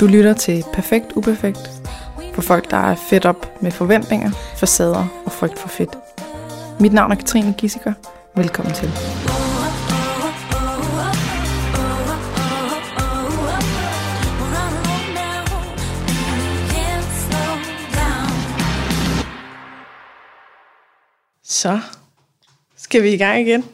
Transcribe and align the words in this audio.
Du 0.00 0.06
lytter 0.06 0.34
til 0.34 0.64
Perfekt 0.72 1.06
Uperfekt 1.16 1.70
for 2.34 2.42
folk, 2.42 2.70
der 2.70 2.76
er 2.76 2.96
fedt 3.10 3.24
op 3.24 3.62
med 3.62 3.70
forventninger, 3.70 4.30
facader 4.56 5.22
og 5.26 5.32
frygt 5.32 5.58
for 5.58 5.68
fedt. 5.68 5.90
Mit 6.80 6.92
navn 6.92 7.12
er 7.12 7.16
Katrine 7.16 7.54
Gissiker. 7.58 7.92
Velkommen 8.36 8.74
til. 8.74 8.90
Så 21.44 21.80
skal 22.76 23.02
vi 23.02 23.12
i 23.12 23.16
gang 23.16 23.40
igen. 23.40 23.64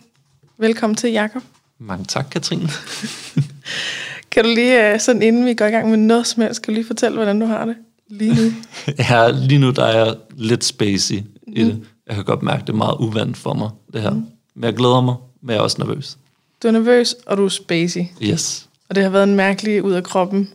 Velkommen 0.59 0.97
til, 0.97 1.11
Jakob. 1.11 1.43
Mange 1.79 2.05
tak, 2.05 2.27
Katrine. 2.31 2.69
Kan 4.35 4.45
du 4.45 4.51
lige, 4.51 4.93
øh, 4.93 5.01
sådan 5.01 5.23
inden 5.23 5.47
vi 5.47 5.55
går 5.55 5.65
i 5.67 5.71
gang 5.71 5.91
med 5.91 5.97
noget 5.97 6.27
som 6.27 6.43
helst, 6.43 6.63
kan 6.63 6.75
du 6.75 6.75
lige 6.75 6.87
fortælle, 6.87 7.17
hvordan 7.17 7.41
du 7.41 7.47
har 7.47 7.65
det 7.65 7.77
lige 8.09 8.35
nu? 8.35 8.51
ja, 9.11 9.31
lige 9.31 9.59
nu 9.59 9.71
der 9.71 9.85
er 9.85 10.05
jeg 10.05 10.15
lidt 10.37 10.65
spacey 10.65 11.15
i 11.47 11.65
det. 11.65 11.85
Jeg 12.07 12.15
kan 12.15 12.25
godt 12.25 12.43
mærke, 12.43 12.61
det 12.61 12.69
er 12.69 12.73
meget 12.77 12.97
uvandt 13.01 13.37
for 13.37 13.55
mig, 13.55 13.71
det 13.93 14.03
her. 14.03 14.11
Mm. 14.11 14.27
Men 14.55 14.65
jeg 14.65 14.75
glæder 14.75 15.01
mig, 15.01 15.15
men 15.43 15.51
jeg 15.51 15.57
er 15.57 15.63
også 15.63 15.77
nervøs. 15.79 16.17
Du 16.63 16.69
er 16.69 16.73
nervøs, 16.73 17.15
og 17.27 17.37
du 17.37 17.45
er 17.45 17.49
spacey. 17.49 18.01
Yes, 18.23 18.69
Og 18.89 18.95
det 18.95 19.03
har 19.03 19.11
været 19.11 19.25
en 19.25 19.35
mærkelig 19.35 19.83
ud 19.83 19.93
af 19.93 20.03
kroppen 20.03 20.51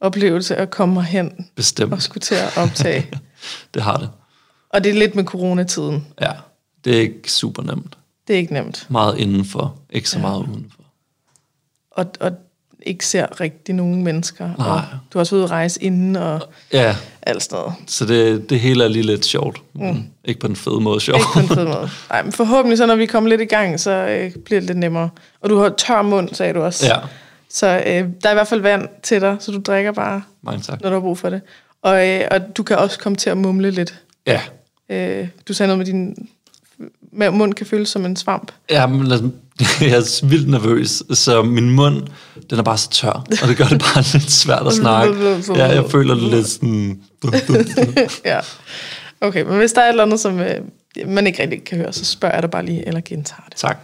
oplevelse 0.00 0.56
at 0.56 0.70
komme 0.70 1.04
hen 1.04 1.46
bestemt. 1.54 1.92
og 1.92 2.02
skulle 2.02 2.20
til 2.20 2.34
at 2.34 2.56
optage. 2.56 3.06
Det 3.74 3.82
har 3.82 3.96
det. 3.96 4.10
og 4.68 4.84
det 4.84 4.90
er 4.90 4.94
lidt 4.98 5.14
med 5.14 5.24
coronatiden. 5.24 6.06
Ja, 6.20 6.30
det 6.84 6.96
er 6.96 7.00
ikke 7.00 7.32
super 7.32 7.62
nemt. 7.62 7.98
Det 8.28 8.34
er 8.34 8.38
ikke 8.38 8.52
nemt. 8.52 8.86
Meget 8.90 9.18
indenfor, 9.18 9.78
ikke 9.90 10.10
så 10.10 10.18
meget 10.18 10.40
udenfor. 10.40 10.82
Og, 11.90 12.06
og 12.20 12.32
ikke 12.86 13.06
ser 13.06 13.40
rigtig 13.40 13.74
nogen 13.74 14.02
mennesker. 14.04 14.44
Og 14.44 14.64
Nej. 14.64 14.80
du 15.12 15.18
har 15.18 15.20
også 15.20 15.36
ude 15.36 15.44
at 15.44 15.50
rejse 15.50 15.82
inden 15.82 16.16
og 16.16 16.40
Ja, 16.72 16.96
alt 17.22 17.42
sådan 17.42 17.58
noget. 17.58 17.74
så 17.86 18.04
det, 18.06 18.50
det 18.50 18.60
hele 18.60 18.84
er 18.84 18.88
lige 18.88 19.02
lidt 19.06 19.24
sjovt. 19.24 19.62
Mm. 19.74 20.02
Ikke 20.24 20.40
på 20.40 20.46
den 20.46 20.56
fede 20.56 20.80
måde 20.80 21.00
sjovt. 21.00 21.18
Ikke 21.18 21.28
på 21.32 21.38
en 21.40 21.48
fed 21.48 21.64
måde. 21.66 21.88
Nej, 22.10 22.22
men 22.22 22.32
forhåbentlig 22.32 22.78
så, 22.78 22.86
når 22.86 22.96
vi 22.96 23.06
kommer 23.06 23.30
lidt 23.30 23.40
i 23.40 23.44
gang, 23.44 23.80
så 23.80 23.90
øh, 23.90 24.32
bliver 24.44 24.60
det 24.60 24.66
lidt 24.68 24.78
nemmere. 24.78 25.10
Og 25.40 25.50
du 25.50 25.58
har 25.58 25.68
tør 25.68 26.02
mund, 26.02 26.28
sagde 26.32 26.54
du 26.54 26.62
også. 26.62 26.86
ja, 26.86 26.96
Så 27.50 27.66
øh, 27.86 27.92
der 28.22 28.28
er 28.28 28.30
i 28.30 28.34
hvert 28.34 28.48
fald 28.48 28.60
vand 28.60 28.88
til 29.02 29.20
dig, 29.20 29.36
så 29.40 29.52
du 29.52 29.58
drikker 29.60 29.92
bare, 29.92 30.22
mange 30.42 30.60
tak. 30.62 30.80
når 30.82 30.88
du 30.88 30.94
har 30.94 31.00
brug 31.00 31.18
for 31.18 31.30
det. 31.30 31.40
Og, 31.82 32.08
øh, 32.08 32.20
og 32.30 32.40
du 32.56 32.62
kan 32.62 32.76
også 32.78 32.98
komme 32.98 33.16
til 33.16 33.30
at 33.30 33.36
mumle 33.36 33.70
lidt. 33.70 33.94
Ja, 34.26 34.40
Øh, 34.90 35.28
du 35.48 35.52
sagde 35.54 35.68
noget 35.68 35.78
med 35.78 35.86
din 35.86 36.28
mund 37.32 37.54
kan 37.54 37.66
føles 37.66 37.88
som 37.88 38.04
en 38.06 38.16
svamp. 38.16 38.52
Ja, 38.70 38.86
men 38.86 39.06
jeg 39.80 39.90
er 39.90 40.26
vildt 40.26 40.48
nervøs, 40.48 41.02
så 41.12 41.42
min 41.42 41.70
mund, 41.70 42.02
den 42.50 42.58
er 42.58 42.62
bare 42.62 42.78
så 42.78 42.90
tør, 42.90 43.24
og 43.42 43.48
det 43.48 43.56
gør 43.56 43.64
det 43.64 43.78
bare 43.94 44.04
lidt 44.18 44.30
svært 44.30 44.66
at 44.66 44.72
snakke. 44.72 45.42
Ja, 45.56 45.64
jeg 45.66 45.90
føler 45.90 46.14
det 46.14 46.22
lidt 46.22 46.48
sådan... 46.48 47.00
ja. 48.24 48.40
Okay, 49.20 49.42
men 49.44 49.56
hvis 49.58 49.72
der 49.72 49.80
er 49.80 49.84
et 49.86 49.90
eller 49.90 50.02
andet, 50.04 50.20
som 50.20 50.40
øh, 50.40 50.60
man 51.06 51.26
ikke 51.26 51.42
rigtig 51.42 51.64
kan 51.64 51.78
høre, 51.78 51.92
så 51.92 52.04
spørger 52.04 52.34
jeg 52.34 52.42
dig 52.42 52.50
bare 52.50 52.64
lige, 52.64 52.86
eller 52.88 53.00
gentager 53.04 53.44
det. 53.48 53.56
Tak. 53.56 53.78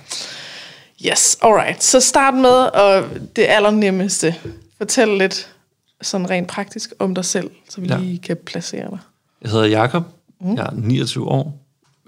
Yes, 1.07 1.39
alright. 1.43 1.83
Så 1.85 2.01
start 2.01 2.35
med 2.35 2.51
og 2.51 3.05
det 3.37 3.45
allernemmeste. 3.49 4.35
Fortæl 4.79 5.09
lidt 5.09 5.49
sådan 6.03 6.31
rent 6.31 6.49
praktisk 6.49 6.93
om 6.99 7.15
dig 7.15 7.25
selv, 7.25 7.51
så 7.69 7.81
vi 7.81 7.87
Ja. 7.87 7.97
lige 7.99 8.19
kan 8.19 8.37
placere 8.47 8.91
dig. 8.91 8.99
Jeg 9.43 9.51
hedder 9.51 9.67
Jakob. 9.67 10.03
Mm. 10.41 10.55
Jeg 10.57 10.63
er 10.67 10.71
29 10.75 11.29
år. 11.29 11.59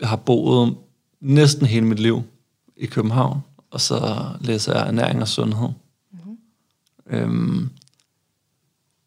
Jeg 0.01 0.09
har 0.09 0.17
boet 0.17 0.75
næsten 1.23 1.67
hele 1.67 1.87
mit 1.87 1.99
liv 1.99 2.23
i 2.77 2.87
København, 2.87 3.41
og 3.71 3.81
så 3.81 4.29
læser 4.41 4.73
jeg 4.79 4.87
ernæring 4.87 5.23
og 5.23 5.29
sundhed. 5.29 5.69
Mm. 6.13 6.39
Øhm, 7.07 7.71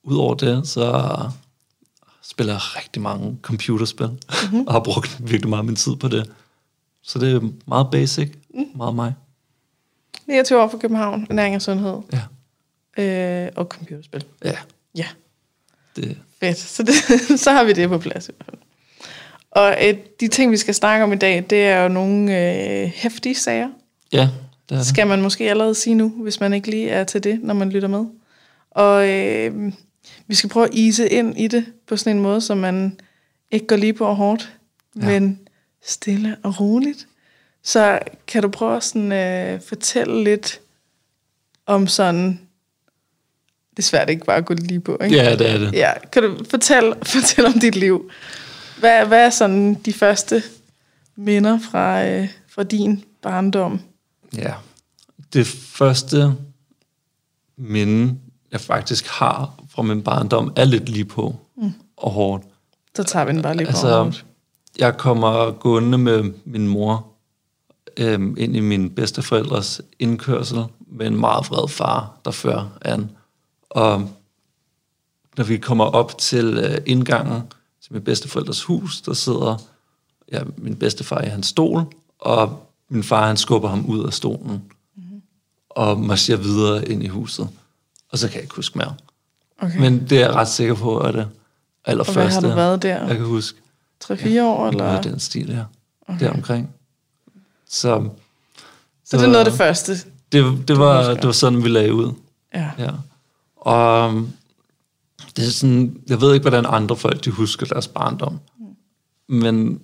Udover 0.04 0.36
det, 0.36 0.68
så 0.68 1.20
spiller 2.22 2.54
jeg 2.54 2.62
rigtig 2.78 3.02
mange 3.02 3.38
computerspil, 3.42 4.08
mm-hmm. 4.08 4.62
og 4.68 4.74
har 4.74 4.80
brugt 4.80 5.18
virkelig 5.20 5.50
meget 5.50 5.60
af 5.62 5.66
min 5.66 5.76
tid 5.76 5.96
på 5.96 6.08
det. 6.08 6.32
Så 7.02 7.20
det 7.20 7.36
er 7.36 7.50
meget 7.68 7.88
basic, 7.92 8.32
mm. 8.54 8.66
meget 8.76 8.96
mig. 8.96 9.14
29 10.28 10.62
år 10.62 10.68
fra 10.68 10.78
København, 10.78 11.28
ernæring 11.30 11.56
og 11.56 11.62
sundhed, 11.62 12.02
Ja, 12.14 12.22
øh, 13.46 13.52
og 13.56 13.66
computerspil. 13.66 14.26
ja 14.44 14.58
Ja, 14.96 15.08
det, 15.96 16.18
fedt. 16.40 16.58
Så, 16.58 16.84
det, 16.84 16.94
så 17.44 17.52
har 17.52 17.64
vi 17.64 17.74
det 17.74 17.90
på 17.90 17.98
plads 17.98 18.30
i 18.30 18.32
hvert 18.38 18.46
fald. 18.46 18.62
Og 19.56 19.76
øh, 19.82 19.94
de 20.20 20.28
ting, 20.28 20.52
vi 20.52 20.58
skal 20.58 20.74
snakke 20.74 21.04
om 21.04 21.14
i 21.14 21.16
dag, 21.16 21.46
det 21.50 21.66
er 21.66 21.84
jo 21.84 21.90
nogle 21.90 22.40
øh, 22.40 22.92
hæftige 22.96 23.36
sager. 23.36 23.70
ja, 24.12 24.30
det 24.70 24.76
er 24.76 24.78
det. 24.78 24.86
skal 24.86 25.08
man 25.08 25.22
måske 25.22 25.50
allerede 25.50 25.76
sige 25.76 25.96
nu, 25.96 26.10
hvis 26.10 26.40
man 26.40 26.54
ikke 26.54 26.70
lige 26.70 26.90
er 26.90 27.04
til 27.04 27.24
det, 27.24 27.44
når 27.44 27.54
man 27.54 27.70
lytter 27.70 27.88
med. 27.88 28.06
Og 28.72 29.10
øh, 29.10 29.74
vi 30.28 30.36
skal 30.36 30.50
prøve 30.50 30.66
at 30.66 30.74
ise 30.74 31.10
ind 31.10 31.40
i 31.40 31.48
det 31.48 31.66
på 31.88 31.98
sådan 31.98 32.16
en 32.16 32.22
måde, 32.24 32.42
så 32.42 32.56
man 32.56 33.00
ikke 33.52 33.68
går 33.68 33.76
lige 33.76 33.94
på 33.94 34.14
hårdt. 34.14 34.54
Ja. 35.02 35.06
men 35.06 35.40
stille 35.86 36.38
og 36.44 36.60
roligt. 36.60 37.08
Så 37.64 38.00
kan 38.28 38.42
du 38.42 38.50
prøve 38.50 38.76
at 38.76 38.84
sådan, 38.84 39.12
øh, 39.12 39.62
fortælle 39.62 40.24
lidt 40.24 40.60
om 41.66 41.88
sådan... 41.88 42.40
Det 43.72 43.84
er 43.84 43.84
svært 43.84 44.10
ikke 44.10 44.26
bare 44.26 44.38
at 44.38 44.46
gå 44.46 44.54
lige 44.54 44.80
på, 44.80 44.98
ikke? 45.04 45.16
Ja, 45.16 45.36
det 45.36 45.50
er 45.50 45.58
det. 45.58 45.74
Ja, 45.74 45.92
kan 46.12 46.24
du 46.24 46.38
fortælle, 46.50 46.94
fortælle 47.04 47.48
om 47.48 47.60
dit 47.60 47.76
liv? 47.76 48.12
Hvad, 48.80 49.06
hvad 49.06 49.26
er 49.26 49.30
sådan 49.30 49.74
de 49.74 49.94
første 49.94 50.44
minder 51.16 51.60
fra, 51.72 52.06
øh, 52.06 52.30
fra 52.48 52.64
din 52.64 53.04
barndom? 53.22 53.80
Ja. 54.38 54.54
Det 55.34 55.48
første 55.48 56.36
minde, 57.58 58.16
jeg 58.52 58.62
faktisk 58.62 59.08
har 59.08 59.54
fra 59.70 59.82
min 59.82 60.04
barndom, 60.04 60.54
er 60.56 60.66
lidt 60.66 60.90
lige 60.90 61.06
på 61.06 61.36
mm. 61.58 61.74
og 61.98 62.12
hårdt. 62.12 62.44
Så 62.96 63.04
tager 63.04 63.26
vi 63.26 63.32
den 63.32 63.42
bare 63.42 63.58
lige 63.58 63.66
på 63.66 63.70
Altså, 63.70 64.22
jeg 64.78 64.98
kommer 64.98 65.52
gående 65.52 65.98
med 65.98 66.34
min 66.46 66.68
mor 66.68 67.08
øhm, 67.98 68.36
ind 68.38 68.56
i 68.56 68.60
min 68.60 68.90
bedsteforældres 68.90 69.82
indkørsel 70.00 70.64
med 70.88 71.08
en 71.08 71.20
meget 71.20 71.50
vred 71.50 71.68
far, 71.68 72.20
der 72.26 72.32
fører 72.32 72.78
an. 72.82 73.12
Og 73.70 74.10
når 75.38 75.44
vi 75.44 75.58
kommer 75.58 75.86
op 75.86 76.18
til 76.18 76.58
øh, 76.58 76.78
indgangen 76.86 77.42
til 77.86 77.94
min 77.94 78.02
bedsteforældres 78.02 78.64
hus, 78.64 79.02
der 79.02 79.14
sidder 79.14 79.58
ja, 80.32 80.42
min 80.58 80.76
bedstefar 80.76 81.22
i 81.22 81.28
hans 81.28 81.48
stol, 81.48 81.86
og 82.20 82.70
min 82.90 83.04
far 83.04 83.28
han 83.28 83.38
skubber 83.38 83.70
ham 83.70 83.86
ud 83.86 84.06
af 84.06 84.14
stolen 84.14 84.64
mm-hmm. 84.96 85.22
og 85.70 86.00
marcherer 86.00 86.38
videre 86.38 86.90
ind 86.90 87.04
i 87.04 87.08
huset. 87.08 87.50
Og 88.12 88.18
så 88.18 88.28
kan 88.28 88.36
jeg 88.36 88.44
ikke 88.44 88.56
huske 88.56 88.78
mere. 88.78 88.96
Okay. 89.62 89.80
Men 89.80 90.00
det 90.10 90.12
er 90.12 90.20
jeg 90.26 90.34
ret 90.34 90.48
sikker 90.48 90.76
på, 90.76 90.98
at 90.98 91.14
det 91.14 91.24
Og 91.24 91.92
allerførste, 91.92 92.22
hvad 92.22 92.32
har 92.32 92.42
du 92.42 92.56
været 92.56 92.82
der? 92.82 93.08
jeg 93.08 93.18
kan 93.18 93.26
huske. 93.26 93.60
3-4 94.04 94.42
år, 94.42 94.68
eller? 94.68 94.86
Noget 94.86 95.04
den 95.04 95.20
stil 95.20 95.56
her. 95.56 95.66
Okay. 96.08 96.20
Deromkring. 96.20 96.70
Så, 97.70 98.10
Så 99.06 99.18
det 99.18 99.24
er 99.24 99.28
noget 99.28 99.46
af 99.46 99.52
det 99.52 99.54
første. 99.54 99.94
det, 100.32 100.68
det, 100.68 100.80
var, 100.80 101.14
det 101.14 101.26
var 101.26 101.32
sådan, 101.32 101.64
vi 101.64 101.70
lagde 101.70 101.94
ud. 101.94 102.14
Ja. 102.54 102.70
Ja. 102.80 102.90
Og 103.56 104.10
um, 104.10 104.34
det 105.36 105.46
er 105.48 105.50
sådan, 105.52 105.98
jeg 106.10 106.22
ved 106.22 106.34
ikke, 106.34 106.44
hvordan 106.44 106.66
andre 106.68 106.96
folk 106.96 107.26
de 107.26 107.30
husker 107.30 107.66
deres 107.66 107.88
barndom. 107.88 108.40
Men 109.30 109.80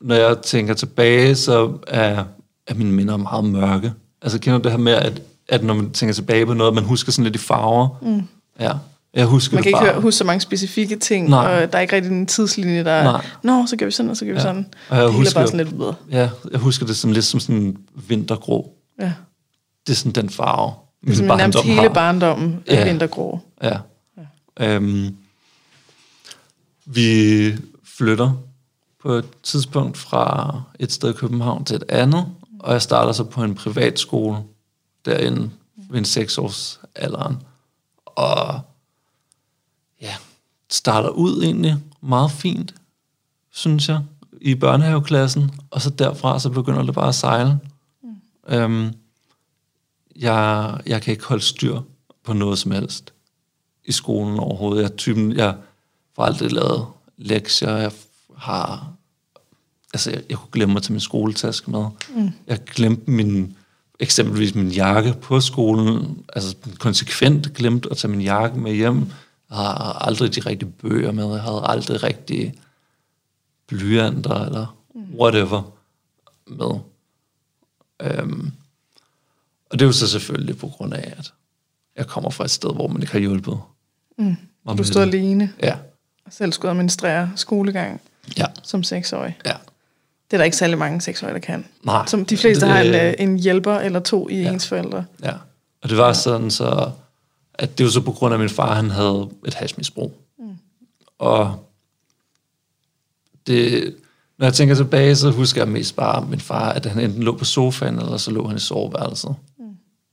når 0.00 0.14
jeg 0.14 0.38
tænker 0.42 0.74
tilbage, 0.74 1.34
så 1.34 1.72
er, 1.86 2.24
er 2.66 2.74
mine 2.74 2.92
minder 2.92 3.16
meget 3.16 3.44
mørke. 3.44 3.92
Altså 4.22 4.38
kender 4.38 4.58
du 4.58 4.62
det 4.64 4.70
her 4.72 4.78
med, 4.78 4.92
at, 4.92 5.22
at 5.48 5.64
når 5.64 5.74
man 5.74 5.90
tænker 5.90 6.12
tilbage 6.14 6.46
på 6.46 6.54
noget, 6.54 6.74
man 6.74 6.84
husker 6.84 7.12
sådan 7.12 7.24
lidt 7.24 7.34
i 7.36 7.38
farver. 7.38 7.88
Mm. 8.02 8.22
Ja. 8.60 8.72
Jeg 9.14 9.26
husker 9.26 9.54
Man 9.54 9.58
det 9.58 9.64
kan 9.64 9.68
ikke 9.68 9.84
bare. 9.84 9.92
høre, 9.92 10.02
huske 10.02 10.18
så 10.18 10.24
mange 10.24 10.40
specifikke 10.40 10.96
ting, 10.96 11.28
Nej. 11.28 11.62
og 11.62 11.72
der 11.72 11.78
er 11.78 11.82
ikke 11.82 11.96
rigtig 11.96 12.12
en 12.12 12.26
tidslinje, 12.26 12.84
der 12.84 12.90
er, 12.90 13.20
nå, 13.42 13.66
så 13.66 13.76
gør 13.76 13.86
vi 13.86 13.92
sådan, 13.92 14.10
og 14.10 14.16
så 14.16 14.24
gør 14.24 14.32
vi 14.32 14.36
Ja. 14.36 14.42
sådan. 14.42 14.66
Og 14.88 14.96
jeg 14.96 15.04
det 15.06 15.12
er 15.12 15.16
husker- 15.16 15.34
bare 15.40 15.46
sådan 15.46 15.66
lidt 15.66 15.76
bedre. 15.78 15.94
Ja, 16.10 16.30
jeg 16.52 16.60
husker 16.60 16.86
det 16.86 16.96
som 16.96 17.12
lidt 17.12 17.24
som 17.24 17.40
sådan 17.40 17.76
vintergrå. 18.08 18.72
Ja. 19.00 19.12
Det 19.86 19.92
er 19.92 19.96
sådan 19.96 20.12
den 20.12 20.30
farve. 20.30 20.72
Det 21.06 21.18
er 21.18 21.22
min 21.22 21.36
nærmest 21.38 21.62
hele 21.62 21.80
har. 21.80 21.88
barndommen 21.88 22.60
er 22.66 22.78
Ja. 22.80 22.84
vintergrå. 22.90 23.40
Ja. 23.62 23.76
Øhm, 24.60 25.16
vi 26.84 27.52
flytter 27.84 28.32
på 29.02 29.12
et 29.12 29.28
tidspunkt 29.42 29.98
fra 29.98 30.62
et 30.78 30.92
sted 30.92 31.10
i 31.10 31.16
København 31.16 31.64
til 31.64 31.76
et 31.76 31.84
andet, 31.88 32.26
og 32.58 32.72
jeg 32.72 32.82
starter 32.82 33.12
så 33.12 33.24
på 33.24 33.44
en 33.44 33.54
privatskole 33.54 34.38
derinde 35.04 35.50
ved 35.76 35.98
en 35.98 36.04
seks 36.04 36.38
års 36.38 36.80
alderen. 36.94 37.42
Og 38.04 38.60
ja, 40.00 40.14
starter 40.70 41.08
ud 41.08 41.42
egentlig 41.42 41.76
meget 42.00 42.30
fint, 42.30 42.74
synes 43.50 43.88
jeg, 43.88 44.02
i 44.40 44.54
børnehaveklassen, 44.54 45.50
og 45.70 45.82
så 45.82 45.90
derfra 45.90 46.40
så 46.40 46.50
begynder 46.50 46.82
det 46.82 46.94
bare 46.94 47.08
at 47.08 47.14
sejle. 47.14 47.60
Mm. 48.02 48.16
Øhm, 48.48 48.94
jeg, 50.16 50.80
jeg 50.86 51.02
kan 51.02 51.12
ikke 51.12 51.24
holde 51.24 51.42
styr 51.42 51.80
på 52.24 52.32
noget 52.32 52.58
som 52.58 52.70
helst 52.70 53.12
i 53.84 53.92
skolen 53.92 54.38
overhovedet. 54.38 54.82
Jeg 54.82 54.90
er 54.90 54.96
typen, 54.96 55.36
jeg 55.36 55.54
får 56.16 56.22
aldrig 56.22 56.52
lavet 56.52 56.86
lektier, 57.16 57.76
jeg 57.76 57.92
har, 58.36 58.92
altså 59.94 60.10
jeg, 60.10 60.22
jeg 60.28 60.38
kunne 60.38 60.50
glemme 60.52 60.76
at 60.76 60.82
tage 60.82 60.92
min 60.92 61.00
skoletaske 61.00 61.70
med. 61.70 61.84
Mm. 62.14 62.30
Jeg 62.46 62.64
glemte 62.64 63.10
min, 63.10 63.56
eksempelvis 64.00 64.54
min 64.54 64.68
jakke 64.68 65.14
på 65.22 65.40
skolen, 65.40 66.24
altså 66.32 66.56
konsekvent 66.78 67.54
glemt 67.54 67.86
at 67.90 67.96
tage 67.96 68.10
min 68.10 68.20
jakke 68.20 68.58
med 68.58 68.74
hjem. 68.74 69.06
Jeg 69.50 69.58
havde 69.58 69.96
aldrig 70.00 70.34
de 70.34 70.40
rigtige 70.40 70.70
bøger 70.70 71.12
med. 71.12 71.32
Jeg 71.32 71.42
havde 71.42 71.62
aldrig 71.64 72.02
rigtig 72.02 72.54
blyanter 73.66 74.44
eller 74.44 74.76
whatever 75.18 75.62
med. 76.46 76.80
Øhm, 78.02 78.52
og 79.70 79.78
det 79.78 79.82
er 79.82 79.86
jo 79.86 79.92
så 79.92 80.08
selvfølgelig 80.08 80.58
på 80.58 80.66
grund 80.66 80.94
af, 80.94 81.14
at 81.18 81.32
jeg 81.96 82.06
kommer 82.06 82.30
fra 82.30 82.44
et 82.44 82.50
sted, 82.50 82.74
hvor 82.74 82.88
man 82.88 83.02
ikke 83.02 83.12
har 83.12 83.18
hjulpet. 83.18 83.58
Mm. 84.18 84.36
Du 84.78 84.84
stod 84.84 85.02
alene 85.02 85.52
Ja, 85.62 85.74
og 86.26 86.32
selv 86.32 86.52
skulle 86.52 86.70
administrere 86.70 87.32
skolegang 87.36 88.00
ja, 88.38 88.44
som 88.62 88.82
seksårig. 88.82 89.38
ja. 89.46 89.52
Det 90.30 90.36
er 90.36 90.38
der 90.38 90.44
ikke 90.44 90.56
særlig 90.56 90.78
mange 90.78 91.00
seksårige, 91.00 91.34
der 91.34 91.40
kan. 91.40 91.64
Nej, 91.82 92.06
Som 92.06 92.24
de 92.24 92.36
fleste 92.36 92.66
det- 92.66 92.74
har 92.74 92.80
en, 92.80 92.94
øh, 92.94 93.14
en 93.18 93.38
hjælper 93.38 93.74
eller 93.74 94.00
to 94.00 94.28
i 94.28 94.34
Ja. 94.42 94.52
ens 94.52 94.68
forældre. 94.68 95.04
Ja, 95.22 95.32
og 95.82 95.88
det 95.88 95.96
var 95.98 96.12
sådan 96.12 96.50
så, 96.50 96.90
at 97.54 97.78
det 97.78 97.84
var 97.84 97.90
så 97.90 98.00
på 98.00 98.12
grund 98.12 98.34
af, 98.34 98.36
at 98.36 98.40
min 98.40 98.48
far 98.48 98.74
han 98.74 98.90
havde 98.90 99.28
et 99.46 99.54
hashmisbrug. 99.54 100.12
Mm. 100.38 100.54
Og 101.18 101.66
det, 103.46 103.94
når 104.38 104.46
jeg 104.46 104.54
tænker 104.54 104.74
tilbage, 104.74 105.16
så 105.16 105.30
husker 105.30 105.60
jeg 105.60 105.68
mest 105.68 105.96
bare 105.96 106.26
min 106.26 106.40
far, 106.40 106.72
at 106.72 106.86
han 106.86 107.00
enten 107.04 107.22
lå 107.22 107.36
på 107.36 107.44
sofaen, 107.44 107.98
eller 107.98 108.16
så 108.16 108.30
lå 108.30 108.46
han 108.46 108.56
i 108.56 108.60
soveværelset. 108.60 109.34
Mm. 109.58 109.64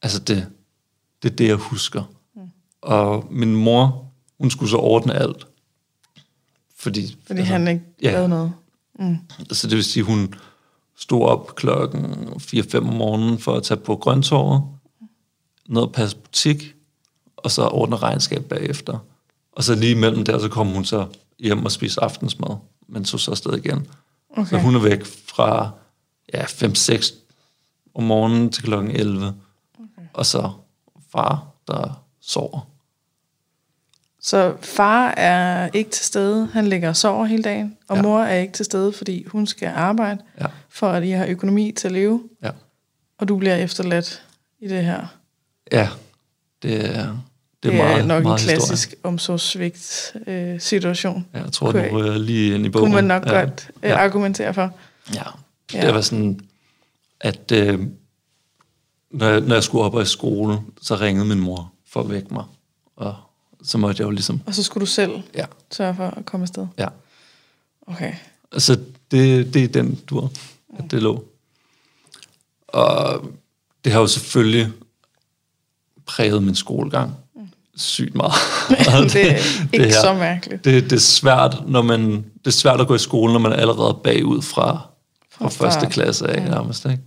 Altså 0.01 0.19
det, 0.19 0.47
det 1.23 1.31
er 1.31 1.35
det, 1.35 1.47
jeg 1.47 1.55
husker. 1.55 2.03
Mm. 2.83 2.89
Og 2.91 3.27
min 3.29 3.55
mor, 3.55 4.11
hun 4.39 4.51
skulle 4.51 4.69
så 4.69 4.77
ordne 4.77 5.13
alt. 5.13 5.47
Fordi, 6.75 7.17
Fordi 7.27 7.39
altså, 7.39 7.53
han 7.53 7.67
ikke 7.67 7.81
ja. 8.01 8.11
lavede 8.11 8.29
noget. 8.29 8.51
Så 9.51 9.67
det 9.67 9.75
vil 9.75 9.83
sige, 9.83 10.03
hun 10.03 10.33
stod 10.95 11.21
op 11.21 11.55
klokken 11.55 12.05
4-5 12.27 12.77
om 12.77 12.83
morgenen 12.83 13.39
for 13.39 13.53
at 13.53 13.63
tage 13.63 13.79
på 13.79 13.95
grøntorvet, 13.95 14.63
ned 15.67 15.81
og 15.81 15.91
passe 15.91 16.17
butik, 16.17 16.75
og 17.37 17.51
så 17.51 17.67
ordne 17.67 17.95
regnskab 17.95 18.45
bagefter. 18.45 18.99
Og 19.51 19.63
så 19.63 19.75
lige 19.75 19.91
imellem 19.91 20.25
der, 20.25 20.39
så 20.39 20.49
kom 20.49 20.67
hun 20.67 20.85
så 20.85 21.07
hjem 21.39 21.65
og 21.65 21.71
spiste 21.71 22.03
aftensmad, 22.03 22.55
men 22.87 23.03
tog 23.03 23.19
så 23.19 23.31
afsted 23.31 23.57
igen. 23.57 23.87
Okay. 24.29 24.49
Så 24.49 24.57
hun 24.57 24.75
er 24.75 24.79
væk 24.79 25.05
fra 25.05 25.71
ja, 26.33 26.43
5-6 26.43 27.13
om 27.93 28.03
morgenen 28.03 28.49
til 28.49 28.63
klokken 28.63 28.91
11. 28.91 29.35
Okay. 29.73 30.07
Og 30.13 30.25
så 30.25 30.51
far, 31.11 31.47
der 31.67 32.03
sover. 32.27 32.67
Så 34.21 34.55
far 34.61 35.07
er 35.09 35.69
ikke 35.73 35.89
til 35.89 36.05
stede, 36.05 36.49
han 36.53 36.67
ligger 36.67 36.89
og 36.89 36.95
sover 36.95 37.25
hele 37.25 37.43
dagen, 37.43 37.77
og 37.87 37.95
Ja. 37.95 38.01
mor 38.01 38.19
er 38.21 38.37
ikke 38.39 38.53
til 38.53 38.65
stede, 38.65 38.93
fordi 38.93 39.23
hun 39.27 39.47
skal 39.47 39.71
arbejde, 39.75 40.21
Ja, 40.41 40.45
for 40.69 40.89
at 40.89 41.03
I 41.03 41.09
har 41.09 41.25
økonomi 41.25 41.71
til 41.71 41.87
at 41.87 41.91
leve, 41.91 42.23
ja. 42.43 42.49
og 43.17 43.27
du 43.27 43.37
bliver 43.37 43.55
efterladt 43.55 44.23
i 44.59 44.67
det 44.67 44.83
her. 44.85 45.05
ja 45.71 45.89
det 46.61 46.75
er, 46.75 46.85
det 46.89 46.97
er, 46.97 47.15
Det 47.63 47.73
er 47.73 47.77
meget, 47.83 48.07
nok 48.07 48.23
meget 48.23 48.39
en 48.41 48.45
klassisk 48.45 48.95
omsorgssvigt 49.03 50.13
øh, 50.27 50.59
situation. 50.59 51.27
Ja, 51.33 51.43
jeg 51.43 51.51
tror, 51.51 51.71
den 51.71 51.91
ryger 51.97 52.17
lige 52.17 52.55
ind 52.55 52.65
i 52.65 52.69
bogen. 52.69 52.85
Kunne 52.85 52.95
man 52.95 53.03
nok 53.03 53.25
ja. 53.25 53.39
godt 53.39 53.69
øh, 53.83 53.89
Ja. 53.89 53.95
argumentere 53.97 54.53
for. 54.53 54.71
Ja, 55.15 55.23
Ja. 55.73 55.85
det 55.85 55.93
var 55.95 56.01
sådan, 56.01 56.39
at 57.21 57.51
øh, 57.51 57.79
når, 59.11 59.27
jeg, 59.27 59.41
når 59.41 59.55
jeg 59.55 59.63
skulle 59.63 59.83
op 59.83 60.01
i 60.01 60.05
skole, 60.05 60.59
så 60.81 60.95
ringede 60.95 61.25
min 61.25 61.39
mor 61.39 61.73
for 61.97 62.03
at 62.03 62.09
vække 62.09 62.33
mig. 62.33 62.43
Og 62.95 63.15
så 63.63 63.77
måtte 63.77 64.01
jeg 64.01 64.05
jo 64.05 64.11
ligesom, 64.11 64.41
Og 64.45 64.53
så 64.55 64.63
skulle 64.63 64.81
du 64.81 64.85
selv 64.91 65.11
ja, 65.35 65.45
sørge 65.71 65.95
for 65.95 66.07
at 66.07 66.25
komme 66.25 66.43
afsted. 66.43 66.67
ja. 66.77 66.87
Okay. 67.87 68.13
Altså, 68.51 68.79
det, 69.11 69.53
det 69.53 69.63
er 69.63 69.67
den 69.67 69.95
dur, 69.95 70.31
at 70.79 70.91
det 70.91 71.01
lå. 71.01 71.25
Og 72.67 73.25
det 73.85 73.91
har 73.93 73.99
jo 73.99 74.07
selvfølgelig 74.07 74.67
præget 76.05 76.43
min 76.43 76.55
skolegang 76.55 77.15
sygt 77.75 78.15
meget. 78.15 78.33
Og 78.69 79.03
det 79.13 79.31
er 79.31 79.37
ikke 79.73 79.85
her- 79.85 80.01
så 80.01 80.13
mærkeligt. 80.13 80.65
Det, 80.65 80.83
det, 80.83 80.93
er 80.95 80.99
svært, 80.99 81.63
når 81.67 81.81
man, 81.81 82.01
det 82.11 82.47
er 82.47 82.51
svært 82.51 82.81
at 82.81 82.87
gå 82.87 82.95
i 82.95 82.99
skole, 82.99 83.33
når 83.33 83.39
man 83.39 83.51
er 83.51 83.55
allerede 83.55 83.99
bagud 84.03 84.41
fra, 84.41 84.87
fra 85.31 85.45
Fra 85.45 85.49
første 85.49 85.85
klasse 85.87 86.27
af, 86.27 86.41
nærmest. 86.49 86.85
Ikke? 86.85 86.99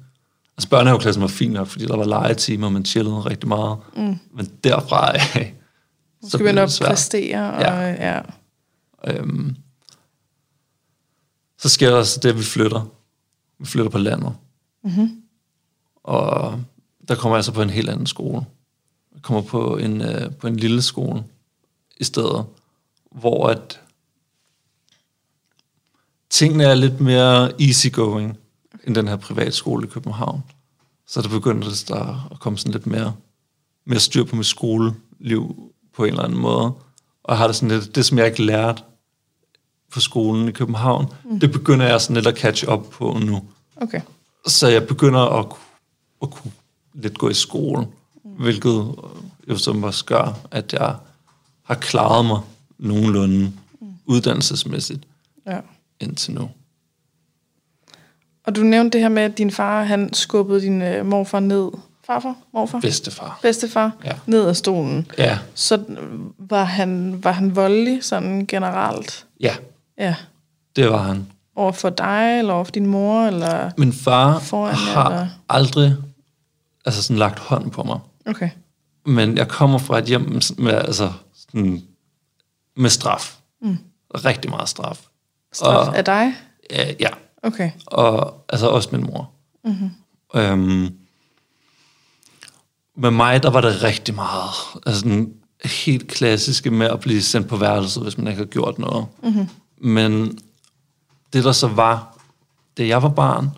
Altså 0.56 0.68
børnehaveklassen 0.68 1.20
var 1.22 1.28
fint 1.28 1.52
nok, 1.52 1.66
fordi 1.66 1.86
der 1.86 1.96
var 1.96 2.04
legetimer, 2.04 2.66
og 2.66 2.72
man 2.72 2.84
chillede 2.84 3.16
rigtig 3.20 3.48
meget. 3.48 3.78
Mm. 3.96 4.18
Men 4.34 4.50
derfra 4.64 5.12
af, 5.16 5.54
Så 6.22 6.38
skal 6.38 6.54
man 6.54 6.70
svært. 6.70 6.88
præstere. 6.88 7.52
Og, 7.52 7.60
Ja. 7.60 7.74
ja. 7.80 8.16
ja. 8.16 8.20
Øhm, 9.06 9.56
så 11.58 11.68
sker 11.68 11.90
der 11.90 12.02
så 12.02 12.20
det, 12.22 12.28
at 12.28 12.38
vi 12.38 12.42
flytter. 12.42 12.86
Vi 13.58 13.66
flytter 13.66 13.90
på 13.90 13.98
landet. 13.98 14.32
Mm-hmm. 14.84 15.22
Og 16.04 16.60
der 17.08 17.14
kommer 17.14 17.36
jeg 17.36 17.44
så 17.44 17.52
på 17.52 17.62
en 17.62 17.70
helt 17.70 17.88
anden 17.90 18.06
skole. 18.06 18.46
Jeg 19.14 19.22
kommer 19.22 19.42
på 19.42 19.76
en, 19.76 20.00
øh, 20.00 20.34
på 20.34 20.46
en 20.46 20.56
lille 20.56 20.82
skole 20.82 21.24
i 21.96 22.04
stedet, 22.04 22.44
hvor 23.12 23.46
at 23.46 23.80
tingene 26.30 26.64
er 26.64 26.74
lidt 26.74 27.00
mere 27.00 27.62
easygoing 27.62 28.38
end 28.86 28.94
den 28.94 29.08
her 29.08 29.16
privatskole 29.16 29.86
i 29.86 29.90
København. 29.90 30.42
Så 31.06 31.22
der 31.22 31.28
begynder 31.28 31.68
det 31.68 31.84
der 31.88 32.28
at 32.30 32.40
komme 32.40 32.58
sådan 32.58 32.72
lidt 32.72 32.86
mere, 32.86 33.14
mere 33.84 34.00
styr 34.00 34.24
på 34.24 34.36
mit 34.36 34.46
skoleliv 34.46 35.72
på 35.96 36.04
en 36.04 36.10
eller 36.10 36.22
anden 36.22 36.38
måde. 36.38 36.72
Og 37.22 37.28
jeg 37.28 37.38
har 37.38 37.46
det 37.46 37.56
sådan 37.56 37.78
lidt, 37.78 37.94
det 37.94 38.06
som 38.06 38.18
jeg 38.18 38.26
ikke 38.26 38.42
lærte 38.44 38.82
på 39.92 40.00
skolen 40.00 40.48
i 40.48 40.52
København, 40.52 41.06
mm. 41.24 41.40
det 41.40 41.52
begynder 41.52 41.86
jeg 41.86 42.00
sådan 42.00 42.14
lidt 42.14 42.26
at 42.26 42.38
catch 42.38 42.68
up 42.68 42.90
på 42.90 43.18
nu. 43.22 43.42
Okay. 43.76 44.00
Så 44.46 44.68
jeg 44.68 44.86
begynder 44.86 45.20
at, 45.20 45.46
at 46.22 46.30
kunne 46.30 46.52
lidt 46.94 47.18
gå 47.18 47.28
i 47.28 47.34
skole, 47.34 47.86
mm. 48.24 48.30
hvilket 48.30 48.94
jo 49.48 49.56
som 49.56 49.84
også 49.84 50.04
gør, 50.04 50.38
at 50.50 50.72
jeg 50.72 50.96
har 51.62 51.74
klaret 51.74 52.24
mig 52.26 52.40
nogenlunde 52.78 53.52
mm. 53.80 53.88
uddannelsesmæssigt 54.06 55.06
Ja. 55.46 55.60
indtil 56.00 56.34
nu. 56.34 56.50
Og 58.46 58.56
du 58.56 58.60
nævnte 58.62 58.92
det 58.98 59.00
her 59.00 59.08
med, 59.08 59.22
at 59.22 59.38
din 59.38 59.50
far 59.50 59.82
han 59.84 60.12
skubbede 60.14 60.60
din 60.60 60.82
øh, 60.82 61.06
morfar 61.06 61.40
ned. 61.40 61.70
Farfar? 62.06 62.34
Morfar? 62.54 62.80
Bedstefar. 62.80 63.38
Bedstefar? 63.42 63.92
Ja. 64.04 64.12
Ned 64.26 64.46
af 64.48 64.56
stolen. 64.56 65.10
Ja, 65.18 65.38
Så 65.54 65.84
var 66.38 66.64
han, 66.64 67.20
var 67.24 67.32
han 67.32 67.56
voldelig 67.56 68.04
sådan 68.04 68.46
generelt? 68.46 69.26
ja, 69.40 69.56
Ja. 69.98 70.14
det 70.76 70.90
var 70.90 70.98
han. 71.02 71.26
Over 71.56 71.72
for 71.72 71.90
dig, 71.90 72.38
eller 72.38 72.52
over 72.54 72.64
for 72.64 72.72
din 72.72 72.86
mor, 72.86 73.26
eller... 73.26 73.70
Min 73.78 73.92
far 73.92 74.38
Foran 74.38 74.74
har 74.74 75.06
eller? 75.10 75.28
aldrig 75.48 75.96
altså 76.84 77.02
sådan 77.02 77.18
lagt 77.18 77.38
hånd 77.38 77.70
på 77.70 77.82
mig. 77.82 77.98
Okay. 78.26 78.50
Men 79.06 79.36
jeg 79.38 79.48
kommer 79.48 79.78
fra 79.78 79.98
et 79.98 80.04
hjem 80.04 80.40
med, 80.58 80.72
altså, 80.72 81.12
sådan, 81.36 81.82
med 82.76 82.90
straf. 82.90 83.36
Mm. 83.62 83.78
Rigtig 84.14 84.50
meget 84.50 84.68
straf. 84.68 85.00
Straf 85.52 85.88
Og- 85.88 85.96
af 85.96 86.04
dig? 86.04 86.32
Ja, 86.70 86.92
ja. 87.00 87.08
Okay. 87.42 87.70
og 87.86 88.44
altså 88.48 88.68
også 88.68 88.88
min 88.92 89.06
mor. 89.06 89.30
Mm-hmm. 89.64 89.90
Øhm, 90.34 90.94
med 92.96 93.10
mig, 93.10 93.42
der 93.42 93.50
var 93.50 93.60
det 93.60 93.82
rigtig 93.82 94.14
meget, 94.14 94.50
altså 94.86 95.02
den 95.02 95.32
helt 95.64 96.08
klassiske 96.08 96.70
med 96.70 96.86
at 96.86 97.00
blive 97.00 97.22
sendt 97.22 97.48
på 97.48 97.56
værelset, 97.56 98.02
hvis 98.02 98.18
man 98.18 98.26
ikke 98.26 98.38
har 98.38 98.46
gjort 98.46 98.78
noget. 98.78 99.06
Mm-hmm. 99.22 99.48
Men 99.78 100.38
det, 101.32 101.44
der 101.44 101.52
så 101.52 101.68
var, 101.68 102.18
da 102.78 102.86
jeg 102.86 103.02
var 103.02 103.08
barn, 103.08 103.50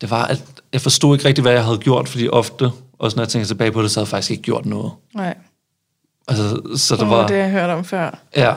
det 0.00 0.10
var, 0.10 0.24
at 0.24 0.44
jeg 0.72 0.80
forstod 0.80 1.16
ikke 1.16 1.28
rigtig, 1.28 1.42
hvad 1.42 1.52
jeg 1.52 1.64
havde 1.64 1.78
gjort, 1.78 2.08
fordi 2.08 2.28
ofte, 2.28 2.70
også 2.98 3.16
når 3.16 3.22
jeg 3.22 3.28
tænker 3.28 3.46
tilbage 3.46 3.72
på 3.72 3.82
det, 3.82 3.90
så 3.90 4.00
havde 4.00 4.06
jeg 4.06 4.10
faktisk 4.10 4.30
ikke 4.30 4.42
gjort 4.42 4.66
noget. 4.66 4.92
Nej. 5.14 5.36
Altså, 6.28 6.60
så 6.76 6.96
Det 6.96 7.08
var... 7.10 7.26
det, 7.26 7.36
jeg 7.36 7.50
hørte 7.50 7.70
om 7.70 7.84
før. 7.84 8.18
Ja, 8.36 8.54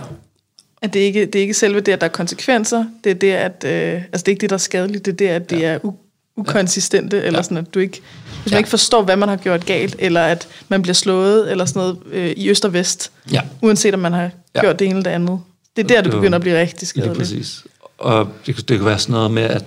At 0.82 0.94
det 0.94 1.00
ikke 1.00 1.26
det 1.26 1.36
er 1.36 1.42
ikke 1.42 1.54
selve 1.54 1.80
det, 1.80 1.92
at 1.92 2.02
der 2.02 2.08
er 2.08 2.12
konsekvenser. 2.12 2.86
Det 3.04 3.10
er 3.10 3.14
det, 3.14 3.32
at... 3.32 3.64
Øh, 3.68 3.94
altså, 3.94 4.10
det 4.12 4.28
er 4.28 4.30
ikke 4.30 4.42
det, 4.42 4.50
der 4.50 4.54
er 4.56 4.58
skadeligt. 4.58 5.06
Det 5.06 5.12
er 5.12 5.16
det, 5.16 5.28
at 5.28 5.50
det 5.50 5.66
er 5.66 5.80
u- 5.80 6.34
ukonsistente. 6.36 7.18
Eller 7.24 7.40
Ja. 7.40 7.44
sådan, 7.44 7.58
at 7.58 7.74
du 7.74 7.80
ikke... 7.80 8.02
Hvis 8.42 8.46
man 8.46 8.52
Ja. 8.52 8.58
ikke 8.58 8.70
forstår, 8.70 9.04
hvad 9.04 9.16
man 9.16 9.30
har 9.30 9.36
gjort 9.36 9.66
galt, 9.66 9.96
eller 10.00 10.22
at 10.22 10.48
man 10.70 10.82
bliver 10.82 10.94
slået, 10.94 11.52
eller 11.52 11.66
sådan 11.66 11.80
noget 11.80 11.98
øh, 12.12 12.30
i 12.38 12.50
øst 12.50 12.66
og 12.66 12.74
vest, 12.74 13.12
ja. 13.32 13.42
uanset 13.62 13.94
om 13.94 14.00
man 14.00 14.14
har 14.14 14.30
Ja. 14.56 14.62
gjort 14.62 14.80
det 14.80 14.86
ene 14.86 14.98
eller 14.98 15.04
det 15.10 15.16
andet. 15.16 15.40
Det 15.76 15.84
er 15.84 15.88
der, 15.88 16.02
det 16.02 16.14
var- 16.14 16.20
begynder 16.20 16.36
at 16.36 16.42
blive 16.42 16.60
rigtig 16.60 16.88
skadeligt. 16.88 17.18
præcis. 17.18 17.64
Og 17.98 18.30
det, 18.46 18.58
det 18.70 18.78
kan 18.78 18.86
være 18.86 19.00
sådan 19.00 19.14
noget 19.14 19.32
med, 19.32 19.44
at 19.44 19.66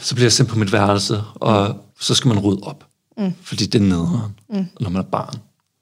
så 0.00 0.14
bliver 0.14 0.24
jeg 0.24 0.32
sendt 0.32 0.50
på 0.50 0.58
mit 0.58 0.72
værelse, 0.72 1.20
og 1.34 1.76
så 2.00 2.14
skal 2.14 2.28
man 2.28 2.38
rydde 2.38 2.60
op. 2.62 2.84
Mm. 3.18 3.32
Fordi 3.42 3.66
det 3.66 3.78
er 3.80 3.82
nederen, 3.84 4.34
mm. 4.48 4.66
når 4.80 4.90
man 4.90 5.00
er 5.02 5.06
barn. 5.06 5.34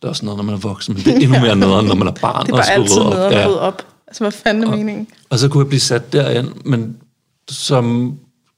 Det 0.03 0.09
er 0.09 0.11
også 0.11 0.25
noget, 0.25 0.37
når 0.37 0.45
man 0.45 0.55
er 0.55 0.59
voksen, 0.59 0.95
men 0.95 1.05
det 1.05 1.13
er 1.13 1.17
endnu 1.21 1.39
mere 1.41 1.57
nederen, 1.57 1.87
når 1.87 1.95
man 1.95 2.09
er 2.09 2.13
barn. 2.13 2.43
Det 2.47 2.53
er 2.53 2.55
og 2.55 2.59
bare 2.59 2.65
skal 2.65 2.81
altid 2.83 3.05
med 3.05 3.13
at 3.37 3.49
rydde 3.49 3.61
op. 3.61 3.83
Altså, 4.07 4.25
hvad 4.25 4.33
fanden 4.33 4.63
er 4.65 4.69
Og- 4.71 4.77
meningen? 4.79 5.07
Og 5.31 5.39
så 5.39 5.49
kunne 5.49 5.63
jeg 5.63 5.69
blive 5.69 5.81
sat 5.81 6.13
derind, 6.13 6.49
men 6.65 6.97
som 7.51 8.15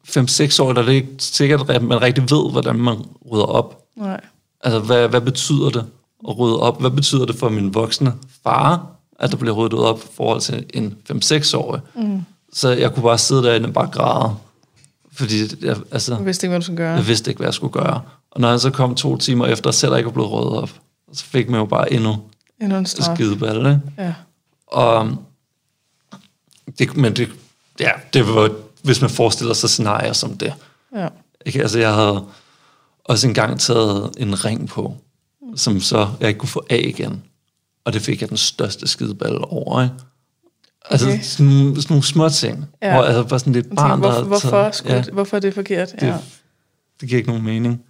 5-6 0.08 0.62
år, 0.62 0.72
der 0.72 0.82
er 0.82 0.86
det 0.86 0.92
ikke 0.92 1.08
sikkert, 1.18 1.70
at 1.70 1.82
man 1.82 2.02
rigtig 2.02 2.22
ved, 2.30 2.50
hvordan 2.50 2.76
man 2.76 2.96
rydder 3.32 3.44
op. 3.44 3.82
Nej. 3.96 4.20
Altså, 4.64 4.78
hvad, 4.80 5.08
hvad 5.08 5.20
betyder 5.20 5.70
det 5.70 5.84
at 6.28 6.38
rydde 6.38 6.60
op? 6.60 6.80
Hvad 6.80 6.90
betyder 6.90 7.26
det 7.26 7.36
for 7.36 7.48
min 7.48 7.74
voksne 7.74 8.12
far, 8.42 8.86
at 9.20 9.30
der 9.30 9.36
bliver 9.36 9.54
ryddet 9.54 9.78
op 9.78 9.98
i 9.98 10.06
forhold 10.16 10.40
til 10.40 10.64
en 10.74 10.94
5-6-årig? 11.12 11.80
Mm. 11.96 12.20
Så 12.52 12.68
jeg 12.68 12.94
kunne 12.94 13.02
bare 13.02 13.18
sidde 13.18 13.42
derinde 13.42 13.66
og 13.66 13.72
bare 13.72 13.86
græde. 13.92 14.34
Fordi 15.12 15.40
jeg, 15.64 15.76
altså, 15.92 16.14
Jeg 16.14 16.26
vidste 16.26 16.46
ikke, 16.46 16.50
hvad 16.50 16.60
du 16.60 16.64
skulle 16.64 16.76
gøre. 16.76 16.94
jeg 16.94 17.06
vidste 17.06 17.30
ikke, 17.30 17.38
hvad 17.38 17.46
jeg 17.46 17.54
skulle 17.54 17.72
gøre. 17.72 18.00
Og 18.30 18.40
når 18.40 18.50
han 18.50 18.58
så 18.58 18.70
kom 18.70 18.94
to 18.94 19.16
timer 19.16 19.46
efter, 19.46 19.70
selv 19.70 19.96
ikke 19.96 20.06
var 20.06 20.12
blevet 20.12 20.32
ryddet 20.32 20.52
op, 20.62 20.70
så 21.14 21.24
fik 21.24 21.48
man 21.48 21.60
jo 21.60 21.66
bare 21.66 21.92
endnu, 21.92 22.16
Endnu 22.62 22.78
en 22.78 22.86
straf. 22.86 23.16
skideball, 23.16 23.56
ikke? 23.66 23.80
Ja. 23.98 24.14
Og 24.66 25.16
det, 26.78 26.96
men 26.96 27.16
det, 27.16 27.30
ja, 27.80 27.90
det 28.12 28.26
var, 28.28 28.50
hvis 28.82 29.00
man 29.00 29.10
forestiller 29.10 29.54
sig 29.54 29.70
scenarier 29.70 30.12
som 30.12 30.36
det. 30.38 30.54
Ja. 30.96 31.08
Ikke? 31.46 31.60
Altså, 31.62 31.78
jeg 31.78 31.94
havde 31.94 32.24
også 33.04 33.28
engang 33.28 33.60
taget 33.60 34.10
en 34.18 34.44
ring 34.44 34.68
på, 34.68 34.96
som 35.56 35.80
så 35.80 36.08
jeg 36.20 36.28
ikke 36.28 36.38
kunne 36.38 36.48
få 36.48 36.66
af 36.70 36.82
igen. 36.84 37.22
Og 37.84 37.92
det 37.92 38.02
fik 38.02 38.20
jeg 38.20 38.28
den 38.28 38.36
største 38.36 38.86
skideball 38.88 39.38
over, 39.42 39.82
ikke? 39.82 39.94
Altså, 40.90 41.06
Okay. 41.08 41.22
sådan, 41.22 41.74
sådan 41.76 41.86
nogle 41.94 42.02
små 42.04 42.28
ting. 42.28 42.64
Ja. 42.82 42.92
Hvor 42.94 43.02
altså, 43.02 43.22
bare 43.24 43.38
sådan 43.38 43.52
lidt 43.52 43.76
barn, 43.76 43.90
tænker, 43.90 44.10
der 44.12 44.24
hvorfor, 44.24 44.48
havde 44.50 44.62
hvorfor, 44.62 44.70
taget- 44.88 45.06
ja, 45.06 45.12
hvorfor 45.12 45.36
er 45.36 45.40
det 45.40 45.54
forkert? 45.54 45.92
det, 45.92 46.02
Ja. 46.06 46.18
det 47.00 47.08
giver 47.08 47.18
ikke 47.18 47.30
nogen 47.30 47.44
mening. 47.44 47.82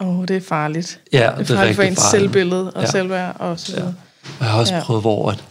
Åh, 0.00 0.18
oh, 0.18 0.24
det 0.28 0.36
er 0.36 0.40
farligt. 0.40 1.00
Ja, 1.12 1.18
Det 1.18 1.24
er, 1.26 1.36
det 1.36 1.50
er 1.50 1.54
farligt 1.56 1.76
for 1.76 1.82
ens 1.82 1.98
farligt. 2.02 2.10
selvbillede 2.22 2.66
og 2.66 2.72
Ja. 2.74 2.80
ja. 2.80 2.90
selvværd 2.90 3.36
og 3.40 3.60
så 3.60 3.72
videre. 3.72 3.94
Og 4.24 4.44
jeg 4.44 4.48
har 4.48 4.58
også 4.60 4.72
Ja. 4.72 4.78
ja. 4.78 4.84
prøvet, 4.84 5.02
hvor 5.02 5.30
at 5.30 5.44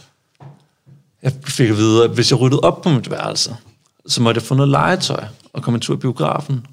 jeg 1.22 1.32
fik 1.46 1.70
at 1.70 1.76
vide, 1.76 2.04
at 2.04 2.10
hvis 2.10 2.30
jeg 2.30 2.40
ryddede 2.40 2.60
op 2.60 2.82
på 2.82 2.88
mit 2.88 3.10
værelse, 3.10 3.56
så 4.08 4.22
måtte 4.22 4.38
jeg 4.38 4.42
få 4.46 4.54
noget 4.54 4.68
legetøj 4.70 5.24
og 5.52 5.62
komme 5.62 5.76
en 5.76 5.80
tur 5.80 5.94
i 5.94 5.98
biografen. 5.98 6.66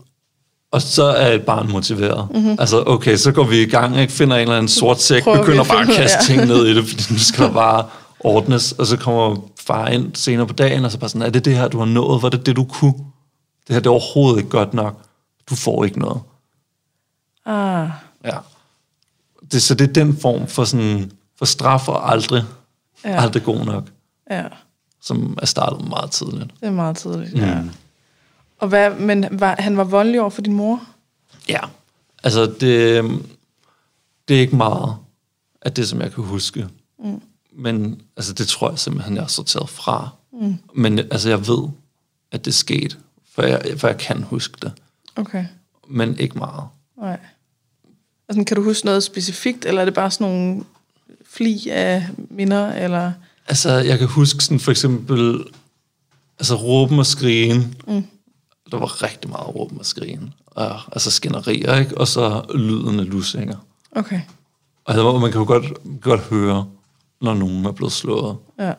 Og 0.72 0.82
så 0.82 1.04
er 1.04 1.32
et 1.32 1.42
barn 1.46 1.72
motiveret. 1.72 2.28
Mm-hmm. 2.34 2.56
Altså, 2.60 2.84
okay, 2.88 3.16
så 3.18 3.32
går 3.32 3.44
vi 3.44 3.62
i 3.62 3.66
gang, 3.66 3.98
ikke? 4.00 4.14
finder 4.14 4.36
en 4.36 4.42
eller 4.42 4.56
anden 4.56 4.68
sort 4.70 5.02
sæk, 5.02 5.24
Prøver 5.24 5.38
begynder 5.38 5.64
bare 5.64 5.82
at 5.82 5.88
kaste 5.88 6.18
ja. 6.22 6.26
ting 6.36 6.48
ned 6.48 6.66
i 6.68 6.76
det, 6.76 6.88
fordi 6.88 7.04
nu 7.14 7.20
skal 7.20 7.46
der 7.46 7.52
bare 7.54 7.86
ordnes. 8.20 8.72
Og 8.72 8.86
så 8.88 8.98
kommer 8.98 9.36
far 9.60 9.88
ind 9.88 10.16
senere 10.16 10.48
på 10.48 10.54
dagen, 10.54 10.86
og 10.86 10.92
så 10.92 10.98
bare 10.98 11.10
sådan, 11.10 11.22
er 11.22 11.30
det 11.30 11.46
det 11.46 11.58
her, 11.58 11.68
du 11.68 11.78
har 11.80 11.86
nået? 11.86 12.22
Var 12.24 12.30
det 12.30 12.46
det, 12.46 12.56
du 12.56 12.64
kunne? 12.64 12.94
Det 13.68 13.74
her, 13.76 13.80
det 13.80 13.86
er 13.86 13.90
overhovedet 13.92 14.38
ikke 14.38 14.50
godt 14.50 14.74
nok. 14.74 14.98
Du 15.50 15.56
får 15.56 15.86
ikke 15.86 16.00
noget. 16.00 16.20
Ah, 17.46 17.90
Ja. 18.26 18.38
Det, 19.52 19.62
så 19.62 19.76
det 19.76 19.90
er 19.90 19.94
den 19.94 20.18
form 20.18 20.48
for, 20.48 20.64
sådan, 20.64 21.12
for 21.38 21.46
straf 21.46 21.88
og 21.90 22.12
aldrig, 22.12 22.44
Ja. 23.06 23.22
aldrig 23.22 23.44
god 23.44 23.66
nok, 23.66 23.84
ja. 24.32 24.48
som 25.02 25.38
er 25.42 25.46
startet 25.46 25.88
meget 25.88 26.12
tidligt. 26.12 26.52
Det 26.60 26.68
er 26.68 26.72
meget 26.72 26.98
tidligt, 26.98 27.34
mm. 27.34 27.40
ja. 27.40 27.64
Og 28.60 28.68
hvad, 28.68 28.92
men 28.96 29.26
var, 29.32 29.56
han 29.60 29.78
var 29.78 29.84
voldelig 29.84 30.22
over 30.22 30.30
for 30.30 30.42
din 30.42 30.54
mor? 30.54 30.82
Ja, 31.50 31.60
altså 32.24 32.46
det, 32.46 33.04
det 34.28 34.36
er 34.36 34.40
ikke 34.42 34.56
meget 34.56 34.96
af 35.62 35.74
det, 35.74 35.88
som 35.90 36.02
jeg 36.02 36.14
kan 36.14 36.24
huske. 36.24 36.68
Mm. 37.00 37.22
Men 37.52 38.02
altså, 38.18 38.34
det 38.34 38.48
tror 38.48 38.70
jeg 38.70 38.80
simpelthen, 38.80 39.16
jeg 39.16 39.24
har 39.24 39.28
sorteret 39.28 39.70
fra. 39.70 40.10
Mm. 40.34 40.58
Men 40.76 41.00
altså, 41.00 41.30
jeg 41.30 41.48
ved, 41.48 41.70
at 42.32 42.46
det 42.46 42.54
skete, 42.54 42.96
for 43.36 43.42
jeg, 43.44 43.62
for 43.78 43.88
jeg 43.88 43.98
kan 43.98 44.24
huske 44.24 44.58
det. 44.62 44.72
Okay, 45.16 45.46
Men 45.88 46.20
ikke 46.20 46.38
meget. 46.38 46.64
Nej. 47.02 47.20
Altså, 48.30 48.44
kan 48.44 48.58
du 48.58 48.64
huske 48.64 48.86
noget 48.86 49.04
specifikt, 49.04 49.66
eller 49.66 49.82
er 49.82 49.86
det 49.86 49.94
bare 49.94 50.12
sådan 50.12 50.28
nogle 50.28 50.64
fli 51.26 51.70
af 51.70 52.08
minder, 52.30 52.74
eller... 52.74 53.12
Altså, 53.48 53.72
jeg 53.72 54.00
kan 54.00 54.08
huske 54.08 54.44
sådan 54.44 54.60
for 54.60 54.72
eksempel, 54.72 55.44
altså 56.40 56.56
råben 56.56 57.00
og 57.00 57.06
skrigen. 57.06 57.76
Mm. 57.88 58.04
Der 58.72 58.78
var 58.78 59.04
rigtig 59.04 59.30
meget 59.30 59.56
råben 59.56 59.80
og 59.80 59.86
skrigen. 59.86 60.34
Og, 60.46 60.80
altså 60.92 61.12
skænderier, 61.12 61.76
ikke? 61.80 61.98
Og 61.98 62.08
så 62.08 62.46
lyden 62.56 63.00
af 63.00 63.10
lusinger. 63.10 63.58
Okay, 63.92 64.22
Altså, 64.88 65.18
man 65.18 65.32
kan 65.32 65.40
jo 65.40 65.48
godt, 65.48 65.66
godt 66.02 66.22
høre, 66.22 66.68
når 67.22 67.34
nogen 67.34 67.66
er 67.66 67.72
blevet 67.72 67.94
slået. 67.94 68.38
ja, 68.60 68.74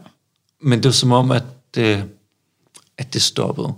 Men 0.61 0.79
det 0.79 0.87
er 0.87 0.93
som 0.93 1.13
om, 1.13 1.31
at 1.31 1.45
det, 1.75 2.05
at 2.99 3.15
det 3.15 3.23
stoppede. 3.23 3.73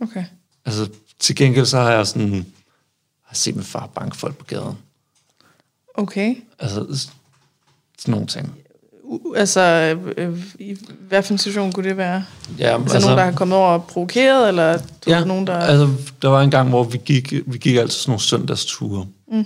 okay. 0.00 0.24
Altså, 0.64 0.88
til 1.18 1.36
gengæld 1.36 1.66
så 1.66 1.78
har 1.80 1.90
jeg 1.90 2.06
sådan, 2.06 2.46
har 3.32 3.36
set 3.36 3.56
min 3.56 3.64
far 3.64 3.86
banke 3.94 4.16
folk 4.16 4.36
på 4.36 4.44
gaden. 4.44 4.78
Okay. 5.94 6.34
Altså, 6.58 7.08
sådan 7.98 8.12
nogle 8.12 8.26
ting. 8.26 8.52
U- 9.04 9.34
altså, 9.36 9.60
øh, 10.16 10.38
i 10.58 10.76
hvad 11.08 11.22
for 11.22 11.32
en 11.32 11.38
situation 11.38 11.72
kunne 11.72 11.88
det 11.88 11.96
være? 11.96 12.24
Ja, 12.58 12.80
Altså, 12.82 13.00
nogen, 13.00 13.18
der 13.18 13.24
har 13.24 13.32
kommet 13.32 13.58
over 13.58 13.68
og 13.68 13.84
provokeret, 13.84 14.48
eller 14.48 14.78
du 14.78 15.10
ja, 15.10 15.24
nogen, 15.24 15.46
der... 15.46 15.56
altså, 15.58 15.88
der 16.22 16.28
var 16.28 16.42
en 16.42 16.50
gang, 16.50 16.68
hvor 16.68 16.84
vi 16.84 16.98
gik, 17.04 17.32
vi 17.46 17.58
gik 17.58 17.76
altid 17.76 17.90
sådan 17.98 18.10
nogle 18.10 18.20
søndagsture. 18.20 19.06
Mm. 19.32 19.44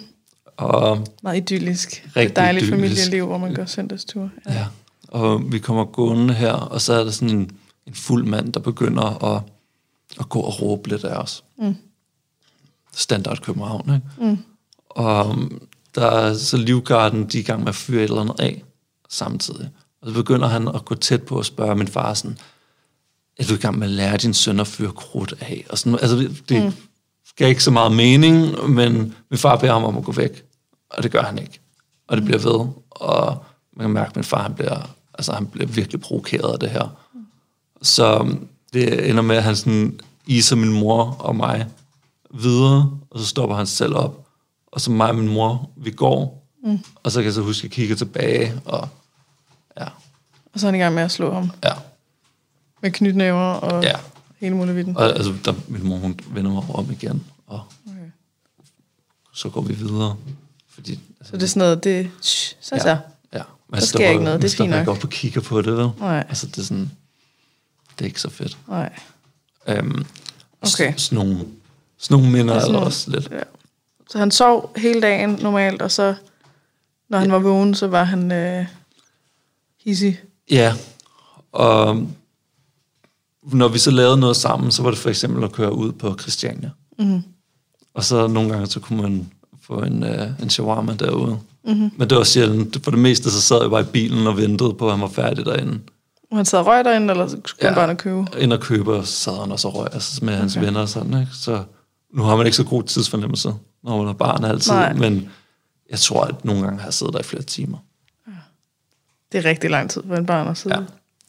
Og, 0.56 1.06
Meget 1.22 1.36
idyllisk. 1.50 2.08
Rigtig 2.16 2.36
dejligt 2.36 2.64
idyllisk. 2.66 2.94
familieliv, 2.96 3.26
hvor 3.26 3.38
man 3.38 3.54
går 3.54 3.64
søndagstur. 3.64 4.30
Ja. 4.48 4.52
ja, 4.52 4.66
og 5.08 5.52
vi 5.52 5.58
kommer 5.58 5.84
gående 5.84 6.34
her, 6.34 6.52
og 6.52 6.80
så 6.80 6.92
er 6.92 7.04
der 7.04 7.10
sådan 7.10 7.30
en, 7.30 7.50
en 7.86 7.94
fuld 7.94 8.24
mand, 8.26 8.52
der 8.52 8.60
begynder 8.60 9.34
at, 9.36 9.42
at 10.20 10.28
gå 10.28 10.40
og 10.40 10.62
råbe 10.62 10.88
lidt 10.88 11.04
af 11.04 11.16
os. 11.16 11.44
Mm. 11.58 11.76
Standard 12.96 13.40
København, 13.42 13.94
ikke? 13.94 14.30
Mm. 14.30 14.38
Og 14.88 15.28
um, 15.28 15.60
der 15.94 16.06
er 16.06 16.34
så 16.34 16.56
livgarden, 16.56 17.24
de 17.24 17.38
er 17.38 17.42
i 17.42 17.44
gang 17.44 17.60
med 17.60 17.68
at 17.68 17.74
fyre 17.74 18.04
et 18.04 18.08
eller 18.08 18.20
andet 18.20 18.40
af 18.40 18.64
samtidig. 19.08 19.70
Og 20.02 20.08
så 20.08 20.14
begynder 20.14 20.48
han 20.48 20.68
at 20.68 20.84
gå 20.84 20.94
tæt 20.94 21.22
på 21.22 21.38
og 21.38 21.44
spørge 21.44 21.74
min 21.74 21.88
far 21.88 22.14
sådan, 22.14 22.38
er 23.36 23.44
du 23.44 23.54
i 23.54 23.56
gang 23.56 23.78
med 23.78 23.86
at 23.86 23.92
lære 23.92 24.16
din 24.16 24.34
søn 24.34 24.60
at 24.60 24.66
fyre 24.66 24.92
krudt 24.92 25.34
af? 25.40 25.66
Og 25.70 25.78
sådan, 25.78 25.98
altså 25.98 26.16
det, 26.16 26.42
det 26.48 26.64
mm. 26.64 26.72
gav 27.36 27.48
ikke 27.48 27.62
så 27.62 27.70
meget 27.70 27.92
mening, 27.92 28.70
men 28.70 29.14
min 29.30 29.38
far 29.38 29.56
beder 29.56 29.72
ham 29.72 29.84
om 29.84 29.96
at 29.96 30.04
gå 30.04 30.12
væk, 30.12 30.44
og 30.90 31.02
det 31.02 31.12
gør 31.12 31.22
han 31.22 31.38
ikke. 31.38 31.60
Og 32.08 32.16
det 32.16 32.24
bliver 32.24 32.38
ved, 32.38 32.66
og 32.90 33.44
man 33.76 33.84
kan 33.84 33.90
mærke, 33.90 34.08
at 34.08 34.16
min 34.16 34.24
far 34.24 34.42
han 34.42 34.54
bliver, 34.54 34.90
altså, 35.14 35.32
han 35.32 35.46
bliver 35.46 35.66
virkelig 35.66 36.00
provokeret 36.00 36.52
af 36.52 36.58
det 36.58 36.70
her. 36.70 36.96
Så 37.82 38.18
um, 38.18 38.48
det 38.72 39.10
ender 39.10 39.22
med, 39.22 39.36
at 39.36 39.42
han 39.42 39.56
sådan 39.56 40.00
iser 40.26 40.56
min 40.56 40.72
mor 40.72 41.16
og 41.18 41.36
mig 41.36 41.66
videre, 42.34 42.98
og 43.10 43.18
så 43.18 43.26
stopper 43.26 43.56
han 43.56 43.66
selv 43.66 43.94
op. 43.94 44.26
Og 44.66 44.80
så 44.80 44.90
mig 44.90 45.08
og 45.08 45.14
min 45.14 45.28
mor, 45.28 45.70
vi 45.76 45.90
går, 45.90 46.46
mm. 46.64 46.78
og 47.02 47.12
så 47.12 47.18
kan 47.18 47.24
jeg 47.24 47.32
så 47.34 47.40
huske, 47.42 47.60
at 47.60 47.62
jeg 47.64 47.70
kigger 47.70 47.96
tilbage, 47.96 48.60
og 48.64 48.88
ja, 49.80 49.84
Og 50.54 50.60
så 50.60 50.66
er 50.66 50.70
han 50.70 50.80
i 50.80 50.82
gang 50.82 50.94
med 50.94 51.02
at 51.02 51.10
slå 51.10 51.32
ham 51.32 51.50
ja, 51.64 51.72
med 52.82 52.90
knytnæver 52.90 53.52
og 53.52 53.82
ja. 53.84 53.94
hele 54.40 54.56
muligheden. 54.56 54.96
Og 54.96 55.04
altså, 55.04 55.34
der, 55.44 55.54
min 55.68 55.86
mor, 55.88 55.96
hun 55.96 56.18
vender 56.28 56.50
mig 56.52 56.62
om 56.74 56.90
igen, 56.90 57.24
og 57.46 57.60
Okay. 57.88 58.10
så 59.34 59.48
går 59.48 59.60
vi 59.60 59.74
videre. 59.74 60.16
Fordi, 60.68 60.92
altså, 61.20 61.30
Så 61.30 61.36
det 61.36 61.42
er 61.42 61.46
sådan 61.46 61.60
noget, 61.60 61.84
det... 61.84 62.10
Shh, 62.22 62.54
så 62.60 62.78
så. 62.80 62.88
ja, 62.88 62.98
ja. 63.38 63.42
Man 63.68 63.80
Der 63.80 63.86
sker 63.86 64.10
ikke 64.10 64.24
noget, 64.24 64.42
det 64.42 64.52
er 64.52 64.56
fint 64.56 64.70
Man 64.70 64.78
nok. 64.78 64.82
ikke 64.82 64.90
op 64.90 65.04
og 65.04 65.10
kigger 65.10 65.40
på 65.40 65.62
det, 65.62 65.76
vel? 65.76 65.90
Nej. 66.00 66.24
Altså, 66.28 66.46
det 66.46 66.58
er 66.58 66.62
sådan, 66.62 66.90
det 67.98 68.00
er 68.00 68.06
ikke 68.06 68.20
så 68.20 68.30
fedt. 68.30 68.58
Nej. 68.68 68.92
Øhm, 69.66 70.06
Okay. 70.74 70.94
Sådan 70.96 71.18
nogle, 71.18 71.44
sådan 71.98 72.16
nogle 72.22 72.32
minder 72.32 72.54
Ja, 72.54 72.60
er 72.60 72.72
der 72.72 72.78
også 72.78 73.10
lidt. 73.10 73.28
Ja. 73.30 73.40
Så 74.10 74.18
han 74.18 74.30
sov 74.30 74.72
hele 74.76 75.00
dagen 75.00 75.38
normalt, 75.42 75.82
og 75.82 75.90
så, 75.90 76.14
når 77.08 77.18
han 77.18 77.32
var 77.32 77.38
vågen, 77.38 77.74
så 77.74 77.86
var 77.86 78.04
han 78.04 78.32
øh, 78.32 78.66
hissig. 79.84 80.20
Ja, 80.50 80.74
og 81.52 82.06
når 83.42 83.68
vi 83.68 83.78
så 83.78 83.90
lavede 83.90 84.16
noget 84.16 84.36
sammen, 84.36 84.70
så 84.70 84.82
var 84.82 84.90
det 84.90 84.98
for 84.98 85.08
eksempel 85.08 85.44
at 85.44 85.52
køre 85.52 85.72
ud 85.74 85.92
på 85.92 86.16
Christiania. 86.20 86.70
Mm. 86.98 87.22
Og 87.94 88.04
så 88.04 88.26
nogle 88.26 88.50
gange, 88.50 88.66
så 88.66 88.80
kunne 88.80 89.02
man 89.02 89.30
få 89.66 89.78
en, 89.78 90.02
uh, 90.02 90.42
en 90.42 90.50
shawarma 90.50 90.94
derude. 90.94 91.38
Mm-hmm. 91.64 91.90
Men 91.96 92.10
det 92.10 92.18
var 92.18 92.24
sjældent. 92.24 92.84
For 92.84 92.90
det 92.90 93.00
meste, 93.00 93.30
så 93.30 93.40
sad 93.40 93.60
jeg 93.60 93.70
bare 93.70 93.80
i 93.80 93.84
bilen 93.84 94.26
og 94.26 94.36
ventede 94.36 94.74
på, 94.74 94.86
at 94.86 94.92
han 94.92 95.00
var 95.02 95.08
færdig 95.08 95.46
derinde. 95.46 95.78
Og 96.30 96.36
han 96.36 96.46
sad 96.46 96.58
og 96.58 96.66
røg 96.66 96.84
derinde, 96.84 97.12
eller 97.12 97.28
skulle 97.28 97.42
ja. 97.62 97.66
han 97.66 97.74
Ja. 97.74 97.74
bare 97.74 97.84
ind 97.84 97.90
og 97.90 97.98
købe? 97.98 98.42
Ind 98.42 98.52
og 98.52 98.60
købe, 98.60 98.94
og 98.94 99.06
så 99.06 99.12
sad 99.12 99.40
han 99.40 99.52
og 99.52 99.74
røg 99.74 99.88
altså 99.92 100.24
med 100.24 100.32
okay. 100.32 100.40
hans 100.40 100.60
venner 100.60 100.80
og 100.80 100.88
sådan, 100.88 101.20
ikke? 101.20 101.32
Så 101.32 101.62
nu 102.14 102.22
har 102.22 102.36
man 102.36 102.46
ikke 102.46 102.56
så 102.56 102.64
god 102.64 102.82
tidsfornemmelse, 102.82 103.54
når 103.82 103.98
man 103.98 104.08
er 104.08 104.12
barn 104.12 104.44
altid. 104.44 104.72
Nej. 104.72 104.92
Men 104.92 105.28
jeg 105.90 105.98
tror, 105.98 106.24
at 106.24 106.44
nogle 106.44 106.62
gange 106.62 106.78
har 106.78 106.86
jeg 106.86 106.94
siddet 106.94 107.14
der 107.14 107.20
i 107.20 107.22
flere 107.22 107.42
timer. 107.42 107.78
Det 109.32 109.38
er 109.38 109.44
rigtig 109.44 109.70
lang 109.70 109.90
tid 109.90 110.02
for 110.08 110.16
en 110.16 110.26
barn 110.26 110.48
at 110.48 110.58
sidde. 110.58 110.76
Ja. 110.76 110.82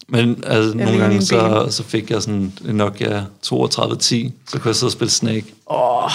Men 0.09 0.43
altså, 0.47 0.77
nogle 0.77 0.97
gange, 0.97 1.21
så, 1.21 1.67
så 1.69 1.83
fik 1.83 2.11
jeg 2.11 2.21
sådan 2.21 2.53
en 2.67 2.75
Nokia 2.75 3.23
3210, 3.41 4.33
så 4.49 4.59
kunne 4.59 4.69
jeg 4.69 4.75
sidde 4.75 4.87
og 4.87 4.91
spille 4.91 5.11
Snake. 5.11 5.53
Åh, 5.69 6.03
oh, 6.03 6.11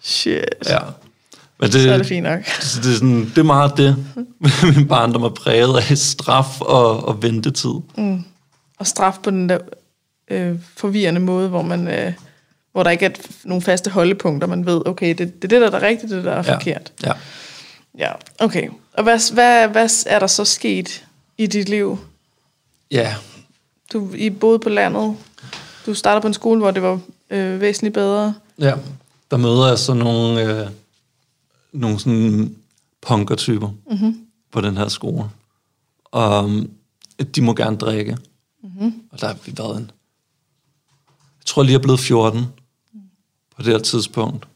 shit. 0.00 0.44
Ja. 0.68 0.78
Men 1.60 1.70
det, 1.70 1.82
Så 1.82 1.90
er 1.90 1.96
det 1.96 2.06
fint 2.06 2.22
nok. 2.22 2.44
Så 2.60 2.80
det, 2.80 2.92
er 2.92 2.94
sådan, 2.94 3.24
det 3.24 3.38
er 3.38 3.42
meget 3.42 3.76
det. 3.76 4.06
Min 4.76 4.88
barndom 4.88 5.22
er 5.22 5.28
præget 5.28 5.76
af 5.90 5.98
straf 5.98 6.60
og, 6.60 7.04
og 7.04 7.22
ventetid. 7.22 7.74
Mm. 7.96 8.24
Og 8.78 8.86
straf 8.86 9.18
på 9.22 9.30
den 9.30 9.48
der 9.48 9.58
øh, 10.30 10.58
forvirrende 10.76 11.20
måde, 11.20 11.48
hvor 11.48 11.62
man... 11.62 11.88
Øh, 11.88 12.12
hvor 12.76 12.82
der 12.82 12.90
ikke 12.90 13.04
er 13.06 13.10
nogen 13.44 13.62
faste 13.62 13.90
holdepunkter, 13.90 14.46
man 14.48 14.66
ved, 14.66 14.82
okay, 14.86 15.08
det, 15.08 15.42
det 15.42 15.52
er 15.52 15.58
det, 15.60 15.72
der 15.72 15.78
er 15.78 15.82
rigtigt, 15.82 16.10
det 16.12 16.24
der 16.24 16.32
er 16.32 16.42
Ja. 16.46 16.54
forkert. 16.54 16.92
Ja. 17.02 17.12
Ja, 17.98 18.12
okay. 18.38 18.68
Og 18.92 19.02
hvad, 19.02 19.32
hvad, 19.34 19.68
hvad 19.68 19.88
er 20.06 20.18
der 20.18 20.26
så 20.26 20.44
sket 20.44 21.04
i 21.38 21.46
dit 21.46 21.68
liv? 21.68 21.98
Ja, 22.90 23.14
Du 23.92 24.12
I 24.14 24.30
boede 24.30 24.58
på 24.58 24.68
landet. 24.68 25.16
Du 25.86 25.94
startede 25.94 26.20
på 26.20 26.26
en 26.26 26.34
skole, 26.34 26.60
hvor 26.60 26.70
det 26.70 26.82
var 26.82 27.00
øh, 27.30 27.60
væsentligt 27.60 27.94
bedre. 27.94 28.34
ja. 28.58 28.74
Der 29.30 29.36
møder 29.36 29.68
jeg 29.68 29.78
så 29.78 29.94
nogle, 29.94 30.42
øh, 30.60 30.66
nogle 31.72 31.98
sådan 31.98 32.56
punkertyper 33.02 33.68
mm-hmm. 33.90 34.18
på 34.52 34.60
den 34.60 34.76
her 34.76 34.88
skole. 34.88 35.24
Og 36.04 36.44
um, 36.44 36.70
de 37.34 37.42
må 37.42 37.54
gerne 37.54 37.76
drikke. 37.76 38.16
Mm-hmm. 38.62 38.94
Og 39.12 39.20
der 39.20 39.26
har 39.26 39.36
vi 39.46 39.52
været 39.58 39.76
en... 39.76 39.90
Jeg 41.40 41.46
tror 41.46 41.62
lige, 41.62 41.72
jeg 41.72 41.78
er 41.78 41.82
blevet 41.82 42.00
14 42.00 42.46
på 43.56 43.62
det 43.62 43.72
her 43.72 43.78
tidspunkt. 43.78 44.48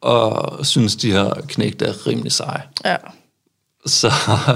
Og 0.00 0.66
synes, 0.66 0.96
de 0.96 1.12
her 1.12 1.34
knægte 1.48 1.84
er 1.84 2.06
rimelig 2.06 2.32
seje. 2.32 2.62
Ja. 2.84 2.96
Så, 3.86 4.06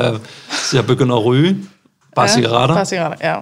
øh, 0.03 0.21
så 0.51 0.77
jeg 0.77 0.87
begynder 0.87 1.17
at 1.17 1.25
ryge. 1.25 1.65
Bare 2.15 2.27
ja, 2.27 2.35
cigaretter. 2.35 2.75
Bare 2.75 2.87
cigaretter, 2.87 3.29
ja. 3.29 3.41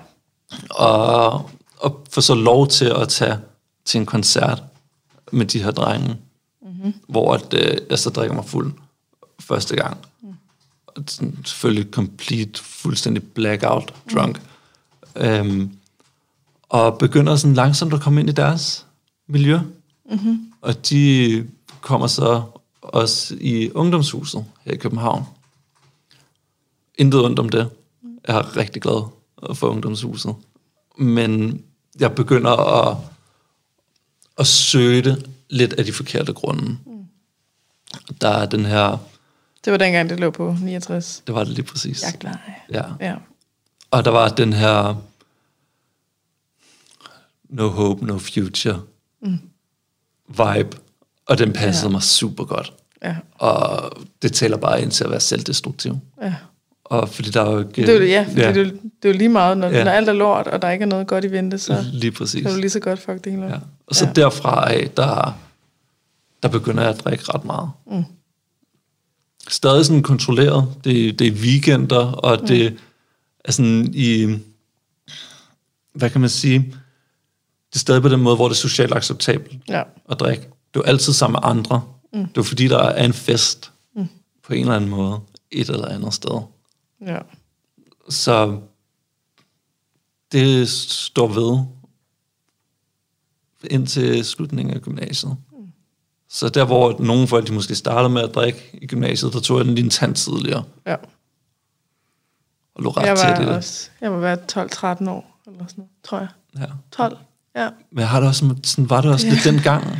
og, 0.70 1.50
og 1.76 2.06
få 2.10 2.20
så 2.20 2.34
lov 2.34 2.68
til 2.68 2.84
at 2.84 3.08
tage 3.08 3.38
til 3.84 4.00
en 4.00 4.06
koncert 4.06 4.62
med 5.32 5.46
de 5.46 5.62
her 5.62 5.70
drenge, 5.70 6.16
mm-hmm. 6.62 6.94
hvor 7.08 7.34
at, 7.34 7.54
øh, 7.54 7.76
jeg 7.90 7.98
så 7.98 8.10
drikker 8.10 8.34
mig 8.34 8.44
fuld 8.44 8.72
første 9.40 9.76
gang. 9.76 9.96
Mm. 10.22 10.34
Og 10.86 11.02
sådan, 11.06 11.38
selvfølgelig 11.44 11.92
complete, 11.92 12.62
fuldstændig 12.62 13.22
blackout 13.22 13.94
drunk. 14.14 14.42
Mm. 15.16 15.22
Øhm, 15.22 15.76
og 16.68 16.98
begynder 16.98 17.36
sådan 17.36 17.54
langsomt 17.54 17.94
at 17.94 18.00
komme 18.00 18.20
ind 18.20 18.28
i 18.28 18.32
deres 18.32 18.86
miljø. 19.26 19.58
Mm-hmm. 20.10 20.52
Og 20.60 20.88
de 20.88 21.46
kommer 21.80 22.06
så 22.06 22.42
også 22.82 23.36
i 23.40 23.70
ungdomshuset 23.70 24.44
her 24.60 24.72
i 24.72 24.76
København. 24.76 25.24
Intet 26.94 27.24
ondt 27.24 27.38
om 27.38 27.48
det. 27.48 27.70
Jeg 28.28 28.36
er 28.36 28.56
rigtig 28.56 28.82
glad 28.82 29.08
for 29.54 29.68
ungdomshuset. 29.68 30.34
Men 30.98 31.62
jeg 32.00 32.14
begynder 32.14 32.50
at, 32.50 32.96
at 34.38 34.46
søge 34.46 35.02
det 35.02 35.30
lidt 35.50 35.72
af 35.72 35.84
de 35.84 35.92
forkerte 35.92 36.32
grunde. 36.32 36.78
Mm. 36.86 37.04
Der 38.20 38.28
er 38.28 38.46
den 38.46 38.64
her... 38.64 38.98
Det 39.64 39.70
var 39.70 39.76
dengang, 39.76 40.10
det 40.10 40.20
lå 40.20 40.30
på 40.30 40.56
69. 40.62 41.22
Det 41.26 41.34
var 41.34 41.44
det 41.44 41.52
lige 41.52 41.64
præcis. 41.64 42.02
Jagtvej. 42.02 42.36
Ja. 42.72 42.84
Ja. 43.00 43.16
Og 43.90 44.04
der 44.04 44.10
var 44.10 44.28
den 44.28 44.52
her 44.52 44.94
no 47.48 47.68
hope, 47.68 48.06
no 48.06 48.18
future 48.18 48.82
mm. 49.22 49.38
Vibe, 50.28 50.76
og 51.26 51.38
den 51.38 51.52
passede 51.52 51.86
ja. 51.86 51.92
mig 51.92 52.02
super 52.02 52.44
godt. 52.44 52.72
Ja. 53.02 53.16
Og 53.34 53.92
det 54.22 54.32
tæller 54.32 54.56
bare 54.56 54.82
ind 54.82 54.90
til 54.90 55.04
at 55.04 55.10
være 55.10 55.20
selvdestruktiv. 55.20 55.98
ja. 56.22 56.34
Og 56.84 57.08
fordi 57.08 57.30
der 57.30 57.42
er 57.42 57.50
jo 57.52 57.58
ikke... 57.58 57.70
Det 57.86 57.88
er 57.88 57.92
jo, 57.98 58.04
ja, 58.04 58.26
fordi 58.28 58.40
ja. 58.40 58.48
Det, 58.52 58.56
er, 58.56 58.64
jo- 58.64 58.70
det 59.02 59.08
er 59.08 59.12
jo 59.12 59.18
lige 59.18 59.28
meget, 59.28 59.58
når, 59.58 59.68
Ja. 59.68 59.84
når 59.84 59.90
alt 59.90 60.08
er 60.08 60.12
lort, 60.12 60.46
og 60.46 60.62
der 60.62 60.70
ikke 60.70 60.82
er 60.82 60.86
noget 60.86 61.06
godt 61.06 61.24
i 61.24 61.30
vente, 61.30 61.58
så 61.58 61.84
lige 61.92 62.10
præcis. 62.12 62.42
kan 62.42 62.52
du 62.54 62.60
lige 62.60 62.70
så 62.70 62.80
godt 62.80 62.98
fuck 63.00 63.24
det 63.24 63.32
hele. 63.32 63.46
Ja. 63.46 63.58
Og 63.86 63.94
så 63.94 64.06
ja. 64.06 64.12
derfra 64.12 64.72
af, 64.72 64.90
der, 64.96 65.38
der 66.42 66.48
begynder 66.48 66.82
jeg 66.82 66.92
at 66.94 67.04
drikke 67.04 67.24
ret 67.34 67.44
meget. 67.44 67.70
Mm. 67.90 68.04
Stadig 69.48 69.86
sådan 69.86 70.02
kontrolleret. 70.02 70.68
Det, 70.84 71.18
det 71.18 71.26
er 71.26 71.32
weekender, 71.32 72.12
og 72.12 72.38
mm. 72.40 72.46
det 72.46 72.76
er 73.44 73.52
sådan 73.52 73.90
i... 73.94 74.38
Hvad 75.94 76.10
kan 76.10 76.20
man 76.20 76.30
sige? 76.30 76.74
Det 77.74 77.78
er 77.78 77.80
stadig 77.80 78.02
på 78.02 78.08
den 78.08 78.20
måde, 78.20 78.36
hvor 78.36 78.48
det 78.48 78.54
er 78.54 78.58
socialt 78.58 78.94
acceptabelt 78.94 79.62
Ja. 79.68 79.82
at 80.10 80.20
drikke. 80.20 80.48
Du 80.74 80.80
er 80.80 80.84
altid 80.84 81.12
sammen 81.12 81.32
med 81.42 81.50
andre. 81.50 81.82
Mm. 82.12 82.26
Det 82.28 82.38
er 82.38 82.42
fordi, 82.42 82.68
der 82.68 82.78
er 82.78 83.04
en 83.04 83.12
fest 83.12 83.72
mm. 83.96 84.08
på 84.42 84.52
en 84.54 84.60
eller 84.60 84.76
anden 84.76 84.90
måde, 84.90 85.20
et 85.50 85.68
eller 85.68 85.88
andet 85.88 86.14
sted. 86.14 86.40
ja. 87.06 87.18
Så 88.08 88.60
det 90.32 90.68
står 90.68 91.28
ved 91.28 91.64
indtil 93.70 94.24
slutningen 94.24 94.74
af 94.74 94.80
gymnasiet. 94.80 95.36
Så 96.28 96.48
der, 96.48 96.64
hvor 96.64 96.96
nogle 97.02 97.26
folk 97.28 97.46
de 97.46 97.52
måske 97.52 97.74
starter 97.74 98.08
med 98.08 98.22
at 98.22 98.34
drikke 98.34 98.70
i 98.82 98.86
gymnasiet, 98.86 99.32
der 99.32 99.40
tog 99.40 99.58
jeg 99.58 99.64
den 99.66 99.74
lige 99.74 99.84
en 99.84 99.90
tand 99.90 100.14
tidligere, 100.14 100.64
ja. 100.86 100.96
og 102.74 102.82
lå 102.82 102.90
ret 102.90 103.06
Jeg 103.06 103.16
var, 103.16 103.40
det. 103.40 103.48
også, 103.48 103.90
jeg 104.00 104.12
var 104.12 104.18
været 104.18 104.56
12-13 104.56 105.10
år, 105.10 105.40
eller 105.46 105.66
sådan 105.66 105.74
noget, 105.76 105.90
tror 106.04 106.18
jeg. 106.18 106.28
Ja. 106.58 106.66
12, 106.92 107.18
ja. 107.56 107.68
Men 107.92 108.04
har 108.04 108.20
det 108.20 108.28
også, 108.28 108.54
sådan 108.64 108.90
var 108.90 109.00
det 109.00 109.10
også 109.10 109.26
lidt 109.28 109.44
dengang, 109.44 109.84
af 109.84 109.90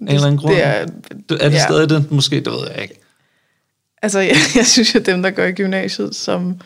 en 0.00 0.08
eller 0.14 0.26
anden 0.26 0.40
grund. 0.40 0.54
Det 0.54 0.64
er, 0.64 0.86
er 1.30 1.48
det 1.48 1.52
ja. 1.52 1.64
stadig 1.64 1.90
den? 1.90 2.06
Måske, 2.10 2.36
det 2.36 2.52
ved 2.52 2.70
jeg 2.74 2.82
ikke. 2.82 3.00
altså, 4.02 4.18
jeg, 4.32 4.36
jeg 4.56 4.66
synes 4.66 4.94
jo, 4.94 5.00
dem, 5.00 5.22
der 5.22 5.30
går 5.30 5.42
i 5.44 5.52
gymnasiet, 5.52 6.14
som 6.14 6.60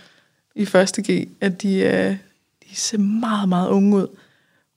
i 0.55 0.65
første 0.65 1.03
G, 1.03 1.29
at 1.41 1.63
de, 1.63 1.75
øh, 1.77 2.17
de 2.71 2.77
ser 2.77 2.99
meget, 2.99 3.49
meget 3.49 3.69
unge 3.69 3.97
ud. 3.97 4.07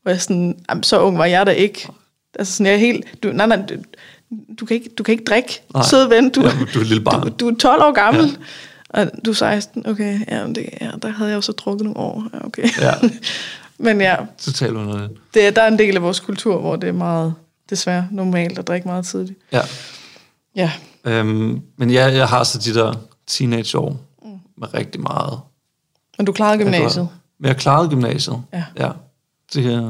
Og 0.06 0.12
jeg 0.12 0.22
sådan, 0.22 0.60
jamen, 0.70 0.84
så 0.84 1.00
ung 1.00 1.18
var 1.18 1.26
jeg 1.26 1.46
da 1.46 1.52
ikke. 1.52 1.88
Altså 2.40 2.54
sådan, 2.54 2.66
jeg 2.66 2.74
er 2.74 2.80
helt, 2.80 3.24
du, 3.24 3.32
nej, 3.32 3.46
nej, 3.48 3.58
du, 3.70 3.76
du, 4.60 4.66
kan 4.66 4.76
ikke, 4.76 4.90
du 4.98 5.04
kan 5.04 5.12
ikke 5.12 5.24
drikke, 5.24 5.62
Nej. 5.74 5.84
søde 5.84 6.10
ven, 6.10 6.30
du, 6.30 6.42
Jamen, 6.42 6.68
du 6.74 6.80
er 6.80 6.84
lille 6.84 7.04
barn. 7.04 7.22
du, 7.22 7.30
du 7.40 7.48
er 7.50 7.56
12 7.56 7.82
år 7.84 7.92
gammel. 7.94 8.26
Ja. 8.26 8.36
Og 8.90 9.12
du 9.26 9.30
er 9.30 9.36
16, 9.36 9.88
okay, 9.88 10.20
ja, 10.28 10.48
det, 10.48 10.70
ja, 10.82 10.92
der 11.02 11.10
havde 11.10 11.30
jeg 11.30 11.36
jo 11.36 11.42
så 11.42 11.52
drukket 11.52 11.84
nogle 11.84 12.00
år, 12.00 12.28
ja, 12.34 12.46
okay. 12.46 12.68
Ja. 12.82 12.94
men 13.80 14.02
ja, 14.02 14.16
Totalt 14.38 14.74
underligt. 14.74 15.12
det, 15.34 15.48
er- 15.48 15.52
der 15.52 15.62
er 15.62 15.68
en 15.68 15.80
del 15.80 15.96
af 15.96 16.02
vores 16.02 16.20
kultur, 16.20 16.60
hvor 16.60 16.76
det 16.76 16.90
er 16.90 16.94
meget, 16.94 17.34
desværre, 17.70 18.08
normalt 18.12 18.60
at 18.60 18.68
drikke 18.68 18.88
meget 18.88 19.06
tidligt. 19.06 19.40
Ja. 19.52 19.62
Ja, 20.56 20.72
Øhm, 21.08 21.62
men 21.78 21.90
ja, 21.90 22.06
jeg 22.06 22.28
har 22.28 22.44
så 22.44 22.58
de 22.60 22.74
der 22.74 22.94
teenageår 23.28 23.98
med 24.58 24.74
rigtig 24.74 25.02
meget 25.02 25.40
men 26.18 26.26
du 26.26 26.32
klarede 26.32 26.58
gymnasiet. 26.58 27.10
Men 27.40 27.48
jeg 27.48 27.58
klarede 27.58 27.90
gymnasiet. 27.90 28.42
Ja. 28.54 28.64
ja. 28.78 28.90
Det, 29.54 29.74
er 29.74 29.82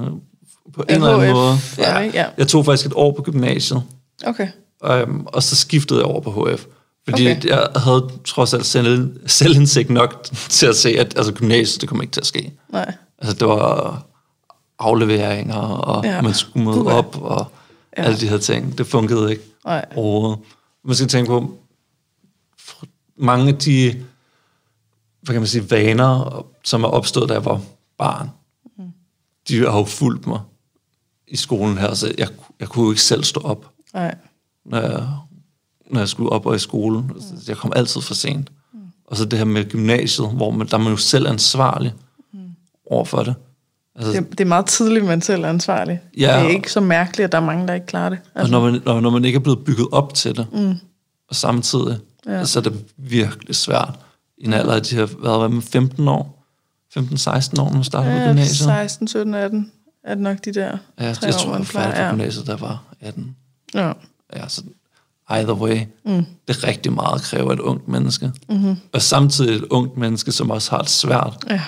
på 0.74 0.82
en 0.82 0.86
Ja, 0.90 0.96
eller 0.96 1.10
anden 1.10 1.34
måde. 1.34 1.58
ikke? 2.06 2.18
Ja. 2.18 2.26
Jeg 2.38 2.48
tog 2.48 2.66
faktisk 2.66 2.86
et 2.88 2.94
år 2.96 3.12
på 3.12 3.22
gymnasiet, 3.22 3.84
Okay. 4.26 4.48
øhm, 4.86 5.26
og 5.26 5.44
så 5.44 5.56
skiftede 5.56 6.00
jeg 6.00 6.06
over 6.08 6.22
på 6.22 6.32
HF. 6.50 6.66
Fordi 7.10 7.32
okay. 7.32 7.46
jeg 7.46 7.68
havde 7.76 8.10
trods 8.26 8.54
alt 8.54 8.66
selv, 8.66 9.20
selvindsigt 9.28 9.90
nok 9.90 10.24
til 10.50 10.66
at 10.66 10.76
se, 10.76 10.90
at 10.90 11.14
altså, 11.18 11.34
gymnasiet, 11.34 11.82
det 11.82 11.90
kommer 11.90 12.02
ikke 12.04 12.12
til 12.14 12.22
at 12.22 12.28
ske. 12.28 12.54
Nej. 12.70 12.94
Altså, 13.26 13.36
det 13.40 13.48
var 13.48 14.04
afleveringer, 14.80 15.56
og 15.62 16.04
Ja. 16.06 16.22
man 16.22 16.34
skulle 16.34 16.66
møde 16.66 16.88
op, 16.88 17.22
og 17.22 17.48
Ja. 17.98 18.04
alle 18.04 18.20
de 18.20 18.30
her 18.30 18.38
ting. 18.38 18.78
Det 18.78 18.88
fungerede 18.88 19.32
ikke 19.32 19.44
Nej. 19.66 19.86
overhovedet. 19.96 20.40
Man 20.84 20.96
skal 20.96 21.08
tænke 21.08 21.28
på, 21.30 21.58
mange 23.18 23.48
af 23.50 23.58
de, 23.58 24.06
hvad 25.22 25.34
kan 25.34 25.42
man 25.42 25.48
sige, 25.48 25.72
vaner, 25.72 26.46
som 26.64 26.84
er 26.84 26.88
opstået, 26.88 27.30
da 27.30 27.34
jeg 27.34 27.46
var 27.46 27.62
barn, 27.98 28.30
Mm. 28.78 28.84
de 29.48 29.58
har 29.60 29.78
jo 29.78 29.86
fulgt 29.86 30.28
mig 30.28 30.40
i 31.28 31.36
skolen 31.36 31.78
her, 31.78 31.94
så 31.94 32.14
jeg, 32.18 32.28
jeg 32.60 32.68
kunne 32.70 32.86
jo 32.86 32.92
ikke 32.92 33.02
selv 33.02 33.24
stå 33.24 33.40
op, 33.40 33.70
Nej. 33.94 34.16
når 34.66 34.80
jeg, 34.80 35.08
når 35.92 36.00
jeg 36.00 36.10
skulle 36.10 36.30
op 36.30 36.46
og 36.46 36.56
i 36.56 36.60
skole. 36.60 36.98
Mm. 37.02 37.22
Jeg 37.48 37.58
kom 37.58 37.72
altid 37.76 38.02
for 38.02 38.14
sent. 38.14 38.50
Og 39.08 39.18
så 39.18 39.26
det 39.26 39.40
her 39.40 39.46
med 39.46 39.70
gymnasiet, 39.70 40.30
hvor 40.32 40.52
man, 40.52 40.68
der 40.68 40.74
er 40.74 40.82
man 40.82 40.92
jo 40.92 40.98
selv 40.98 41.28
ansvarlig 41.28 41.94
over 42.86 43.06
for 43.06 43.24
det. 43.24 43.36
Altså, 43.96 44.12
Det, 44.12 44.30
det 44.32 44.40
er 44.42 44.46
meget 44.46 44.66
tidligt, 44.66 45.06
man 45.06 45.22
selv 45.22 45.44
er 45.44 45.50
ansvarlig. 45.50 46.00
Ja. 46.18 46.40
Det 46.40 46.46
er 46.46 46.50
ikke 46.50 46.72
så 46.72 46.80
mærkeligt, 46.80 47.26
at 47.26 47.32
der 47.32 47.38
er 47.38 47.46
mange, 47.46 47.68
der 47.68 47.74
ikke 47.74 47.86
klarer 47.86 48.10
det. 48.10 48.20
Og 48.36 48.50
når 48.50 48.62
man, 48.72 48.82
når, 48.86 49.00
når 49.02 49.10
man 49.10 49.26
ikke 49.26 49.36
er 49.36 49.40
blevet 49.40 49.66
bygget 49.66 49.88
op 49.92 50.14
til 50.14 50.36
det, 50.38 50.48
mm. 50.54 50.76
og 51.30 51.36
samtidig, 51.36 51.98
Ja. 52.28 52.46
så 52.46 52.60
er 52.60 52.64
det 52.64 52.86
virkelig 52.98 53.56
svært. 53.56 54.00
I 54.38 54.46
en 54.46 54.54
alder 54.54 54.74
af 54.74 54.82
de 54.82 54.96
her, 54.96 55.06
hvad 55.06 55.32
var 55.32 55.48
det, 55.48 55.64
15 55.64 56.08
år? 56.08 56.46
15-16 56.98 57.62
år, 57.62 57.66
når 57.66 57.74
man 57.74 57.84
starter 57.84 58.12
på 58.12 58.18
Ja, 58.18 58.28
gymnasiet? 58.28 58.58
16, 58.58 59.08
17, 59.08 59.34
18 59.34 59.72
er 60.04 60.14
det 60.16 60.24
nok 60.24 60.38
de 60.46 60.52
der 60.54 60.78
Ja, 61.00 61.14
tre 61.14 61.26
jeg 61.26 61.34
år, 61.36 61.40
tror, 61.40 61.52
man 61.52 61.60
jeg 61.60 61.68
plejer. 61.68 62.10
på 62.10 62.16
gymnasiet, 62.16 62.48
der 62.48 62.58
var 62.58 62.84
18. 63.02 63.36
Ja. 63.74 63.92
Ja, 64.36 64.48
så 64.48 64.62
either 65.30 65.54
way, 65.54 65.78
mm. 66.06 66.26
det 66.48 66.56
er 66.58 66.68
rigtig 66.68 66.94
meget 66.94 67.16
at 67.16 67.22
kræve 67.22 67.50
af 67.50 67.54
et 67.54 67.60
ungt 67.60 67.88
menneske. 67.88 68.32
Mm-hmm. 68.50 68.76
Og 68.94 69.02
samtidig 69.02 69.56
et 69.56 69.64
ungt 69.70 69.98
menneske, 69.98 70.32
som 70.32 70.52
også 70.52 70.72
har 70.72 70.82
det 70.82 70.90
svært. 70.90 71.46
ja. 71.50 71.62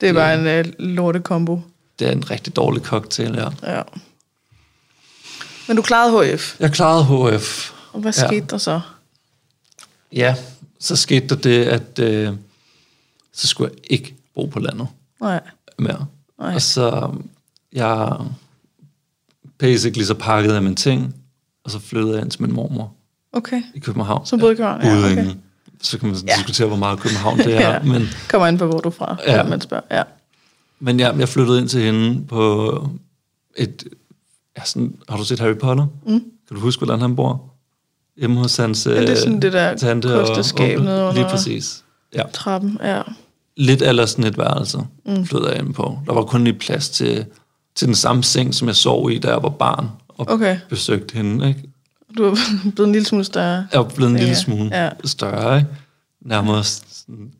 Det 0.00 0.08
er 0.08 0.12
bare 0.12 0.60
en 0.60 0.66
uh, 0.66 0.72
lortekombo. 0.78 1.60
Det 1.98 2.08
er 2.08 2.12
en 2.12 2.30
rigtig 2.30 2.56
dårlig 2.56 2.82
cocktail, 2.82 3.34
ja. 3.34 3.48
Ja. 3.76 3.82
Men 5.68 5.76
du 5.76 5.82
klarede 5.82 6.34
HF. 6.34 6.60
Jeg 6.60 6.72
klarede 6.72 7.04
HF. 7.38 7.72
Og 7.92 8.00
hvad 8.00 8.12
Ja. 8.18 8.26
skete 8.28 8.46
der 8.46 8.58
så? 8.58 8.80
Ja, 10.12 10.34
så 10.80 10.96
skete 10.96 11.26
der 11.28 11.34
det, 11.36 11.64
at 11.64 11.98
øh, 11.98 12.32
så 13.32 13.46
skulle 13.46 13.70
jeg 13.74 13.92
ikke 13.92 14.14
bo 14.34 14.46
på 14.46 14.58
landet. 14.58 14.88
Nej. 15.20 15.40
mere. 15.78 16.06
Nej. 16.38 16.54
Og 16.54 16.62
så 16.62 17.12
jeg 17.72 18.16
basically 19.58 20.04
så 20.04 20.14
pakkede 20.14 20.54
jeg 20.54 20.62
mine 20.62 20.74
ting, 20.76 21.14
og 21.64 21.70
så 21.70 21.78
flyttede 21.78 22.14
jeg 22.14 22.22
ind 22.22 22.30
til 22.30 22.42
min 22.42 22.52
mormor 22.52 22.92
Okay. 23.32 23.62
i 23.74 23.78
København. 23.78 24.26
Som 24.26 24.38
boede 24.40 24.52
i 24.52 24.56
København? 24.56 24.82
Ja, 24.82 25.12
okay. 25.12 25.34
Så 25.82 25.98
kan 25.98 26.08
man 26.08 26.16
Ja. 26.28 26.32
diskutere, 26.36 26.66
hvor 26.68 26.76
meget 26.76 27.00
København 27.00 27.38
det 27.38 27.54
er. 27.56 27.70
Ja. 27.70 27.78
men, 27.82 28.08
Kommer 28.30 28.46
an 28.46 28.58
på, 28.58 28.66
hvor 28.66 28.78
du 28.78 28.88
er 28.88 28.92
fra, 28.92 29.16
Ja. 29.26 29.42
man 29.42 29.60
spørger. 29.60 29.82
Ja. 29.90 30.02
men 30.80 31.00
ja, 31.00 31.16
jeg 31.16 31.28
flyttede 31.28 31.58
ind 31.60 31.68
til 31.68 31.80
hende 31.82 32.24
på 32.26 32.72
et... 33.56 33.84
Ja, 34.58 34.64
sådan, 34.64 34.94
har 35.08 35.16
du 35.16 35.24
set 35.24 35.38
Harry 35.40 35.54
Potter? 35.58 35.86
Mm. 36.06 36.20
Kan 36.48 36.54
du 36.56 36.60
huske, 36.60 36.84
hvordan 36.84 37.00
han 37.00 37.16
bor? 37.16 37.44
Hjemme 38.16 38.36
hos 38.40 38.56
hans 38.56 38.86
Ja, 38.86 39.00
det 39.00 39.10
er 39.10 39.14
sådan 39.16 39.36
øh, 39.36 39.42
det 39.42 39.52
der 39.52 39.76
tante 39.76 40.20
og 40.20 40.26
kosteskab 40.26 40.62
onkel. 40.78 40.84
nede 40.84 41.00
under- 41.02 41.12
Lige 41.14 41.24
præcis. 41.30 41.84
Ja. 42.14 42.22
Trappen, 42.32 42.78
ja. 42.82 43.02
lidt 43.56 43.82
eller 43.82 44.06
sådan 44.06 44.24
et 44.24 44.38
værelse, 44.38 44.78
mm. 45.06 45.26
flyttede 45.26 45.52
jeg 45.52 45.60
ind 45.64 45.74
på. 45.74 45.98
Der 46.06 46.12
var 46.12 46.22
kun 46.22 46.44
lige 46.44 46.58
plads 46.58 46.88
til, 46.90 47.26
til 47.74 47.86
den 47.86 47.94
samme 47.94 48.24
seng, 48.24 48.54
som 48.54 48.68
jeg 48.68 48.76
sov 48.76 49.10
i, 49.10 49.18
da 49.18 49.28
jeg 49.28 49.42
var 49.42 49.48
barn 49.48 49.88
og 50.08 50.28
Okay. 50.28 50.58
besøgte 50.68 51.14
hende. 51.14 51.48
Ikke? 51.48 51.62
Du 52.16 52.24
er 52.24 52.34
blevet 52.74 52.86
en 52.88 52.92
lille 52.92 53.06
smule 53.08 53.24
større. 53.24 53.66
Jeg 53.72 53.80
var 53.80 53.88
blevet 53.88 54.10
en 54.10 54.16
Ja, 54.16 54.22
lille 54.22 54.36
smule 54.36 54.70
ja. 54.84 54.90
større. 55.04 55.58
Ikke? 55.58 55.70
Nærmere 56.20 56.64
sådan, 56.64 57.32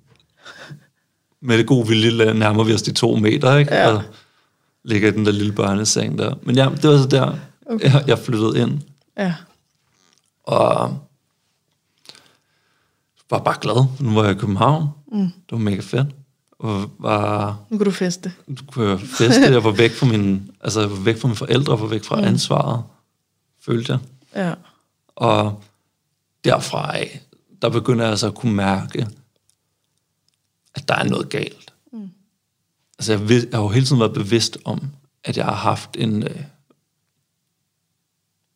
med 1.42 1.58
det 1.58 1.66
gode 1.66 1.88
vilje 1.88 2.34
nærmer 2.34 2.64
vi 2.64 2.74
os 2.74 2.82
de 2.82 2.92
to 2.92 3.16
meter, 3.16 3.56
ikke? 3.56 3.74
Ja. 3.74 3.92
og 3.92 4.02
ligger 4.84 5.08
i 5.08 5.12
den 5.12 5.26
der 5.26 5.32
lille 5.32 5.52
børneseng 5.52 6.18
der. 6.18 6.34
Men 6.42 6.56
ja, 6.56 6.68
det 6.82 6.90
var 6.90 6.98
så 7.02 7.08
der, 7.08 7.34
okay. 7.66 7.92
jeg, 7.92 8.04
jeg 8.06 8.18
flyttede 8.18 8.58
ind. 8.62 8.80
Ja. 9.18 9.34
Og 10.44 10.98
var 13.30 13.38
bare 13.38 13.56
glad. 13.60 13.86
Nu 14.00 14.14
var 14.14 14.24
jeg 14.24 14.36
i 14.36 14.38
København. 14.38 14.88
Mm. 15.12 15.20
Det 15.20 15.32
var 15.50 15.58
mega 15.58 15.80
fedt. 15.80 16.06
Og 16.58 16.90
var, 16.98 17.56
Nu 17.70 17.78
kan 17.78 17.84
du 17.84 17.90
feste. 17.90 18.32
nu 18.46 18.56
kunne 18.72 18.88
jeg 18.88 19.00
feste, 19.00 19.40
jeg 19.42 19.64
var 19.64 19.70
væk 19.70 19.92
fra 19.92 20.06
mine, 20.06 20.40
altså 20.60 20.80
jeg 20.80 20.90
var 20.90 20.96
væk 20.96 21.18
fra 21.20 21.28
mine 21.28 21.36
forældre, 21.36 21.72
jeg 21.72 21.80
var 21.80 21.86
væk 21.86 22.04
fra 22.04 22.16
mm. 22.16 22.24
ansvaret, 22.24 22.82
følte 23.64 23.92
jeg. 23.92 24.00
Ja. 24.38 24.54
Og 25.16 25.62
derfra 26.44 26.96
af, 26.96 27.20
der 27.62 27.68
begynder 27.68 28.04
jeg 28.04 28.10
altså 28.10 28.26
at 28.26 28.34
kunne 28.34 28.54
mærke, 28.54 29.06
at 30.74 30.88
der 30.88 30.94
er 30.94 31.04
noget 31.04 31.28
galt. 31.28 31.74
Mm. 31.92 32.10
Altså 32.98 33.12
jeg, 33.12 33.28
ved, 33.28 33.48
jeg 33.50 33.58
har 33.58 33.62
jo 33.62 33.68
hele 33.68 33.86
tiden 33.86 34.00
været 34.00 34.14
bevidst 34.14 34.58
om, 34.64 34.80
at 35.24 35.36
jeg 35.36 35.44
har 35.44 35.54
haft 35.54 35.96
en 35.96 36.22
øh, 36.22 36.44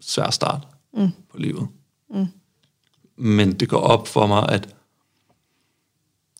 svær 0.00 0.30
start 0.30 0.68
mm. 0.94 1.10
på 1.30 1.38
livet. 1.38 1.68
Mm. 2.10 2.26
Men 3.16 3.52
det 3.52 3.68
går 3.68 3.80
op 3.80 4.08
for 4.08 4.26
mig, 4.26 4.48
at 4.48 4.74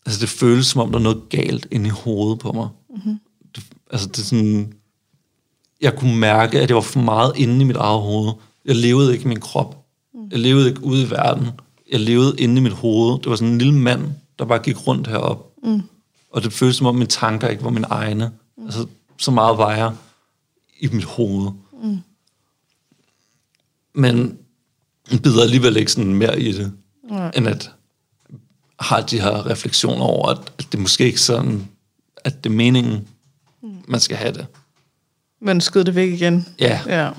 altså 0.05 0.19
det 0.21 0.29
føles 0.29 0.67
som 0.67 0.81
om, 0.81 0.91
der 0.91 0.99
er 0.99 1.03
noget 1.03 1.29
galt 1.29 1.67
inde 1.71 1.87
i 1.87 1.89
hovedet 1.89 2.39
på 2.39 2.51
mig. 2.51 2.69
Mm-hmm. 2.89 3.19
Det, 3.55 3.63
altså 3.91 4.07
det 4.07 4.19
er 4.19 4.23
sådan, 4.23 4.73
jeg 5.81 5.97
kunne 5.97 6.19
mærke, 6.19 6.61
at 6.61 6.69
jeg 6.69 6.75
var 6.75 6.81
for 6.81 6.99
meget 6.99 7.33
inde 7.37 7.61
i 7.61 7.63
mit 7.63 7.75
eget 7.75 8.01
hoved. 8.01 8.33
Jeg 8.65 8.75
levede 8.75 9.13
ikke 9.13 9.25
i 9.25 9.27
min 9.27 9.39
krop. 9.39 9.85
Mm. 10.13 10.27
Jeg 10.31 10.39
levede 10.39 10.69
ikke 10.69 10.83
ude 10.83 11.03
i 11.03 11.09
verden. 11.09 11.47
Jeg 11.91 11.99
levede 11.99 12.35
inde 12.39 12.57
i 12.57 12.63
mit 12.63 12.73
hoved. 12.73 13.19
Det 13.19 13.29
var 13.29 13.35
sådan 13.35 13.51
en 13.53 13.57
lille 13.57 13.73
mand, 13.73 14.11
der 14.39 14.45
bare 14.45 14.59
gik 14.59 14.87
rundt 14.87 15.07
herop. 15.07 15.51
Mm. 15.63 15.81
Og 16.31 16.43
det 16.43 16.53
føltes 16.53 16.75
som 16.77 16.87
om, 16.87 16.95
mine 16.95 17.05
tanker 17.05 17.47
ikke 17.47 17.63
var 17.63 17.69
mine 17.69 17.87
egne. 17.87 18.31
Mm. 18.57 18.65
Altså, 18.65 18.85
så 19.17 19.31
meget 19.31 19.57
var 19.57 19.73
jeg 19.75 19.91
i 20.79 20.87
mit 20.87 21.03
hoved. 21.03 21.51
Mm. 21.83 21.97
Men 23.95 24.37
jeg 25.11 25.21
bider 25.21 25.43
alligevel 25.43 25.77
ikke 25.77 25.91
sådan 25.91 26.13
mere 26.13 26.41
i 26.41 26.51
det, 26.51 26.73
Nej. 27.09 27.31
end 27.35 27.47
at 27.47 27.71
har 28.79 29.01
de 29.01 29.21
her 29.21 29.45
refleksioner 29.49 30.05
over, 30.05 30.27
at, 30.29 30.37
at 30.59 30.67
det 30.71 30.79
måske 30.79 31.05
ikke 31.05 31.21
sådan, 31.21 31.67
at 32.23 32.43
det 32.43 32.49
er 32.49 32.53
meningen, 32.53 33.07
man 33.87 33.99
skal 33.99 34.17
have 34.17 34.33
det. 34.33 34.45
Men 35.41 35.61
skød 35.61 35.83
det 35.83 35.95
væk 35.95 36.11
igen. 36.13 36.47
Ja, 36.59 36.79
Ja. 36.87 37.11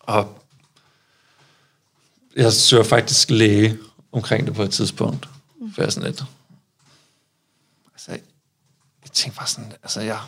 og 0.00 0.42
jeg 2.36 2.52
søger 2.52 2.84
faktisk 2.84 3.30
læge 3.30 3.78
omkring 4.12 4.46
det 4.46 4.54
på 4.54 4.62
et 4.62 4.70
tidspunkt. 4.70 5.28
Mm. 5.60 5.72
For 5.72 5.82
jeg 5.82 5.86
er 5.86 5.90
sådan 5.90 6.08
lidt... 6.08 6.24
Altså, 7.94 8.10
jeg, 8.10 8.20
jeg 9.02 9.10
tænkte 9.10 9.38
bare 9.38 9.46
sådan... 9.46 9.72
Altså, 9.82 10.00
jeg, 10.00 10.18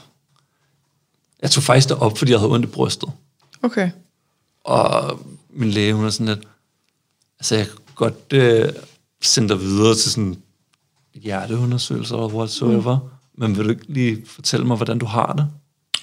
jeg 1.42 1.50
tog 1.50 1.62
faktisk 1.62 1.88
det 1.88 1.98
op, 1.98 2.18
fordi 2.18 2.32
jeg 2.32 2.40
havde 2.40 2.52
ondt 2.52 2.66
i 2.66 2.68
brystet. 2.68 3.12
Okay. 3.62 3.90
Og 4.64 5.20
min 5.50 5.70
læge, 5.70 5.94
hun 5.94 6.04
er 6.04 6.10
sådan 6.10 6.26
lidt... 6.26 6.48
Altså, 7.38 7.56
jeg 7.56 7.66
kan 7.66 7.76
godt 7.94 8.32
øh, 8.32 8.72
sende 9.22 9.48
dig 9.48 9.60
videre 9.60 9.94
til 9.94 10.10
sådan 10.10 10.42
hjerteundersøgelser 11.14 12.16
eller 12.16 12.34
whatsoever. 12.34 12.98
Mm. 12.98 13.08
Men 13.40 13.56
vil 13.56 13.64
du 13.64 13.70
ikke 13.70 13.92
lige 13.92 14.26
fortælle 14.26 14.66
mig, 14.66 14.76
hvordan 14.76 14.98
du 14.98 15.06
har 15.06 15.32
det? 15.32 15.48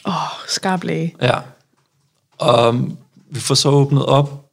Åh, 0.05 0.15
oh, 0.15 0.29
skarp 0.47 0.83
læge. 0.83 1.15
Ja. 1.21 1.39
Og 2.37 2.69
um, 2.69 2.97
vi 3.29 3.39
får 3.39 3.55
så 3.55 3.69
åbnet 3.69 4.05
op, 4.05 4.44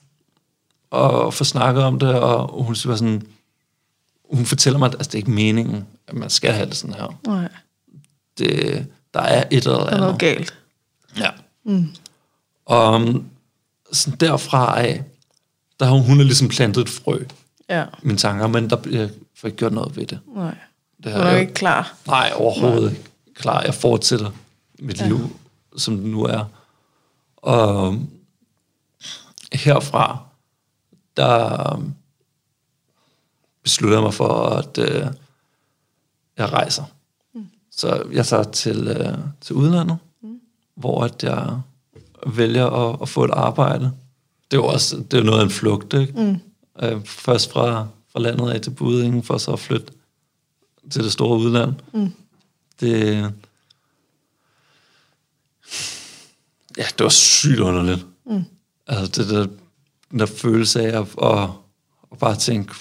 og 0.93 1.35
får 1.35 1.45
snakket 1.45 1.83
om 1.85 1.99
det, 1.99 2.15
og 2.15 2.65
hun 2.65 2.75
siger 2.75 2.97
sådan, 2.97 3.23
hun 4.35 4.47
fortæller 4.47 4.79
mig, 4.79 4.87
at 4.87 4.95
altså, 4.95 5.09
det 5.09 5.15
er 5.15 5.19
ikke 5.19 5.31
meningen, 5.31 5.87
at 6.09 6.15
man 6.15 6.31
skal 6.31 6.53
have 6.53 6.67
det 6.67 6.75
sådan 6.77 6.95
her. 6.97 7.19
Nej, 7.27 7.49
Det, 8.39 8.87
der 9.15 9.21
er 9.21 9.45
et 9.51 9.65
eller 9.67 9.79
der 9.79 9.87
er 9.87 10.05
andet. 10.07 10.19
galt. 10.19 10.55
Ja. 11.19 11.31
Mm. 11.65 11.89
Og 12.67 12.95
um, 12.95 13.27
sådan 13.93 14.19
derfra 14.19 14.81
af, 14.81 15.05
der 15.81 15.87
har 15.87 15.93
hun, 15.93 16.03
hun 16.05 16.17
har 16.17 16.25
ligesom 16.25 16.49
plantet 16.49 16.81
et 16.83 16.89
frø 16.89 17.19
Ja. 17.69 17.85
mine 18.03 18.19
tanker, 18.19 18.47
men 18.47 18.71
der 18.71 18.77
bliver 18.77 19.09
får 19.37 19.49
ikke 19.49 19.59
gjort 19.59 19.73
noget 19.73 19.97
ved 19.97 20.07
det. 20.07 20.19
Nej. 20.37 20.55
det 20.97 21.05
Du 21.05 21.19
er 21.19 21.25
nok 21.33 21.41
ikke 21.41 21.55
klar. 21.55 21.95
Nej, 22.07 22.33
overhovedet 22.35 22.91
ikke. 22.91 23.03
Klar, 23.35 23.63
jeg 23.63 23.75
fortsætter 23.75 24.31
mit 24.79 25.01
ja. 25.01 25.07
liv, 25.07 25.41
som 25.77 25.97
det 25.97 26.07
nu 26.07 26.25
er. 26.25 26.45
Og 27.37 27.97
herfra, 29.53 30.19
der 31.17 31.73
øhm, 31.73 31.95
beslutter 33.63 33.97
jeg 33.97 34.03
mig 34.03 34.15
for, 34.15 34.47
at 34.47 34.79
øh, 34.79 35.07
jeg 36.37 36.53
rejser. 36.53 36.85
Mm. 37.35 37.47
Så 37.71 38.07
jeg 38.13 38.27
tager 38.27 38.43
til, 38.43 38.89
øh, 38.89 39.19
til 39.41 39.57
udlandet, 39.57 39.99
mm. 40.23 40.41
hvor 40.75 41.05
at 41.05 41.23
jeg 41.23 41.61
vælger 42.27 42.67
at, 42.67 42.99
at 43.03 43.09
få 43.09 43.25
et 43.25 43.31
arbejde. 43.31 43.93
Det 44.51 44.57
er 44.57 44.63
jo 44.63 44.67
også 44.67 44.97
det 44.97 45.15
er 45.15 45.19
jo 45.19 45.25
noget 45.25 45.41
af 45.41 45.45
en 45.45 45.51
flugt, 45.51 45.95
ikke? 45.95 46.13
Mm. 46.23 46.39
Øh, 46.83 47.05
først 47.05 47.53
fra, 47.53 47.87
fra 48.13 48.21
landet 48.21 48.51
af 48.51 48.61
til 48.61 48.71
Budingen, 48.71 49.23
for 49.23 49.39
så 49.39 49.53
at 49.53 49.61
flytte 49.61 49.93
til 50.91 51.05
det 51.05 51.13
store 51.13 51.39
udland. 51.39 51.75
Mm. 51.93 52.13
Det, 52.81 53.33
ja, 56.77 56.87
det 56.99 57.05
var 57.05 57.09
sygt 57.09 57.61
underligt. 57.61 58.07
Mm. 58.27 58.45
Altså 58.87 59.23
det 59.23 59.31
der, 59.31 59.47
den 60.13 60.19
der 60.21 60.27
følelse 60.27 60.83
af 60.83 61.01
at, 61.01 61.07
at, 61.23 61.49
at 62.13 62.19
bare 62.19 62.37
tænke, 62.37 62.75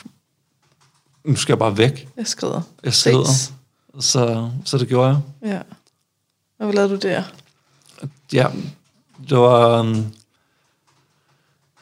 nu 1.25 1.35
skal 1.35 1.53
jeg 1.53 1.59
bare 1.59 1.77
væk. 1.77 2.07
Jeg 2.17 2.27
skrider. 2.27 2.61
Jeg. 2.83 2.93
Ses. 2.93 3.53
Så, 3.99 4.49
så 4.65 4.77
det 4.77 4.87
gjorde 4.87 5.07
jeg. 5.09 5.19
Ja. 5.51 5.59
Og 6.59 6.65
hvad 6.65 6.73
lavede 6.73 6.93
du 6.97 7.07
der? 7.07 7.23
Ja, 8.33 8.47
det 9.29 9.37
var, 9.37 9.79
um, 9.79 10.05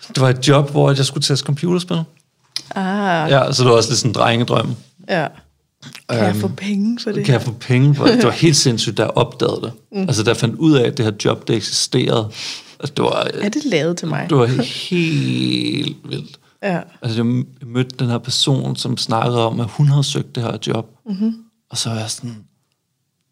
det 0.08 0.22
var 0.22 0.30
et 0.30 0.48
job, 0.48 0.72
hvor 0.72 0.92
jeg 0.92 1.06
skulle 1.06 1.24
teste 1.24 1.46
computerspil. 1.46 2.04
Ah, 2.76 3.30
Ja, 3.32 3.52
så 3.52 3.64
det 3.64 3.70
var 3.72 3.76
også 3.78 3.90
lidt 3.90 4.00
sådan 4.00 4.10
en 4.12 4.16
drengedrøm. 4.16 4.76
ja. 5.10 5.28
Kan 6.10 6.20
jeg 6.20 6.30
Øhm, 6.30 6.42
få 6.42 6.48
penge 6.48 7.00
for 7.04 7.12
det? 7.12 7.26
Kan 7.26 7.34
jeg 7.34 7.42
få 7.42 7.52
penge 7.52 7.96
for 7.96 8.06
det? 8.06 8.16
Det 8.18 8.26
var 8.26 8.32
helt 8.46 8.56
sindssygt, 8.58 8.98
da 8.98 9.02
jeg 9.04 9.12
opdagede 9.12 9.62
det. 9.62 9.74
Mm. 9.92 10.02
Altså, 10.02 10.24
da 10.24 10.30
jeg 10.30 10.38
fandt 10.38 10.56
ud 10.56 10.74
af, 10.74 10.88
at 10.88 10.98
det 10.98 11.06
her 11.06 11.14
job, 11.26 11.48
det 11.48 11.56
eksisterede. 11.56 12.32
Altså, 12.80 12.94
det 12.98 13.04
var, 13.06 13.28
Er 13.34 13.50
det 13.50 13.65
lavet 13.65 13.98
til 13.98 14.08
mig? 14.08 14.26
det 14.30 14.38
var 14.38 14.46
helt 14.46 15.98
vildt. 16.10 16.39
Ja. 16.63 16.80
Altså, 17.02 17.18
jeg 17.24 17.44
mødte 17.68 17.96
den 18.00 18.08
her 18.10 18.18
person, 18.18 18.76
som 18.76 18.98
snakkede 18.98 19.46
om, 19.48 19.60
at 19.60 19.68
hun 19.70 19.88
havde 19.88 20.04
søgt 20.04 20.36
det 20.36 20.44
her 20.44 20.58
job. 20.68 20.89
Mm-hmm. 21.06 21.34
Og 21.72 21.78
så 21.78 21.89
var 21.89 21.98
jeg 22.00 22.10
sådan, 22.10 22.36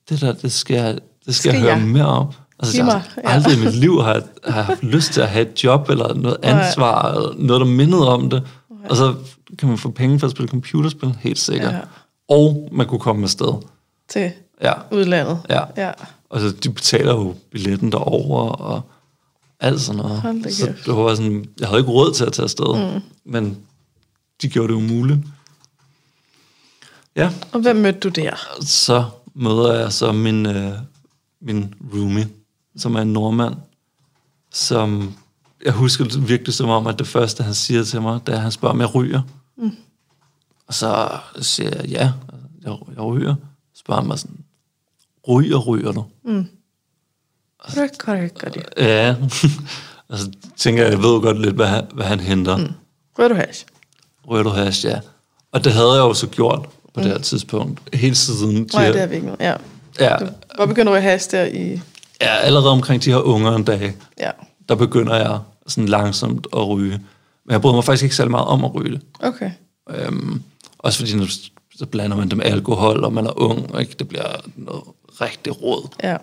det 0.10 0.22
der, 0.22 0.32
det 0.34 0.52
skal 0.52 0.76
jeg, 0.76 0.94
det 0.94 1.02
skal 1.26 1.34
Skal 1.34 1.52
jeg 1.52 1.62
høre 1.62 1.74
jeg? 1.78 1.88
mere 1.88 2.06
om. 2.06 2.28
Altså, 2.60 2.74
Giv 2.74 2.78
jeg 2.80 2.86
mig, 2.86 2.94
har 3.16 3.22
ja. 3.24 3.30
aldrig 3.30 3.58
i 3.58 3.66
mit 3.66 3.76
liv 3.76 4.02
har, 4.02 4.22
har 4.46 4.62
haft 4.62 4.84
lyst 4.84 5.12
til 5.14 5.22
at 5.22 5.28
have 5.30 5.50
et 5.52 5.64
job, 5.64 5.90
eller 5.90 6.14
noget 6.14 6.38
ansvar, 6.44 7.12
eller 7.14 7.34
noget, 7.38 7.60
der 7.60 7.68
mindede 7.68 8.10
om 8.10 8.30
det. 8.30 8.44
Og 8.90 8.96
så 8.98 9.16
kan 9.58 9.70
man 9.70 9.78
få 9.78 9.90
penge 9.92 10.20
for 10.20 10.28
at 10.28 10.32
spille 10.32 10.50
computerspil, 10.50 11.16
helt 11.22 11.40
sikkert. 11.40 11.74
Ja. 11.74 11.80
Og 12.30 12.70
man 12.72 12.88
kunne 12.88 13.00
komme 13.00 13.24
afsted. 13.24 13.54
Til 14.10 14.32
Ja. 14.62 14.74
udlandet? 14.92 15.40
Ja. 15.50 15.62
Ja. 15.78 15.92
Altså, 16.32 16.50
de 16.64 16.70
betaler 16.70 17.14
jo 17.14 17.36
billetten 17.52 17.92
derover 17.92 18.50
og 18.50 18.82
alt 19.60 19.82
sådan 19.82 20.02
noget. 20.02 20.54
Så 20.54 20.74
det 20.86 20.94
var 20.96 21.16
sådan, 21.16 21.46
jeg 21.60 21.68
havde 21.68 21.80
ikke 21.80 21.92
råd 21.92 22.14
til 22.14 22.24
at 22.26 22.34
tage 22.34 22.44
afsted, 22.44 22.94
mm. 22.94 23.02
men 23.26 23.58
de 24.42 24.48
gjorde 24.50 24.68
det 24.68 24.78
umuligt. 24.78 25.20
Ja, 27.16 27.32
Og 27.52 27.60
hvem 27.60 27.76
mødte 27.76 28.00
du 28.00 28.10
der? 28.10 28.36
så 28.62 29.06
møder 29.34 29.80
jeg 29.80 29.94
så 29.94 30.12
min, 30.12 30.46
øh, 30.46 30.74
min 31.42 31.74
roomie, 31.94 32.30
som 32.78 32.96
er 32.96 33.02
en 33.02 33.14
nordmand, 33.14 33.56
som 34.52 35.14
jeg 35.66 35.74
husker 35.74 36.04
det 36.06 36.30
virkelig 36.30 36.54
som 36.54 36.70
om, 36.70 36.88
at 36.88 37.00
det 37.00 37.08
første, 37.08 37.44
han 37.44 37.54
siger 37.54 37.84
til 37.84 38.02
mig, 38.02 38.20
det 38.28 38.34
er, 38.34 38.38
at 38.38 38.42
han 38.42 38.52
spørger, 38.52 38.74
om 38.74 38.80
jeg 38.82 38.96
ryger. 38.96 39.22
Mm. 39.58 39.72
Og 40.68 40.74
så 40.74 41.10
siger 41.42 41.70
jeg, 41.76 41.86
ja, 41.90 42.12
jeg, 42.64 42.78
jeg 42.96 43.04
ryger. 43.04 43.36
Spørger 43.76 44.02
han 44.02 44.08
mig 44.08 44.20
sådan, 44.20 44.38
ryger, 45.28 45.58
ryger 45.58 45.92
du? 45.92 46.06
Ryk, 47.78 48.08
ryk, 48.08 48.44
ryk. 48.56 48.64
Ja, 48.78 49.16
og 50.10 50.18
så 50.20 50.32
tænker 50.58 50.84
jeg, 50.84 50.92
jeg 50.92 51.00
ved 51.04 51.14
jo 51.14 51.20
godt 51.22 51.42
lidt, 51.42 51.56
hvad 51.56 51.66
han, 51.68 51.84
hvad 51.94 52.06
han 52.06 52.20
henter. 52.20 52.58
Mm. 52.58 52.68
Rører 53.20 53.28
du 53.30 53.36
hash? 53.36 53.66
Rører 54.30 54.44
du 54.44 54.50
hash, 54.50 54.86
ja. 54.86 55.00
Og 55.52 55.64
det 55.64 55.72
havde 55.74 55.92
jeg 55.92 56.00
jo 56.00 56.14
så 56.14 56.28
gjort 56.28 56.62
på 56.64 56.70
mm. 56.96 57.02
det 57.04 57.12
her 57.12 57.20
tidspunkt. 57.20 57.96
Hele 57.96 58.16
tiden. 58.16 58.56
De 58.68 58.70
Nej, 58.74 58.86
her- 58.86 58.92
det 58.92 59.02
er 59.02 59.06
vi 59.08 59.16
ikke. 59.16 59.36
Ja. 59.40 59.54
ja, 60.00 60.16
Du 60.20 60.28
var 60.58 60.66
begyndt 60.66 60.92
at 60.92 61.02
hash 61.04 61.32
der 61.32 61.44
i... 61.46 61.82
ja, 62.22 62.36
allerede 62.36 62.70
omkring 62.72 63.04
de 63.04 63.12
her 63.12 63.18
unge 63.20 63.64
dage, 63.64 63.96
Ja. 64.20 64.32
der 64.70 64.76
begynder 64.76 65.16
jeg 65.16 65.40
sådan 65.68 65.90
langsomt 65.90 66.48
at 66.54 66.68
ryge. 66.68 67.00
Men 67.46 67.52
jeg 67.52 67.62
bryder 67.62 67.76
mig 67.76 67.84
faktisk 67.84 68.04
ikke 68.04 68.16
særlig 68.16 68.32
meget 68.32 68.48
om 68.48 68.66
at 68.66 68.76
ryge 68.76 68.92
det. 68.92 69.02
Okay. 69.20 69.52
Øhm, 69.90 70.42
også 70.80 71.00
fordi, 71.00 71.28
så 71.78 71.86
blander 71.86 72.18
man 72.18 72.30
det 72.30 72.38
med 72.38 72.46
alkohol, 72.46 73.04
og 73.04 73.14
man 73.14 73.26
er 73.26 73.40
ung, 73.42 73.80
ikke? 73.80 73.96
det 74.00 74.08
bliver 74.08 74.36
noget 74.56 74.84
rigtig 75.22 75.62
råd. 75.62 75.88
Ja. 76.04 76.18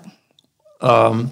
Um, 0.90 1.30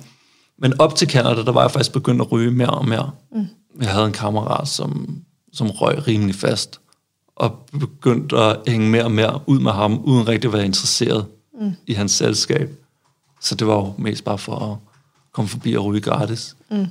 men 0.59 0.81
op 0.81 0.95
til 0.95 1.11
Canada, 1.11 1.43
der 1.43 1.53
var 1.53 1.61
jeg 1.61 1.71
faktisk 1.71 1.93
begyndt 1.93 2.21
at 2.21 2.33
ryge 2.33 2.51
mere 2.51 2.71
og 2.71 2.89
mere. 2.89 3.11
Mm. 3.33 3.47
Jeg 3.81 3.91
havde 3.91 4.07
en 4.07 4.13
kammerat, 4.13 4.69
som, 4.69 5.23
som 5.53 5.71
røg 5.71 6.07
rimelig 6.07 6.35
fast, 6.35 6.81
og 7.37 7.69
begyndte 7.81 8.37
at 8.37 8.57
hænge 8.69 8.91
mere 8.91 9.05
og 9.05 9.11
mere 9.11 9.41
ud 9.47 9.59
med 9.59 9.73
ham, 9.73 10.01
uden 10.05 10.29
rigtig 10.29 10.49
at 10.49 10.53
være 10.53 10.65
interesseret 10.65 11.27
mm. 11.61 11.73
i 11.87 11.93
hans 11.93 12.13
selskab. 12.13 12.71
Så 13.41 13.55
det 13.55 13.67
var 13.67 13.75
jo 13.75 13.95
mest 13.99 14.25
bare 14.25 14.39
for 14.39 14.57
at 14.57 14.79
komme 15.33 15.49
forbi 15.49 15.75
og 15.75 15.85
ryge 15.85 16.01
gratis. 16.01 16.57
Mm. 16.71 16.87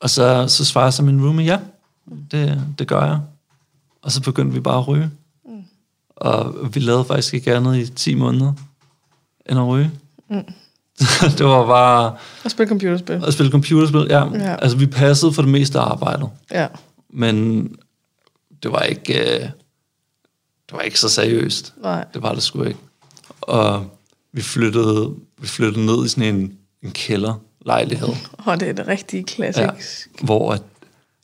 Og 0.00 0.10
så, 0.10 0.48
så 0.48 0.64
svarede 0.64 0.92
så 0.92 1.02
min 1.02 1.24
roomie, 1.24 1.46
ja, 1.46 1.60
det, 2.30 2.64
det 2.78 2.88
gør 2.88 3.04
jeg. 3.04 3.20
Og 4.02 4.12
så 4.12 4.22
begyndte 4.22 4.54
vi 4.54 4.60
bare 4.60 4.78
at 4.78 4.88
ryge. 4.88 5.10
Mm. 5.44 5.64
Og 6.16 6.74
vi 6.74 6.80
lavede 6.80 7.04
faktisk 7.04 7.34
ikke 7.34 7.54
andet 7.54 7.76
i 7.76 7.94
10 7.94 8.14
måneder 8.14 8.52
end 9.46 9.58
at 9.58 9.66
ryge. 9.66 9.90
Mm. 10.30 10.44
det 11.38 11.46
var 11.46 11.66
bare 11.66 12.14
Og 12.44 12.50
spille 12.50 12.68
computerspil. 12.68 13.22
at 13.26 13.32
spille 13.32 13.52
computerspil. 13.52 14.06
Ja. 14.10 14.24
Ja. 14.34 14.56
Altså, 14.56 14.76
vi 14.76 14.86
passede 14.86 15.32
for 15.32 15.42
det 15.42 15.50
meste 15.50 15.78
arbejdet. 15.78 16.28
Ja. 16.50 16.66
Men 17.12 17.62
det 18.62 18.72
var 18.72 18.80
ikke, 18.80 19.34
øh, 19.34 19.40
det 19.40 20.72
var 20.72 20.80
ikke 20.80 21.00
så 21.00 21.08
seriøst. 21.08 21.74
Nej. 21.82 22.04
Det 22.14 22.22
var 22.22 22.34
det 22.34 22.42
sgu 22.42 22.62
ikke. 22.62 22.78
Og 23.40 23.86
vi 24.32 24.42
flyttede, 24.42 25.14
vi 25.40 25.46
flyttede 25.46 25.86
ned 25.86 26.04
i 26.04 26.08
sådan 26.08 26.34
en, 26.34 26.52
en 26.82 26.90
kælderlejlighed. 26.90 28.08
Og 28.46 28.60
det 28.60 28.68
er 28.68 28.72
det 28.72 28.88
rigtige 28.88 29.24
klassisk. 29.24 30.08
Ja, 30.20 30.24
hvor 30.26 30.52
at, 30.52 30.62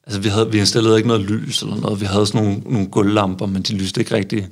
altså 0.07 0.21
vi, 0.21 0.29
havde, 0.29 0.51
vi 0.53 0.59
installerede 0.59 0.97
ikke 0.99 1.09
noget 1.09 1.23
lys 1.23 1.63
eller 1.63 1.77
noget. 1.77 2.01
Vi 2.01 2.07
havde 2.07 2.27
sådan 2.27 2.43
nogle, 2.43 2.61
nogle 2.61 2.87
gulvlamper, 2.89 3.47
men 3.47 3.63
de 3.63 3.75
lyste 3.75 4.01
ikke 4.01 4.15
rigtig 4.15 4.49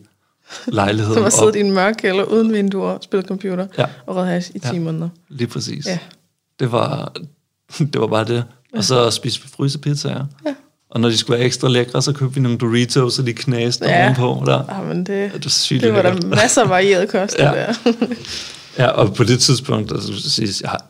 lejligheden 0.67 1.15
Som 1.15 1.23
har 1.23 1.31
siddet 1.31 1.57
i 1.57 1.61
en 1.61 1.71
mørk 1.71 1.95
kælder 1.99 2.25
uden 2.25 2.53
vinduer 2.53 2.91
og 2.91 2.99
spillet 3.03 3.29
computer 3.29 3.67
Ja. 3.79 3.85
og 4.07 4.17
røget 4.17 4.29
hash 4.29 4.51
i 4.55 4.59
10 4.59 4.67
Ja. 4.73 4.79
måneder. 4.81 5.09
Lige 5.29 5.47
præcis. 5.49 5.87
Ja. 5.87 5.99
Det 6.61 6.73
var, 6.73 7.13
det 7.93 8.01
var 8.01 8.07
bare 8.07 8.25
det. 8.25 8.45
Og 8.75 8.85
så 8.85 9.11
spiste 9.11 9.43
vi 9.43 9.49
frysepizzaer. 9.49 10.27
Ja. 10.47 10.55
Og 10.91 11.01
når 11.01 11.09
de 11.09 11.17
skulle 11.19 11.37
være 11.39 11.47
ekstra 11.47 11.69
lækre, 11.69 12.03
så 12.03 12.13
købte 12.13 12.35
vi 12.35 12.41
nogle 12.41 12.59
Doritos, 12.59 13.19
og 13.19 13.27
de 13.27 13.33
knaste 13.33 13.85
Ja. 13.85 13.91
ja. 14.05 14.23
ovenpå. 14.25 14.47
Der. 14.51 14.65
Ah, 14.69 14.87
men 14.89 14.99
det, 14.99 15.07
Det 15.35 15.45
var 15.45 15.51
sygt 15.51 15.83
det 15.83 15.93
var 15.95 16.03
der 16.03 16.27
masser 16.27 16.63
af 16.63 16.69
varieret 16.69 17.09
kost 17.09 17.39
ja. 17.39 17.53
Ja. 17.53 17.67
der. 17.85 17.93
Ja, 18.79 18.87
og 18.89 19.15
på 19.15 19.25
det 19.25 19.41
tidspunkt, 19.41 19.93
altså, 19.93 20.21
så 20.21 20.31
sige, 20.31 20.49
jeg 20.63 20.71
har 20.71 20.85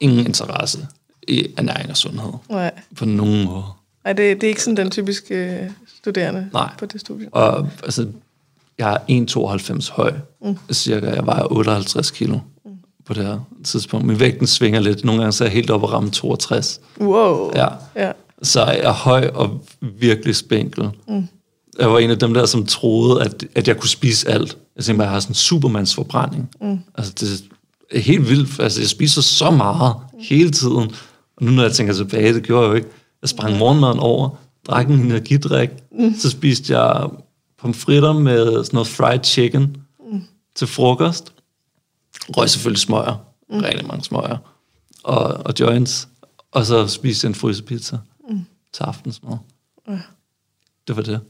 ingen 0.00 0.26
interesse 0.26 0.86
i 1.28 1.46
ernæring 1.56 1.90
og 1.90 1.96
sundhed. 1.96 2.32
Nej, 2.50 2.70
På 2.96 3.04
nogen 3.04 3.44
måde. 3.44 3.62
Nej 4.04 4.12
det, 4.12 4.40
det 4.40 4.44
er 4.44 4.48
ikke 4.48 4.62
sådan 4.62 4.76
den 4.76 4.90
typiske 4.90 5.34
øh, 5.34 5.70
studerende 5.98 6.48
Nej. 6.52 6.70
på 6.78 6.86
det 6.86 7.00
studie. 7.00 7.28
Og 7.32 7.68
altså, 7.84 8.06
jeg 8.78 8.98
er 9.08 9.78
1,92 9.78 9.92
høj, 9.92 10.12
mm. 10.44 10.56
cirka. 10.72 11.06
Jeg 11.06 11.26
vejer 11.26 11.52
58 11.52 12.10
kilo 12.10 12.38
mm. 12.64 12.70
på 13.06 13.14
det 13.14 13.24
her 13.24 13.38
tidspunkt. 13.64 14.06
Min 14.06 14.20
vægten 14.20 14.46
svinger 14.46 14.80
lidt. 14.80 15.04
Nogle 15.04 15.20
gange 15.20 15.32
så 15.32 15.44
er 15.44 15.48
jeg 15.48 15.54
helt 15.54 15.70
oppe 15.70 15.86
og 15.86 15.92
ramme 15.92 16.10
62. 16.10 16.80
Wow. 17.00 17.50
Ja. 17.54 17.68
ja. 17.96 18.12
Så 18.42 18.64
jeg 18.64 18.78
er 18.78 18.92
høj 18.92 19.30
og 19.34 19.64
virkelig 19.80 20.36
spinkel. 20.36 20.90
Mm. 21.08 21.28
Jeg 21.78 21.90
var 21.90 21.98
en 21.98 22.10
af 22.10 22.18
dem 22.18 22.34
der, 22.34 22.46
som 22.46 22.66
troede, 22.66 23.22
at, 23.24 23.44
at 23.54 23.68
jeg 23.68 23.76
kunne 23.76 23.88
spise 23.88 24.28
alt. 24.28 24.58
Jeg 24.76 24.84
tænkte 24.84 24.98
bare, 24.98 25.06
jeg 25.06 25.12
har 25.12 25.20
sådan 25.20 25.30
en 25.30 25.34
supermans 25.34 25.94
forbrænding. 25.94 26.50
Mm. 26.60 26.78
Altså, 26.94 27.12
det 27.20 27.44
er 27.90 28.00
helt 28.00 28.28
vildt. 28.28 28.60
Altså, 28.60 28.80
jeg 28.80 28.88
spiser 28.88 29.22
så 29.22 29.50
meget 29.50 29.94
hele 30.20 30.50
tiden. 30.50 30.90
Og 31.36 31.44
nu 31.44 31.50
når 31.50 31.62
jeg 31.62 31.72
tænker 31.72 31.94
tilbage, 31.94 32.34
det 32.34 32.42
gjorde 32.42 32.62
jeg 32.62 32.70
jo 32.70 32.74
ikke. 32.74 32.88
Jeg 33.22 33.28
sprang 33.28 33.58
morgenmaden 33.58 33.98
over, 33.98 34.28
drak 34.66 34.88
en 34.88 35.00
energidrik, 35.00 35.70
mm. 35.98 36.14
så 36.18 36.30
spiste 36.30 36.78
jeg 36.78 37.08
pomfritter 37.62 38.12
med 38.12 38.64
sådan 38.64 38.76
noget 38.76 38.88
fried 38.88 39.24
chicken 39.24 39.76
mm. 40.12 40.24
til 40.54 40.66
frokost. 40.66 41.32
Røg 42.28 42.50
selvfølgelig 42.50 42.80
smøger, 42.80 43.24
mm. 43.50 43.58
rigtig 43.58 43.86
mange 43.86 44.04
smøger, 44.04 44.38
og, 45.02 45.22
og 45.24 45.54
joints. 45.60 46.08
Og 46.50 46.66
så 46.66 46.86
spiste 46.86 47.26
en 47.26 47.34
frysepizza 47.34 47.98
mm. 48.28 48.44
til 48.72 48.82
aftensmad. 48.82 49.36
Ja. 49.88 49.98
Det 50.88 50.96
var 50.96 51.02
det. 51.02 51.20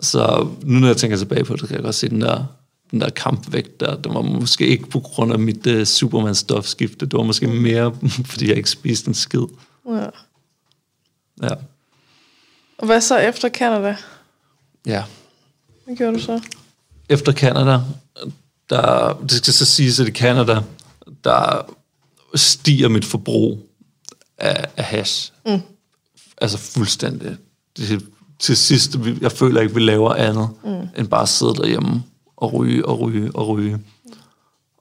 Så 0.00 0.48
nu 0.62 0.78
når 0.78 0.86
jeg 0.86 0.96
tænker 0.96 1.16
tilbage 1.16 1.44
på 1.44 1.56
det, 1.56 1.68
kan 1.68 1.74
jeg 1.74 1.84
godt 1.84 1.94
se 1.94 2.08
den 2.08 2.20
der, 2.20 2.44
den 2.90 3.00
der 3.00 3.10
kampvægt 3.10 3.80
der. 3.80 3.96
Det 3.96 4.14
var 4.14 4.22
måske 4.22 4.66
ikke 4.66 4.88
på 4.88 5.00
grund 5.00 5.32
af 5.32 5.38
mit 5.38 5.66
uh, 5.66 5.82
Superman-stofskifte. 5.84 7.06
Det 7.06 7.12
var 7.12 7.22
måske 7.22 7.46
mere, 7.46 7.94
fordi 8.30 8.48
jeg 8.48 8.56
ikke 8.56 8.70
spiste 8.70 9.08
en 9.08 9.14
skid. 9.14 9.46
ja. 9.88 10.06
Ja. 11.42 11.54
Og 12.78 12.86
hvad 12.86 13.00
så 13.00 13.18
efter 13.18 13.48
Canada? 13.48 13.96
ja. 14.86 15.04
Hvad 15.84 15.96
gjorde 15.96 16.14
du 16.14 16.20
så? 16.20 16.40
Efter 17.08 17.32
Canada, 17.32 17.80
der, 18.70 19.18
det 19.22 19.30
skal 19.30 19.52
så 19.52 19.64
siges, 19.64 20.00
at 20.00 20.08
i 20.08 20.10
Canada, 20.10 20.60
der 21.24 21.74
stiger 22.34 22.88
mit 22.88 23.04
forbrug 23.04 23.68
af, 24.38 24.66
af 24.76 24.84
hash. 24.84 25.32
Mm. 25.46 25.60
Altså 26.40 26.58
fuldstændig. 26.58 27.36
Det, 27.76 28.06
til 28.38 28.56
sidst, 28.56 28.98
jeg 29.20 29.32
føler 29.32 29.60
ikke, 29.60 29.74
vi 29.74 29.80
laver 29.80 30.14
andet, 30.14 30.48
mm. 30.64 30.88
end 30.96 31.08
bare 31.08 31.26
sidde 31.26 31.54
derhjemme 31.54 32.02
og 32.36 32.52
ryge 32.52 32.86
og 32.86 33.00
ryge 33.00 33.36
og 33.36 33.48
ryge. 33.48 33.78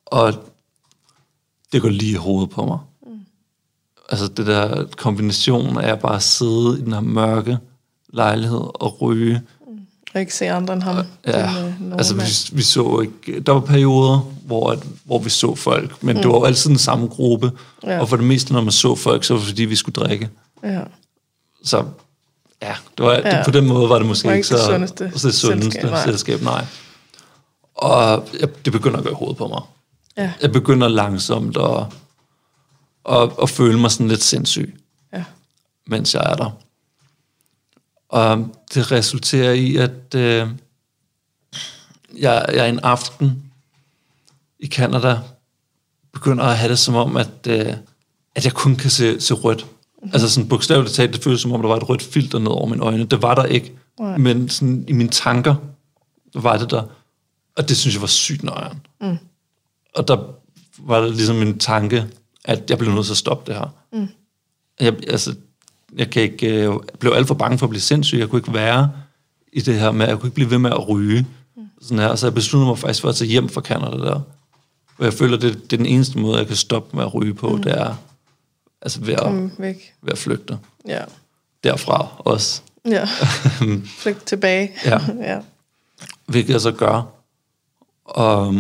Og 0.05 0.33
det 1.71 1.81
går 1.81 1.89
lige 1.89 2.11
i 2.11 2.15
hovedet 2.15 2.49
på 2.49 2.65
mig. 2.65 2.79
Mm. 3.07 3.19
Altså 4.09 4.27
det 4.27 4.47
der 4.47 4.85
kombination 4.97 5.77
af 5.77 5.91
at 5.91 5.99
bare 5.99 6.21
sidde 6.21 6.79
i 6.79 6.81
den 6.81 6.93
her 6.93 6.99
mørke 6.99 7.57
lejlighed 8.13 8.61
og 8.73 9.01
ryge, 9.01 9.41
Og 10.13 10.19
ikke 10.19 10.35
se 10.35 10.49
andre 10.49 10.73
end 10.73 10.83
ham. 10.83 11.05
Ja, 11.27 11.47
den, 11.79 11.91
øh, 11.91 11.97
altså 11.97 12.15
vi, 12.15 12.57
vi 12.57 12.63
så 12.63 12.99
ikke... 12.99 13.39
Der 13.39 13.51
var 13.51 13.59
perioder, 13.59 14.19
hvor, 14.45 14.71
at, 14.71 14.79
hvor 15.03 15.19
vi 15.19 15.29
så 15.29 15.55
folk, 15.55 16.03
men 16.03 16.15
mm. 16.15 16.21
det 16.21 16.31
var 16.31 16.37
jo 16.37 16.43
altid 16.43 16.69
den 16.69 16.79
samme 16.79 17.07
gruppe. 17.07 17.51
Ja. 17.83 17.99
Og 17.99 18.09
for 18.09 18.15
det 18.15 18.25
meste, 18.25 18.53
når 18.53 18.61
man 18.61 18.71
så 18.71 18.95
folk, 18.95 19.23
så 19.23 19.33
var 19.33 19.39
det 19.39 19.47
fordi, 19.47 19.65
vi 19.65 19.75
skulle 19.75 19.93
drikke. 19.93 20.29
Ja. 20.63 20.81
Så 21.63 21.85
ja, 22.61 22.75
det 22.97 23.05
var, 23.05 23.11
ja. 23.13 23.37
Det, 23.37 23.45
på 23.45 23.51
den 23.51 23.67
måde 23.67 23.89
var 23.89 23.97
det 23.97 24.07
måske 24.07 24.27
Var 24.27 24.33
ikke 24.33 24.39
ikke 24.39 24.47
så... 24.47 24.57
det 24.57 24.65
sundeste 24.65 25.11
så 25.15 25.27
det 25.27 25.35
sundeste 25.35 25.71
selskab, 25.71 25.91
nej. 25.91 26.05
selskab, 26.05 26.41
nej. 26.41 26.65
Og 27.75 28.27
jeg, 28.39 28.49
det 28.65 28.73
begynder 28.73 28.97
at 28.97 29.03
gå 29.03 29.09
i 29.09 29.13
hovedet 29.13 29.37
på 29.37 29.47
mig. 29.47 29.61
Ja. 30.17 30.31
Jeg 30.41 30.51
begynder 30.51 30.87
langsomt 30.87 31.57
at, 31.57 31.85
at, 33.09 33.29
at 33.41 33.49
føle 33.49 33.79
mig 33.79 33.91
sådan 33.91 34.07
lidt 34.07 34.23
sindssyg 34.23 34.75
ja. 35.13 35.23
mens 35.87 36.13
jeg 36.13 36.23
er 36.31 36.35
der. 36.35 36.57
Og 38.13 38.55
det 38.73 38.91
resulterer 38.91 39.53
i, 39.53 39.75
at 39.75 40.15
øh, 40.15 40.47
jeg, 42.17 42.45
jeg 42.53 42.69
en 42.69 42.79
aften 42.79 43.43
i 44.59 44.67
Canada 44.67 45.19
begynder 46.11 46.43
at 46.43 46.57
have 46.57 46.69
det 46.69 46.79
som 46.79 46.95
om, 46.95 47.17
at, 47.17 47.47
øh, 47.47 47.73
at 48.35 48.45
jeg 48.45 48.53
kun 48.53 48.75
kan 48.75 48.89
se, 48.89 49.21
se 49.21 49.33
rødt. 49.33 49.65
Altså 50.13 50.29
sådan 50.29 50.49
bogstaveligt 50.49 50.95
talt, 50.95 51.13
det 51.13 51.23
føles 51.23 51.41
som 51.41 51.51
om, 51.51 51.61
der 51.61 51.67
var 51.67 51.77
et 51.77 51.89
rødt 51.89 52.01
filter 52.01 52.39
ned 52.39 52.47
over 52.47 52.67
mine 52.67 52.83
øjne. 52.83 53.05
Det 53.05 53.21
var 53.21 53.35
der 53.35 53.45
ikke. 53.45 53.71
Nej. 53.99 54.17
Men 54.17 54.49
sådan, 54.49 54.85
i 54.87 54.91
mine 54.91 55.09
tanker 55.09 55.55
var 56.35 56.57
det 56.57 56.71
der. 56.71 56.83
Og 57.57 57.69
det 57.69 57.77
synes 57.77 57.95
jeg 57.95 58.01
var 58.01 58.07
sygt 58.07 58.43
nøjeren. 58.43 58.85
Mm. 59.01 59.17
Og 59.95 60.07
der 60.07 60.17
var 60.79 61.01
det 61.01 61.15
ligesom 61.15 61.41
en 61.41 61.59
tanke, 61.59 62.05
at 62.45 62.69
jeg 62.69 62.77
blev 62.77 62.93
nødt 62.93 63.05
til 63.05 63.13
at 63.13 63.17
stoppe 63.17 63.51
det 63.51 63.59
her. 63.59 63.75
Mm. 63.93 64.07
Jeg, 64.79 64.95
altså, 65.07 65.35
jeg 65.97 66.09
kan 66.09 66.21
ikke, 66.21 66.47
øh, 66.47 66.61
jeg 66.61 66.73
blev 66.99 67.11
alt 67.15 67.27
for 67.27 67.33
bange 67.35 67.57
for 67.57 67.65
at 67.65 67.69
blive 67.69 67.81
sindssyg. 67.81 68.17
Jeg 68.19 68.29
kunne 68.29 68.39
ikke 68.39 68.53
være 68.53 68.91
i 69.53 69.61
det 69.61 69.79
her 69.79 69.91
med, 69.91 70.07
jeg 70.07 70.19
kunne 70.19 70.27
ikke 70.27 70.35
blive 70.35 70.51
ved 70.51 70.57
med 70.57 70.71
at 70.71 70.89
ryge. 70.89 71.27
Mm. 71.57 71.63
Sådan 71.81 71.99
her. 71.99 72.15
Så 72.15 72.25
jeg 72.27 72.33
besluttede 72.33 72.67
mig 72.69 72.77
faktisk 72.79 73.01
for 73.01 73.09
at 73.09 73.15
tage 73.15 73.29
hjem 73.29 73.49
fra 73.49 73.61
Canada 73.61 73.97
der. 73.97 74.21
Og 74.97 75.05
jeg 75.05 75.13
føler, 75.13 75.37
det, 75.37 75.53
det 75.53 75.73
er 75.73 75.77
den 75.77 75.85
eneste 75.85 76.19
måde, 76.19 76.37
jeg 76.37 76.47
kan 76.47 76.55
stoppe 76.55 76.97
med 76.97 77.03
at 77.05 77.13
ryge 77.13 77.33
på, 77.33 77.49
mm. 77.49 77.63
det 77.63 77.71
er 77.79 77.95
altså 78.81 79.01
ved 79.01 79.13
at, 79.13 79.19
Kom 79.19 79.51
væk. 79.57 79.93
ved 80.01 80.11
at 80.11 80.17
flygte. 80.17 80.57
Ja. 80.87 81.01
Derfra 81.63 82.07
også. 82.19 82.61
Ja. 82.85 83.07
Flygt 84.03 84.25
tilbage. 84.25 84.71
Ja. 84.85 84.99
ja. 85.31 85.39
Hvilket 86.25 86.53
jeg 86.53 86.61
så 86.61 86.71
gør. 86.71 87.01
Og 88.05 88.55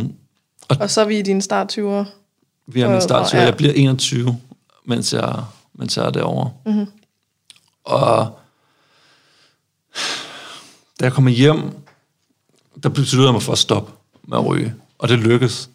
Og 0.79 0.89
så 0.89 1.01
er 1.01 1.05
vi 1.05 1.19
i 1.19 1.21
dine 1.21 1.41
start 1.41 1.73
20'ere. 1.77 2.05
vi 2.67 2.81
er 2.81 2.87
min 2.87 2.95
Og- 2.95 3.01
start, 3.01 3.25
og- 3.25 3.33
ja. 3.33 3.41
jeg 3.45 3.57
bliver 3.57 3.73
21, 3.73 4.39
mens 4.85 5.13
jeg, 5.13 5.35
mens 5.73 5.97
jeg 5.97 6.05
er 6.05 6.09
derovre. 6.09 6.51
Mm-hmm. 6.65 6.85
Og 7.83 8.39
da 10.99 11.05
jeg 11.05 11.13
kommer 11.13 11.31
hjem, 11.31 11.77
der 12.83 12.89
besluttede 12.89 13.27
jeg 13.27 13.33
mig 13.33 13.41
for 13.41 13.51
at 13.51 13.57
stoppe 13.57 13.91
med 14.23 14.37
at 14.37 14.45
ryge. 14.45 14.75
Og 14.97 15.09
det 15.09 15.19
lykkes. 15.19 15.69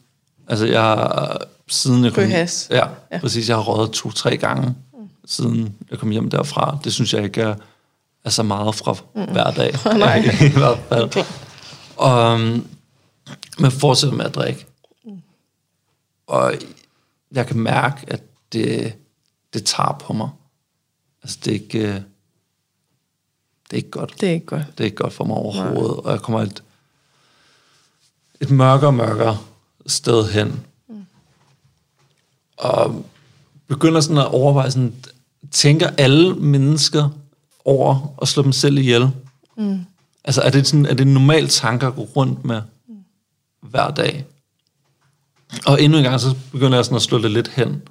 Altså 0.48 0.66
jeg 0.66 1.08
siden 1.68 2.04
jeg 2.04 2.12
kom, 2.12 2.24
ja, 2.24 2.46
Ja. 2.70 2.86
præcis. 3.20 3.48
Jeg 3.48 3.56
har 3.56 3.62
røget 3.62 3.90
to-tre 3.90 4.36
gange, 4.36 4.74
mm. 4.92 5.08
siden 5.24 5.74
jeg 5.90 5.98
kom 5.98 6.10
hjem 6.10 6.30
derfra. 6.30 6.78
Det 6.84 6.92
synes 6.92 7.14
jeg 7.14 7.24
ikke 7.24 7.40
er, 7.40 7.54
er 8.24 8.30
så 8.30 8.42
meget 8.42 8.74
fra 8.74 8.96
mm. 9.14 9.32
hver 9.32 9.50
dag. 9.50 9.74
Nej. 9.98 10.16
I 10.54 10.58
hvert 10.58 10.78
fald. 10.88 11.24
Og, 11.96 12.34
um, 12.34 12.66
men 13.58 13.70
fortsætter 13.70 14.16
med 14.16 14.24
at 14.24 14.34
drikke. 14.34 14.66
Og 16.26 16.54
jeg 17.32 17.46
kan 17.46 17.58
mærke, 17.58 17.96
at 18.08 18.22
det, 18.52 18.92
det 19.54 19.64
tager 19.64 20.02
på 20.06 20.12
mig. 20.12 20.28
Altså, 21.22 21.38
det 21.44 21.50
er 21.50 21.54
ikke, 21.54 21.78
øh, 21.78 21.94
det 21.94 23.72
er 23.72 23.76
ikke 23.76 23.90
godt. 23.90 24.20
Det 24.20 24.28
er 24.28 24.32
ikke 24.32 24.46
godt. 24.46 24.62
Det 24.78 24.80
er 24.80 24.84
ikke 24.84 24.96
godt 24.96 25.12
for 25.12 25.24
mig 25.24 25.36
overhovedet. 25.36 25.96
Og 25.96 26.12
jeg 26.12 26.20
kommer 26.20 26.40
et, 26.40 26.62
et 28.40 28.50
mørkere 28.50 28.92
mørkere 28.92 29.38
sted 29.86 30.30
hen. 30.30 30.64
Mm. 30.88 31.06
Og 32.56 33.04
begynder 33.66 34.00
sådan 34.00 34.18
at 34.18 34.26
overveje, 34.34 34.70
sådan, 34.70 34.94
tænker 35.50 35.90
alle 35.98 36.34
mennesker 36.34 37.08
over 37.64 38.14
at 38.22 38.28
slå 38.28 38.42
dem 38.42 38.52
selv 38.52 38.78
ihjel? 38.78 39.10
Mm. 39.56 39.84
Altså 40.24 40.42
er 40.42 40.50
det, 40.50 40.66
sådan, 40.66 40.86
er 40.86 40.94
det 40.94 41.06
en 41.06 41.14
normal 41.14 41.48
tanke 41.48 41.86
at 41.86 41.94
gå 41.94 42.02
rundt 42.02 42.44
med 42.44 42.62
mm. 42.88 42.96
hver 43.60 43.90
dag? 43.90 44.24
Og 45.66 45.82
endnu 45.82 45.98
en 45.98 46.04
gang, 46.04 46.20
så 46.20 46.36
begynder 46.52 46.78
jeg 46.78 46.84
sådan 46.84 46.96
at 46.96 47.02
slå 47.02 47.18
det 47.18 47.30
lidt 47.30 47.48
hen. 47.48 47.82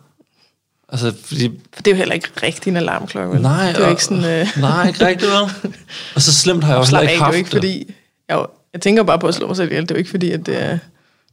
Altså, 0.90 1.14
fordi 1.24 1.60
For 1.74 1.82
det 1.82 1.88
er 1.92 1.96
jo 1.96 1.98
heller 1.98 2.16
ikke 2.16 2.28
rigtig 2.44 2.70
en 2.72 2.78
alarmklokke. 2.78 3.32
vel? 3.34 3.42
Nej, 3.42 3.68
det 3.72 3.78
er 3.82 3.84
og- 3.86 3.90
ikke 3.92 4.04
sådan... 4.04 4.24
Øh, 4.26 4.48
Nej, 4.62 4.88
ikke 4.88 5.06
rigtigt, 5.06 5.32
vel? 5.32 5.74
Og 6.16 6.22
så 6.22 6.34
slemt 6.34 6.64
har 6.64 6.76
jeg 6.78 6.86
slap 6.86 7.00
heller 7.00 7.12
ikke 7.12 7.18
det 7.20 7.24
haft 7.26 7.34
jo 7.34 7.38
ikke, 7.38 7.50
fordi 7.50 7.94
jeg 8.30 8.46
Jeg 8.74 8.82
tænker 8.82 9.04
bare 9.04 9.20
på 9.20 9.28
at 9.28 9.36
slå 9.36 9.48
mig 9.48 9.56
selv 9.56 9.72
ihjel. 9.72 9.84
Det 9.84 9.92
er 9.92 9.96
jo 9.96 10.00
ikke 10.00 10.10
fordi, 10.10 10.32
at 10.32 10.46
det 10.46 10.64
er, 10.64 10.70
det 10.72 10.80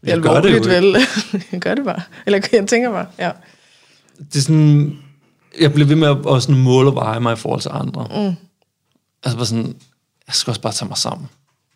Jeg 0.02 0.20
gør 0.20 0.40
det 0.40 0.48
alvorligt, 0.48 0.66
jo 0.66 0.70
vel? 0.70 0.96
jeg 1.52 1.60
gør 1.66 1.74
det 1.74 1.84
bare. 1.84 2.00
Eller 2.26 2.40
jeg 2.52 2.66
tænker 2.68 2.90
bare, 2.90 3.06
ja. 3.18 3.30
det 4.18 4.36
er 4.36 4.40
sådan, 4.40 4.98
jeg 5.60 5.72
bliver 5.72 5.86
ved 5.88 5.96
med 5.96 6.08
at, 6.08 6.16
at 6.36 6.42
sådan 6.42 6.58
måle 6.60 6.88
og 6.88 6.94
veje 6.94 7.20
mig 7.20 7.32
i 7.32 7.36
forhold 7.36 7.60
til 7.60 7.70
andre. 7.74 8.06
Mm. 8.10 8.34
Altså 9.24 9.36
bare 9.36 9.46
sådan, 9.46 9.66
jeg 10.26 10.34
skal 10.34 10.50
også 10.50 10.60
bare 10.60 10.72
tage 10.72 10.88
mig 10.88 10.98
sammen. 10.98 11.28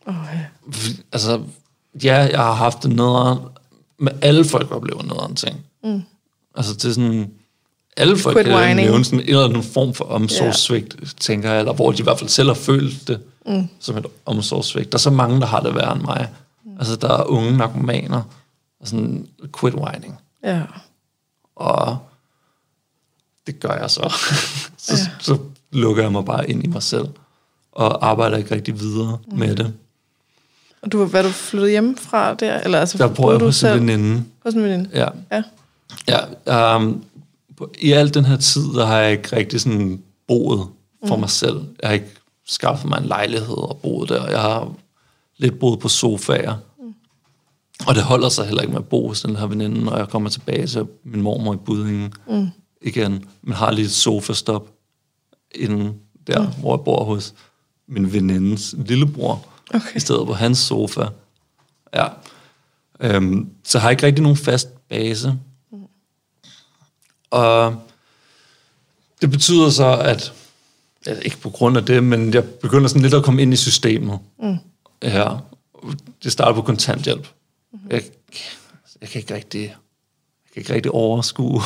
Oh, 0.06 0.14
ja. 0.34 0.40
Altså, 1.12 1.40
ja, 2.04 2.14
jeg 2.16 2.38
har 2.38 2.52
haft 2.52 2.82
det 2.82 2.90
nederen, 2.96 3.38
men 3.98 4.14
alle 4.22 4.44
folk 4.44 4.70
oplever 4.70 5.02
nederen 5.02 5.34
ting. 5.34 5.56
Mm. 5.84 6.02
Altså, 6.56 6.74
det 6.74 6.84
er 6.84 6.92
sådan, 6.92 7.30
alle 7.98 8.18
folk 8.18 8.37
Quit 8.37 8.46
kan 8.46 8.54
whining. 8.54 8.88
nævne 8.88 9.04
sådan 9.04 9.20
en 9.20 9.28
eller 9.28 9.44
anden 9.44 9.62
form 9.62 9.94
for 9.94 10.04
omsorgssvigt, 10.04 10.96
yeah. 10.98 11.08
tænker 11.20 11.50
jeg, 11.50 11.58
eller 11.58 11.72
hvor 11.72 11.92
de 11.92 11.98
i 11.98 12.02
hvert 12.02 12.18
fald 12.18 12.30
selv 12.30 12.48
har 12.48 12.54
følt 12.54 13.08
det 13.08 13.20
mm. 13.46 13.68
som 13.80 13.96
et 13.96 14.06
omsorgssvigt. 14.26 14.92
Der 14.92 14.98
er 14.98 15.00
så 15.00 15.11
mange, 15.11 15.40
der 15.40 15.46
har 15.46 15.61
det 15.61 15.74
værre 15.74 15.92
end 15.92 16.02
mig. 16.02 16.28
Mm. 16.64 16.70
Altså, 16.78 16.96
der 16.96 17.18
er 17.18 17.24
unge 17.24 17.56
narkomaner, 17.56 18.22
og 18.80 18.88
sådan 18.88 19.26
quit 19.61 19.74
whining. 19.74 20.18
ja. 20.44 20.62
Og 21.56 21.98
det 23.46 23.61
gør 23.61 23.80
jeg 23.80 23.90
så. 23.90 24.14
så, 24.87 24.92
ja. 24.92 25.11
så 25.20 25.38
lukker 25.72 26.02
jeg 26.02 26.12
mig 26.12 26.24
bare 26.24 26.50
ind 26.50 26.64
i 26.64 26.66
mig 26.66 26.82
selv, 26.82 27.08
og 27.72 28.08
arbejder 28.08 28.37
ikke 28.37 28.54
rigtig 28.54 28.80
videre 28.80 29.18
mm. 29.26 29.38
med 29.38 29.56
det. 29.56 29.74
Og 30.82 30.92
du, 30.92 31.04
hvad 31.04 31.22
du 31.22 31.28
flyttet 31.28 31.70
hjemmefra 31.70 32.34
der? 32.34 32.61
Eller, 32.61 32.80
altså, 32.80 32.98
Der 32.98 33.08
bor 33.14 33.30
jeg 33.30 33.40
du 33.40 33.44
hos 33.44 33.62
en 33.62 33.74
veninde. 33.74 34.24
Hos 34.42 34.54
en 34.54 34.62
veninde? 34.62 34.90
Ja. 34.92 35.08
Ja. 35.32 35.42
ja 36.46 36.76
um, 36.76 37.04
I 37.81 37.92
al 37.92 38.14
den 38.14 38.25
her 38.25 38.37
tid, 38.37 38.75
der 38.75 38.87
har 38.87 38.99
jeg 38.99 39.12
ikke 39.12 39.37
rigtig 39.37 39.61
sådan 39.61 40.03
boet 40.29 40.66
for 41.07 41.16
mm. 41.16 41.21
mig 41.21 41.31
selv. 41.31 41.61
Jeg 41.83 41.88
har 41.88 41.94
ikke 41.94 42.11
skaffet 42.47 42.90
mig 42.90 42.99
en 42.99 43.07
lejlighed 43.07 43.57
og 43.59 43.81
boet 43.83 44.09
der. 44.09 44.31
Jeg 44.31 44.40
har 44.40 44.73
lidt 45.37 45.59
boet 45.59 45.81
på 45.81 45.88
sofaer. 45.88 46.57
Mm. 46.81 46.94
Og 47.87 47.94
det 47.94 48.03
holder 48.03 48.29
sig 48.29 48.44
heller 48.44 48.62
ikke 48.62 48.73
med 48.73 48.81
at 48.81 48.88
bo 48.88 49.09
hos 49.09 49.23
den 49.23 49.37
her 49.37 49.47
veninde, 49.47 49.85
når 49.85 49.97
jeg 49.97 50.09
kommer 50.09 50.31
tilbage 50.31 50.66
til 50.66 50.87
min 51.05 51.23
mormor 51.23 51.55
i 51.55 51.57
Budingen 51.57 52.12
mm. 52.29 52.49
igen. 52.83 53.25
Men 53.42 53.55
har 53.55 53.71
lige 53.71 53.85
et 53.85 53.90
sofastop 53.90 54.68
inden 55.55 55.94
der, 56.27 56.42
mm. 56.42 56.61
hvor 56.61 56.77
jeg 56.77 56.85
bor 56.85 57.05
hos 57.05 57.35
min 57.88 58.12
venindes 58.12 58.75
lillebror, 58.79 59.44
Okay. 59.75 59.97
i 59.97 60.01
stedet 60.01 60.27
på 60.27 60.33
hans 60.33 60.59
sofa. 60.59 61.05
Ja. 61.94 62.07
Øhm, 63.01 63.49
så 63.64 63.79
har 63.79 63.88
jeg 63.88 63.92
ikke 63.92 64.07
rigtig 64.07 64.23
nogen 64.23 64.37
fast 64.37 64.88
base. 64.88 65.38
Og 67.30 67.82
det 69.20 69.30
betyder 69.30 69.70
så, 69.70 69.96
at 69.96 70.32
ja, 71.06 71.14
ikke 71.14 71.38
på 71.38 71.50
grund 71.50 71.76
af 71.76 71.84
det, 71.84 72.04
men 72.04 72.34
jeg 72.34 72.44
begynder 72.44 72.88
sådan 72.88 73.02
lidt 73.02 73.14
at 73.14 73.24
komme 73.24 73.42
ind 73.42 73.52
i 73.52 73.56
systemet. 73.56 74.18
Mm. 74.42 74.56
Ja. 75.02 75.28
Det 76.22 76.32
starter 76.32 76.54
på 76.54 76.62
kontanthjælp. 76.62 77.28
Mm. 77.72 77.78
Jeg, 77.90 78.02
jeg 79.00 79.08
kan 79.08 79.20
ikke 79.20 79.34
rigtig, 79.34 79.62
jeg 79.62 80.52
kan 80.54 80.60
ikke 80.60 80.74
rigtig 80.74 80.92
overskue 80.92 81.60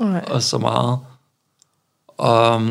Nej. 0.00 0.24
og 0.26 0.42
så 0.42 0.58
meget. 0.58 0.98
Og, 2.08 2.62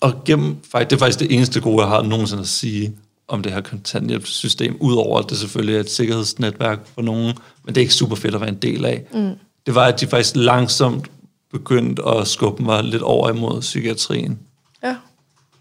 og 0.00 0.24
gennem, 0.24 0.62
faktisk, 0.70 0.90
det 0.90 0.96
er 0.96 0.98
faktisk 0.98 1.20
det 1.20 1.34
eneste 1.34 1.60
gode, 1.60 1.82
jeg 1.82 1.88
har 1.88 2.02
nogensinde 2.02 2.40
at 2.40 2.48
sige 2.48 2.96
om 3.28 3.42
det 3.42 3.52
her 3.52 3.60
kontanthjælpssystem, 3.60 4.76
udover 4.80 5.18
at 5.18 5.30
det 5.30 5.38
selvfølgelig 5.38 5.76
er 5.76 5.80
et 5.80 5.90
sikkerhedsnetværk 5.90 6.86
for 6.94 7.02
nogen, 7.02 7.34
men 7.64 7.74
det 7.74 7.76
er 7.76 7.82
ikke 7.82 7.94
super 7.94 8.16
fedt 8.16 8.34
at 8.34 8.40
være 8.40 8.50
en 8.50 8.62
del 8.62 8.84
af. 8.84 9.04
Mm. 9.12 9.32
Det 9.66 9.74
var, 9.74 9.84
at 9.84 10.00
de 10.00 10.06
faktisk 10.06 10.36
langsomt 10.36 11.10
begyndte 11.52 12.02
at 12.08 12.26
skubbe 12.28 12.62
mig 12.62 12.84
lidt 12.84 13.02
over 13.02 13.30
imod 13.30 13.60
psykiatrien 13.60 14.38
Ja. 14.82 14.96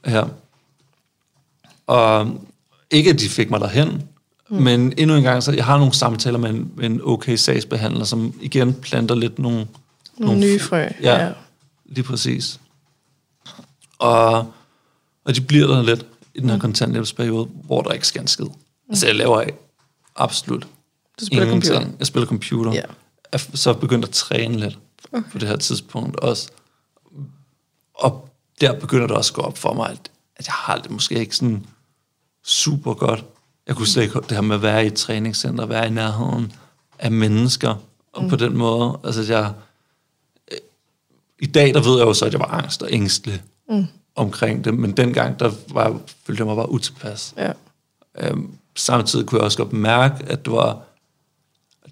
her. 0.06 0.28
Og 1.88 2.39
ikke, 2.91 3.10
at 3.10 3.20
de 3.20 3.30
fik 3.30 3.50
mig 3.50 3.60
derhen, 3.60 4.04
mm. 4.50 4.58
men 4.58 4.94
endnu 4.98 5.15
en 5.15 5.24
gang, 5.24 5.44
så 5.44 5.52
jeg 5.52 5.65
har 5.65 5.78
nogle 5.78 5.94
samtaler 5.94 6.38
med 6.38 6.50
en, 6.50 6.72
med 6.76 6.86
en 6.86 7.02
okay 7.04 7.36
sagsbehandler, 7.36 8.06
som 8.06 8.34
igen 8.41 8.74
planter 8.74 9.15
lidt 9.15 9.39
nogle... 9.39 9.68
Nogle 10.18 10.39
nye 10.39 10.60
frø. 10.60 10.78
Ja, 10.78 10.89
Ja. 11.02 11.24
ja. 11.26 11.32
lige 11.86 12.04
præcis. 12.04 12.60
Og, 14.00 14.54
og 15.26 15.36
de 15.36 15.41
bliver 15.41 15.68
der 15.68 15.84
lidt 15.84 16.06
i 16.36 16.39
den 16.39 16.50
her 16.50 16.56
mm. 16.56 16.62
kontanthjælpsperiode, 16.62 17.50
hvor 17.63 17.82
der 17.82 17.91
ikke 17.91 18.08
sker 18.08 18.22
en 18.22 18.28
skid. 18.28 18.46
Mm. 18.46 18.52
Altså, 18.89 19.06
jeg 19.08 19.15
laver 19.15 19.44
absolut 20.15 20.68
Du 21.20 21.26
spiller 21.26 21.46
ingenting. 21.46 21.74
computer. 21.76 21.96
Jeg 22.00 22.08
spiller 22.08 22.28
computer. 22.28 22.74
Ja. 22.74 22.82
Så 23.54 23.74
begyndt 23.74 24.06
at 24.06 24.12
træne 24.12 24.58
lidt 24.58 24.78
okay. 25.12 25.30
på 25.32 25.38
det 25.38 25.48
her 25.48 25.58
tidspunkt 25.58 26.20
også. 26.20 26.50
Og 27.94 28.30
der 28.62 28.80
begynder 28.80 29.08
det 29.08 29.18
også 29.18 29.32
at 29.32 29.36
gå 29.36 29.42
op 29.42 29.58
for 29.58 29.74
mig, 29.74 29.90
at, 29.90 30.12
at 30.36 30.48
jeg 30.48 30.54
har 30.54 30.78
det 30.78 30.92
måske 30.92 31.16
ikke 31.20 31.36
sådan 31.36 31.66
super 32.44 32.94
godt. 32.94 33.26
Jeg 33.68 33.76
kunne 33.76 33.88
slet 33.88 34.04
ikke 34.04 34.20
det 34.20 34.32
her 34.32 34.42
med 34.42 34.56
at 34.56 34.62
være 34.62 34.84
i 34.84 34.88
et 34.88 34.94
træningscenter, 34.94 35.66
være 35.66 35.88
i 35.88 35.90
nærheden 35.90 36.54
af 37.00 37.12
mennesker, 37.12 37.76
og 38.14 38.24
mm. 38.24 38.30
på 38.30 38.36
den 38.36 38.58
måde, 38.58 39.00
altså 39.04 39.34
jeg, 39.34 39.54
øh, 40.52 40.58
i 41.40 41.46
dag, 41.46 41.74
der 41.74 41.82
ved 41.82 41.98
jeg 41.98 42.06
jo 42.08 42.14
så, 42.14 42.26
at 42.26 42.32
jeg 42.32 42.40
var 42.40 42.54
angst 42.54 42.84
og 42.84 42.90
ængstelig 42.92 43.42
mm. 43.70 43.86
omkring 44.16 44.66
det, 44.66 44.74
men 44.74 44.92
dengang, 44.92 45.40
der 45.40 45.52
var, 45.68 46.00
følte 46.26 46.42
jeg 46.42 46.48
mig 46.48 46.56
bare 46.56 46.72
utilpas. 46.72 47.34
Ja. 47.38 47.52
Øhm, 48.18 48.52
samtidig 48.76 49.26
kunne 49.26 49.40
jeg 49.40 49.46
også 49.46 49.58
godt 49.58 49.74
mærke, 49.74 50.26
at 50.26 50.46
det 50.46 50.54
var, 50.54 50.82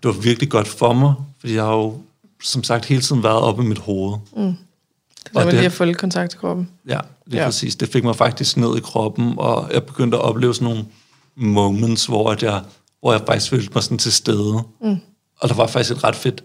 det 0.04 0.16
var 0.16 0.22
virkelig 0.22 0.50
godt 0.50 0.68
for 0.68 0.94
mig, 0.94 1.14
fordi 1.40 1.56
jeg 1.56 1.64
har 1.64 1.74
jo, 1.74 1.98
som 2.44 2.64
sagt, 2.64 2.86
hele 2.86 3.02
tiden 3.02 3.24
været 3.24 3.42
oppe 3.42 3.64
i 3.64 3.66
mit 3.66 3.78
hoved. 3.80 4.18
Mm. 4.36 4.56
Det 5.34 5.42
er 5.42 5.52
lige 5.52 5.66
at 5.66 5.72
få 5.72 5.86
lidt 5.86 5.98
kontakt 5.98 6.32
til 6.32 6.40
kroppen. 6.40 6.70
Ja, 6.88 7.00
lige 7.26 7.38
Ja. 7.38 7.42
ja. 7.42 7.48
præcis. 7.48 7.76
Det 7.76 7.90
fik 7.90 8.04
mig 8.04 8.16
faktisk 8.16 8.58
ned 8.58 8.78
i 8.78 8.80
kroppen, 8.80 9.34
og 9.38 9.70
jeg 9.74 9.84
begyndte 9.84 10.18
at 10.18 10.24
opleve 10.24 10.56
sådan 10.56 10.66
nogle 10.66 10.86
moments, 11.36 12.06
hvor, 12.06 12.32
at 12.32 12.44
jeg, 12.44 12.62
hvor 13.00 13.12
jeg 13.12 13.22
faktisk 13.28 13.50
følte 13.50 13.72
mig 13.74 13.84
sådan 13.84 13.98
til 13.98 14.14
stede. 14.14 14.64
Mm. 14.82 14.98
Og 15.40 15.50
der 15.50 15.56
var 15.56 15.68
faktisk 15.68 15.92
et 15.92 16.04
ret 16.04 16.16
fedt 16.16 16.44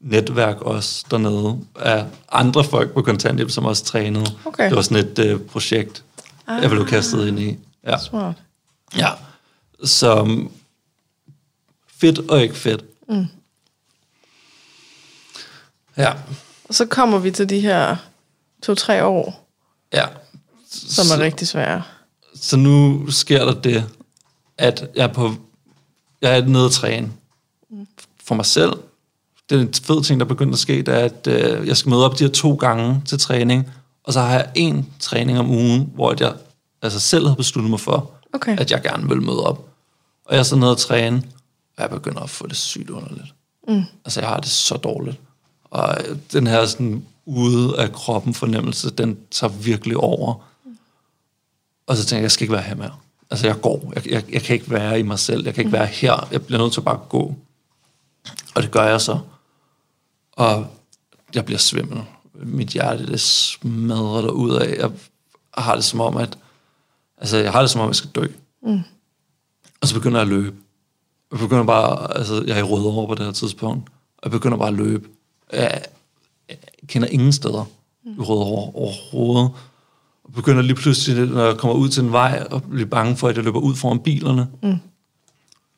netværk 0.00 0.60
også 0.60 1.04
dernede 1.10 1.58
af 1.80 2.04
andre 2.32 2.64
folk 2.64 2.92
på 2.92 3.02
kontanthjælp, 3.02 3.50
som 3.50 3.64
også 3.64 3.84
trænede. 3.84 4.26
Okay. 4.44 4.68
Det 4.68 4.76
var 4.76 4.82
sådan 4.82 5.06
et 5.06 5.18
øh, 5.18 5.40
projekt, 5.40 6.04
ah. 6.46 6.62
jeg 6.62 6.70
blev 6.70 6.86
kastet 6.86 7.28
ind 7.28 7.40
i. 7.40 7.58
Ja. 7.86 7.98
Smart. 7.98 8.34
Ja, 8.96 9.08
så 9.84 10.38
fedt 12.00 12.18
og 12.18 12.42
ikke 12.42 12.54
fedt. 12.54 12.84
Mm. 13.08 13.26
Ja, 15.96 16.12
Og 16.68 16.74
så 16.74 16.86
kommer 16.86 17.18
vi 17.18 17.30
til 17.30 17.48
de 17.50 17.60
her 17.60 17.96
to-tre 18.62 19.04
år, 19.04 19.48
ja. 19.92 20.04
som 20.70 21.06
er 21.20 21.24
rigtig 21.24 21.48
svære. 21.48 21.82
Så 22.34 22.56
nu 22.56 23.06
sker 23.10 23.44
der 23.44 23.60
det, 23.60 23.84
at 24.58 24.90
jeg 24.94 25.04
er, 25.04 25.12
på, 25.12 25.34
jeg 26.22 26.38
er 26.38 26.44
nede 26.44 26.64
at 26.64 26.70
træne 26.72 27.12
for 28.24 28.34
mig 28.34 28.46
selv. 28.46 28.72
Det 29.50 29.56
er 29.56 29.60
en 29.62 29.74
fed 29.74 30.02
ting, 30.04 30.20
der 30.20 30.26
begynder 30.26 30.52
at 30.52 30.58
ske, 30.58 30.82
det 30.82 30.88
er, 30.88 30.98
at 31.04 31.26
øh, 31.26 31.66
jeg 31.68 31.76
skal 31.76 31.90
møde 31.90 32.04
op 32.04 32.18
de 32.18 32.24
her 32.24 32.30
to 32.30 32.54
gange 32.54 33.02
til 33.06 33.18
træning, 33.18 33.70
og 34.04 34.12
så 34.12 34.20
har 34.20 34.30
jeg 34.30 34.50
en 34.54 34.92
træning 35.00 35.38
om 35.38 35.50
ugen, 35.50 35.90
hvor 35.94 36.14
jeg 36.20 36.34
altså 36.82 37.00
selv 37.00 37.28
har 37.28 37.34
besluttet 37.34 37.70
mig 37.70 37.80
for, 37.80 38.10
Okay. 38.32 38.58
at 38.58 38.70
jeg 38.70 38.82
gerne 38.82 39.08
vil 39.08 39.22
møde 39.22 39.46
op. 39.46 39.68
Og 40.24 40.34
jeg 40.34 40.38
er 40.38 40.42
så 40.42 40.56
nede 40.56 40.70
at 40.70 40.76
træne, 40.78 41.22
og 41.76 41.82
jeg 41.82 41.90
begynder 41.90 42.20
at 42.20 42.30
få 42.30 42.46
det 42.46 42.56
sygt 42.56 42.90
underligt. 42.90 43.34
Mm. 43.68 43.82
Altså, 44.04 44.20
jeg 44.20 44.28
har 44.28 44.40
det 44.40 44.50
så 44.50 44.76
dårligt. 44.76 45.20
Og 45.64 45.96
øh, 46.08 46.16
den 46.32 46.46
her 46.46 46.66
sådan 46.66 47.06
ude 47.24 47.78
af 47.78 47.92
kroppen 47.92 48.34
fornemmelse, 48.34 48.90
den 48.90 49.18
tager 49.30 49.52
virkelig 49.52 49.96
over. 49.96 50.34
Og 51.86 51.96
så 51.96 52.04
tænker 52.04 52.16
jeg, 52.16 52.22
jeg 52.22 52.30
skal 52.30 52.44
ikke 52.44 52.54
være 52.54 52.62
her 52.62 52.74
mere. 52.74 52.94
Altså, 53.30 53.46
jeg 53.46 53.60
går. 53.60 53.92
Jeg, 53.94 54.10
jeg, 54.10 54.24
jeg 54.32 54.42
kan 54.42 54.54
ikke 54.54 54.70
være 54.70 55.00
i 55.00 55.02
mig 55.02 55.18
selv. 55.18 55.44
Jeg 55.44 55.54
kan 55.54 55.62
ikke 55.64 55.72
være 55.72 55.86
her. 55.86 56.28
Jeg 56.32 56.46
bliver 56.46 56.62
nødt 56.62 56.72
til 56.72 56.80
at 56.80 56.84
bare 56.84 57.00
gå. 57.08 57.34
Og 58.54 58.62
det 58.62 58.70
gør 58.70 58.82
jeg 58.82 59.00
så. 59.00 59.18
Og 60.32 60.66
jeg 61.34 61.44
bliver 61.44 61.58
svimmel. 61.58 62.02
Mit 62.34 62.68
hjerte, 62.68 63.06
det 63.06 63.20
smadrer 63.20 64.22
der 64.22 64.28
ud 64.30 64.54
af. 64.54 64.76
Jeg 64.78 64.90
har 65.54 65.74
det 65.74 65.84
som 65.84 66.00
om, 66.00 66.16
at... 66.16 66.38
Altså, 67.18 67.36
jeg 67.36 67.52
har 67.52 67.60
det 67.60 67.70
som 67.70 67.80
om, 67.80 67.88
jeg 67.88 67.96
skal 67.96 68.10
dø. 68.10 68.26
Mm. 68.62 68.80
Og 69.80 69.88
så 69.88 69.94
begynder 69.94 70.18
jeg 70.18 70.22
at 70.22 70.28
løbe. 70.28 70.56
Jeg 71.32 71.38
begynder 71.38 71.64
bare... 71.64 72.16
Altså, 72.16 72.44
jeg 72.46 72.54
er 72.54 72.58
i 72.58 72.62
Rødovre 72.62 73.06
på 73.06 73.14
det 73.14 73.24
her 73.24 73.32
tidspunkt. 73.32 73.88
Og 74.18 74.20
jeg 74.24 74.30
begynder 74.30 74.56
bare 74.56 74.68
at 74.68 74.74
løbe. 74.74 75.08
Jeg, 75.52 75.82
jeg 76.48 76.56
kender 76.88 77.08
ingen 77.08 77.32
steder 77.32 77.64
i 78.04 78.20
Rødovre 78.20 78.72
overhovedet. 78.74 79.50
Og 80.24 80.32
begynder 80.34 80.62
lige 80.62 80.74
pludselig, 80.76 81.26
når 81.28 81.44
jeg 81.44 81.56
kommer 81.56 81.76
ud 81.76 81.88
til 81.88 82.02
en 82.02 82.12
vej, 82.12 82.46
og 82.50 82.62
blive 82.62 82.86
bange 82.86 83.16
for, 83.16 83.28
at 83.28 83.36
jeg 83.36 83.44
løber 83.44 83.60
ud 83.60 83.74
foran 83.74 83.98
bilerne. 83.98 84.46
Mm. 84.62 84.76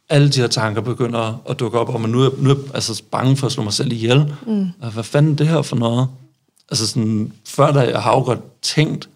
Alle 0.09 0.29
de 0.31 0.41
her 0.41 0.47
tanker 0.49 0.81
begynder 0.81 1.43
at 1.49 1.61
dukke 1.61 1.79
op, 1.79 1.89
og 1.89 2.01
man 2.01 2.11
nu 2.11 2.23
er, 2.23 2.31
nu 2.39 2.51
er 2.51 2.55
jeg 2.55 2.75
altså 2.75 3.03
bange 3.11 3.37
for 3.37 3.47
at 3.47 3.53
slå 3.53 3.63
mig 3.65 3.73
selv 3.73 3.93
ihjel. 3.93 4.35
Mm. 4.47 4.69
Hvad 4.93 5.03
fanden 5.03 5.33
er 5.33 5.37
det 5.37 5.49
her 5.49 5.63
for 5.63 5.77
noget? 5.77 6.09
Altså 6.71 6.87
sådan, 6.87 7.33
før 7.47 7.73
da 7.73 7.81
jeg 7.81 8.03
har 8.03 8.13
jo 8.13 8.23
godt 8.23 8.63
tænkt, 8.63 9.09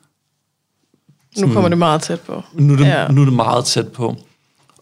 Nu 1.38 1.52
kommer 1.52 1.68
det 1.68 1.78
meget 1.78 2.02
tæt 2.02 2.20
på. 2.20 2.42
nu 2.54 2.72
er, 2.72 2.76
det, 2.76 2.84
ja. 2.84 3.08
nu 3.08 3.20
er 3.20 3.24
det 3.24 3.34
meget 3.34 3.64
tæt 3.64 3.92
på. 3.92 4.16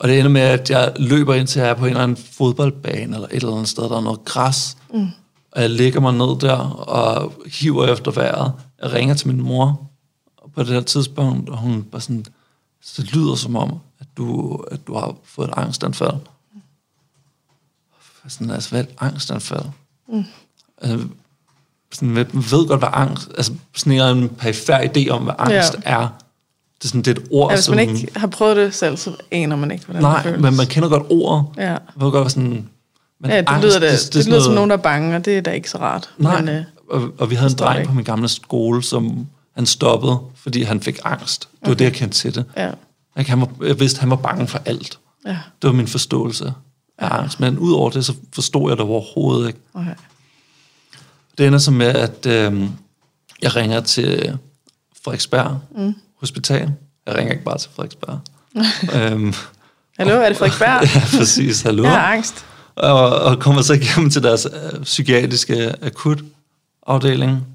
Og 0.00 0.08
det 0.08 0.18
ender 0.18 0.30
med, 0.30 0.40
at 0.40 0.70
jeg 0.70 0.92
løber 0.96 1.34
ind 1.34 1.46
til, 1.46 1.60
jeg 1.60 1.70
er 1.70 1.74
på 1.74 1.84
en 1.84 1.90
eller 1.90 2.02
anden 2.02 2.16
fodboldbane, 2.16 3.14
eller 3.16 3.28
et 3.28 3.34
eller 3.34 3.52
andet 3.52 3.68
sted, 3.68 3.82
der 3.84 3.96
er 3.96 4.00
noget 4.00 4.24
græs. 4.24 4.76
Mm. 4.94 5.08
Og 5.52 5.62
jeg 5.62 5.70
lægger 5.70 6.00
mig 6.00 6.12
ned 6.12 6.38
der, 6.40 6.56
og 6.70 7.32
hiver 7.46 7.86
efter 7.86 8.10
vejret. 8.10 8.52
Jeg 8.82 8.92
ringer 8.92 9.14
til 9.14 9.28
min 9.28 9.42
mor 9.42 9.80
på 10.54 10.62
det 10.62 10.68
her 10.68 10.80
tidspunkt, 10.80 11.50
og 11.50 11.56
hun 11.58 11.82
bare 11.82 12.00
sådan, 12.00 12.24
så 12.82 13.02
det 13.02 13.12
lyder 13.14 13.34
som 13.34 13.56
om, 13.56 13.78
at 13.98 14.06
du, 14.16 14.56
at 14.70 14.86
du 14.86 14.94
har 14.94 15.14
fået 15.24 15.48
et 15.48 15.54
angstanfald. 15.56 16.16
Sådan, 18.28 18.50
altså, 18.50 18.70
hvad 18.70 18.80
er 18.80 18.84
et 18.84 18.94
angstanfald? 19.00 19.64
Mm. 20.08 20.24
Altså, 20.82 21.06
sådan, 21.92 22.16
ved 22.16 22.68
godt, 22.68 22.80
hvad 22.80 22.88
angst... 22.92 23.28
Altså, 23.36 23.52
sådan 23.76 24.16
en 24.16 24.28
perifer 24.28 24.78
idé 24.78 25.08
om, 25.08 25.22
hvad 25.22 25.34
angst 25.38 25.74
Ja. 25.84 26.00
er. 26.00 26.08
Det 26.82 26.84
er 26.84 26.88
sådan, 26.88 27.02
det 27.02 27.18
er 27.18 27.22
et 27.22 27.28
ord, 27.30 27.50
Ja, 27.50 27.56
hvis 27.56 27.64
som... 27.64 27.76
man 27.76 27.88
ikke 27.88 28.08
har 28.16 28.26
prøvet 28.26 28.56
det 28.56 28.74
selv, 28.74 28.96
så 28.96 29.12
aner 29.30 29.56
man 29.56 29.70
ikke, 29.70 29.84
hvordan 29.84 30.02
det 30.02 30.10
Nej, 30.10 30.22
føles. 30.22 30.40
men 30.40 30.56
man 30.56 30.66
kender 30.66 30.88
godt 30.88 31.02
ordet. 31.10 31.44
Ja, 31.56 31.76
Man 31.96 32.10
godt, 32.10 32.32
sådan... 32.32 32.68
Men 33.20 33.30
ja 33.30 33.36
det, 33.36 33.44
angst, 33.48 33.64
lyder, 33.66 33.78
det, 33.78 33.82
det, 33.82 33.90
det, 33.90 34.00
sådan 34.00 34.26
lyder 34.32 34.40
som 34.40 34.44
noget- 34.44 34.54
nogen, 34.54 34.70
der 34.70 34.76
er 34.76 34.80
bange, 34.82 35.16
og 35.16 35.24
det 35.24 35.38
er 35.38 35.40
da 35.40 35.50
ikke 35.50 35.70
så 35.70 35.78
rart. 35.78 36.10
Nej, 36.18 36.40
Men, 36.40 36.48
øh, 36.48 36.64
og, 36.90 37.10
og 37.18 37.30
vi 37.30 37.34
havde 37.34 37.46
en 37.46 37.50
det 37.50 37.58
dreng 37.58 37.78
ikke. 37.78 37.88
på 37.88 37.94
min 37.94 38.04
gamle 38.04 38.28
skole, 38.28 38.82
som 38.82 39.26
han 39.54 39.66
stoppede, 39.66 40.18
fordi 40.34 40.62
han 40.62 40.80
fik 40.80 40.98
angst. 41.04 41.40
Det 41.40 41.58
var 41.62 41.68
Okay. 41.70 41.78
det, 41.78 41.84
jeg 41.84 41.92
kendte 41.92 42.18
til 42.18 42.34
det. 42.34 42.44
ja, 42.56 42.70
Ikke? 43.18 43.30
Han 43.30 43.40
var, 43.40 43.48
jeg 43.66 43.80
vidste, 43.80 44.00
han 44.00 44.10
var 44.10 44.16
bange 44.16 44.46
for 44.46 44.58
alt. 44.64 44.98
ja, 45.26 45.30
Det 45.30 45.68
var 45.68 45.72
min 45.72 45.86
forståelse 45.86 46.52
af 46.98 47.18
angst. 47.18 47.40
Men 47.40 47.58
udover 47.58 47.90
det, 47.90 48.04
så 48.04 48.14
forstod 48.32 48.70
jeg 48.70 48.76
det 48.76 48.86
overhovedet 48.86 49.46
ikke. 49.46 49.58
okay. 49.74 49.94
Det 51.38 51.46
ender 51.46 51.58
så 51.58 51.70
med, 51.70 51.86
at 51.86 52.26
øh, 52.26 52.62
jeg 53.42 53.56
ringer 53.56 53.80
til 53.80 54.38
Frederiksberg 55.04 55.58
mm. 55.76 55.94
Hospital. 56.20 56.72
Jeg 57.06 57.14
ringer 57.16 57.32
ikke 57.32 57.44
bare 57.44 57.58
til 57.58 57.70
Frederiksberg. 57.76 58.18
øhm, 59.12 59.34
Hallo, 59.98 60.14
er 60.14 60.28
det 60.28 60.36
Frederiksberg? 60.36 60.82
ja, 60.94 61.18
præcis. 61.18 61.62
Hallo. 61.62 61.82
Jeg 61.82 61.92
har 61.92 62.12
angst. 62.12 62.44
og, 62.74 63.08
og 63.10 63.38
kommer 63.40 63.62
så 63.62 63.72
igennem 63.72 64.10
til 64.10 64.22
deres 64.22 64.46
øh, 64.74 64.82
psykiatriske 64.82 65.74
akutafdeling, 65.84 67.46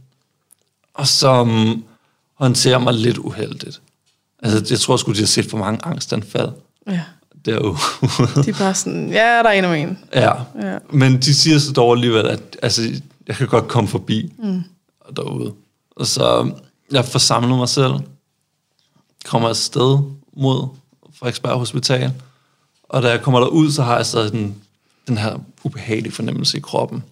og 0.93 1.07
som 1.07 1.84
håndterer 2.39 2.78
mig 2.80 2.93
lidt 2.93 3.18
uheldigt. 3.18 3.82
Altså, 4.43 4.74
jeg 4.74 4.80
tror 4.80 4.97
sgu, 4.97 5.11
de 5.11 5.20
har 5.20 5.26
set 5.26 5.49
for 5.49 5.57
mange 5.57 5.80
angstanfald 5.86 6.49
Ja, 6.88 7.01
derude. 7.45 7.78
de 8.43 8.49
er 8.49 8.55
bare 8.59 8.74
sådan, 8.74 9.09
ja, 9.09 9.24
der 9.43 9.49
er 9.49 9.51
endnu 9.51 9.74
en. 9.74 9.97
ja. 10.13 10.32
Ja. 10.61 10.78
Men 10.89 11.18
de 11.22 11.36
siger 11.36 11.59
så 11.59 11.72
dog 11.72 11.93
alligevel, 11.95 12.28
at 12.28 12.39
altså, 12.61 12.82
jeg 13.28 13.36
kan 13.36 13.47
godt 13.47 13.68
komme 13.68 13.88
forbi 13.88 14.34
mm. 14.43 14.63
derude. 15.16 15.53
Og 15.95 16.07
så 16.07 16.51
jeg 16.91 17.05
får 17.05 17.20
samlet 17.20 17.57
mig 17.57 17.70
selv, 17.70 17.93
kommer 19.26 19.49
afsted 19.49 19.99
mod 20.34 20.67
Frederiksberg 21.13 21.57
Hospital, 21.57 22.13
og 22.84 23.03
da 23.03 23.09
jeg 23.09 23.21
kommer 23.21 23.39
derud, 23.39 23.71
så 23.71 23.84
har 23.84 23.95
jeg 23.95 24.05
stadig 24.05 24.32
den, 24.32 24.61
den 25.07 25.17
her 25.17 25.38
ubehagelige 25.63 26.13
fornemmelse 26.13 26.57
i 26.57 26.61
kroppen. 26.61 27.03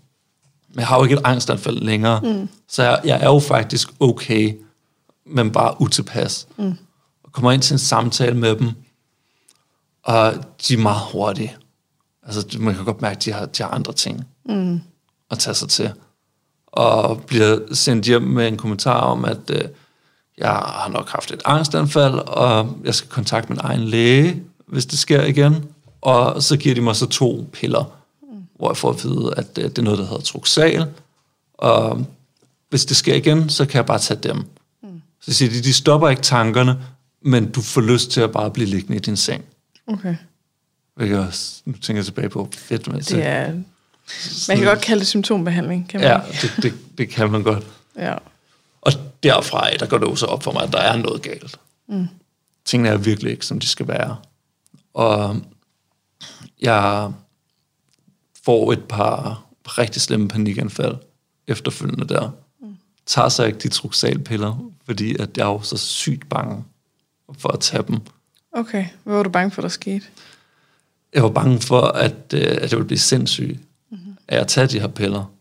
Men 0.70 0.80
jeg 0.80 0.88
har 0.88 0.98
jo 0.98 1.04
ikke 1.04 1.16
et 1.16 1.22
angstanfald 1.24 1.78
længere, 1.78 2.20
mm. 2.20 2.50
så 2.68 2.84
jeg, 2.84 3.02
jeg 3.06 3.22
er 3.22 3.26
jo 3.26 3.40
faktisk 3.40 3.90
okay, 4.00 4.58
men 5.26 5.52
bare 5.52 5.82
utilpas. 5.82 6.48
Mm. 6.58 6.76
Og 7.24 7.32
kommer 7.32 7.52
ind 7.52 7.62
til 7.62 7.74
en 7.74 7.80
samtale 7.80 8.38
med 8.38 8.56
dem, 8.56 8.72
og 10.04 10.34
de 10.68 10.74
er 10.74 10.78
meget 10.78 11.02
hurtige. 11.12 11.58
Altså, 12.24 12.60
man 12.60 12.76
kan 12.76 12.86
godt 12.86 13.02
mærke, 13.02 13.16
at 13.16 13.26
de 13.26 13.32
har, 13.32 13.46
de 13.46 13.64
har 13.64 13.70
andre 13.70 13.94
ting 13.94 14.26
mm. 14.46 14.82
at 15.32 15.40
tage 15.40 15.54
sig 15.54 15.70
til. 15.70 15.92
Og 16.68 17.22
bliver 17.22 17.60
sendt 17.74 18.06
hjem 18.06 18.22
med 18.22 18.48
en 18.48 18.58
kommentar 18.58 19.00
om, 19.00 19.26
at 19.26 19.50
øh, 19.50 19.62
jeg 20.38 20.50
har 20.50 20.90
nok 20.90 21.10
haft 21.10 21.32
et 21.32 21.42
angstanfald, 21.46 22.14
og 22.14 22.78
jeg 22.84 22.96
skal 22.96 23.10
kontakte 23.10 23.50
min 23.50 23.60
egen 23.64 23.80
læge, 23.80 24.44
hvis 24.66 24.86
det 24.86 25.00
sker 25.00 25.24
igen. 25.24 25.66
Og 26.02 26.44
så 26.44 26.58
giver 26.58 26.76
de 26.76 26.82
mig 26.82 26.96
så 26.96 27.06
to 27.06 27.50
piller, 27.54 28.00
mm. 28.22 28.44
hvor 28.56 28.70
jeg 28.70 28.78
får 28.78 28.90
at 28.90 29.04
vide, 29.04 29.34
at 29.38 29.58
øh, 29.58 29.64
det 29.64 29.78
er 29.78 29.82
noget, 29.82 30.00
der 30.00 30.06
hedder 30.06 30.22
Truxal. 30.22 30.88
Og 31.54 32.06
hvis 32.70 32.86
det 32.86 32.98
sker 32.98 33.16
igen, 33.16 33.50
så 33.50 33.66
kan 33.66 33.78
jeg 33.78 33.86
bare 33.86 34.00
tage 34.00 34.20
dem. 34.24 34.38
Mm. 34.84 35.02
Så 35.22 35.34
siger 35.34 35.52
de, 35.52 35.64
de 35.64 35.74
stopper 35.74 36.10
ikke 36.10 36.22
tankerne, 36.22 36.82
men 37.22 37.52
du 37.52 37.62
får 37.62 37.82
lyst 37.82 38.12
til 38.12 38.22
at 38.22 38.32
bare 38.32 38.52
blive 38.52 38.70
liggende 38.70 38.98
i 38.98 39.00
din 39.00 39.18
seng. 39.18 39.44
Okay. 39.88 40.16
Hvilket 40.96 41.16
jeg 41.16 41.28
også, 41.28 41.62
nu 41.66 41.74
tænker 41.74 42.00
jeg 42.00 42.06
tilbage 42.06 42.30
på, 42.30 42.50
fedt 42.58 42.88
med 42.88 43.02
Det 43.02 43.26
er, 43.26 43.52
man 44.48 44.58
kan 44.58 44.66
godt 44.66 44.82
kalde 44.82 45.00
det 45.00 45.08
symptombehandling, 45.08 45.90
kan 45.90 46.00
man 46.00 46.10
Ja, 46.10 46.20
det, 46.42 46.64
det, 46.64 46.74
det 46.98 47.10
kan 47.10 47.32
man 47.32 47.44
godt. 47.44 47.64
Ja. 47.98 48.16
Og 48.84 48.92
derfra, 49.24 49.70
der 49.80 49.86
går 49.86 49.98
det 49.98 50.06
jo 50.08 50.16
så 50.16 50.26
op 50.26 50.44
for 50.44 50.52
mig, 50.52 50.64
at 50.64 50.74
der 50.74 50.80
er 50.80 50.98
noget 50.98 51.22
galt. 51.22 51.60
Mm. 51.88 52.08
Tingene 52.66 52.90
er 52.90 52.98
virkelig 52.98 53.32
ikke, 53.32 53.46
som 53.46 53.60
de 53.60 53.68
skal 53.68 53.88
være. 53.88 54.18
Og 54.94 55.42
jeg 56.62 57.12
får 58.46 58.74
et 58.74 58.84
par 58.84 59.44
rigtig 59.66 60.02
slemme 60.02 60.28
panikanfald 60.28 60.96
efterfølgende 61.48 62.08
der. 62.08 62.30
Mm. 62.62 62.76
Tager 63.06 63.30
så 63.30 63.44
ikke 63.44 63.60
de 63.60 63.70
truxalpiller, 63.70 64.72
fordi 64.86 65.16
at 65.22 65.38
jeg 65.38 65.44
er 65.44 65.52
jo 65.52 65.62
så 65.62 65.78
sygt 65.78 66.30
bange 66.30 66.64
for 67.38 67.50
at 67.50 67.60
tage 67.60 67.84
dem. 67.88 68.00
Okay, 68.52 68.86
hvad 69.04 69.16
var 69.16 69.24
du 69.24 69.30
bange 69.30 69.52
for, 69.52 69.62
der 69.62 69.70
skete? 69.70 70.06
Jeg 71.14 71.24
var 71.24 71.30
bange 71.30 71.60
for, 71.60 71.82
at, 71.82 72.34
øh, 72.34 72.42
at 72.42 72.72
jeg 72.72 72.72
ville 72.72 72.88
blive 72.88 73.00
sindssyg 73.00 73.60
mm-hmm. 73.90 74.18
af 74.28 74.40
at 74.40 74.48
tage 74.48 74.68
de 74.68 74.80
her 74.80 74.88
piller. 74.88 75.32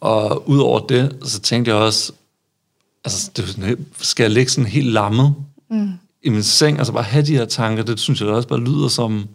Og 0.00 0.48
udover 0.48 0.86
det, 0.86 1.18
så 1.22 1.40
tænkte 1.40 1.70
jeg 1.70 1.78
også, 1.78 2.12
altså, 3.04 3.30
det 3.36 3.42
er 3.42 3.46
sådan, 3.46 3.86
skal 4.00 4.24
jeg 4.24 4.30
ligge 4.30 4.50
sådan 4.50 4.70
helt 4.70 4.92
lammet 4.92 5.34
mm. 5.70 5.92
i 6.22 6.28
min 6.28 6.42
seng, 6.42 6.78
altså 6.78 6.92
bare 6.92 7.02
have 7.02 7.26
de 7.26 7.36
her 7.36 7.44
tanker, 7.44 7.82
det 7.82 8.00
synes 8.00 8.20
jeg 8.20 8.28
da 8.28 8.32
også 8.32 8.48
bare 8.48 8.60
lyder 8.60 8.88
som, 8.88 9.28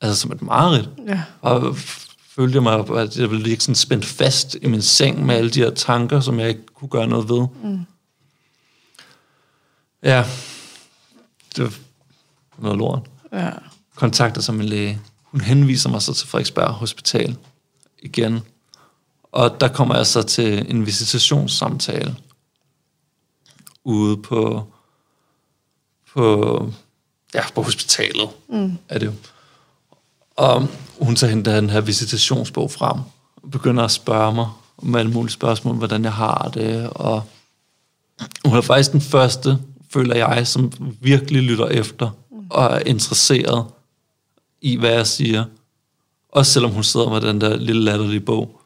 altså 0.00 0.20
som 0.20 0.32
et 0.32 0.42
mareridt. 0.42 0.88
Ja. 1.06 1.22
Og 1.40 1.76
følte 2.36 2.54
jeg 2.54 2.62
mig, 2.62 2.90
at 2.98 3.16
jeg 3.18 3.30
ville 3.30 3.44
ligge 3.44 3.60
sådan 3.60 3.74
spændt 3.74 4.04
fast 4.04 4.56
i 4.62 4.68
min 4.68 4.82
seng 4.82 5.26
med 5.26 5.34
alle 5.34 5.50
de 5.50 5.60
her 5.60 5.70
tanker, 5.70 6.20
som 6.20 6.40
jeg 6.40 6.48
ikke 6.48 6.66
kunne 6.74 6.88
gøre 6.88 7.06
noget 7.06 7.28
ved. 7.28 7.46
Mm. 7.62 7.80
Ja, 10.02 10.24
det 11.56 11.64
var 11.64 11.72
noget 12.58 12.78
lort 12.78 13.02
Ja. 13.32 13.50
kontakter 13.94 14.40
som 14.40 14.60
en 14.60 14.66
læge. 14.66 15.00
Hun 15.22 15.40
henviser 15.40 15.90
mig 15.90 16.02
så 16.02 16.14
til 16.14 16.28
Frederiksberg 16.28 16.68
Hospital 16.70 17.36
igen. 18.02 18.40
Og 19.32 19.60
der 19.60 19.68
kommer 19.68 19.96
jeg 19.96 20.06
så 20.06 20.22
til 20.22 20.70
en 20.70 20.86
visitationssamtale 20.86 22.16
ude 23.86 24.16
på, 24.16 24.64
på, 26.14 26.22
ja, 27.34 27.42
på 27.54 27.62
hospitalet. 27.62 28.28
Mm. 28.48 28.78
Er 28.88 28.98
det 28.98 29.06
jo. 29.06 29.12
Og 30.36 30.68
hun 31.00 31.16
så 31.16 31.26
henter 31.26 31.54
den 31.54 31.70
her 31.70 31.80
visitationsbog 31.80 32.70
frem 32.70 33.00
og 33.42 33.50
begynder 33.50 33.84
at 33.84 33.90
spørge 33.90 34.34
mig 34.34 34.48
om 34.78 34.94
alle 34.94 35.10
mulige 35.10 35.32
spørgsmål, 35.32 35.74
hvordan 35.74 36.04
jeg 36.04 36.12
har 36.12 36.50
det. 36.54 36.90
Og 36.90 37.22
hun 38.44 38.56
er 38.56 38.60
faktisk 38.60 38.92
den 38.92 39.00
første, 39.00 39.58
føler 39.90 40.16
jeg, 40.16 40.46
som 40.46 40.72
virkelig 41.00 41.42
lytter 41.42 41.66
efter 41.66 42.10
og 42.50 42.64
er 42.64 42.78
interesseret 42.78 43.66
i, 44.60 44.76
hvad 44.76 44.92
jeg 44.92 45.06
siger. 45.06 45.44
Også 46.28 46.52
selvom 46.52 46.70
hun 46.70 46.84
sidder 46.84 47.10
med 47.10 47.20
den 47.20 47.40
der 47.40 47.56
lille 47.56 47.82
latterlige 47.82 48.20
bog. 48.20 48.60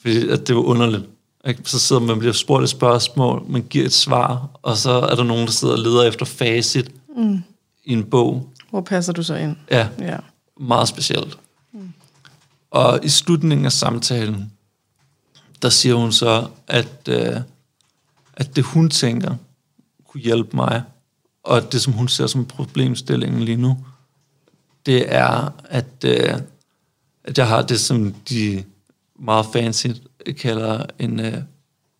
Fordi 0.00 0.28
at 0.28 0.48
det 0.48 0.56
var 0.56 0.62
underligt. 0.62 1.04
Ikke? 1.48 1.62
Så 1.64 1.78
sidder 1.78 2.02
man, 2.02 2.18
bliver 2.18 2.32
spurgt 2.32 2.62
et 2.62 2.68
spørgsmål, 2.68 3.44
man 3.48 3.62
giver 3.62 3.86
et 3.86 3.92
svar, 3.92 4.48
og 4.62 4.76
så 4.76 4.90
er 4.90 5.14
der 5.14 5.22
nogen, 5.22 5.46
der 5.46 5.52
sidder 5.52 5.74
og 5.74 5.80
leder 5.80 6.02
efter 6.02 6.24
facit 6.26 6.90
mm. 7.16 7.42
i 7.84 7.92
en 7.92 8.04
bog. 8.04 8.48
Hvor 8.70 8.80
passer 8.80 9.12
du 9.12 9.22
så 9.22 9.34
ind? 9.34 9.56
Ja, 9.70 9.88
Ja. 9.98 10.16
meget 10.60 10.88
specielt. 10.88 11.38
Mm. 11.72 11.92
Og 12.70 13.00
i 13.02 13.08
slutningen 13.08 13.64
af 13.66 13.72
samtalen, 13.72 14.52
der 15.62 15.68
siger 15.68 15.94
hun 15.94 16.12
så, 16.12 16.48
at, 16.66 17.08
øh, 17.08 17.36
at 18.34 18.56
det 18.56 18.64
hun 18.64 18.90
tænker 18.90 19.34
kunne 20.08 20.20
hjælpe 20.20 20.56
mig, 20.56 20.82
og 21.42 21.72
det 21.72 21.82
som 21.82 21.92
hun 21.92 22.08
ser 22.08 22.26
som 22.26 22.44
problemstillingen 22.44 23.42
lige 23.42 23.56
nu, 23.56 23.78
det 24.86 25.14
er, 25.14 25.52
at, 25.64 26.04
øh, 26.04 26.34
at 27.24 27.38
jeg 27.38 27.48
har 27.48 27.62
det, 27.62 27.80
som 27.80 28.12
de 28.12 28.64
meget 29.22 29.46
fancy 29.52 29.86
kalder 30.38 30.86
en 30.98 31.20
øh, 31.20 31.38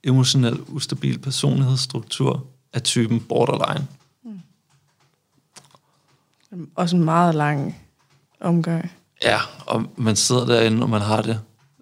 emotionel 0.04 0.60
ustabil 0.68 1.18
personlighedsstruktur 1.18 2.46
af 2.72 2.82
typen 2.82 3.20
borderline. 3.20 3.86
Også 6.74 6.96
en 6.96 7.04
meget 7.04 7.34
lang 7.34 7.76
omgang. 8.40 8.92
Ja, 9.24 9.38
og 9.66 9.84
man 9.96 10.16
sidder 10.16 10.46
derinde, 10.46 10.82
og 10.82 10.90
man 10.90 11.00
har 11.00 11.22
det 11.22 11.40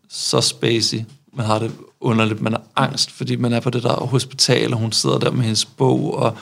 så 0.09 0.41
spacey. 0.41 0.99
Man 1.33 1.47
har 1.47 1.59
det 1.59 1.73
underligt. 2.01 2.41
Man 2.41 2.53
har 2.53 2.63
angst, 2.77 3.11
fordi 3.11 3.37
man 3.37 3.53
er 3.53 3.61
på 3.61 3.71
det 3.71 3.83
der 3.83 3.95
hospital, 3.95 4.73
og 4.73 4.79
hun 4.79 4.93
sidder 4.93 5.19
der 5.19 5.31
med 5.31 5.43
hendes 5.43 5.65
bog, 5.65 6.15
og 6.15 6.37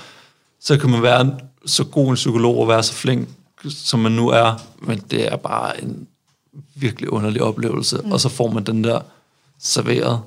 så 0.60 0.78
kan 0.78 0.90
man 0.90 1.02
være 1.02 1.38
så 1.66 1.84
god 1.84 2.08
en 2.08 2.14
psykolog 2.14 2.58
og 2.58 2.68
være 2.68 2.82
så 2.82 2.92
flink, 2.92 3.28
som 3.68 4.00
man 4.00 4.12
nu 4.12 4.28
er, 4.28 4.54
men 4.78 4.98
det 4.98 5.32
er 5.32 5.36
bare 5.36 5.82
en 5.82 6.08
virkelig 6.74 7.12
underlig 7.12 7.42
oplevelse. 7.42 7.98
Mm. 8.04 8.12
Og 8.12 8.20
så 8.20 8.28
får 8.28 8.50
man 8.50 8.64
den 8.64 8.84
der 8.84 9.00
serveret. 9.58 10.20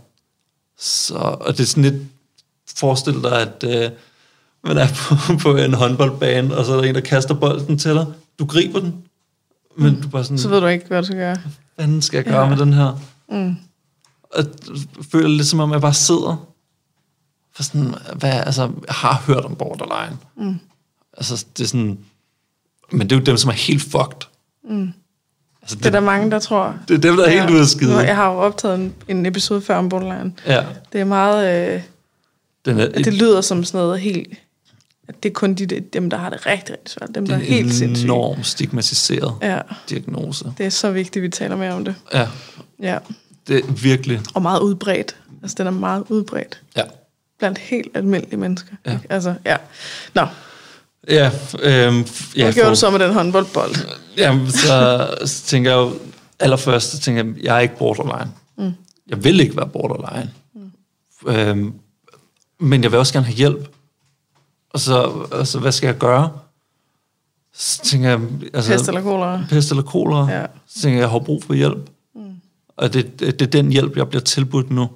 Så, 0.79 1.15
og 1.15 1.53
det 1.57 1.59
er 1.59 1.67
sådan 1.67 1.83
lidt, 1.83 2.03
forestil 2.75 3.13
dig, 3.23 3.41
at 3.41 3.63
øh, 3.63 3.91
man 4.63 4.77
er 4.77 4.87
på, 4.95 5.15
på 5.37 5.55
en 5.55 5.73
håndboldbane, 5.73 6.57
og 6.57 6.65
så 6.65 6.71
er 6.73 6.81
der 6.81 6.89
en, 6.89 6.95
der 6.95 7.01
kaster 7.01 7.33
bolden 7.33 7.77
til 7.77 7.91
dig. 7.91 8.05
Du 8.39 8.45
griber 8.45 8.79
den, 8.79 9.03
men 9.77 9.95
mm. 9.95 10.01
du 10.01 10.07
bare 10.09 10.23
sådan, 10.23 10.37
Så 10.37 10.49
ved 10.49 10.61
du 10.61 10.67
ikke, 10.67 10.87
hvad 10.87 10.97
du 11.01 11.05
skal 11.05 11.17
gøre. 11.17 11.35
hvad 11.35 11.51
fanden 11.85 12.01
skal 12.01 12.17
jeg 12.17 12.25
gøre 12.25 12.43
Ja. 12.43 12.49
med 12.49 12.57
den 12.57 12.73
her? 12.73 12.99
Mm. 13.29 13.55
Og 14.33 14.43
føler 15.11 15.27
lidt 15.27 15.47
som 15.47 15.59
om, 15.59 15.71
jeg 15.71 15.81
bare 15.81 15.93
sidder. 15.93 16.47
For 17.53 17.63
sådan, 17.63 17.95
hvad, 18.15 18.31
altså, 18.31 18.61
jeg 18.61 18.95
har 18.95 19.23
hørt 19.27 19.45
om 19.45 19.55
borderline. 19.55 20.17
Mm. 20.37 20.59
Altså, 21.17 21.45
det 21.57 21.63
er 21.63 21.67
sådan, 21.67 21.99
Men 22.91 23.09
det 23.09 23.15
er 23.15 23.19
jo 23.19 23.25
dem, 23.25 23.37
som 23.37 23.49
er 23.49 23.53
helt 23.53 23.81
fucked. 23.81 24.27
Mm. 24.69 24.93
Altså, 25.61 25.75
Det 25.75 25.85
er 25.85 25.89
der 25.89 25.99
mange, 25.99 26.31
der 26.31 26.39
tror. 26.39 26.75
det 26.87 26.93
er 26.93 27.01
dem, 27.01 27.15
der 27.17 27.25
er 27.25 27.29
helt 27.29 27.49
ude 27.49 27.59
af 27.59 27.65
skide. 27.67 27.97
Jeg 27.99 28.15
har 28.15 28.31
jo 28.31 28.37
optaget 28.37 28.75
en, 28.75 28.93
en 29.07 29.25
episode 29.25 29.61
før 29.61 29.75
om 29.75 29.89
borderline. 29.89 30.33
Ja, 30.45 30.63
Det 30.93 31.01
er 31.01 31.05
meget... 31.05 31.73
Øh, 31.75 31.81
den 32.65 32.79
er, 32.79 32.89
det 32.89 33.13
lyder 33.13 33.41
som 33.41 33.63
sådan 33.63 33.77
noget 33.85 33.99
helt... 33.99 34.33
At 35.07 35.23
det 35.23 35.29
er 35.29 35.33
kun 35.33 35.53
de, 35.53 35.65
dem, 35.65 36.09
der 36.09 36.17
har 36.17 36.29
det 36.29 36.45
rigtig, 36.45 36.71
rigtig 36.75 36.91
svært. 36.91 37.09
Dem, 37.15 37.27
der 37.27 37.33
er 37.35 37.39
det 37.39 37.47
er 37.49 37.53
helt 37.53 37.81
en 37.83 37.95
enormt 37.95 38.45
stigmatiseret 38.45 39.33
Ja, 39.41 39.59
diagnose. 39.89 40.53
det 40.57 40.65
er 40.65 40.69
så 40.69 40.91
vigtigt, 40.91 41.15
at 41.17 41.21
vi 41.23 41.29
taler 41.29 41.55
mere 41.55 41.71
om 41.73 41.85
det. 41.85 41.95
Ja, 42.13 42.27
Ja. 42.81 42.97
det 43.47 43.57
er 43.57 43.71
virkelig... 43.71 44.21
Og 44.33 44.41
meget 44.41 44.59
udbredt. 44.59 45.15
Altså, 45.41 45.55
den 45.57 45.67
er 45.67 45.71
meget 45.71 46.03
udbredt. 46.09 46.61
Ja, 46.77 46.83
Blandt 47.39 47.57
helt 47.57 47.87
almindelige 47.97 48.37
mennesker. 48.37 48.71
Ja. 48.85 48.91
Ikke? 48.91 49.03
Altså, 49.09 49.33
ja. 49.45 49.57
Nå, 50.15 50.25
ja, 51.07 51.31
øhm, 51.59 52.05
ja 52.35 52.43
hvad 52.43 52.53
gjorde 52.53 52.69
du 52.69 52.75
så 52.75 52.89
med 52.89 52.99
den 52.99 53.13
håndboldbold? 53.13 53.75
Jamen, 54.17 54.51
så, 54.51 55.07
så 55.25 55.43
tænker 55.43 55.71
jeg 55.71 55.77
jo, 55.77 55.93
allerførst, 56.39 56.91
så 56.91 56.99
tænker 56.99 57.23
jeg, 57.23 57.43
jeg 57.43 57.55
er 57.55 57.59
ikke 57.59 57.77
borderline. 57.77 58.31
Mm. 58.57 58.73
Jeg 59.07 59.23
vil 59.23 59.39
ikke 59.39 59.57
være 59.57 59.67
borderline. 59.67 60.31
Mm. 60.53 61.29
Øhm, 61.29 61.73
men 62.59 62.83
jeg 62.83 62.91
vil 62.91 62.99
også 62.99 63.13
gerne 63.13 63.25
have 63.25 63.35
hjælp. 63.35 63.75
Og 64.69 64.79
så, 64.79 65.27
altså, 65.31 65.59
hvad 65.59 65.71
skal 65.71 65.87
jeg 65.87 65.97
gøre? 65.97 66.31
Så 67.53 67.81
tænker 67.83 68.09
jeg, 68.09 68.19
altså, 68.53 68.71
Pest 68.71 68.87
eller 68.87 69.01
kolera? 69.01 69.43
pest 69.49 69.69
eller 69.69 69.83
kolera. 69.83 70.31
Ja. 70.31 70.45
Så 70.67 70.81
tænker 70.81 70.97
jeg, 70.97 71.01
jeg 71.01 71.09
har 71.09 71.19
brug 71.19 71.43
for 71.43 71.53
hjælp. 71.53 71.89
Mm. 72.15 72.21
Og 72.77 72.93
det, 72.93 73.19
det, 73.19 73.39
det 73.39 73.45
er 73.45 73.51
den 73.51 73.71
hjælp, 73.71 73.97
jeg 73.97 74.09
bliver 74.09 74.21
tilbudt 74.21 74.71
nu. 74.71 74.89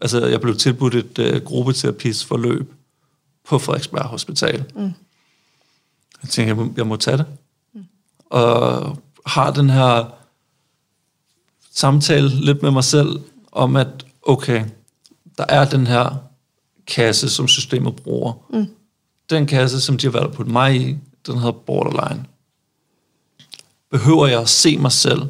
Altså, 0.00 0.26
jeg 0.26 0.40
blev 0.40 0.56
tilbudt 0.56 0.94
et 0.94 1.18
uh, 1.18 1.42
gruppeterapisforløb 1.42 2.72
på 3.48 3.58
Frederiksberg 3.58 4.04
Hospital. 4.04 4.64
Mm. 4.74 4.92
Jeg 6.22 6.30
tænker, 6.30 6.54
jeg 6.54 6.56
må, 6.56 6.72
jeg 6.76 6.86
må 6.86 6.96
tage 6.96 7.16
det. 7.16 7.26
Mm. 7.72 7.84
Og 8.30 8.98
har 9.26 9.50
den 9.50 9.70
her 9.70 10.04
samtale 11.70 12.28
lidt 12.28 12.62
med 12.62 12.70
mig 12.70 12.84
selv, 12.84 13.20
om 13.52 13.76
at, 13.76 14.06
okay, 14.22 14.64
der 15.38 15.44
er 15.48 15.64
den 15.64 15.86
her 15.86 16.16
kasse, 16.86 17.30
som 17.30 17.48
systemet 17.48 17.96
bruger. 17.96 18.32
Mm. 18.50 18.66
Den 19.30 19.46
kasse, 19.46 19.80
som 19.80 19.98
de 19.98 20.06
har 20.06 20.12
valgt 20.12 20.28
at 20.28 20.34
putte 20.34 20.52
mig 20.52 20.76
i, 20.76 20.96
den 21.26 21.38
hedder 21.38 21.52
borderline. 21.52 22.24
Behøver 23.90 24.26
jeg 24.26 24.40
at 24.40 24.48
se 24.48 24.78
mig 24.78 24.92
selv 24.92 25.22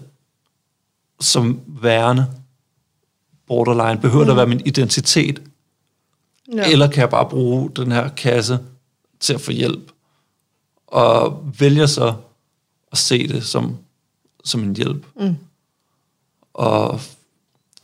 som 1.20 1.60
værende 1.66 2.26
borderline? 3.46 4.00
Behøver 4.00 4.24
mm. 4.24 4.26
der 4.26 4.32
at 4.32 4.36
være 4.36 4.46
min 4.46 4.66
identitet? 4.66 5.42
Ja. 6.52 6.70
Eller 6.70 6.90
kan 6.90 7.00
jeg 7.00 7.10
bare 7.10 7.28
bruge 7.28 7.70
den 7.76 7.92
her 7.92 8.08
kasse 8.08 8.58
til 9.20 9.34
at 9.34 9.40
få 9.40 9.50
hjælp? 9.50 9.92
Og 10.86 11.44
vælger 11.58 11.86
så 11.86 12.14
at 12.92 12.98
se 12.98 13.28
det 13.28 13.44
som, 13.44 13.76
som 14.44 14.62
en 14.62 14.76
hjælp. 14.76 15.06
Mm. 15.20 15.36
Og 16.54 17.00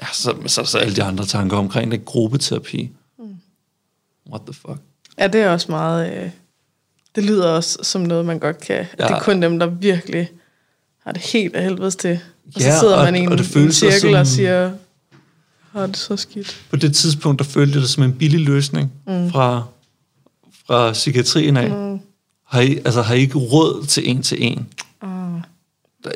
ja, 0.00 0.06
så, 0.12 0.34
så, 0.46 0.64
så 0.64 0.78
alle 0.78 0.96
de 0.96 1.02
andre 1.02 1.24
tanker 1.26 1.56
omkring 1.56 1.90
det. 1.92 2.04
Gruppeterapi. 2.04 2.90
Mm. 3.18 3.36
What 4.30 4.42
the 4.46 4.54
fuck? 4.54 4.78
Ja, 5.18 5.26
det 5.26 5.40
er 5.40 5.50
også 5.50 5.66
meget... 5.70 6.22
Øh, 6.24 6.30
det 7.14 7.24
lyder 7.24 7.48
også 7.48 7.78
som 7.82 8.00
noget, 8.02 8.24
man 8.26 8.38
godt 8.38 8.58
kan... 8.60 8.76
Ja. 8.98 9.04
Det 9.04 9.10
er 9.10 9.20
kun 9.20 9.42
dem, 9.42 9.58
der 9.58 9.66
virkelig 9.66 10.28
har 11.04 11.12
det 11.12 11.22
helt 11.22 11.56
af 11.56 11.62
helvedes 11.64 11.96
til. 11.96 12.20
Og 12.54 12.60
Ja, 12.60 12.74
så 12.74 12.80
sidder 12.80 12.96
og- 12.96 13.04
man 13.04 13.16
i 13.16 13.18
en, 13.18 13.32
og 13.32 13.38
det 13.38 13.56
en 13.56 13.72
cirkel 13.72 14.00
som- 14.00 14.14
og 14.14 14.26
siger, 14.26 14.72
har 15.72 15.86
det 15.86 15.96
så 15.96 16.16
skidt. 16.16 16.64
På 16.70 16.76
det 16.76 16.96
tidspunkt, 16.96 17.38
der 17.38 17.44
følte 17.44 17.80
det 17.80 17.88
som 17.90 18.02
en 18.02 18.12
billig 18.18 18.40
løsning 18.40 18.92
mm. 19.06 19.30
fra, 19.30 19.64
fra 20.66 20.92
psykiatrien 20.92 21.56
af. 21.56 21.70
Mm. 21.70 22.00
Har, 22.52 22.60
I, 22.60 22.78
altså, 22.84 23.02
har 23.02 23.14
I 23.14 23.20
ikke 23.20 23.38
råd 23.38 23.86
til 23.86 24.10
en 24.10 24.22
til 24.22 24.38
en? 24.40 24.68
Mm. 25.02 25.08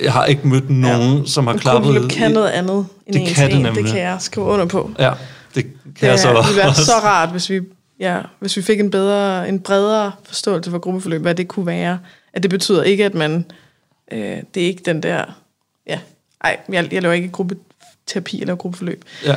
Jeg 0.03 0.12
har 0.12 0.24
ikke 0.24 0.49
mødt 0.49 0.70
nogen, 0.70 1.18
ja. 1.18 1.24
som 1.26 1.47
har 1.47 1.57
klappet... 1.57 1.93
gruppeløb 1.93 2.11
kan 2.11 2.30
noget 2.30 2.49
andet 2.49 2.87
end 3.07 3.14
Det 3.14 3.20
en 3.20 3.26
kan 3.26 3.34
til 3.34 3.45
det 3.45 3.59
en. 3.59 3.64
Det 3.64 3.74
nemlig. 3.74 3.93
kan 3.93 4.03
jeg 4.03 4.16
skrive 4.20 4.47
under 4.47 4.66
på. 4.66 4.91
Ja, 4.99 5.12
det 5.55 5.62
kan 5.64 5.72
Det 6.01 6.03
jeg 6.03 6.18
så 6.18 6.28
ville 6.28 6.57
være 6.57 6.74
så 6.74 6.93
rart, 6.93 7.28
hvis 7.28 7.51
vi, 7.51 7.61
ja, 8.01 8.18
hvis 8.41 8.57
vi 8.57 8.62
fik 8.62 8.80
en, 8.80 8.91
bedre, 8.91 9.49
en 9.49 9.61
bredere 9.61 10.12
forståelse 10.24 10.70
for 10.70 10.78
gruppeforløb, 10.78 11.22
hvad 11.22 11.34
det 11.34 11.49
kunne 11.49 11.66
være. 11.66 11.99
At 12.32 12.43
det 12.43 12.51
betyder 12.51 12.82
ikke, 12.82 13.05
at 13.05 13.14
man... 13.14 13.45
Øh, 14.12 14.37
det 14.55 14.62
er 14.62 14.66
ikke 14.66 14.82
den 14.84 15.03
der... 15.03 15.24
Ja, 15.87 15.99
ej, 16.45 16.59
jeg, 16.72 16.93
jeg 16.93 17.03
laver 17.03 17.14
ikke 17.14 17.28
gruppeterapi 17.28 18.41
eller 18.41 18.55
gruppeforløb. 18.55 19.05
Ja, 19.24 19.34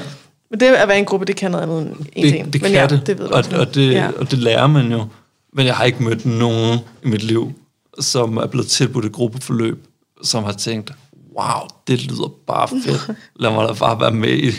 Men 0.49 0.59
det 0.59 0.65
at 0.65 0.87
være 0.87 0.99
en 0.99 1.05
gruppe, 1.05 1.25
det 1.25 1.35
kan 1.35 1.51
noget 1.51 1.63
andet 1.63 1.81
end 1.81 2.05
en 2.13 2.29
til 2.29 2.39
en. 2.39 2.45
det, 2.45 2.53
det 2.53 2.61
Men 2.61 2.71
kan 2.71 2.81
ja, 2.81 2.87
det, 2.87 3.07
det 3.07 3.19
ved 3.19 3.27
du 3.27 3.33
og, 3.33 3.43
og, 3.59 3.75
det, 3.75 3.91
ja. 3.91 4.09
og 4.17 4.31
det 4.31 4.39
lærer 4.39 4.67
man 4.67 4.91
jo. 4.91 5.07
Men 5.53 5.65
jeg 5.65 5.75
har 5.75 5.83
ikke 5.83 6.03
mødt 6.03 6.25
nogen 6.25 6.79
i 7.03 7.07
mit 7.07 7.23
liv, 7.23 7.51
som 7.99 8.37
er 8.37 8.47
blevet 8.47 8.67
tilbudt 8.67 9.05
et 9.05 9.11
gruppeforløb, 9.11 9.87
som 10.23 10.43
har 10.43 10.51
tænkt, 10.51 10.91
wow, 11.37 11.67
det 11.87 12.05
lyder 12.05 12.31
bare 12.47 12.67
fedt. 12.67 13.09
Lad 13.35 13.51
mig 13.51 13.67
da 13.69 13.73
bare 13.73 13.99
være 13.99 14.11
med 14.11 14.37
i 14.37 14.51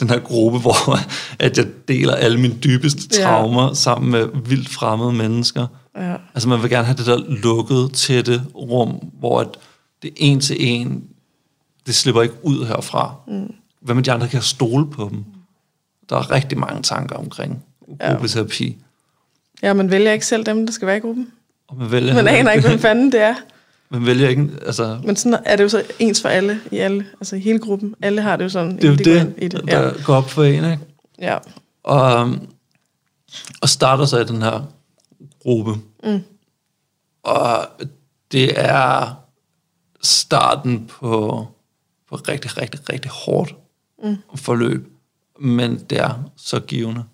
den 0.00 0.10
her 0.10 0.18
gruppe, 0.18 0.58
hvor 0.58 0.98
at 1.38 1.58
jeg 1.58 1.66
deler 1.88 2.14
alle 2.14 2.40
mine 2.40 2.54
dybeste 2.64 3.20
Ja. 3.20 3.24
traumer 3.26 3.72
sammen 3.72 4.10
med 4.10 4.28
vildt 4.44 4.68
fremmede 4.68 5.12
mennesker. 5.12 5.66
Ja. 5.96 6.16
Altså 6.34 6.48
man 6.48 6.62
vil 6.62 6.70
gerne 6.70 6.84
have 6.84 6.96
det 6.96 7.06
der 7.06 7.18
lukkede, 7.28 7.88
tætte 7.88 8.42
rum, 8.54 8.90
hvor 9.18 9.40
at 9.40 9.48
det 10.02 10.08
er 10.10 10.14
en 10.16 10.40
til 10.40 10.56
en, 10.58 11.04
det 11.86 11.94
slipper 11.94 12.22
ikke 12.22 12.34
ud 12.42 12.66
herfra. 12.66 13.14
Mm. 13.28 13.52
Hvad 13.82 13.94
med 13.94 14.02
de 14.02 14.12
andre 14.12 14.28
kan 14.28 14.42
stole 14.42 14.90
på 14.90 15.08
dem? 15.12 15.24
Der 16.08 16.16
er 16.16 16.30
rigtig 16.30 16.58
mange 16.58 16.82
tanker 16.82 17.16
omkring 17.16 17.64
Ja. 18.00 18.12
gruppeterapi. 18.12 18.64
ja, 18.66 18.72
man 19.62 19.90
vælger 19.90 20.12
ikke 20.12 20.26
selv 20.26 20.46
dem, 20.46 20.66
der 20.66 20.72
skal 20.72 20.86
være 20.86 20.96
i 20.96 21.00
gruppen. 21.00 21.32
Og 21.68 21.76
man 21.76 21.92
vælger, 21.92 22.14
Man 22.14 22.28
aner 22.28 22.52
ikke, 22.52 22.68
hvem 22.68 22.78
fanden 22.78 23.12
det 23.12 23.20
er. 23.20 23.34
man 23.90 24.06
vælger 24.06 24.28
ikke, 24.28 24.48
altså, 24.66 25.00
Men 25.04 25.16
sådan 25.16 25.38
er 25.44 25.56
det 25.56 25.64
jo 25.64 25.68
så 25.68 25.82
ens 25.98 26.22
for 26.22 26.28
alle, 26.28 26.60
i 26.72 26.78
alle, 26.78 27.06
altså 27.20 27.36
i 27.36 27.40
hele 27.40 27.58
gruppen. 27.58 27.94
Alle 28.02 28.22
har 28.22 28.36
det 28.36 28.44
jo 28.44 28.48
sådan. 28.48 28.76
det 28.76 28.84
er 28.84 28.88
jo 28.88 28.94
de 28.94 29.04
det, 29.04 29.34
i 29.38 29.48
det. 29.48 29.64
der 29.68 29.82
Ja. 29.82 29.90
går 30.04 30.14
op 30.14 30.30
for 30.30 30.44
en, 30.44 30.64
ikke? 30.64 30.78
ja. 31.20 31.38
Og, 31.84 32.20
øhm, 32.20 32.46
og 33.62 33.68
starter 33.68 34.04
så 34.04 34.18
i 34.18 34.24
den 34.24 34.42
her 34.42 34.72
gruppe. 35.42 35.74
Mm. 36.04 36.20
Og 37.22 37.68
det 38.32 38.52
er 38.60 39.14
starten 40.02 40.86
på, 40.86 41.46
på 42.08 42.16
rigtig, 42.16 42.58
rigtig, 42.58 42.80
rigtig 42.92 43.10
hårdt 43.10 43.54
mm. 44.04 44.16
forløb. 44.36 44.92
Men 45.40 45.78
det 45.90 45.98
er 46.00 46.30
så 46.36 46.60
givende. 46.60 47.04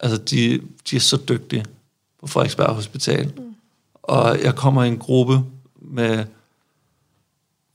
Altså, 0.00 0.16
de, 0.16 0.60
de 0.90 0.96
er 0.96 1.00
så 1.00 1.16
dygtige 1.28 1.64
på 2.20 2.26
Frederiksberg 2.26 2.74
Hospital. 2.74 3.32
Mm. 3.36 3.54
Og 4.02 4.42
jeg 4.42 4.54
kommer 4.54 4.82
i 4.82 4.88
en 4.88 4.98
gruppe 4.98 5.40
med, 5.74 6.24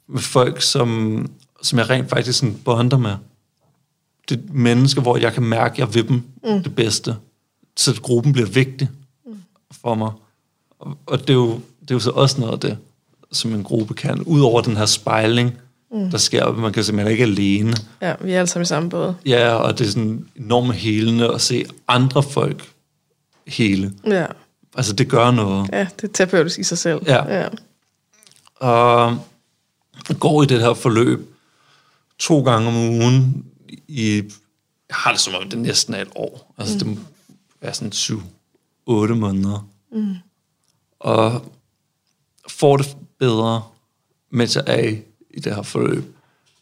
med 0.07 0.22
folk, 0.22 0.61
som, 0.61 1.26
som 1.61 1.80
jeg 1.80 1.89
rent 1.89 2.09
faktisk 2.09 2.39
sådan 2.39 2.61
bonder 2.65 2.97
med 2.97 3.15
det 4.32 4.39
er 4.49 4.53
mennesker, 4.53 5.01
hvor 5.01 5.17
jeg 5.17 5.34
kan 5.34 5.43
mærke, 5.43 5.74
at 5.74 5.80
jeg 5.80 5.93
vil 5.93 6.07
dem 6.07 6.24
mm. 6.43 6.63
det 6.63 6.76
bedste. 6.76 7.15
Så 7.78 8.01
gruppen 8.01 8.34
bliver 8.34 8.47
vigtig 8.47 8.89
mm. 9.26 9.41
for 9.72 9.95
mig. 9.95 10.11
Og, 10.80 10.97
og 11.05 11.19
det, 11.19 11.30
er 11.30 11.34
jo, 11.34 11.59
det 11.82 11.91
er 11.91 11.95
jo 11.95 11.99
så 11.99 12.09
også 12.09 12.39
noget 12.39 12.53
af 12.53 12.59
det, 12.59 12.78
som 13.32 13.53
en 13.53 13.63
gruppe 13.63 13.93
kan. 13.93 14.22
Udover 14.22 14.61
den 14.61 14.78
her 14.78 14.86
spejling, 14.86 15.57
mm. 15.91 16.11
der 16.11 16.17
sker, 16.17 16.51
man 16.51 16.73
kan 16.73 16.83
simpelthen 16.83 17.11
ikke 17.11 17.23
alene. 17.23 17.73
ja, 18.01 18.15
vi 18.21 18.33
er 18.33 18.39
alle 18.39 18.47
sammen 18.47 18.63
i 18.63 18.65
samme 18.65 18.89
båd. 18.89 19.13
Ja, 19.25 19.53
og 19.53 19.77
det 19.77 19.87
er 19.87 19.91
sådan 19.91 20.25
enormt 20.35 20.75
helende 20.75 21.33
at 21.33 21.41
se 21.41 21.65
andre 21.87 22.23
folk 22.23 22.71
hele. 23.47 23.93
Ja. 24.05 24.25
Altså, 24.75 24.93
det 24.93 25.09
gør 25.09 25.31
noget. 25.31 25.69
ja, 25.73 25.87
det 26.01 26.09
er 26.09 26.13
terapeutisk 26.13 26.59
i 26.59 26.63
sig 26.63 26.77
selv. 26.77 27.01
Ja. 27.07 27.39
ja. 27.39 27.47
og 28.55 29.17
går 30.19 30.43
i 30.43 30.45
det 30.45 30.61
her 30.61 30.73
forløb 30.73 31.31
to 32.19 32.43
gange 32.43 32.67
om 32.67 32.75
ugen 32.75 33.45
i, 33.87 34.15
jeg 34.89 34.97
har 34.97 35.11
det 35.11 35.19
som 35.19 35.35
om 35.35 35.49
det 35.49 35.59
næsten 35.59 35.93
er 35.93 36.01
et 36.01 36.11
år. 36.15 36.53
Altså 36.57 36.85
mm. 36.85 36.95
det 36.95 36.99
er 37.61 37.71
sådan 37.71 37.91
syv, 37.91 38.21
otte 38.85 39.15
måneder. 39.15 39.67
Mm. 39.91 40.15
Og 40.99 41.51
får 42.47 42.77
det 42.77 42.97
bedre, 43.19 43.63
mens 44.29 44.55
jeg 44.55 44.63
er 44.67 44.87
i, 44.87 45.01
i 45.34 45.39
det 45.39 45.55
her 45.55 45.61
forløb. 45.61 46.15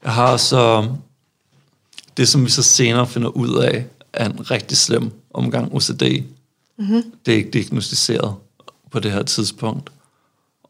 Jeg 0.03 0.13
har 0.13 0.37
så 0.37 0.95
det, 2.17 2.27
som 2.27 2.45
vi 2.45 2.49
så 2.49 2.63
senere 2.63 3.07
finder 3.07 3.29
ud 3.29 3.55
af, 3.55 3.85
er 4.13 4.29
en 4.29 4.51
rigtig 4.51 4.77
slem 4.77 5.11
omgang 5.33 5.75
OCD. 5.75 6.23
Mm-hmm. 6.77 7.03
Det 7.25 7.33
er 7.33 7.37
ikke 7.37 7.49
diagnostiseret 7.49 8.35
på 8.91 8.99
det 8.99 9.11
her 9.11 9.23
tidspunkt. 9.23 9.91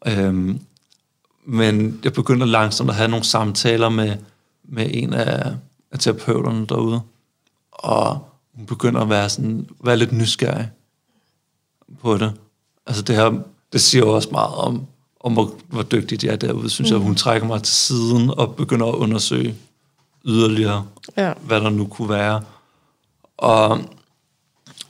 Øhm, 0.06 0.60
men 1.46 2.00
jeg 2.04 2.14
begynder 2.14 2.46
langsomt 2.46 2.90
at 2.90 2.96
have 2.96 3.10
nogle 3.10 3.26
samtaler 3.26 3.90
med, 3.90 4.18
med 4.64 4.90
en 4.94 5.14
af, 5.14 5.54
af 5.92 6.00
terapeuterne 6.00 6.66
derude. 6.66 7.02
Og 7.72 8.30
hun 8.54 8.66
begynder 8.66 9.02
at 9.02 9.10
være, 9.10 9.30
sådan, 9.30 9.70
være 9.84 9.98
lidt 9.98 10.12
nysgerrig 10.12 10.70
på 12.02 12.18
det. 12.18 12.34
Altså 12.88 13.04
det 13.04 13.16
her, 13.16 13.42
det 13.74 13.82
siger 13.82 14.06
jo 14.06 14.16
også 14.16 14.30
meget 14.32 14.56
om, 14.56 14.88
om 15.20 15.34
hvor, 15.34 15.54
hvor 15.68 15.84
dygtigt 15.84 16.24
jeg 16.24 16.32
er 16.32 16.36
derude, 16.36 16.70
synes 16.70 16.92
mm. 16.92 16.98
jeg. 16.98 17.04
Hun 17.06 17.16
trækker 17.16 17.48
mig 17.48 17.64
til 17.64 17.74
siden 17.74 18.30
og 18.38 18.56
begynder 18.56 18.86
at 18.88 18.96
undersøge 18.96 19.56
yderligere, 20.26 20.86
Ja. 21.18 21.34
hvad 21.42 21.62
der 21.62 21.70
nu 21.70 21.88
kunne 21.88 22.10
være. 22.10 22.42
Og 23.38 23.82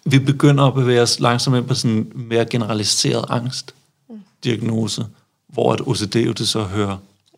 vi 0.05 0.19
begynder 0.19 0.63
at 0.63 0.73
bevæge 0.73 1.01
os 1.01 1.19
langsomt 1.19 1.57
ind 1.57 1.67
på 1.67 1.73
sådan 1.73 1.97
en 1.97 2.11
mere 2.15 2.45
generaliseret 2.45 3.25
angstdiagnose, 3.29 5.05
hvor 5.47 5.73
at 5.73 5.81
OCD 5.87 6.15
jo 6.15 6.31
det 6.31 6.47
så 6.47 6.63
hører, 6.63 6.97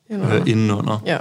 Indenunder. 0.10 0.30
hører 0.34 0.46
indenunder. 0.46 1.00
Ja. 1.06 1.18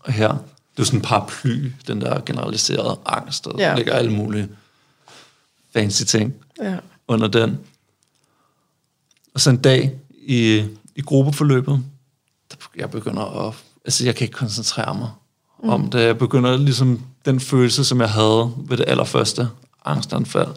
Og 0.00 0.12
her, 0.12 0.28
det 0.76 0.80
er 0.80 0.84
sådan 0.84 0.98
en 0.98 1.02
paraply, 1.04 1.70
den 1.86 2.00
der 2.00 2.20
generaliserede 2.20 2.98
angst, 3.06 3.44
der 3.44 3.50
Ja. 3.58 3.70
ja. 3.70 3.76
ligger 3.76 3.92
alle 3.92 4.12
mulige 4.12 4.48
fancy 5.72 6.02
ting 6.02 6.34
Ja. 6.62 6.76
under 7.08 7.28
den. 7.28 7.58
Og 9.34 9.40
så 9.40 9.50
en 9.50 9.56
dag 9.56 9.92
i, 10.26 10.64
i 10.96 11.00
gruppeforløbet, 11.00 11.84
der 12.50 12.56
jeg 12.76 12.90
begynder 12.90 13.48
at... 13.48 13.54
Altså, 13.84 14.04
jeg 14.04 14.14
kan 14.14 14.24
ikke 14.24 14.36
koncentrere 14.36 14.94
mig 14.94 15.10
mm. 15.62 15.68
om 15.68 15.90
det. 15.90 16.00
Jeg 16.00 16.18
begynder 16.18 16.56
ligesom 16.56 17.00
den 17.24 17.40
følelse, 17.40 17.84
som 17.84 18.00
jeg 18.00 18.10
havde 18.10 18.52
ved 18.56 18.76
det 18.76 18.84
allerførste 18.88 19.48
angstanfald, 19.84 20.48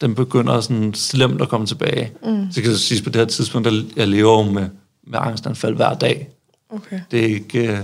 den 0.00 0.14
begynder 0.14 0.60
sådan 0.60 0.94
slemt 0.94 1.42
at 1.42 1.48
komme 1.48 1.66
tilbage. 1.66 2.12
Mm. 2.22 2.52
Så 2.52 2.62
kan 2.62 2.70
jeg 2.70 2.78
sige, 2.78 3.02
på 3.02 3.10
det 3.10 3.16
her 3.16 3.26
tidspunkt, 3.26 3.64
der 3.64 3.84
jeg 3.96 4.08
lever 4.08 4.44
jo 4.44 4.50
med, 4.50 4.68
med 5.02 5.18
angstanfald 5.22 5.74
hver 5.74 5.94
dag. 5.94 6.30
Okay. 6.68 7.00
Det 7.10 7.20
er 7.20 7.26
ikke, 7.26 7.72
øh, 7.72 7.78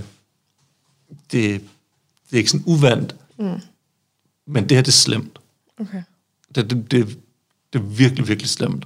det, 1.31 1.61
det 2.29 2.33
er 2.33 2.37
ikke 2.37 2.49
sådan 2.49 2.63
uvandt. 2.67 3.15
Mm. 3.39 3.61
Men 4.47 4.69
det 4.69 4.77
her, 4.77 4.81
det 4.81 4.87
er 4.87 4.91
slemt. 4.91 5.39
Okay. 5.79 6.01
Det, 6.55 6.69
det, 6.69 6.91
det, 6.91 7.17
det 7.73 7.79
er 7.79 7.83
virkelig, 7.83 8.27
virkelig 8.27 8.49
slemt. 8.49 8.85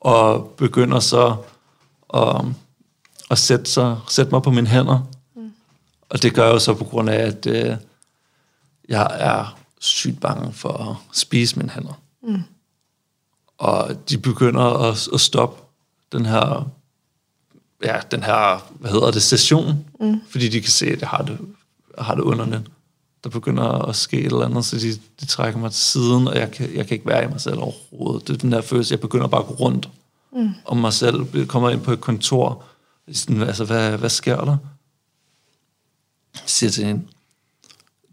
Og 0.00 0.54
begynder 0.56 1.00
så 1.00 1.36
at, 2.14 2.44
at 3.30 3.38
sætte, 3.38 3.70
sig, 3.70 3.96
sætte 4.08 4.30
mig 4.30 4.42
på 4.42 4.50
mine 4.50 4.66
hænder. 4.66 5.08
Mm. 5.36 5.52
Og 6.08 6.22
det 6.22 6.34
gør 6.34 6.44
jeg 6.44 6.54
jo 6.54 6.58
så 6.58 6.74
på 6.74 6.84
grund 6.84 7.10
af, 7.10 7.26
at 7.26 7.46
øh, 7.46 7.76
jeg 8.88 9.08
er 9.10 9.58
sygt 9.80 10.20
bange 10.20 10.52
for 10.52 10.72
at 10.90 11.16
spise 11.18 11.58
mine 11.58 11.70
hænder. 11.70 12.00
Mm. 12.22 12.42
Og 13.58 13.90
de 14.08 14.18
begynder 14.18 14.62
at, 14.62 15.08
at 15.14 15.20
stoppe 15.20 15.62
den 16.12 16.26
her, 16.26 16.70
ja, 17.84 18.00
den 18.10 18.22
her, 18.22 18.66
hvad 18.70 18.90
hedder 18.90 19.10
det, 19.10 19.22
session, 19.22 19.84
mm. 20.00 20.20
fordi 20.30 20.48
de 20.48 20.60
kan 20.60 20.70
se, 20.70 20.86
at 20.86 21.00
jeg 21.00 21.08
har 21.08 21.22
det, 21.22 21.38
jeg 21.96 22.04
har 22.04 22.14
det 22.14 22.22
underligt. 22.22 22.62
Der 23.24 23.30
begynder 23.30 23.64
at 23.64 23.96
ske 23.96 24.18
et 24.18 24.24
eller 24.24 24.44
andet, 24.44 24.64
så 24.64 24.76
de, 24.76 24.94
de 25.20 25.26
trækker 25.26 25.60
mig 25.60 25.72
til 25.72 25.80
siden, 25.80 26.28
og 26.28 26.36
jeg 26.36 26.50
kan, 26.50 26.74
jeg 26.74 26.86
kan 26.86 26.94
ikke 26.94 27.06
være 27.06 27.24
i 27.24 27.28
mig 27.28 27.40
selv 27.40 27.58
overhovedet. 27.58 28.28
Det 28.28 28.34
er 28.34 28.38
den 28.38 28.52
der 28.52 28.60
følelse, 28.60 28.92
jeg 28.92 29.00
begynder 29.00 29.26
bare 29.26 29.40
at 29.40 29.46
gå 29.46 29.54
rundt 29.54 29.88
mm. 30.32 30.50
om 30.64 30.76
mig 30.76 30.92
selv. 30.92 31.46
Kommer 31.46 31.70
ind 31.70 31.80
på 31.80 31.92
et 31.92 32.00
kontor, 32.00 32.64
sådan, 33.12 33.42
altså, 33.42 33.64
hvad, 33.64 33.98
hvad 33.98 34.10
sker 34.10 34.44
der? 34.44 34.56
Jeg 36.34 36.42
siger 36.46 36.70
til 36.70 36.84
hende, 36.84 37.02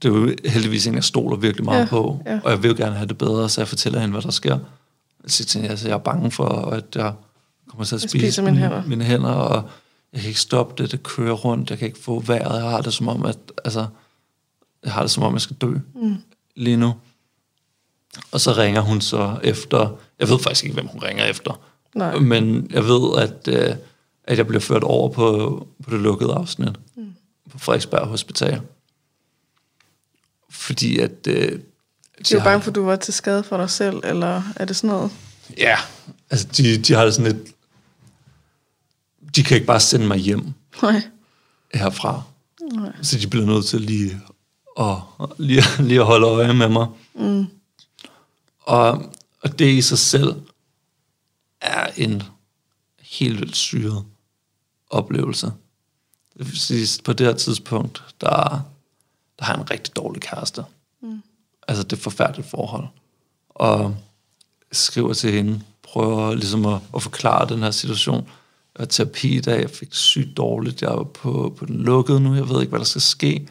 det 0.01 0.07
er 0.07 0.13
jo 0.13 0.35
heldigvis 0.45 0.87
en, 0.87 0.95
jeg 0.95 1.03
stoler 1.03 1.37
virkelig 1.37 1.65
meget 1.65 1.79
ja, 1.79 1.85
på, 1.85 2.21
ja. 2.25 2.39
og 2.43 2.51
jeg 2.51 2.63
vil 2.63 2.69
jo 2.69 2.75
gerne 2.77 2.95
have 2.95 3.07
det 3.07 3.17
bedre, 3.17 3.49
så 3.49 3.61
jeg 3.61 3.67
fortæller 3.67 3.99
hende, 3.99 4.11
hvad 4.11 4.21
der 4.21 4.31
sker. 4.31 4.59
Jeg 5.23 5.31
siger 5.31 5.45
til 5.45 5.61
hende, 5.61 5.69
altså, 5.69 5.87
jeg 5.87 5.93
er 5.93 5.99
bange 5.99 6.31
for, 6.31 6.47
at 6.47 6.95
jeg 6.95 7.13
kommer 7.67 7.85
til 7.85 7.95
at 7.95 8.01
Jeg 8.01 8.09
spise 8.09 8.25
spiser 8.25 8.43
mine 8.43 8.57
hænder. 8.57 8.83
mine 8.85 9.03
hænder, 9.03 9.29
og 9.29 9.69
jeg 10.13 10.21
kan 10.21 10.27
ikke 10.27 10.39
stoppe 10.39 10.83
det, 10.83 10.91
det 10.91 11.03
kører 11.03 11.33
rundt, 11.33 11.69
jeg 11.69 11.77
kan 11.77 11.87
ikke 11.87 11.99
få 11.99 12.19
vejret, 12.19 12.61
jeg 12.61 12.69
har 12.69 12.81
det 12.81 12.93
som 12.93 13.07
om, 13.07 13.25
at, 13.25 13.37
altså, 13.65 13.85
jeg 14.83 14.93
har 14.93 15.01
det 15.01 15.11
som 15.11 15.23
om, 15.23 15.33
jeg 15.33 15.41
skal 15.41 15.55
dø 15.55 15.73
mm. 15.95 16.17
lige 16.55 16.77
nu. 16.77 16.93
Og 18.31 18.41
så 18.41 18.51
ringer 18.51 18.81
hun 18.81 19.01
så 19.01 19.39
efter, 19.43 19.97
jeg 20.19 20.29
ved 20.29 20.39
faktisk 20.39 20.63
ikke, 20.63 20.73
hvem 20.73 20.87
hun 20.87 21.01
ringer 21.03 21.25
efter, 21.25 21.59
Nej. 21.95 22.19
men 22.19 22.67
jeg 22.71 22.83
ved, 22.85 23.17
at, 23.17 23.47
øh, 23.47 23.75
at 24.23 24.37
jeg 24.37 24.47
bliver 24.47 24.61
ført 24.61 24.83
over 24.83 25.09
på, 25.09 25.67
på 25.83 25.91
det 25.91 25.99
lukkede 25.99 26.33
afsnit 26.33 26.69
mm. 26.97 27.13
på 27.51 27.59
Frederiksberg 27.59 28.07
Hospital. 28.07 28.61
Fordi 30.49 30.99
at... 30.99 31.27
Øh, 31.27 31.51
De 32.29 32.35
er 32.35 32.37
jo 32.37 32.43
bange 32.43 32.61
for, 32.61 32.71
at 32.71 32.75
du 32.75 32.85
var 32.85 32.95
til 32.95 33.13
skade 33.13 33.43
for 33.43 33.57
dig 33.57 33.69
selv, 33.69 34.01
eller 34.03 34.41
er 34.55 34.65
det 34.65 34.75
sådan 34.75 34.89
noget? 34.89 35.11
Ja, 35.57 35.77
altså 36.29 36.47
de, 36.57 36.77
de 36.77 36.93
har 36.93 37.05
det 37.05 37.13
sådan 37.13 37.31
lidt... 37.31 37.47
De 39.35 39.43
kan 39.43 39.55
ikke 39.55 39.67
bare 39.67 39.79
sende 39.79 40.07
mig 40.07 40.17
hjem 40.17 40.53
Nej. 40.81 41.01
herfra. 41.73 42.21
Nej. 42.73 42.91
Så 43.01 43.17
de 43.17 43.27
bliver 43.27 43.45
nødt 43.45 43.65
til 43.65 43.81
lige 43.81 44.21
at, 44.79 44.95
lige, 45.37 45.63
lige 45.79 45.99
at 45.99 46.05
holde 46.05 46.27
øje 46.27 46.53
med 46.53 46.69
mig. 46.69 46.87
Mm. 47.15 47.45
Og, 48.61 49.13
og 49.41 49.59
det 49.59 49.65
i 49.65 49.81
sig 49.81 49.97
selv 49.97 50.35
er 51.65 51.91
en 51.97 52.23
helt 53.01 53.39
vildt 53.39 53.55
syret 53.55 54.05
oplevelse. 54.89 55.51
Det 56.37 56.45
vil 56.47 56.59
sige, 56.59 57.03
på 57.03 57.13
det 57.13 57.25
her 57.25 57.33
tidspunkt, 57.33 58.03
der, 58.21 58.61
der 59.39 59.45
har 59.45 59.55
en 59.55 59.71
rigtig 59.71 59.95
dårlig 59.95 60.21
kæreste. 60.21 60.65
Mm. 61.01 61.21
Altså, 61.67 61.83
det 61.83 61.93
er 61.93 61.97
et 61.97 62.03
forfærdeligt 62.03 62.49
forhold. 62.49 62.87
Og 63.49 63.95
skriver 64.71 65.13
til 65.13 65.31
hende, 65.31 65.61
prøver 65.83 66.35
ligesom 66.35 66.65
at, 66.65 66.81
at 66.95 67.01
forklare 67.01 67.49
den 67.49 67.63
her 67.63 67.71
situation. 67.71 68.29
Jeg 68.75 68.79
var 68.79 68.85
terapi 68.85 69.37
i 69.37 69.41
dag, 69.41 69.61
jeg 69.61 69.69
fik 69.69 69.89
det 69.89 69.97
sygt 69.97 70.37
dårligt, 70.37 70.81
jeg 70.81 70.91
er 70.91 71.03
på, 71.03 71.55
på 71.57 71.65
den 71.65 71.75
lukkede 71.75 72.19
nu, 72.19 72.35
jeg 72.35 72.49
ved 72.49 72.61
ikke, 72.61 72.69
hvad 72.69 72.79
der 72.79 72.85
skal 72.85 73.01
ske. 73.01 73.47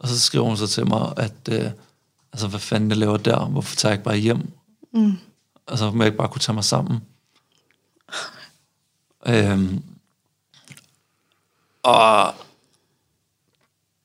Og 0.00 0.08
så 0.08 0.20
skriver 0.20 0.44
hun 0.44 0.56
så 0.56 0.66
til 0.66 0.88
mig, 0.88 1.12
at 1.16 1.48
øh, 1.50 1.70
altså, 2.32 2.48
hvad 2.48 2.60
fanden 2.60 2.90
jeg 2.90 2.98
laver 2.98 3.16
der, 3.16 3.44
hvorfor 3.44 3.76
tager 3.76 3.90
jeg 3.90 3.98
ikke 3.98 4.04
bare 4.04 4.16
hjem? 4.16 4.50
Mm. 4.94 5.12
Altså, 5.68 5.90
må 5.90 6.02
jeg 6.02 6.06
ikke 6.06 6.18
bare 6.18 6.28
kunne 6.28 6.40
tage 6.40 6.54
mig 6.54 6.64
sammen? 6.64 7.00
Øhm, 9.26 9.82
og 11.82 12.34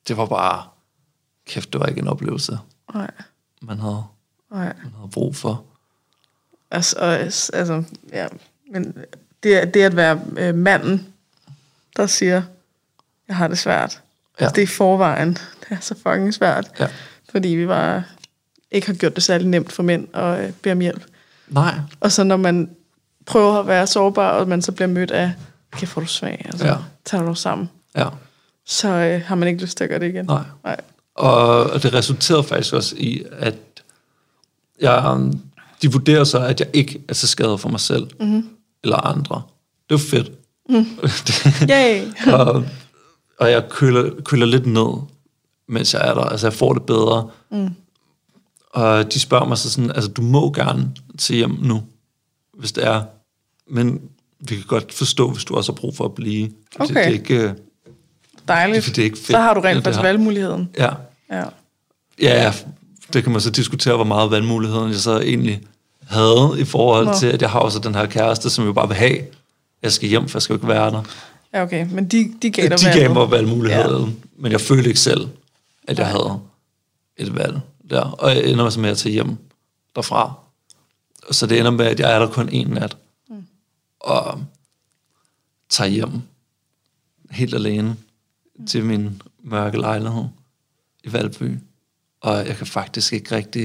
det 0.08 0.16
var 0.16 0.26
bare, 0.26 0.64
kæft, 1.46 1.72
det 1.72 1.80
var 1.80 1.86
ikke 1.86 2.00
en 2.00 2.08
oplevelse, 2.08 2.58
Nej. 2.94 3.10
man 3.60 3.78
havde, 3.78 4.04
Nej. 4.50 4.72
man 4.82 4.92
havde 4.96 5.10
brug 5.12 5.36
for. 5.36 5.64
Altså, 6.70 6.96
og, 6.98 7.12
altså 7.58 7.84
ja. 8.12 8.26
Men 8.70 8.96
det, 9.42 9.74
det 9.74 9.82
at 9.82 9.96
være 9.96 10.20
øh, 10.36 10.54
manden, 10.54 11.12
der 11.96 12.06
siger, 12.06 12.42
jeg 13.28 13.36
har 13.36 13.48
det 13.48 13.58
svært. 13.58 14.02
Ja. 14.40 14.44
Altså, 14.44 14.54
det 14.56 14.62
er 14.62 14.66
forvejen. 14.66 15.32
Det 15.32 15.66
er 15.70 15.80
så 15.80 15.94
fucking 15.94 16.34
svært. 16.34 16.70
Ja. 16.80 16.88
Fordi 17.30 17.48
vi 17.48 17.66
bare 17.66 18.04
ikke 18.70 18.86
har 18.86 18.94
gjort 18.94 19.14
det 19.14 19.22
særlig 19.24 19.46
nemt 19.46 19.72
for 19.72 19.82
mænd 19.82 20.16
at 20.16 20.44
øh, 20.46 20.52
bede 20.52 20.72
om 20.72 20.80
hjælp. 20.80 21.04
Nej, 21.48 21.74
Og 22.00 22.12
så 22.12 22.24
når 22.24 22.36
man 22.36 22.76
prøver 23.26 23.58
at 23.58 23.66
være 23.66 23.86
sårbar, 23.86 24.30
og 24.30 24.48
man 24.48 24.62
så 24.62 24.72
bliver 24.72 24.88
mødt 24.88 25.10
af, 25.10 25.32
kan 25.72 25.88
får 25.88 26.00
du 26.00 26.06
svag, 26.06 26.42
altså, 26.44 26.66
ja. 26.66 26.76
Tager 27.04 27.24
du 27.24 27.34
sammen, 27.34 27.70
ja, 27.96 28.08
så 28.66 28.88
øh, 28.88 29.22
har 29.26 29.34
man 29.34 29.48
ikke 29.48 29.62
lyst 29.62 29.76
til 29.76 29.84
at 29.84 29.90
gøre 29.90 29.98
det 29.98 30.08
igen. 30.08 30.24
nej. 30.24 30.44
Nej. 30.64 30.80
Og, 31.14 31.82
det 31.82 31.94
resulterede 31.94 32.44
faktisk 32.44 32.74
også 32.74 32.94
i, 32.98 33.24
at 33.32 33.54
jeg, 34.80 35.30
de 35.82 35.92
vurderer 35.92 36.24
så, 36.24 36.38
at 36.38 36.60
jeg 36.60 36.68
ikke 36.72 37.02
er 37.08 37.14
til 37.14 37.28
skade 37.28 37.58
for 37.58 37.68
mig 37.68 37.80
selv 37.80 38.10
mm-hmm. 38.20 38.48
eller 38.84 38.96
andre. 38.96 39.42
Det 39.88 39.94
er 39.94 39.98
jo 39.98 39.98
fedt. 39.98 40.32
Mm. 40.68 40.86
Yay! 41.70 42.02
og, 42.32 42.64
og 43.38 43.50
jeg 43.50 43.68
køler, 43.68 44.10
køler 44.24 44.46
lidt 44.46 44.66
ned, 44.66 44.92
mens 45.68 45.94
jeg 45.94 46.08
er 46.08 46.14
der. 46.14 46.22
Altså, 46.22 46.46
jeg 46.46 46.54
får 46.54 46.72
det 46.72 46.82
bedre. 46.82 47.30
Mm. 47.50 47.70
Og 48.70 49.12
de 49.12 49.20
spørger 49.20 49.46
mig 49.46 49.58
så 49.58 49.70
sådan, 49.70 49.90
altså, 49.90 50.10
du 50.10 50.22
må 50.22 50.52
gerne 50.52 50.92
til 51.18 51.36
hjem 51.36 51.58
nu, 51.62 51.82
hvis 52.58 52.72
det 52.72 52.86
er. 52.86 53.02
Men 53.68 54.00
vi 54.40 54.54
kan 54.54 54.64
godt 54.66 54.92
forstå, 54.92 55.30
hvis 55.30 55.44
du 55.44 55.54
også 55.56 55.72
har 55.72 55.76
brug 55.76 55.96
for 55.96 56.04
at 56.04 56.14
blive. 56.14 56.50
Fordi 56.76 56.92
Okay. 56.92 56.94
Det 57.00 57.06
er 57.08 57.12
ikke, 57.12 57.34
øh, 57.34 57.52
Dejligt. 58.48 58.86
Det 58.86 58.98
er 58.98 59.02
ikke 59.02 59.16
fedt, 59.16 59.26
så 59.26 59.38
har 59.38 59.54
du 59.54 59.60
det 59.60 59.68
rent 59.68 59.84
faktisk 59.84 60.02
valgmuligheden. 60.02 60.68
ja, 60.78 60.90
Ja. 61.30 61.44
Ja, 62.20 62.52
det 63.12 63.22
kan 63.22 63.32
man 63.32 63.40
så 63.40 63.50
diskutere, 63.50 63.94
hvor 63.96 64.04
meget 64.04 64.30
valgmuligheden 64.30 64.88
jeg 64.90 64.98
så 64.98 65.20
egentlig 65.20 65.60
havde 66.06 66.54
i 66.58 66.64
forhold 66.64 67.06
Nå. 67.06 67.12
til, 67.18 67.26
at 67.26 67.42
jeg 67.42 67.50
har 67.50 67.58
også 67.58 67.78
den 67.78 67.94
her 67.94 68.06
kæreste, 68.06 68.50
som 68.50 68.64
jo 68.64 68.72
bare 68.72 68.88
vil 68.88 68.96
have, 68.96 69.16
jeg 69.82 69.92
skal 69.92 70.08
hjem, 70.08 70.28
for 70.28 70.38
jeg 70.38 70.42
skal 70.42 70.54
jo 70.54 70.56
ikke 70.56 70.68
være 70.68 70.90
der. 70.90 71.02
ja, 71.54 71.62
okay. 71.62 71.86
Men 71.90 72.06
de, 72.06 72.32
de 72.42 72.50
gav 72.50 72.68
dig 72.68 72.78
De 72.78 72.84
gav 72.84 72.94
valget. 72.94 73.12
mig 73.12 73.30
valgmuligheden, 73.30 74.04
ja. 74.04 74.12
men 74.38 74.52
jeg 74.52 74.60
følte 74.60 74.88
ikke 74.88 75.00
selv, 75.00 75.28
at 75.88 75.98
jeg 75.98 76.06
havde 76.06 76.38
et 77.16 77.36
valg 77.36 77.60
der. 77.90 78.00
Og 78.00 78.30
jeg 78.30 78.44
ender 78.44 78.70
så 78.70 78.80
med 78.80 78.90
at 78.90 78.98
tage 78.98 79.12
hjem 79.12 79.36
derfra. 79.96 80.32
Så 81.30 81.46
det 81.46 81.58
ender 81.58 81.70
med, 81.70 81.86
at 81.86 82.00
jeg 82.00 82.14
er 82.14 82.18
der 82.18 82.30
kun 82.30 82.48
en 82.48 82.66
nat. 82.66 82.96
Mm. 83.28 83.46
Og 84.00 84.44
tager 85.68 85.90
hjem 85.90 86.22
helt 87.30 87.54
alene 87.54 87.96
mm. 88.58 88.66
til 88.66 88.84
min 88.84 89.22
mørke 89.42 89.78
lejlighed 89.78 90.24
i 91.04 91.12
Valby. 91.12 91.58
Og 92.20 92.46
jeg 92.46 92.56
kan 92.56 92.66
faktisk 92.66 93.12
ikke 93.12 93.36
rigtig, 93.36 93.64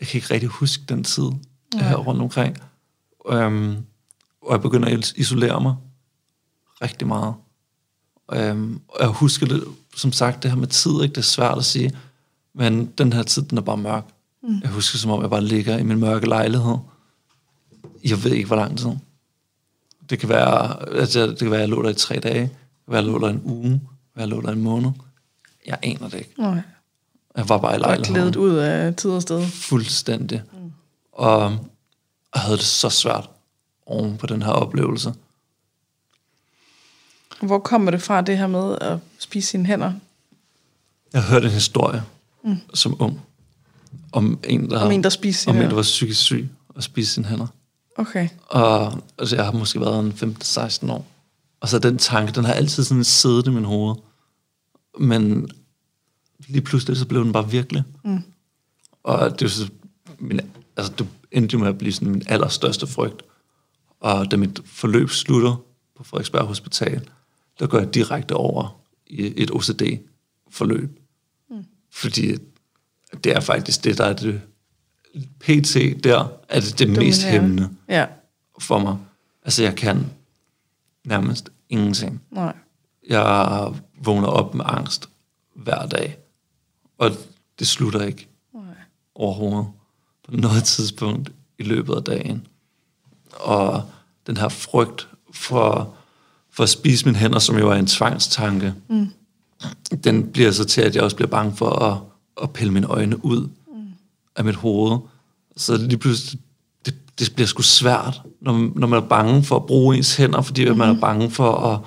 jeg 0.00 0.08
kan 0.08 0.18
ikke 0.18 0.34
rigtig 0.34 0.48
huske 0.48 0.82
den 0.88 1.04
tid 1.04 1.30
her 1.74 1.96
rundt 1.96 2.22
omkring. 2.22 2.56
Um, 3.24 3.86
og 4.42 4.52
jeg 4.52 4.62
begynder 4.62 4.98
at 4.98 5.12
isolere 5.16 5.60
mig 5.60 5.76
rigtig 6.82 7.06
meget. 7.06 7.34
Um, 8.52 8.80
og 8.88 9.00
jeg 9.00 9.08
husker 9.08 9.46
det, 9.46 9.64
som 9.96 10.12
sagt, 10.12 10.42
det 10.42 10.50
her 10.50 10.58
med 10.58 10.66
tid, 10.68 10.92
ikke? 11.02 11.12
det 11.12 11.18
er 11.18 11.22
svært 11.22 11.58
at 11.58 11.64
sige, 11.64 11.92
men 12.54 12.86
den 12.86 13.12
her 13.12 13.22
tid, 13.22 13.42
den 13.42 13.58
er 13.58 13.62
bare 13.62 13.76
mørk. 13.76 14.04
Mm. 14.42 14.60
Jeg 14.62 14.70
husker, 14.70 14.98
som 14.98 15.10
om 15.10 15.22
jeg 15.22 15.30
bare 15.30 15.44
ligger 15.44 15.78
i 15.78 15.82
min 15.82 15.98
mørke 15.98 16.28
lejlighed. 16.28 16.76
Jeg 18.04 18.24
ved 18.24 18.32
ikke, 18.32 18.46
hvor 18.46 18.56
lang 18.56 18.78
tid. 18.78 18.90
Det 20.10 20.18
kan 20.18 20.28
være, 20.28 20.88
altså, 20.92 21.26
det 21.26 21.38
kan 21.38 21.50
være, 21.50 21.60
at 21.60 21.68
jeg 21.68 21.68
lå 21.68 21.82
der 21.82 21.90
i 21.90 21.94
tre 21.94 22.14
dage. 22.14 22.40
Det 22.40 22.50
kan 22.84 22.92
være, 22.92 22.98
at 22.98 23.04
jeg 23.04 23.12
lå 23.12 23.18
der 23.18 23.28
en 23.28 23.42
uge. 23.44 23.70
Det 23.70 23.80
kan 23.80 23.88
være, 24.14 24.24
at 24.24 24.28
jeg 24.30 24.36
lå 24.36 24.40
der 24.40 24.52
en 24.52 24.62
måned. 24.62 24.90
Jeg 25.66 25.78
aner 25.82 26.08
det 26.08 26.18
ikke. 26.18 26.34
Nej. 26.38 26.60
Jeg 27.36 27.48
var 27.48 27.58
bare 27.58 27.76
i 27.76 27.78
lejligheden. 27.78 28.14
glædet 28.14 28.36
ud 28.36 28.54
af 28.54 28.94
tid 28.94 29.10
og 29.10 29.22
sted. 29.22 29.46
Fuldstændig. 29.46 30.42
Mm. 30.52 30.72
Og 31.12 31.50
jeg 32.34 32.42
havde 32.42 32.56
det 32.56 32.66
så 32.66 32.90
svært 32.90 33.30
oven 33.86 34.16
på 34.16 34.26
den 34.26 34.42
her 34.42 34.52
oplevelse. 34.52 35.14
Hvor 37.42 37.58
kommer 37.58 37.90
det 37.90 38.02
fra, 38.02 38.20
det 38.20 38.38
her 38.38 38.46
med 38.46 38.78
at 38.80 38.98
spise 39.18 39.48
sine 39.48 39.66
hænder? 39.66 39.92
Jeg 41.12 41.22
hørte 41.22 41.46
en 41.46 41.52
historie 41.52 42.02
mm. 42.44 42.56
som 42.74 42.96
ung, 43.02 43.20
om 44.12 44.38
en, 44.44 44.70
der, 44.70 44.80
Om 44.80 44.90
en, 44.90 45.02
der 45.02 45.08
spiser 45.08 45.40
sine 45.40 45.56
om 45.56 45.62
en, 45.62 45.68
der 45.68 45.74
var 45.74 45.82
psykisk 45.82 46.20
syg 46.20 46.48
og 46.68 46.82
spiste 46.82 47.14
sine 47.14 47.26
hænder. 47.26 47.46
Okay. 47.96 48.28
Og 48.46 49.02
altså, 49.18 49.36
jeg 49.36 49.44
har 49.44 49.52
måske 49.52 49.80
været 49.80 50.22
en 50.22 50.36
15-16 50.42 50.92
år. 50.92 51.06
Og 51.60 51.68
så 51.68 51.78
den 51.78 51.98
tanke, 51.98 52.32
den 52.32 52.44
har 52.44 52.52
altid 52.52 52.84
sådan 52.84 53.04
siddet 53.04 53.46
i 53.46 53.50
min 53.50 53.64
hoved. 53.64 53.96
Men 54.98 55.50
lige 56.48 56.62
pludselig, 56.62 56.96
så 56.96 57.06
blev 57.06 57.24
den 57.24 57.32
bare 57.32 57.50
virkelig. 57.50 57.82
Mm. 58.04 58.22
Og 59.02 59.30
det 59.30 59.42
er 59.42 59.46
jo 59.46 59.48
så 59.48 59.68
min, 60.18 60.40
altså, 60.76 60.92
det 60.98 61.06
endte 61.30 61.52
jo 61.52 61.58
med 61.58 61.68
at 61.68 61.78
blive 61.78 61.92
sådan 61.92 62.10
min 62.10 62.22
allerstørste 62.26 62.86
frygt. 62.86 63.22
Og 64.00 64.30
da 64.30 64.36
mit 64.36 64.60
forløb 64.66 65.10
slutter 65.10 65.56
på 65.96 66.04
Frederiksberg 66.04 66.46
Hospital, 66.46 67.08
der 67.58 67.66
går 67.66 67.78
jeg 67.78 67.94
direkte 67.94 68.34
over 68.34 68.80
i 69.06 69.32
et 69.36 69.50
OCD-forløb. 69.50 71.00
Mm. 71.50 71.64
Fordi 71.92 72.36
det 73.24 73.36
er 73.36 73.40
faktisk 73.40 73.84
det, 73.84 73.98
der 73.98 74.04
er 74.04 74.12
det 74.12 74.40
PT 75.40 76.04
der, 76.04 76.28
er 76.48 76.60
det 76.60 76.78
det 76.78 76.88
mest 76.88 77.22
hæmmende 77.22 77.68
Ja. 77.88 78.06
for 78.60 78.78
mig. 78.78 78.96
Altså, 79.44 79.62
jeg 79.62 79.76
kan 79.76 80.06
nærmest 81.04 81.50
ingenting. 81.68 82.22
Nej. 82.30 82.54
Jeg 83.08 83.72
vågner 84.02 84.28
op 84.28 84.54
med 84.54 84.64
angst 84.68 85.08
hver 85.54 85.86
dag, 85.86 86.16
og 86.98 87.10
det 87.58 87.68
slutter 87.68 88.02
ikke 88.02 88.28
Nej. 88.54 88.62
overhovedet 89.14 89.66
på 90.24 90.36
noget 90.36 90.64
tidspunkt 90.64 91.32
i 91.58 91.62
løbet 91.62 91.94
af 91.94 92.04
dagen. 92.04 92.46
Og 93.32 93.82
den 94.26 94.36
her 94.36 94.48
frygt 94.48 95.08
for, 95.32 95.94
for 96.50 96.62
at 96.62 96.68
spise 96.68 97.04
mine 97.04 97.18
hænder, 97.18 97.38
som 97.38 97.58
jo 97.58 97.70
er 97.70 97.74
en 97.74 97.86
tvangstanke, 97.86 98.74
mm. 98.88 99.08
den 100.04 100.32
bliver 100.32 100.50
så 100.52 100.64
til, 100.64 100.80
at 100.80 100.94
jeg 100.94 101.02
også 101.02 101.16
bliver 101.16 101.30
bange 101.30 101.56
for 101.56 101.70
at, 101.70 101.98
at 102.42 102.50
pille 102.52 102.72
mine 102.72 102.86
øjne 102.86 103.24
ud 103.24 103.40
mm. 103.40 103.82
af 104.36 104.44
mit 104.44 104.54
hoved. 104.54 104.98
Så 105.56 105.76
lige 105.76 105.98
pludselig, 105.98 106.40
det, 106.86 106.94
det 107.18 107.32
bliver 107.34 107.46
sgu 107.46 107.62
svært, 107.62 108.20
når, 108.40 108.70
når 108.78 108.86
man 108.86 109.02
er 109.02 109.06
bange 109.06 109.42
for 109.42 109.56
at 109.56 109.66
bruge 109.66 109.96
ens 109.96 110.16
hænder, 110.16 110.42
fordi 110.42 110.70
mm. 110.70 110.76
man 110.78 110.96
er 110.96 111.00
bange 111.00 111.30
for, 111.30 111.52
at, 111.52 111.78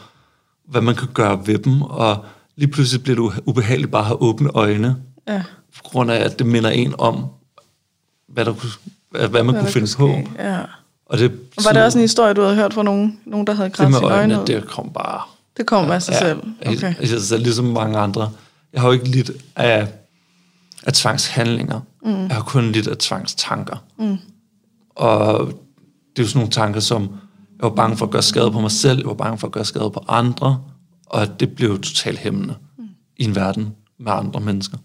hvad 0.67 0.81
man 0.81 0.95
kan 0.95 1.07
gøre 1.13 1.47
ved 1.47 1.57
dem, 1.57 1.81
og 1.81 2.25
lige 2.55 2.67
pludselig 2.71 3.03
bliver 3.03 3.31
det 3.31 3.41
ubehageligt 3.45 3.91
bare 3.91 4.01
at 4.01 4.05
have 4.07 4.21
åbne 4.21 4.49
øjne, 4.49 4.95
Ja. 5.27 5.43
på 5.75 5.83
grund 5.83 6.11
af, 6.11 6.15
at 6.25 6.39
det 6.39 6.47
minder 6.47 6.69
en 6.69 6.95
om, 6.97 7.25
hvad, 8.27 8.45
der 8.45 8.53
kunne, 8.53 8.71
hvad, 9.09 9.29
man 9.29 9.29
Hvad 9.29 9.43
kunne 9.43 9.59
der 9.59 9.65
finde 9.65 9.95
kunne 9.95 10.23
på. 10.23 10.29
Ja. 10.43 10.59
Og 11.05 11.17
det, 11.17 11.31
Og 11.57 11.63
var 11.65 11.71
det 11.71 11.83
også 11.83 11.97
en 11.97 12.01
historie, 12.01 12.33
du 12.33 12.41
havde 12.41 12.55
hørt 12.55 12.73
fra 12.73 12.83
nogen, 12.83 13.19
nogen 13.25 13.47
der 13.47 13.53
havde 13.53 13.69
grædt 13.69 13.93
sine 13.95 14.05
øjne 14.05 14.15
øjnene, 14.15 14.41
ud? 14.41 14.45
det 14.45 14.67
kom 14.67 14.89
bare... 14.93 15.21
Det 15.57 15.65
kom 15.65 15.91
af 15.91 16.01
sig 16.01 16.15
selv. 16.15 16.39
Okay. 16.65 16.93
Selv, 17.19 17.43
ligesom 17.43 17.65
mange 17.65 17.97
andre. 17.97 18.31
Jeg 18.73 18.81
har 18.81 18.87
jo 18.87 18.93
ikke 18.93 19.07
lidt 19.07 19.31
af, 19.55 19.87
af 20.85 20.93
tvangshandlinger. 20.93 21.79
Mm. 22.05 22.27
Jeg 22.27 22.35
har 22.35 22.43
kun 22.43 22.71
lidt 22.71 22.87
af 22.87 22.97
tvangstanker. 22.97 23.83
Mm. 23.99 24.17
Og 24.89 25.45
det 26.15 26.19
er 26.19 26.23
jo 26.23 26.27
sådan 26.27 26.39
nogle 26.39 26.51
tanker, 26.51 26.79
som 26.79 27.01
jeg 27.01 27.69
var 27.69 27.75
bange 27.75 27.97
for 27.97 28.05
at 28.05 28.11
gøre 28.11 28.21
skade 28.21 28.51
på 28.51 28.59
mig 28.59 28.71
selv, 28.71 28.97
jeg 28.99 29.07
var 29.07 29.13
bange 29.13 29.37
for 29.37 29.47
at 29.47 29.53
gøre 29.53 29.65
skade 29.65 29.91
på 29.91 30.03
andre, 30.07 30.61
og 31.05 31.39
det 31.39 31.55
blev 31.55 31.69
jo 31.69 31.77
totalt 31.77 32.19
hæmmende 32.19 32.55
mm. 32.77 32.83
i 33.17 33.23
en 33.23 33.35
verden 33.35 33.75
med 33.99 34.11
andre 34.11 34.39
mennesker. 34.39 34.77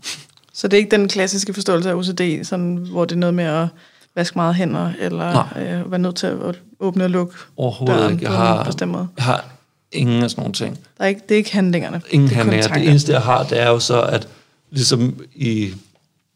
Så 0.53 0.68
det 0.68 0.76
er 0.76 0.78
ikke 0.78 0.97
den 0.97 1.09
klassiske 1.09 1.55
forståelse 1.55 1.90
af 1.90 1.94
OCD, 1.94 2.44
sådan, 2.44 2.76
hvor 2.76 3.05
det 3.05 3.14
er 3.14 3.18
noget 3.18 3.34
med 3.34 3.44
at 3.44 3.68
vaske 4.14 4.38
meget 4.38 4.55
hænder, 4.55 4.92
eller 4.99 5.49
øh, 5.57 5.90
være 5.90 5.99
nødt 5.99 6.16
til 6.16 6.26
at 6.26 6.61
åbne 6.80 7.05
og 7.05 7.11
lukke 7.11 7.34
Overhovedet 7.57 7.99
døren 7.99 8.12
ikke. 8.12 8.24
Jeg 8.24 8.30
på 8.30 8.36
har, 8.36 8.64
bestemt 8.64 8.92
måde. 8.92 9.09
jeg 9.16 9.24
har 9.24 9.44
ingen 9.92 10.22
af 10.22 10.30
sådan 10.30 10.42
nogle 10.42 10.55
ting. 10.55 10.78
Der 10.99 11.05
er 11.05 11.09
ikke, 11.09 11.20
det 11.28 11.34
er 11.34 11.38
ikke 11.38 11.53
handlingerne. 11.53 12.03
Ingen 12.11 12.28
det 12.28 12.34
er 12.34 12.38
handlinger. 12.38 12.68
Det 12.68 12.88
eneste, 12.88 13.12
jeg 13.12 13.22
har, 13.22 13.42
det 13.42 13.62
er 13.62 13.68
jo 13.68 13.78
så, 13.78 14.03
at 14.03 14.28
ligesom 14.70 15.20
i, 15.34 15.74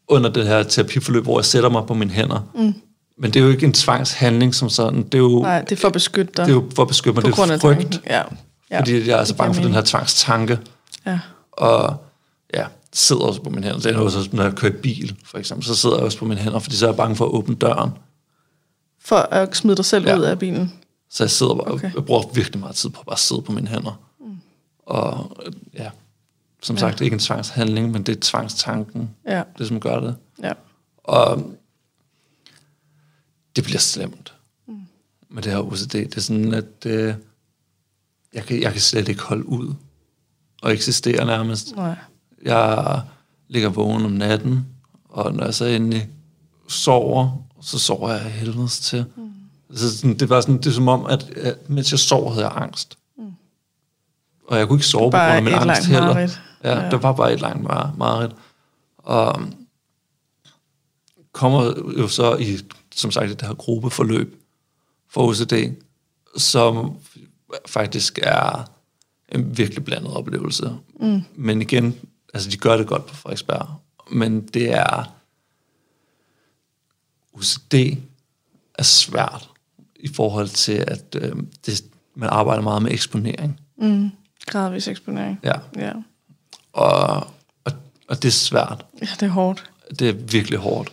under 0.07 0.29
det 0.29 0.47
her 0.47 0.63
terapiforløb, 0.63 1.23
hvor 1.23 1.39
jeg 1.39 1.45
sætter 1.45 1.69
mig 1.69 1.85
på 1.87 1.93
mine 1.93 2.11
hænder, 2.11 2.49
mm. 2.55 2.73
men 3.17 3.33
det 3.33 3.39
er 3.39 3.43
jo 3.43 3.49
ikke 3.49 3.65
en 3.65 3.73
tvangshandling 3.73 4.55
som 4.55 4.69
sådan. 4.69 5.03
Det 5.03 5.13
er 5.13 5.17
jo, 5.19 5.41
Nej, 5.41 5.61
det 5.61 5.71
er 5.71 5.75
for 5.75 5.87
at 5.87 5.93
beskytte 5.93 6.33
dig. 6.37 6.45
det 6.45 6.51
er 6.51 6.55
jo 6.55 6.69
for 6.75 6.81
at 6.81 6.87
beskytte 6.87 7.13
mig. 7.21 7.33
på 7.33 7.43
Det 7.45 7.51
er 7.51 7.57
frygt, 7.59 7.79
tanken. 7.81 7.99
Ja. 8.09 8.21
ja. 8.71 8.79
fordi 8.79 9.07
jeg 9.09 9.19
er 9.19 9.23
så 9.23 9.31
det 9.33 9.37
bange 9.37 9.53
for 9.55 9.61
den 9.63 9.73
her 9.73 9.81
tvangstanke. 9.81 10.59
Ja. 11.05 11.19
Og 11.51 11.95
ja, 12.53 12.65
sidder 12.93 13.21
også 13.21 13.41
på 13.41 13.49
mine 13.49 13.63
hænder. 13.63 13.79
Det 13.79 13.95
er 13.95 13.97
også, 13.99 14.29
når 14.31 14.43
jeg 14.43 14.53
kører 14.55 14.73
bil, 14.81 15.15
for 15.25 15.37
eksempel, 15.37 15.65
så 15.67 15.75
sidder 15.75 15.95
jeg 15.95 16.05
også 16.05 16.17
på 16.17 16.25
mine 16.25 16.41
hænder, 16.41 16.59
fordi 16.59 16.75
så 16.75 16.85
er 16.85 16.89
jeg 16.89 16.97
bange 16.97 17.15
for 17.15 17.25
at 17.25 17.31
åbne 17.31 17.55
døren. 17.55 17.91
For 19.03 19.15
at 19.15 19.55
smide 19.55 19.75
dig 19.77 19.85
selv 19.85 20.07
Ja. 20.07 20.17
ud 20.17 20.21
af 20.23 20.39
bilen. 20.39 20.73
Så 21.09 21.23
jeg 21.23 21.31
sidder 21.31 21.53
bare, 21.53 21.67
Okay. 21.67 21.73
okay. 21.73 21.95
jeg 21.95 22.05
bruger 22.05 22.23
virkelig 22.33 22.59
meget 22.59 22.75
tid 22.75 22.89
på 22.89 22.99
at 22.99 23.05
bare 23.05 23.17
sidde 23.17 23.41
på 23.41 23.51
mine 23.51 23.67
hænder. 23.67 23.99
Mm. 24.19 24.35
Og 24.85 25.31
ja, 25.77 25.89
som 26.61 26.75
Ja. 26.75 26.79
sagt, 26.79 27.01
ikke 27.01 27.13
en 27.13 27.19
tvangshandling, 27.19 27.91
men 27.91 28.03
det 28.03 28.15
er 28.17 28.19
tvangstanken, 28.21 29.09
Ja. 29.27 29.43
det 29.57 29.67
som 29.67 29.79
gør 29.79 29.99
det. 29.99 30.15
ja. 30.43 30.53
Og 31.03 31.55
det 33.55 33.63
bliver 33.63 33.79
slemt 33.79 34.33
mm. 34.67 34.79
med 35.29 35.43
det 35.43 35.51
her 35.51 35.59
OCD. 35.59 35.93
Det 35.93 36.17
er 36.17 36.21
sådan, 36.21 36.53
at 36.53 36.85
øh, 36.85 37.13
jeg, 38.33 38.43
kan, 38.45 38.61
jeg 38.61 38.71
kan 38.71 38.81
slet 38.81 39.07
ikke 39.09 39.21
holde 39.21 39.45
ud 39.49 39.73
og 40.61 40.73
eksistere 40.73 41.25
nærmest. 41.25 41.75
Nej. 41.75 41.95
Jeg 42.43 43.01
ligger 43.47 43.69
vågen 43.69 44.05
om 44.05 44.11
natten, 44.11 44.65
og 45.09 45.33
når 45.33 45.43
jeg 45.45 45.53
så 45.53 45.65
endelig 45.65 46.09
sover, 46.67 47.43
så 47.61 47.79
sover 47.79 48.09
jeg 48.11 48.21
helvedes 48.31 48.79
til. 48.79 49.05
Mm. 49.15 49.31
Så 49.73 49.97
sådan, 49.97 50.17
det 50.19 50.29
var 50.29 50.41
sådan, 50.41 50.57
det 50.57 50.65
er 50.67 50.71
som 50.71 50.87
om, 50.87 51.05
at, 51.05 51.29
at 51.29 51.69
mens 51.69 51.91
jeg 51.91 51.99
sov, 51.99 52.29
havde 52.33 52.45
jeg 52.47 52.53
angst. 52.55 52.97
Og 54.51 54.57
jeg 54.57 54.67
kunne 54.67 54.75
ikke 54.77 54.85
sove 54.85 55.11
på 55.11 55.17
grund 55.17 55.31
af 55.31 55.43
min 55.43 55.53
angst 55.53 55.85
heller. 55.85 56.05
mareridt. 56.13 56.41
Ja, 56.63 56.79
Ja. 56.83 56.89
det 56.89 57.03
var 57.03 57.11
bare 57.13 57.33
et 57.33 57.41
langt 57.41 57.69
mar- 57.69 57.97
mareridt. 57.97 58.31
Og 58.97 59.35
um, 59.35 59.53
kommer 61.31 61.63
jo 61.99 62.07
så 62.07 62.35
i, 62.35 62.57
som 62.95 63.11
sagt, 63.11 63.29
det 63.29 63.41
her 63.47 63.53
gruppeforløb 63.53 64.41
for 65.09 65.27
OCD, 65.27 65.53
som 66.37 66.97
faktisk 67.65 68.19
er 68.23 68.69
en 69.29 69.57
virkelig 69.57 69.85
blandet 69.85 70.13
oplevelse. 70.13 70.75
Mm. 70.99 71.21
Men 71.35 71.61
igen, 71.61 71.99
altså 72.33 72.49
de 72.49 72.57
gør 72.57 72.77
det 72.77 72.87
godt 72.87 73.05
på 73.05 73.15
Frederiksberg, 73.15 73.67
men 74.11 74.41
det 74.47 74.73
er 74.73 75.13
OCD 77.33 77.73
er 78.75 78.83
svært 78.83 79.49
i 79.95 80.07
forhold 80.07 80.47
til, 80.47 80.83
at 80.87 81.15
øh, 81.21 81.35
det, 81.65 81.83
man 82.15 82.29
arbejder 82.29 82.63
meget 82.63 82.81
med 82.81 82.91
eksponering. 82.91 83.59
Mm. 83.77 84.09
Gradvis 84.45 84.87
eksponering. 84.87 85.39
Ja. 85.43 85.53
Ja. 85.77 85.91
Og, 86.73 87.27
og, 87.65 87.71
og 88.07 88.21
det 88.21 88.25
er 88.25 88.31
svært. 88.31 88.85
ja, 89.01 89.07
det 89.19 89.23
er 89.25 89.29
hårdt. 89.29 89.69
Det 89.99 90.09
er 90.09 90.13
virkelig 90.13 90.59
hårdt. 90.59 90.91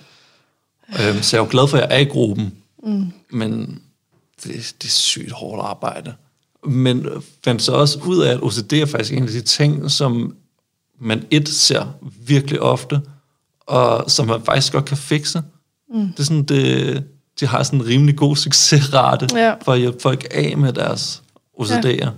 Øhm, 0.88 1.22
så 1.22 1.36
jeg 1.36 1.42
er 1.42 1.46
jo 1.46 1.50
glad 1.50 1.68
for, 1.68 1.76
at 1.78 1.82
jeg 1.90 1.96
er 1.96 2.00
i 2.00 2.04
gruppen. 2.04 2.54
Mm. 2.82 3.12
Men 3.30 3.82
det, 4.44 4.74
det 4.82 4.84
er 4.88 4.92
sygt 4.92 5.32
hårdt 5.32 5.62
arbejde. 5.62 6.14
Men 6.66 7.06
fandt 7.44 7.62
så 7.62 7.72
også 7.72 7.98
ud 7.98 8.22
af, 8.22 8.32
at 8.32 8.42
OCD 8.42 8.72
er 8.72 8.86
faktisk 8.86 9.12
en 9.12 9.22
af 9.22 9.28
de 9.28 9.40
ting, 9.40 9.90
som 9.90 10.36
man 11.00 11.24
et 11.30 11.48
ser 11.48 11.86
virkelig 12.20 12.60
ofte, 12.60 13.00
og 13.66 14.10
som 14.10 14.26
man 14.26 14.42
faktisk 14.44 14.72
godt 14.72 14.84
kan 14.84 14.96
fikse. 14.96 15.42
Mm. 15.94 16.08
Det 16.12 16.20
er 16.20 16.24
sådan, 16.24 16.42
det, 16.44 17.04
de 17.40 17.46
har 17.46 17.62
sådan 17.62 17.80
en 17.80 17.86
rimelig 17.86 18.16
god 18.16 18.36
succesrate 18.36 19.28
Ja. 19.34 19.54
for 19.62 19.72
at 19.72 19.78
hjælpe 19.78 19.98
folk 20.00 20.26
af 20.30 20.56
med 20.58 20.72
deres 20.72 21.22
OCD'er. 21.60 21.88
Ja. 21.88 22.08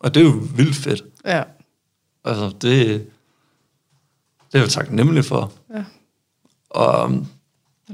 Og 0.00 0.14
det 0.14 0.20
er 0.20 0.24
jo 0.24 0.42
vildt 0.56 0.76
fedt. 0.76 1.04
Ja. 1.26 1.42
Altså, 2.24 2.44
det, 2.62 3.06
det 4.52 4.58
er 4.58 4.58
jeg 4.58 4.68
taknemmelig 4.68 5.24
for. 5.24 5.52
Ja. 5.74 5.82
Og 6.70 7.10
Men 7.10 7.28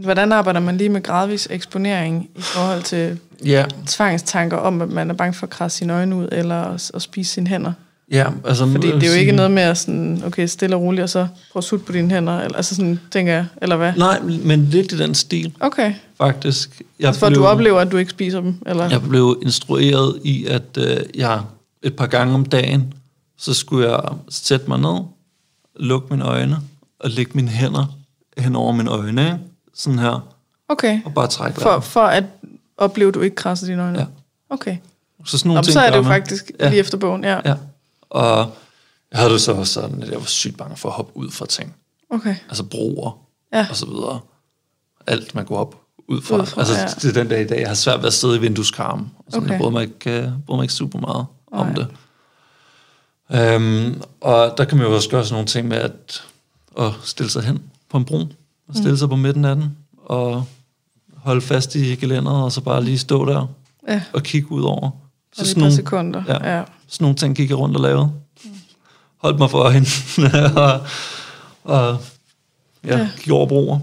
Hvordan 0.05 0.33
arbejder 0.33 0.61
man 0.61 0.77
lige 0.77 0.89
med 0.89 1.03
gradvis 1.03 1.49
eksponering 1.51 2.31
i 2.37 2.41
forhold 2.41 2.83
til 2.83 3.19
ja, 3.45 3.65
tvangstanker 3.87 4.57
om, 4.57 4.83
at 4.83 4.89
man 4.89 5.11
er 5.11 5.15
bange 5.15 5.35
for 5.35 5.47
at 5.47 5.51
krasse 5.51 5.79
sine 5.79 5.93
øjne 5.93 6.17
ud, 6.17 6.29
eller 6.33 6.63
at, 6.63 6.91
at 6.95 7.03
spise 7.03 7.33
sine 7.33 7.47
hænder? 7.47 7.73
ja 8.11 8.27
altså... 8.45 8.67
Fordi 8.73 8.87
det 8.87 8.93
er 8.93 8.97
jo 8.97 9.01
sige- 9.01 9.21
ikke 9.21 9.33
noget 9.33 9.51
med 9.51 9.63
at 9.63 9.79
sådan, 9.79 10.23
okay, 10.27 10.47
stille 10.47 10.77
og 10.77 10.83
roligt, 10.83 11.03
og 11.03 11.09
så 11.09 11.29
prøve 11.53 11.61
at 11.61 11.65
sutte 11.65 11.85
på 11.85 11.93
dine 11.93 12.11
hænder, 12.11 12.41
eller, 12.41 12.57
altså 12.57 12.75
sådan, 12.75 13.01
tænker 13.11 13.33
jeg, 13.33 13.47
eller 13.63 13.77
hvad? 13.77 13.93
Nej, 13.97 14.21
men 14.21 14.65
lidt 14.65 14.93
i 14.93 14.99
den 14.99 15.15
stil, 15.15 15.55
Okay, 15.61 15.95
faktisk. 16.19 16.83
Jeg 17.01 17.07
altså 17.07 17.21
for 17.21 17.27
at 17.27 17.35
du 17.35 17.47
oplever, 17.47 17.81
at 17.81 17.93
du 17.93 17.97
ikke 17.97 18.11
spiser 18.11 18.41
dem, 18.41 18.55
eller? 18.67 18.89
Jeg 18.89 19.03
blev 19.03 19.39
instrueret 19.43 20.19
i, 20.25 20.47
at 20.47 20.79
øh, 20.79 20.97
jeg 21.15 21.41
et 21.85 21.97
par 21.97 22.07
gange 22.07 22.35
om 22.35 22.45
dagen, 22.47 22.95
så 23.37 23.55
skulle 23.55 23.91
jeg 23.91 24.01
sætte 24.29 24.69
mig 24.69 24.79
ned, 24.79 25.01
lukke 25.77 26.07
mine 26.11 26.25
øjne, 26.25 26.57
og 26.99 27.11
lægge 27.11 27.33
mine 27.35 27.49
hænder 27.49 27.87
hen 28.39 28.57
over 28.57 28.73
mine 28.73 28.91
øjne, 28.91 29.23
ikke? 29.25 29.39
sådan 29.75 29.99
her, 29.99 30.29
Okay, 30.69 31.01
og 31.05 31.15
bare 31.15 31.27
trække 31.27 31.61
for, 31.61 31.81
for 31.81 32.01
at 32.01 32.25
opleve, 32.77 33.09
at 33.09 33.15
du 33.15 33.21
ikke 33.21 33.37
krasser 33.37 33.67
dine 33.67 33.83
øjne? 33.83 33.99
Ja. 33.99 34.07
Okay, 34.51 34.77
Så 35.25 35.39
sådan 35.39 35.49
nogle 35.49 35.59
Nå, 35.59 35.63
ting 35.63 35.73
så 35.73 35.81
er 35.81 35.91
det 35.91 35.97
jo 35.97 36.03
man. 36.03 36.11
faktisk 36.13 36.51
Ja. 36.61 36.69
lige 36.69 36.81
efter 36.81 36.99
bogen, 36.99 37.25
ja. 37.25 37.41
Ja, 37.45 37.55
og 38.11 38.53
jeg 39.11 39.19
havde 39.21 39.33
det 39.33 39.41
så 39.41 39.53
også 39.53 39.73
sådan, 39.73 40.03
at 40.03 40.11
jeg 40.11 40.19
var 40.21 40.27
sygt 40.27 40.57
bange 40.59 40.77
for 40.77 40.89
at 40.89 40.95
hoppe 40.95 41.17
ud 41.17 41.31
fra 41.31 41.47
ting. 41.47 41.75
Okay, 42.11 42.37
Altså 42.49 42.65
broer 42.65 43.19
Ja. 43.53 43.67
og 43.71 43.77
så 43.77 43.87
videre. 43.87 44.21
Alt, 45.07 45.35
man 45.35 45.45
går 45.45 45.57
op 45.57 45.81
ud 46.09 46.23
fra. 46.23 46.37
Ud 46.41 46.47
fra, 46.47 46.61
altså, 46.61 46.75
ja. 46.79 46.87
det 46.87 47.05
er 47.05 47.13
den 47.13 47.29
dag 47.29 47.41
i 47.43 47.47
dag, 47.47 47.61
jeg 47.61 47.69
har 47.69 47.75
svært 47.75 47.99
ved 48.01 48.07
at 48.07 48.13
sidde 48.13 48.37
i 48.37 48.41
vindueskarmen. 48.41 49.11
Så 49.29 49.37
okay. 49.37 49.45
Okay. 49.47 49.51
Jeg 49.53 49.59
bryder 49.59 49.71
mig, 49.73 49.83
ikke, 49.83 50.11
uh, 50.27 50.33
bryder 50.47 50.57
mig 50.57 50.65
ikke 50.65 50.75
super 50.75 50.99
meget 51.01 51.27
om 51.55 51.67
Nej. 51.67 51.75
det. 51.75 51.87
Øhm, 53.31 54.03
og 54.21 54.55
der 54.59 54.65
kan 54.65 54.79
man 54.79 54.87
jo 54.87 54.95
også 54.95 55.11
gøre 55.11 55.25
sådan 55.25 55.35
nogle 55.35 55.47
ting 55.47 55.69
med 55.69 55.77
at, 55.77 56.25
at 56.79 56.93
stille 57.03 57.31
sig 57.31 57.43
hen 57.43 57.63
på 57.89 57.97
en 57.97 58.05
bro, 58.05 58.17
og 58.69 58.75
stille 58.75 58.91
mm. 58.91 58.97
sig 58.97 59.09
på 59.09 59.17
midten 59.17 59.45
af 59.45 59.57
den, 59.57 59.77
og 60.05 60.47
holde 61.17 61.41
fast 61.41 61.75
i 61.75 61.95
gelænderet, 61.95 62.45
og 62.45 62.53
så 62.53 62.61
bare 62.61 62.85
lige 62.85 62.99
stå 62.99 63.25
der 63.25 63.47
Ja, 63.89 64.03
og 64.13 64.23
kigge 64.23 64.53
ud 64.53 64.63
over. 64.63 64.91
Så 65.33 65.41
og 65.43 65.47
sådan 65.47 65.61
nogle, 65.61 65.75
sekunder. 65.77 66.23
ja. 66.29 66.57
ja. 66.57 66.65
sådan 66.89 67.05
nogle 67.05 67.17
ting 67.17 67.37
gik 67.37 67.51
jeg 67.51 67.59
rundt 67.59 67.77
og 67.77 67.83
lavede. 67.83 68.13
Holdt 69.17 69.39
mig 69.39 69.51
for 69.51 69.59
øjnene, 69.59 69.87
og, 70.65 70.81
og 71.65 71.99
ja, 72.85 72.99
Ja. 72.99 73.09
gik 73.17 73.31
over 73.33 73.47
broer. 73.47 73.79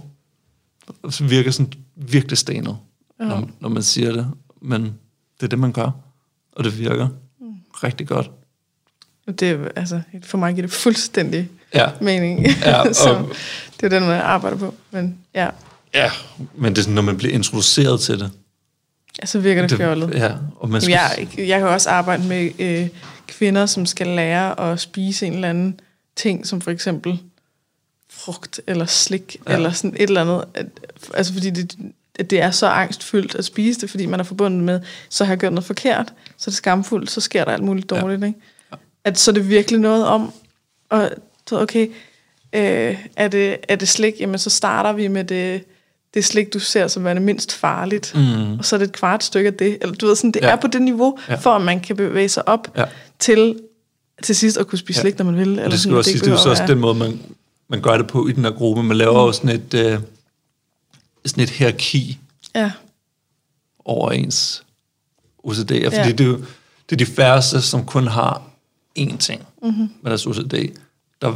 Så 1.09 1.23
virker 1.23 1.51
sådan 1.51 1.73
virkelig 1.95 2.37
stenet, 2.37 2.77
Ja. 3.19 3.25
når, 3.25 3.49
når 3.59 3.69
man 3.69 3.83
siger 3.83 4.11
det. 4.11 4.27
Men 4.61 4.83
det 5.39 5.43
er 5.43 5.47
det, 5.47 5.59
man 5.59 5.71
gør, 5.71 5.91
og 6.55 6.63
det 6.63 6.79
virker 6.79 7.07
mm. 7.07 7.13
Rigtig 7.83 8.07
godt. 8.07 8.31
Det, 9.39 9.41
er, 9.51 9.67
altså, 9.75 10.01
for 10.23 10.37
mig 10.37 10.53
giver 10.55 10.67
det 10.67 10.75
fuldstændig 10.75 11.49
Ja, 11.73 11.89
mening. 12.01 12.47
Ja, 12.47 12.93
så 12.93 13.13
og- 13.13 13.29
det 13.81 13.93
er 13.93 13.99
den, 13.99 14.07
man 14.07 14.21
arbejder 14.21 14.57
på. 14.57 14.73
Men 14.91 15.17
ja, 15.35 15.49
ja 15.93 16.11
men 16.55 16.71
det 16.73 16.77
er 16.77 16.81
sådan, 16.83 16.95
når 16.95 17.01
man 17.01 17.17
bliver 17.17 17.33
introduceret 17.33 17.99
til 18.01 18.19
det. 18.19 18.31
ja 19.21 19.25
så 19.25 19.39
virker 19.39 19.61
det, 19.61 19.69
det 19.69 19.77
fjollet. 19.77 20.13
Ja, 20.13 20.31
og 20.55 20.69
man 20.69 20.81
skal, 20.81 20.91
Jeg, 20.91 21.27
jeg 21.37 21.59
kan 21.59 21.67
også 21.67 21.89
arbejde 21.89 22.23
med 22.27 22.51
øh, 22.59 22.87
kvinder, 23.27 23.65
som 23.65 23.85
skal 23.85 24.07
lære 24.07 24.59
at 24.71 24.79
spise 24.79 25.25
en 25.27 25.33
eller 25.33 25.49
anden 25.49 25.79
ting, 26.15 26.47
som 26.47 26.61
for 26.61 26.71
eksempel 26.71 27.19
frugt 28.09 28.61
eller 28.67 28.85
slik, 28.85 29.37
ja. 29.45 29.51
Ja. 29.51 29.57
eller 29.57 29.71
sådan 29.71 29.93
et 29.95 30.01
eller 30.01 30.21
andet. 30.21 30.45
At, 30.53 30.65
altså 31.13 31.33
fordi 31.33 31.49
det, 31.49 31.75
at 32.19 32.29
det 32.29 32.41
er 32.41 32.51
så 32.51 32.67
angstfyldt 32.67 33.35
at 33.35 33.45
spise 33.45 33.81
det, 33.81 33.89
fordi 33.89 34.05
man 34.05 34.19
er 34.19 34.23
forbundet 34.23 34.63
med, 34.63 34.79
så 35.09 35.25
har 35.25 35.31
jeg 35.31 35.39
gjort 35.39 35.53
noget 35.53 35.65
forkert, 35.65 36.13
så 36.37 36.43
er 36.43 36.51
det 36.51 36.53
skamfuldt, 36.57 37.11
så 37.11 37.21
sker 37.21 37.45
der 37.45 37.51
alt 37.51 37.63
muligt 37.63 37.91
Ja. 37.91 37.99
dårligt. 38.01 38.23
Ikke? 38.23 38.39
At 39.03 39.19
så 39.19 39.31
er 39.31 39.33
det 39.33 39.49
virkelig 39.49 39.79
noget 39.79 40.05
om, 40.05 40.31
og 40.89 41.09
du 41.49 41.55
ved, 41.55 41.63
okay, 41.63 41.87
øh, 42.53 42.97
er, 43.15 43.27
det, 43.27 43.57
er 43.67 43.75
det 43.75 43.87
slik, 43.87 44.13
jamen 44.19 44.37
så 44.39 44.49
starter 44.49 44.93
vi 44.93 45.07
med 45.07 45.23
det, 45.23 45.63
det 46.13 46.25
slik, 46.25 46.53
du 46.53 46.59
ser 46.59 46.87
som 46.87 47.07
er 47.07 47.13
det 47.13 47.21
mindst 47.21 47.53
farligt, 47.55 48.11
Mm. 48.15 48.57
og 48.59 48.65
så 48.65 48.75
er 48.75 48.77
det 48.77 48.85
et 48.87 48.93
kvart 48.93 49.23
stykke 49.23 49.47
af 49.47 49.53
det. 49.53 49.77
Eller 49.81 49.95
du 49.95 50.05
ved, 50.07 50.15
sådan, 50.15 50.31
det 50.31 50.39
ja. 50.41 50.45
Ja. 50.47 50.51
er 50.51 50.55
på 50.55 50.67
det 50.67 50.81
niveau, 50.81 51.17
ja. 51.27 51.33
Ja. 51.33 51.39
for 51.39 51.49
at 51.51 51.61
man 51.61 51.79
kan 51.79 51.95
bevæge 51.95 52.29
sig 52.29 52.47
op 52.47 52.67
Ja. 52.77 52.85
til 53.19 53.59
til 54.23 54.35
sidst 54.35 54.57
at 54.57 54.67
kunne 54.67 54.79
spise 54.79 54.97
Ja. 54.97 55.01
slik, 55.01 55.17
når 55.17 55.25
man 55.25 55.37
vil. 55.37 55.47
Eller 55.49 55.65
Og 55.65 55.71
det 55.71 55.79
skal 55.79 55.83
sådan, 55.89 55.97
også 55.97 56.11
sige, 56.11 56.19
det 56.19 56.27
er 56.27 56.31
jo 56.31 56.37
så 56.37 56.49
også 56.49 56.63
den 56.67 56.79
måde, 56.79 56.95
man, 56.95 57.19
man 57.67 57.81
gør 57.81 57.97
det 57.97 58.07
på 58.07 58.27
i 58.27 58.31
den 58.31 58.43
her 58.45 58.51
gruppe. 58.51 58.83
Man 58.83 58.97
laver 58.97 59.21
jo 59.25 59.31
sådan 59.31 59.49
et, 59.49 59.73
øh, 59.73 59.99
sådan 61.25 61.43
et 61.43 61.49
hierarki 61.49 62.19
Ja, 62.55 62.71
over 63.85 64.11
ens 64.11 64.63
OCD'er, 65.47 65.55
fordi 65.63 65.75
Ja. 65.95 66.11
det, 66.11 66.19
er 66.21 66.25
jo, 66.25 66.37
det 66.89 67.01
er 67.01 67.05
de 67.05 67.05
færreste, 67.05 67.61
som 67.61 67.85
kun 67.85 68.07
har 68.07 68.41
én 68.99 69.17
ting 69.17 69.41
Mhm. 69.61 69.71
mm-hmm. 69.71 69.89
med 70.01 70.11
deres 70.11 70.25
OCD. 70.25 70.53
Der 71.21 71.27
er 71.27 71.33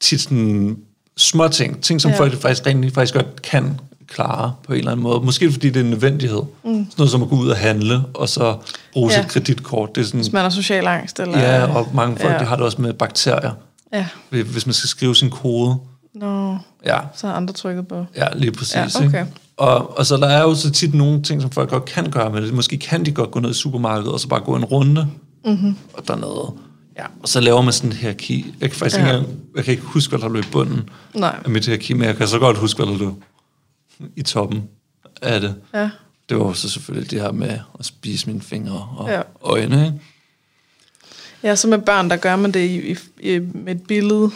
tit 0.00 0.20
sådan 0.20 0.76
små 1.16 1.48
ting, 1.48 1.82
ting 1.82 2.00
som 2.00 2.10
Ja. 2.10 2.18
folk 2.18 2.40
faktisk, 2.40 2.66
rent 2.66 2.94
faktisk 2.94 3.14
godt 3.14 3.42
kan 3.42 3.80
klare 4.08 4.54
på 4.66 4.72
en 4.72 4.78
eller 4.78 4.90
anden 4.92 5.02
måde. 5.02 5.20
Måske 5.20 5.52
fordi 5.52 5.68
det 5.70 5.76
er 5.76 5.84
en 5.84 5.90
nødvendighed. 5.90 6.42
Mm. 6.64 6.70
Sådan 6.72 6.86
noget 6.98 7.10
som 7.10 7.22
at 7.22 7.28
gå 7.28 7.36
ud 7.36 7.48
og 7.48 7.56
handle, 7.56 8.02
og 8.14 8.28
så 8.28 8.58
bruge 8.92 9.12
Ja. 9.12 9.20
sit 9.22 9.30
kreditkort. 9.30 9.94
Det 9.94 10.00
er 10.00 10.04
sådan, 10.04 10.20
hvis 10.20 10.32
man 10.32 10.42
har 10.42 10.50
social 10.50 10.86
angst. 10.86 11.20
Eller, 11.20 11.38
ja, 11.38 11.76
og 11.76 11.88
mange 11.94 12.16
folk 12.16 12.32
ja. 12.32 12.38
de 12.38 12.44
har 12.44 12.56
det 12.56 12.64
også 12.64 12.80
med 12.82 12.92
bakterier. 12.92 13.52
Ja, 13.92 14.06
Hvis 14.30 14.66
man 14.66 14.72
skal 14.72 14.88
skrive 14.88 15.14
sin 15.16 15.30
kode. 15.30 15.76
Nå, 16.14 16.58
Ja, 16.86 16.98
så 17.14 17.26
har 17.26 17.34
andre 17.34 17.52
trykket 17.54 17.88
på. 17.88 18.06
Ja, 18.16 18.26
lige 18.34 18.52
præcis. 18.52 18.74
Ja, 18.74 18.84
ikke? 18.84 19.06
okay. 19.06 19.26
Og, 19.56 19.98
og 19.98 20.06
så 20.06 20.16
der 20.16 20.26
er 20.26 20.42
jo 20.42 20.54
så 20.54 20.70
tit 20.70 20.94
nogle 20.94 21.22
ting, 21.22 21.42
som 21.42 21.50
folk 21.50 21.70
godt 21.70 21.84
kan 21.84 22.10
gøre 22.10 22.30
med 22.32 22.42
det. 22.42 22.54
Måske 22.54 22.76
kan 22.78 23.06
de 23.06 23.12
godt 23.12 23.30
gå 23.30 23.40
ned 23.40 23.50
i 23.50 23.54
supermarkedet, 23.54 24.12
og 24.12 24.20
så 24.20 24.28
bare 24.28 24.40
gå 24.40 24.56
en 24.56 24.64
runde, 24.64 25.08
mm-hmm. 25.44 25.76
og 25.92 26.08
dernede. 26.08 26.52
Ja, 26.98 27.04
og 27.22 27.28
så 27.28 27.40
laver 27.40 27.62
man 27.62 27.72
sådan 27.72 27.90
et 27.90 27.96
hierarki. 27.96 28.54
Jeg 28.60 28.70
kan 28.70 28.78
faktisk 28.78 28.96
Ja. 29.00 29.06
ikke, 29.06 29.16
engang- 29.18 29.40
jeg 29.56 29.64
kan 29.64 29.72
ikke 29.72 29.82
huske, 29.84 30.10
hvad 30.10 30.18
der 30.18 30.28
lå 30.28 30.38
i 30.40 30.42
bunden 30.52 30.88
Nej, 31.14 31.36
af 31.44 31.50
mit 31.50 31.66
hierarki, 31.66 31.92
men 31.92 32.02
jeg 32.02 32.16
kan 32.16 32.28
så 32.28 32.38
godt 32.38 32.56
huske, 32.58 32.84
hvad 32.84 32.92
der 32.94 32.98
lå 32.98 33.14
i 34.16 34.22
toppen 34.22 34.62
af 35.22 35.40
det. 35.40 35.54
ja. 35.74 35.90
Det 36.28 36.38
var 36.38 36.52
så 36.52 36.68
selvfølgelig 36.68 37.10
det 37.10 37.20
her 37.20 37.32
med 37.32 37.58
at 37.78 37.84
spise 37.86 38.26
mine 38.26 38.40
fingre 38.40 38.88
og 38.96 39.08
Ja. 39.08 39.16
ja. 39.16 39.22
øjne. 39.42 39.84
Ikke? 39.86 40.00
Ja, 41.42 41.56
så 41.56 41.68
med 41.68 41.78
børn, 41.78 42.10
der 42.10 42.16
gør 42.16 42.36
man 42.36 42.52
det 42.52 42.60
i, 42.60 42.92
i, 42.92 42.96
i, 43.34 43.38
med 43.38 43.74
et 43.74 43.82
billede, 43.82 44.30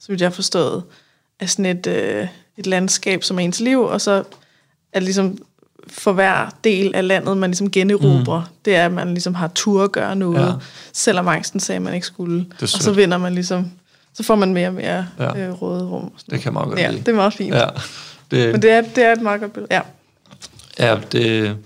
som 0.00 0.14
jeg 0.16 0.26
har 0.26 0.30
forstået, 0.30 0.82
af 1.42 1.50
sådan 1.50 1.66
et, 1.66 1.86
øh, 1.86 2.26
et 2.56 2.66
landskab 2.66 3.24
som 3.24 3.38
er 3.38 3.42
ens 3.42 3.60
liv, 3.60 3.80
og 3.80 4.00
så 4.00 4.12
er 4.92 4.98
det 4.98 5.02
ligesom 5.02 5.38
for 5.88 6.12
hver 6.12 6.54
del 6.64 6.94
af 6.94 7.08
landet, 7.08 7.36
man 7.36 7.50
ligesom 7.50 7.70
generobrer, 7.70 8.40
mm. 8.40 8.56
det 8.64 8.76
er, 8.76 8.84
at 8.86 8.92
man 8.92 9.08
ligesom 9.08 9.34
har 9.34 9.50
tur 9.54 9.84
at 9.84 9.92
gøre 9.92 10.16
noget, 10.16 10.46
ja. 10.46 10.52
Selvom 10.92 11.28
angsten 11.28 11.60
sagde, 11.60 11.76
at 11.76 11.82
man 11.82 11.94
ikke 11.94 12.06
skulle. 12.06 12.46
Og 12.62 12.68
så 12.68 12.92
vinder 12.92 13.18
man 13.18 13.34
ligesom, 13.34 13.70
så 14.14 14.22
får 14.22 14.34
man 14.34 14.54
mere 14.54 14.68
og 14.68 14.74
mere 14.74 15.06
ja. 15.18 15.38
Øh, 15.38 15.62
råderum. 15.62 16.04
og 16.04 16.12
sådan 16.16 16.34
Det 16.34 16.42
kan 16.42 16.52
meget 16.52 16.68
godt. 16.68 16.80
Ja, 16.80 16.90
lide. 16.90 17.00
det 17.00 17.08
er 17.08 17.14
meget 17.14 17.34
fint. 17.34 17.54
Ja, 17.54 17.66
det, 18.30 18.52
Men 18.52 18.62
det 18.62 18.70
er, 18.70 18.80
det 18.80 19.04
er 19.04 19.12
et 19.12 19.22
meget 19.22 19.40
godt 19.40 19.52
billede. 19.52 19.74
Ja. 19.74 19.80
ja, 20.78 20.98
det, 21.12 21.56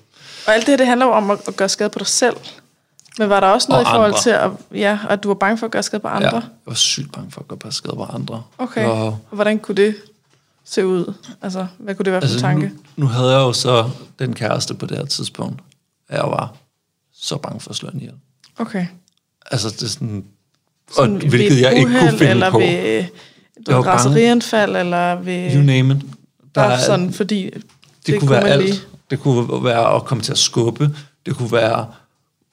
Og 0.47 0.55
alt 0.55 0.67
det 0.67 0.73
her, 0.73 0.77
det 0.77 0.87
handler 0.87 1.07
jo 1.07 1.13
om 1.13 1.31
at, 1.31 1.39
at 1.49 1.57
gøre 1.57 1.69
skade 1.69 1.91
på 1.91 1.99
dig 1.99 2.07
selv. 2.07 2.37
Men 3.19 3.29
var 3.29 3.41
der 3.41 3.47
også 3.47 3.67
noget 3.69 3.87
Og 3.87 3.91
i 3.91 3.95
forhold 3.95 4.11
andre. 4.11 4.23
til, 4.23 4.31
at, 4.31 4.51
ja, 4.81 4.99
at 5.09 5.23
du 5.23 5.29
var 5.29 5.35
bange 5.35 5.59
for 5.59 5.67
at 5.67 5.73
gøre 5.73 5.83
skade 5.83 6.01
på 6.01 6.09
andre? 6.09 6.27
ja, 6.29 6.35
jeg 6.35 6.43
var 6.67 6.75
sygt 6.75 7.13
bange 7.13 7.31
for 7.31 7.47
at 7.51 7.59
gøre 7.59 7.73
skade 7.73 7.97
på 7.97 8.03
andre. 8.05 8.43
Okay. 8.59 8.87
Og, 8.87 9.19
hvordan 9.31 9.59
kunne 9.59 9.75
det 9.75 9.95
se 10.65 10.87
ud? 10.87 11.15
Altså, 11.43 11.67
hvad 11.79 11.95
kunne 11.95 12.05
det 12.05 12.13
være 12.13 12.21
for 12.21 12.25
altså, 12.25 12.37
en 12.37 12.43
tanke? 12.43 12.67
Nu, 12.67 12.73
nu 12.97 13.07
havde 13.07 13.31
jeg 13.31 13.39
jo 13.39 13.53
så 13.53 13.91
den 14.19 14.35
kæreste 14.35 14.75
på 14.75 14.87
det 14.87 14.97
her 14.99 15.05
tidspunkt, 15.05 15.61
at 16.09 16.17
jeg 16.17 16.25
var 16.31 16.55
så 17.15 17.37
bange 17.37 17.61
for 17.61 17.71
at 17.71 17.77
slå 17.77 17.89
hende 17.91 18.05
ihjel. 18.05 18.17
Okay. 18.59 18.87
Altså, 19.51 19.69
det 19.71 19.83
er 19.83 19.87
sådan... 19.89 20.25
Sådan 20.97 21.15
og 21.15 21.29
hvilket 21.29 21.61
jeg 21.61 21.75
ikke 21.77 21.91
kunne 21.91 22.11
finde 22.11 22.27
eller 22.31 22.51
på. 22.51 22.59
ved 22.59 23.05
du, 23.67 23.71
Jeg 23.73 23.77
var 23.77 23.83
raserianfald, 23.83 24.77
eller 24.77 25.15
ved... 25.15 25.55
You 25.55 25.63
name 25.63 25.95
it. 25.95 26.01
Der 26.03 26.07
bare 26.55 26.73
er, 26.73 26.79
sådan, 26.79 27.13
fordi... 27.13 27.45
det, 27.45 27.63
det 28.07 28.21
kunne 28.21 28.31
være 28.31 28.43
man 28.43 28.53
alt. 28.53 28.65
lige- 28.65 28.81
Det 29.11 29.21
kunne 29.21 29.65
være 29.65 29.95
at 29.95 30.05
komme 30.05 30.23
til 30.23 30.33
at 30.33 30.39
skubbe. 30.39 30.97
Det 31.27 31.37
kunne 31.37 31.53
være... 31.53 31.87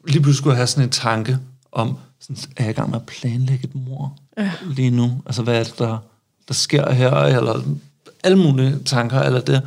Lige 0.07 0.21
pludselig 0.21 0.37
skulle 0.37 0.51
jeg 0.51 0.57
have 0.57 0.67
sådan 0.67 0.83
en 0.83 0.89
tanke 0.89 1.37
om, 1.71 1.97
sådan, 2.19 2.37
er 2.57 2.63
jeg 2.63 2.69
i 2.71 2.73
gang 2.73 2.89
med 2.89 2.99
at 2.99 3.05
planlægge 3.05 3.63
et 3.63 3.75
mor 3.75 4.17
Ja. 4.37 4.51
lige 4.65 4.89
nu? 4.91 5.21
Altså, 5.25 5.41
hvad 5.43 5.59
er 5.59 5.63
det, 5.63 5.79
der, 5.79 5.97
der 6.47 6.53
sker 6.53 6.91
her? 6.91 7.11
Eller 7.11 7.61
alle 8.23 8.37
mulige 8.37 8.79
tanker. 8.85 9.19
Eller 9.19 9.41
det, 9.41 9.61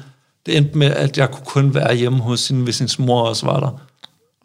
det 0.46 0.56
endte 0.56 0.78
med, 0.78 0.86
at 0.86 1.18
jeg 1.18 1.30
kunne 1.30 1.44
kun 1.46 1.74
være 1.74 1.94
hjemme 1.94 2.18
hos 2.18 2.48
hende, 2.48 2.64
hvis 2.64 2.78
hendes 2.78 2.98
mor 2.98 3.22
også 3.28 3.46
var 3.46 3.60
der. 3.60 3.80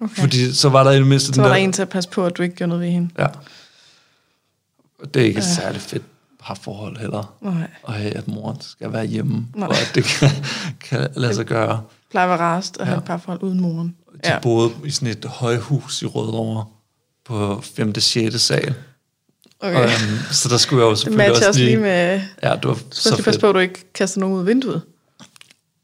Okay. 0.02 0.22
Fordi 0.22 0.54
så 0.54 0.70
var 0.70 0.84
der 0.84 0.92
i 0.92 0.98
det 0.98 1.08
mindste 1.08 1.28
så 1.28 1.34
den 1.34 1.42
var 1.42 1.48
der 1.48 1.56
der... 1.56 1.64
en 1.64 1.74
til 1.74 1.82
at 1.82 1.90
passe 1.90 2.10
på, 2.10 2.26
at 2.26 2.38
du 2.38 2.44
ikke 2.44 2.56
gjorde 2.56 2.68
noget 2.70 2.84
ved 2.84 2.90
hende. 2.92 3.10
Ja. 3.20 3.28
Det 5.14 5.22
er 5.22 5.26
ikke 5.26 5.38
et 5.38 5.44
særligt 5.44 5.84
fedt 5.84 6.04
parforhold 6.44 6.98
heller. 6.98 7.34
Nej. 7.42 7.68
Og 7.84 7.94
have, 7.94 8.12
at 8.18 8.28
moren 8.28 8.58
skal 8.62 8.94
være 8.94 9.06
hjemme, 9.06 9.48
Nej. 9.56 9.68
og 9.68 9.74
at 9.78 9.92
det 9.96 10.04
kan, 10.04 10.30
kan 10.80 11.08
lade 11.16 11.36
sig 11.36 11.46
gøre. 11.46 11.82
Plejer 12.12 12.28
at 12.34 12.40
være 12.40 12.48
rast 12.48 12.78
og 12.78 12.86
Ja. 12.86 12.90
have 12.90 12.98
et 12.98 13.04
parforhold 13.04 13.44
uden 13.44 13.60
moren. 13.62 13.96
De 14.24 14.30
Ja. 14.30 14.34
ja. 14.34 14.40
boede 14.40 14.72
i 14.86 14.90
sådan 14.90 15.08
et 15.08 15.26
højhus 15.26 16.02
i 16.02 16.06
Rødovre 16.06 16.66
på 17.26 17.62
5. 17.76 18.00
6. 18.00 18.42
sal. 18.42 18.74
Okay. 19.60 19.76
Og, 19.76 19.84
um, 19.84 20.18
så 20.32 20.50
der 20.50 20.58
skulle 20.58 20.80
jeg 20.82 20.86
jo 20.86 20.92
det 20.92 21.00
selvfølgelig 21.00 21.28
matcher 21.32 21.48
også 21.48 21.60
lige... 21.60 21.78
med... 21.78 22.22
Ja, 22.44 22.56
det 22.56 22.66
var 22.68 22.74
Du 22.74 22.80
så 22.92 23.10
også 23.10 23.10
lige 23.10 23.16
passe 23.24 23.32
fedt. 23.32 23.42
på, 23.42 23.48
at 23.50 23.56
du 23.56 23.60
ikke 23.60 23.92
kaster 23.94 24.20
nogen 24.20 24.36
ud 24.36 24.40
af 24.40 24.46
vinduet. 24.48 24.82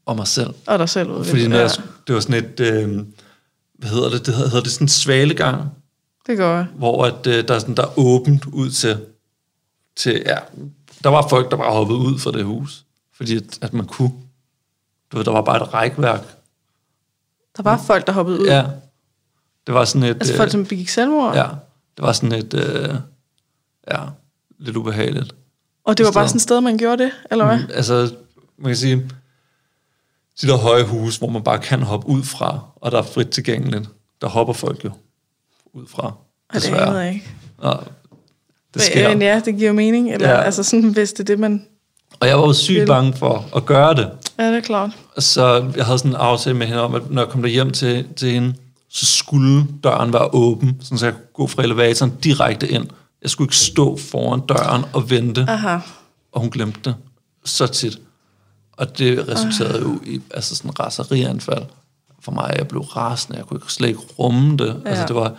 Og 0.06 0.16
mig 0.16 0.26
selv. 0.26 0.50
Og 0.66 0.78
dig 0.78 0.88
selv 0.88 1.10
ud 1.10 1.18
af 1.18 1.26
Fordi 1.26 1.40
vinduet. 1.40 1.50
når 1.50 1.56
Ja, 1.58 1.62
jeg, 1.62 1.82
det 2.06 2.14
var 2.14 2.20
sådan 2.20 2.44
et... 2.44 2.60
Øh, 2.60 3.04
hvad 3.78 3.90
hedder 3.90 4.10
det? 4.10 4.26
Det 4.26 4.34
hedder, 4.34 4.48
hedder 4.48 4.62
det 4.62 4.72
sådan 4.72 4.84
en 4.84 4.88
svalegang, 4.88 5.62
det 6.26 6.36
går 6.38 6.54
jeg. 6.54 6.66
hvor 6.76 7.04
at, 7.04 7.26
øh, 7.26 7.48
der, 7.48 7.54
er 7.54 7.58
sådan, 7.58 7.74
der 7.74 7.82
er 7.82 7.98
åbent 7.98 8.46
ud 8.46 8.70
til, 8.70 9.00
til... 9.96 10.22
Ja, 10.26 10.36
der 11.04 11.08
var 11.10 11.28
folk, 11.28 11.50
der 11.50 11.56
bare 11.56 11.72
hoppede 11.72 11.98
ud 11.98 12.18
fra 12.18 12.32
det 12.32 12.44
hus. 12.44 12.84
Fordi 13.16 13.36
at, 13.36 13.58
at 13.60 13.72
man 13.72 13.86
kunne. 13.86 14.12
Du 15.12 15.16
ved, 15.16 15.24
der 15.24 15.30
var 15.32 15.42
bare 15.42 15.62
et 15.62 15.74
rækværk. 15.74 16.20
Der 17.58 17.64
var 17.64 17.76
folk, 17.86 18.06
der 18.06 18.12
hoppede 18.12 18.40
ud. 18.40 18.46
Ja. 18.46 18.64
Det 19.66 19.74
var 19.74 19.84
sådan 19.84 20.02
et... 20.02 20.14
Altså 20.14 20.36
folk, 20.36 20.50
som 20.50 20.66
begik 20.66 20.88
selvmord. 20.88 21.34
Ja, 21.34 21.46
det 21.96 22.04
var 22.04 22.12
sådan 22.12 22.32
et... 22.32 22.54
Øh, 22.54 22.94
ja, 23.90 24.00
lidt 24.58 24.76
ubehageligt. 24.76 25.34
Og 25.84 25.98
det 25.98 26.04
var 26.04 26.10
Sted. 26.10 26.20
bare 26.20 26.28
sådan 26.28 26.36
et 26.36 26.42
sted, 26.42 26.60
man 26.60 26.78
gjorde 26.78 27.02
det, 27.04 27.12
eller 27.30 27.44
hvad? 27.44 27.58
Mm, 27.58 27.70
altså, 27.74 28.14
man 28.58 28.68
kan 28.70 28.76
sige, 28.76 28.96
de 30.42 30.46
der 30.46 30.56
høje 30.56 30.84
huse, 30.84 31.18
hvor 31.18 31.28
man 31.28 31.42
bare 31.42 31.58
kan 31.58 31.82
hoppe 31.82 32.08
ud 32.08 32.22
fra, 32.22 32.60
og 32.76 32.90
der 32.92 32.98
er 32.98 33.02
frit 33.02 33.28
tilgængeligt, 33.28 33.88
der 34.20 34.28
hopper 34.28 34.54
folk 34.54 34.84
jo 34.84 34.90
ud 35.72 35.86
fra. 35.86 36.06
Og 36.06 36.14
det 36.54 36.62
Desværre. 36.62 36.86
anede 36.86 37.00
jeg 37.00 37.14
ikke. 37.14 37.30
Og 37.58 37.84
det 38.74 38.82
sker. 38.82 39.08
Men 39.08 39.22
ja, 39.22 39.42
det 39.44 39.56
giver 39.56 39.72
mening. 39.72 40.12
Eller, 40.12 40.28
ja. 40.28 40.34
Ja. 40.34 40.42
Altså 40.42 40.62
sådan, 40.62 40.90
hvis 40.90 41.12
det 41.12 41.20
er 41.20 41.24
det, 41.24 41.38
man... 41.38 41.66
Og 42.20 42.28
jeg 42.28 42.38
var 42.38 42.46
jo 42.46 42.52
sygt 42.52 42.86
bange 42.86 43.12
for 43.12 43.44
at 43.56 43.66
gøre 43.66 43.94
det. 43.94 44.10
Ja, 44.38 44.48
det 44.48 44.56
er 44.56 44.60
klart. 44.60 44.90
Så 45.18 45.70
jeg 45.76 45.84
havde 45.84 45.98
sådan 45.98 46.10
en 46.10 46.16
aftale 46.16 46.56
med 46.56 46.66
hende 46.66 46.80
om, 46.82 46.94
at 46.94 47.10
når 47.10 47.22
jeg 47.22 47.30
kom 47.30 47.44
hjem 47.44 47.70
til, 47.70 48.06
til 48.16 48.30
hende, 48.32 48.54
så 48.90 49.06
skulle 49.06 49.66
døren 49.84 50.12
være 50.12 50.34
åben, 50.34 50.76
sådan 50.82 50.98
så 50.98 51.06
jeg 51.06 51.14
kunne 51.14 51.24
gå 51.32 51.46
fra 51.46 51.62
elevatoren 51.62 52.12
direkte 52.24 52.68
ind. 52.68 52.86
Jeg 53.22 53.30
skulle 53.30 53.46
ikke 53.46 53.56
stå 53.56 53.98
foran 54.10 54.40
døren 54.40 54.84
og 54.92 55.10
vente. 55.10 55.46
Aha. 55.48 55.78
og 56.32 56.40
hun 56.40 56.50
glemte 56.50 56.80
det 56.84 56.94
så 57.44 57.66
tit. 57.66 57.98
Og 58.76 58.98
det 58.98 59.28
resulterede 59.28 59.78
jo 59.82 60.00
i 60.06 60.20
altså 60.34 60.54
sådan 60.56 60.70
en 60.70 60.80
raserianfald 60.80 61.62
for 62.20 62.32
mig. 62.32 62.54
Jeg 62.58 62.68
blev 62.68 62.80
rasende, 62.82 63.38
jeg 63.38 63.46
kunne 63.46 63.58
ikke 63.58 63.72
slet 63.72 63.88
ikke 63.88 64.00
rumme 64.18 64.56
det. 64.56 64.66
Ja. 64.84 64.88
Altså 64.90 65.00
Ja. 65.02 65.06
det 65.06 65.14
var, 65.16 65.32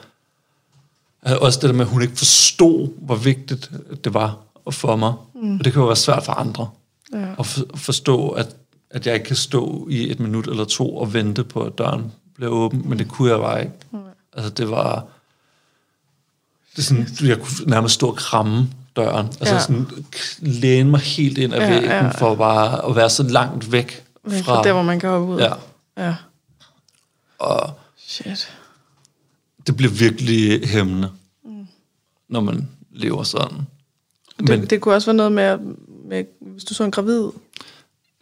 Øh, 1.28 1.36
Også 1.42 1.60
det 1.62 1.70
der 1.70 1.76
med, 1.76 1.86
at 1.86 1.92
hun 1.92 2.02
ikke 2.02 2.18
forstod, 2.18 2.90
hvor 3.02 3.16
vigtigt 3.16 3.72
det 4.04 4.14
var 4.14 4.38
for 4.72 4.96
mig. 4.96 5.14
Mm. 5.36 5.58
Og 5.60 5.66
det 5.66 5.74
kan 5.74 5.80
jo 5.82 5.86
være 5.86 5.96
svært 5.96 6.24
for 6.26 6.34
andre. 6.34 6.70
Ja. 7.14 7.26
At 7.40 7.46
for- 7.46 7.66
forstå, 7.76 8.30
at, 8.30 8.56
at 8.90 9.08
jeg 9.08 9.14
ikke 9.16 9.26
kan 9.28 9.36
stå 9.36 9.88
i 9.92 10.12
et 10.12 10.20
minut 10.20 10.48
eller 10.48 10.66
to 10.66 10.98
og 10.98 11.14
vente 11.14 11.44
på, 11.44 11.62
at 11.64 11.78
døren 11.78 12.12
bliver 12.36 12.52
åben. 12.52 12.90
Men 12.90 13.00
det 13.00 13.08
kunne 13.08 13.32
jeg 13.32 13.40
bare 13.40 13.62
ikke. 13.62 13.74
Altså, 14.34 14.50
det 14.52 14.70
var... 14.70 15.06
Det 16.76 16.86
sådan, 16.86 17.08
jeg 17.24 17.38
kunne 17.40 17.66
nærmest 17.68 17.94
stå 17.96 18.08
og 18.10 18.16
kramme 18.16 18.70
døren. 18.96 19.26
Altså 19.28 19.54
Ja. 19.56 19.60
sådan 19.62 19.88
læne 20.40 20.90
mig 20.90 21.00
helt 21.00 21.38
ind 21.38 21.54
ad 21.54 21.60
Ja, 21.60 21.70
væggen, 21.70 21.90
ja. 21.90 22.10
for 22.10 22.36
bare 22.36 22.86
at 22.90 22.96
være 22.96 23.10
så 23.10 23.24
langt 23.24 23.72
væk 23.72 24.04
Men 24.24 24.44
fra... 24.44 24.56
fra 24.56 24.64
der, 24.64 24.74
hvor 24.74 24.82
man 24.84 25.02
hoppe 25.02 25.28
ud. 25.34 25.40
Ja, 25.40 25.54
ja. 25.98 26.16
og 27.40 27.74
Shit. 27.98 28.54
det 29.68 29.78
bliver 29.78 29.92
virkelig 29.92 30.68
hæmmende, 30.70 31.12
mm. 31.46 31.68
når 32.30 32.42
man 32.42 32.70
lever 32.92 33.24
sådan. 33.24 33.58
Det, 34.40 34.50
Men 34.50 34.66
det 34.66 34.82
kunne 34.82 34.96
også 34.96 35.08
være 35.08 35.16
noget 35.16 35.32
med, 35.32 35.58
med 36.06 36.24
hvis 36.40 36.64
du 36.64 36.74
så 36.74 36.84
en 36.84 36.92
gravid. 36.92 37.30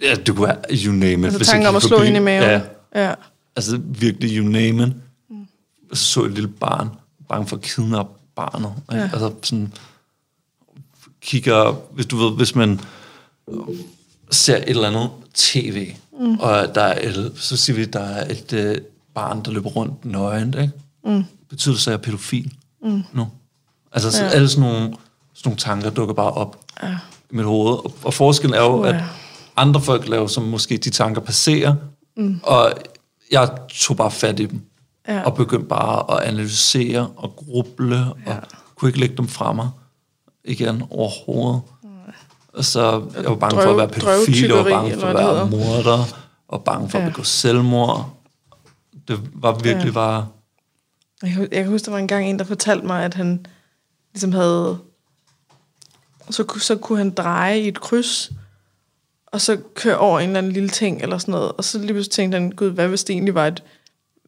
ja, 0.01 0.15
det 0.15 0.35
kunne 0.35 0.47
være 0.47 0.57
you 0.85 0.91
name 0.93 1.13
it. 1.13 1.23
Altså 1.25 1.37
Hvis 1.39 1.53
jeg 1.53 1.67
om 1.67 1.75
at 1.75 1.83
slå 1.83 1.97
hende 2.01 2.19
i 2.19 2.23
maven. 2.23 2.43
Ja, 2.43 2.61
ja. 2.95 3.13
altså 3.55 3.77
virkelig 3.83 4.37
you 4.37 4.49
name 4.49 4.83
it. 4.87 4.93
Mm. 5.29 5.47
Så 5.93 6.03
så 6.03 6.23
et 6.23 6.31
lille 6.31 6.47
barn, 6.49 6.89
bange 7.29 7.47
for 7.47 7.55
at 7.55 7.61
kidnappe 7.61 8.11
barnet. 8.35 8.73
Ikke? 8.91 9.03
Ja. 9.03 9.09
Altså 9.13 9.31
sådan, 9.43 9.73
kigger, 11.21 11.81
hvis 11.93 12.05
du 12.05 12.17
ved, 12.17 12.35
hvis 12.35 12.55
man 12.55 12.79
ser 14.31 14.55
et 14.57 14.63
eller 14.69 14.87
andet 14.87 15.09
tv, 15.33 15.93
mm. 16.19 16.39
og 16.39 16.75
der 16.75 16.81
er 16.81 17.07
et, 17.09 17.31
så 17.35 17.57
siger 17.57 17.77
vi, 17.77 17.85
der 17.85 17.99
er 17.99 18.31
et 18.31 18.53
øh, 18.53 18.77
barn, 19.13 19.41
der 19.45 19.51
løber 19.51 19.69
rundt 19.69 20.05
nøgent, 20.05 20.55
ikke? 20.55 20.71
Mm. 21.05 21.23
Betyder 21.49 21.73
det 21.73 21.81
så, 21.81 21.89
at 21.89 21.91
jeg 21.91 21.97
er 21.97 22.03
pædofil 22.03 22.53
mm. 22.83 23.03
nu? 23.13 23.27
Altså, 23.91 24.11
så 24.11 24.23
Ja. 24.23 24.29
alle 24.29 24.49
sådan 24.49 24.69
nogle, 24.69 24.95
sådan 25.37 25.49
nogle 25.49 25.57
tanker 25.57 25.89
dukker 25.89 26.13
bare 26.13 26.31
op 26.31 26.57
Ja. 26.83 26.89
i 27.31 27.35
mit 27.35 27.45
hoved. 27.45 27.71
Og, 27.73 27.93
og 28.03 28.13
forskellen 28.13 28.55
er 28.55 28.61
jo, 28.61 28.77
Puha. 28.77 28.89
at 28.89 29.03
andre 29.55 29.81
folk 29.81 30.07
laver, 30.07 30.27
som 30.27 30.43
måske 30.43 30.77
de 30.77 30.89
tanker 30.89 31.21
passerer, 31.21 31.75
mm. 32.17 32.39
og 32.43 32.73
jeg 33.31 33.49
tog 33.69 33.97
bare 33.97 34.11
fat 34.11 34.39
i 34.39 34.45
dem, 34.45 34.61
Ja. 35.07 35.23
og 35.23 35.35
begyndte 35.35 35.67
bare 35.67 36.17
at 36.17 36.27
analysere 36.27 37.09
og 37.15 37.35
gruble, 37.35 37.95
ja. 37.97 38.35
og 38.35 38.41
kunne 38.75 38.89
ikke 38.89 38.99
lægge 38.99 39.17
dem 39.17 39.27
fra 39.27 39.53
mig 39.53 39.69
igen 40.45 40.83
overhovedet. 40.89 41.61
Og 42.53 42.65
så 42.65 42.81
jeg 43.15 43.25
var 43.25 43.35
bange 43.35 43.61
for 43.61 43.69
at 43.71 43.77
være 43.77 43.87
Drøv- 43.87 44.25
pædofil, 44.25 44.47
jeg 44.47 44.55
var 44.57 44.63
bange 44.63 44.99
for 44.99 45.07
at 45.07 45.15
være 45.15 45.49
morder, 45.49 46.03
og 46.47 46.63
bange 46.63 46.89
for 46.89 46.97
at 46.97 47.03
Ja. 47.03 47.09
begå 47.09 47.23
selvmord. 47.23 48.09
Det 49.07 49.19
var 49.33 49.53
virkelig 49.53 49.85
Ja. 49.87 49.91
bare... 49.93 50.27
Jeg, 51.23 51.37
jeg 51.39 51.63
kan 51.63 51.67
huske, 51.67 51.85
der 51.85 51.91
var 51.91 51.97
en 51.97 52.07
gang 52.07 52.25
en, 52.29 52.39
der 52.39 52.45
fortalte 52.45 52.87
mig, 52.87 53.03
at 53.05 53.13
han 53.13 53.45
ligesom 54.13 54.31
havde... 54.31 54.77
Så, 56.29 56.59
så 56.59 56.75
kunne 56.75 56.97
han 56.97 57.09
dreje 57.11 57.59
i 57.59 57.67
et 57.67 57.81
kryds, 57.81 58.31
og 59.25 59.41
så 59.41 59.57
køre 59.75 59.97
over 59.97 60.19
en 60.19 60.29
eller 60.29 60.37
anden 60.37 60.51
lille 60.51 60.69
ting, 60.69 61.01
eller 61.01 61.17
sådan 61.17 61.31
noget. 61.31 61.51
Og 61.51 61.63
så 61.63 61.77
lige 61.79 61.93
pludselig 61.93 62.11
tænkte 62.11 62.35
han, 62.39 62.51
gud, 62.51 62.69
hvad 62.69 62.87
hvis 62.87 63.03
det 63.03 63.13
egentlig 63.13 63.35
var, 63.35 63.47
et, 63.47 63.63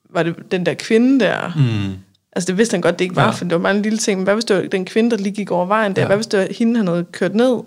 var 0.09 0.23
det 0.23 0.35
den 0.51 0.65
der 0.65 0.73
kvinde 0.73 1.19
der? 1.25 1.51
Mm, 1.55 1.95
Altså 2.33 2.47
det 2.47 2.57
vidste 2.57 2.73
han 2.73 2.81
godt, 2.81 2.99
det 2.99 3.05
ikke 3.05 3.15
var, 3.15 3.21
Ja. 3.21 3.27
ja. 3.27 3.33
for 3.33 3.43
det 3.45 3.51
var 3.53 3.59
bare 3.59 3.75
en 3.75 3.81
lille 3.81 3.97
ting. 3.97 4.19
Men 4.19 4.23
hvad 4.23 4.33
hvis 4.33 4.45
det 4.45 4.55
var 4.55 4.61
den 4.61 4.85
kvinde, 4.85 5.11
der 5.11 5.17
lige 5.17 5.35
gik 5.35 5.51
over 5.51 5.65
vejen 5.65 5.95
der? 5.95 6.01
Ja. 6.01 6.03
Ja. 6.03 6.07
Hvad 6.07 6.17
hvis 6.17 6.27
det 6.27 6.39
var 6.39 6.47
hende, 6.57 6.77
han 6.77 6.87
havde 6.87 7.05
kørt 7.11 7.35
ned? 7.35 7.59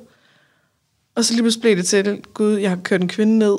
Og 1.15 1.25
så 1.25 1.33
lige 1.33 1.43
pludselig 1.43 1.61
blev 1.63 1.77
det 1.77 1.87
til, 1.87 2.23
gud, 2.35 2.57
jeg 2.57 2.71
har 2.71 2.77
kørt 2.77 3.01
en 3.01 3.09
kvinde 3.09 3.39
ned. 3.39 3.57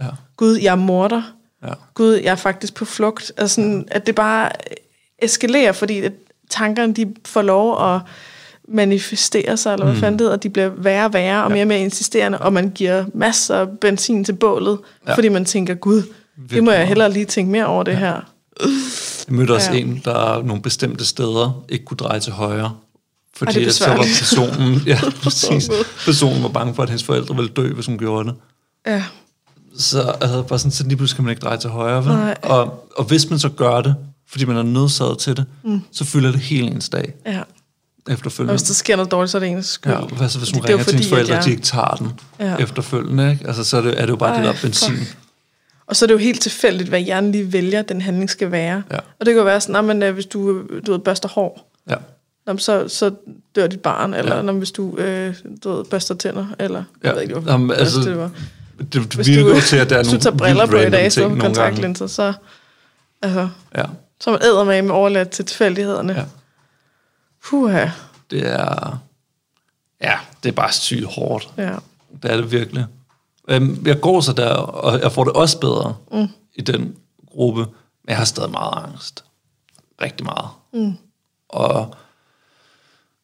ja, 0.00 0.06
Gud, 0.36 0.56
jeg 0.56 0.72
er 0.72 0.76
morder. 0.76 1.22
ja. 1.62 1.72
Gud, 1.94 2.12
jeg 2.14 2.30
er 2.32 2.36
faktisk 2.36 2.74
på 2.74 2.84
flugt. 2.84 3.32
Altså 3.36 3.54
sådan, 3.54 3.88
at 3.90 4.06
det 4.06 4.14
bare 4.14 4.50
eskalerer, 5.18 5.72
fordi 5.72 6.00
at 6.00 6.12
tankerne, 6.50 6.94
de 6.94 7.14
får 7.26 7.42
lov 7.42 7.94
at 7.94 8.00
manifestere 8.68 9.56
sig, 9.56 9.72
eller 9.72 9.84
hvad 9.84 9.94
mm. 9.94 10.00
fanden 10.00 10.18
det 10.18 10.24
hedder, 10.24 10.36
de 10.36 10.50
bliver 10.50 10.68
værre 10.76 11.04
og 11.04 11.12
værre, 11.12 11.44
og 11.44 11.50
Ja. 11.50 11.54
mere 11.54 11.62
og 11.64 11.68
mere 11.68 11.80
insisterende, 11.80 12.38
og 12.38 12.52
man 12.52 12.70
giver 12.74 13.04
masser 13.14 13.56
af 13.56 13.68
benzin 13.80 14.24
til 14.24 14.32
bålet, 14.32 14.78
Ja. 15.06 15.10
ja. 15.10 15.16
fordi 15.16 15.28
man 15.28 15.44
tænker, 15.44 15.74
gud, 15.74 16.02
det 16.50 16.64
må 16.64 16.70
jeg 16.70 16.88
hellere 16.88 17.12
lige 17.12 17.24
tænke 17.24 17.52
mere 17.52 17.66
over 17.66 17.82
det 17.82 17.96
her. 17.96 18.20
Jeg 19.28 19.34
mødte 19.36 19.52
også 19.54 19.70
ja. 19.70 19.76
Ja. 19.76 19.82
en, 19.84 20.02
der 20.04 20.42
nogle 20.42 20.62
bestemte 20.62 21.04
steder 21.04 21.64
ikke 21.68 21.84
kunne 21.84 21.96
dreje 21.96 22.20
til 22.20 22.32
højre. 22.32 22.64
Ej, 22.64 22.70
Fordi 23.36 23.52
det 23.54 23.62
er 23.62 23.66
at 23.66 23.74
så 23.74 23.88
var 23.88 23.96
personen, 23.96 24.74
ja, 24.86 24.98
præcis, 25.22 25.70
personen 26.04 26.42
var 26.42 26.48
bange 26.48 26.74
for, 26.74 26.82
at 26.82 26.88
hendes 26.88 27.04
forældre 27.04 27.34
ville 27.36 27.50
dø, 27.50 27.72
hvis 27.72 27.86
hun 27.86 27.98
gjorde 27.98 28.28
det. 28.28 28.34
Ja, 28.86 29.04
Så 29.78 30.00
altså, 30.20 30.42
bare 30.42 30.58
sådan, 30.58 30.70
så 30.72 30.84
lige 30.84 30.96
pludselig 30.96 31.16
kan 31.16 31.24
man 31.24 31.30
ikke 31.32 31.40
dreje 31.40 31.58
til 31.58 31.70
højre. 31.70 32.04
Vel? 32.04 32.12
Nej. 32.14 32.36
Og, 32.42 32.88
og 32.96 33.04
hvis 33.04 33.30
man 33.30 33.38
så 33.38 33.48
gør 33.48 33.80
det, 33.80 33.94
fordi 34.28 34.44
man 34.44 34.56
er 34.56 34.62
nødsaget 34.62 35.18
til 35.18 35.36
det, 35.36 35.44
mm. 35.64 35.80
så 35.92 36.04
fylder 36.04 36.30
det 36.30 36.40
hele 36.40 36.66
ens 36.66 36.88
dag 36.88 37.12
ja. 37.26 37.40
Og 38.06 38.12
efterfølgende. 38.12 38.52
hvis 38.52 38.62
der 38.62 38.74
sker 38.74 38.96
noget 38.96 39.10
dårligt, 39.10 39.30
så 39.30 39.38
er 39.38 39.40
det 39.40 39.48
ens 39.48 39.66
skyld. 39.66 39.92
Ja, 39.92 39.98
hvad 40.00 40.28
så 40.28 40.38
hvis 40.38 40.50
hun 40.50 40.62
Det 40.62 40.70
er 40.70 40.72
ringer 40.72 40.84
til 40.84 40.92
hendes 40.92 41.06
at 41.06 41.10
forældre, 41.12 41.38
og 41.38 41.44
de 41.44 41.50
ikke 41.50 41.62
tager 41.62 41.94
den 41.96 42.20
ja. 42.40 42.56
Efterfølgende? 42.56 43.30
Ikke? 43.30 43.46
Altså, 43.46 43.64
så 43.64 43.76
er 43.76 43.80
det, 43.80 43.94
er 43.98 44.00
det 44.00 44.10
jo 44.10 44.16
bare 44.16 44.30
Ej, 44.30 44.36
det 44.42 44.54
der 44.54 44.60
benzin. 44.62 44.96
fuck. 44.96 45.16
Og 45.86 45.96
så 45.96 46.04
er 46.04 46.06
det 46.06 46.14
jo 46.14 46.18
helt 46.18 46.40
tilfældigt, 46.40 46.88
hvad 46.88 47.00
hjernen 47.00 47.32
lige 47.32 47.52
vælger, 47.52 47.82
den 47.82 48.00
handling 48.00 48.30
skal 48.30 48.50
være. 48.50 48.82
Ja. 48.90 48.96
Og 48.96 49.26
det 49.26 49.26
kan 49.26 49.36
jo 49.36 49.42
være 49.44 49.60
sådan, 49.60 50.02
at 50.02 50.12
hvis 50.12 50.26
du, 50.26 50.62
du 50.86 50.92
ved, 50.92 50.98
børster 50.98 51.28
hår, 51.28 51.68
Ja. 51.90 51.94
Nå, 52.46 52.52
men 52.52 52.58
så, 52.58 52.88
så 52.88 53.10
dør 53.56 53.66
dit 53.66 53.80
barn, 53.80 54.14
eller 54.14 54.36
Ja. 54.36 54.44
ja. 54.44 54.52
hvis 54.52 54.70
du, 54.72 54.96
øh, 54.96 55.34
du 55.64 55.72
ved, 55.76 55.84
børster 55.84 56.14
tænder, 56.14 56.46
eller 56.58 56.84
Ja. 57.02 57.08
jeg 57.08 57.14
ved 57.14 57.22
ikke, 57.22 57.34
hvad 57.38 57.52
Jamen, 57.52 57.70
altså, 57.70 58.00
det 58.00 58.18
var. 58.18 58.30
Det, 58.78 58.92
det 58.92 59.14
Hvis 59.14 59.26
du, 59.26 59.60
til, 59.60 59.76
at 59.76 59.90
der 59.90 59.96
er 59.98 60.02
nogle 60.02 60.18
du 60.18 60.22
tager 60.22 60.36
briller 60.36 60.66
på 60.66 60.76
i 60.76 60.90
dag, 60.90 61.10
gange. 61.30 61.40
kontaktlinser, 61.40 62.06
så, 62.06 62.32
altså, 63.22 63.48
Ja. 63.76 63.84
så 64.20 64.30
er 64.30 64.34
man 64.34 64.42
æder 64.42 64.64
med 64.64 64.82
med 64.82 64.90
overladt 64.90 65.30
til 65.30 65.44
tilfældighederne. 65.44 66.12
Ja. 66.12 66.24
Puha, 67.48 67.88
Det 68.30 68.46
er... 68.52 68.98
Ja, 70.00 70.18
det 70.42 70.48
er 70.48 70.52
bare 70.52 70.72
sygt 70.72 71.04
hårdt. 71.04 71.50
ja. 71.56 71.74
Det 72.22 72.30
er 72.30 72.36
det 72.36 72.52
virkelig. 72.52 72.86
Øhm, 73.48 73.82
Jeg 73.86 74.00
går 74.00 74.20
så 74.20 74.32
der, 74.32 74.48
og 74.54 75.00
jeg 75.00 75.12
får 75.12 75.24
det 75.24 75.32
også 75.32 75.60
bedre 75.60 75.94
mm. 76.12 76.28
i 76.54 76.60
den 76.60 76.96
gruppe, 77.30 77.60
men 77.60 78.08
jeg 78.08 78.16
har 78.16 78.24
stadig 78.24 78.50
meget 78.50 78.84
angst. 78.84 79.24
Rigtig 80.02 80.24
meget. 80.24 80.48
Mm. 80.72 80.94
Og 81.48 81.94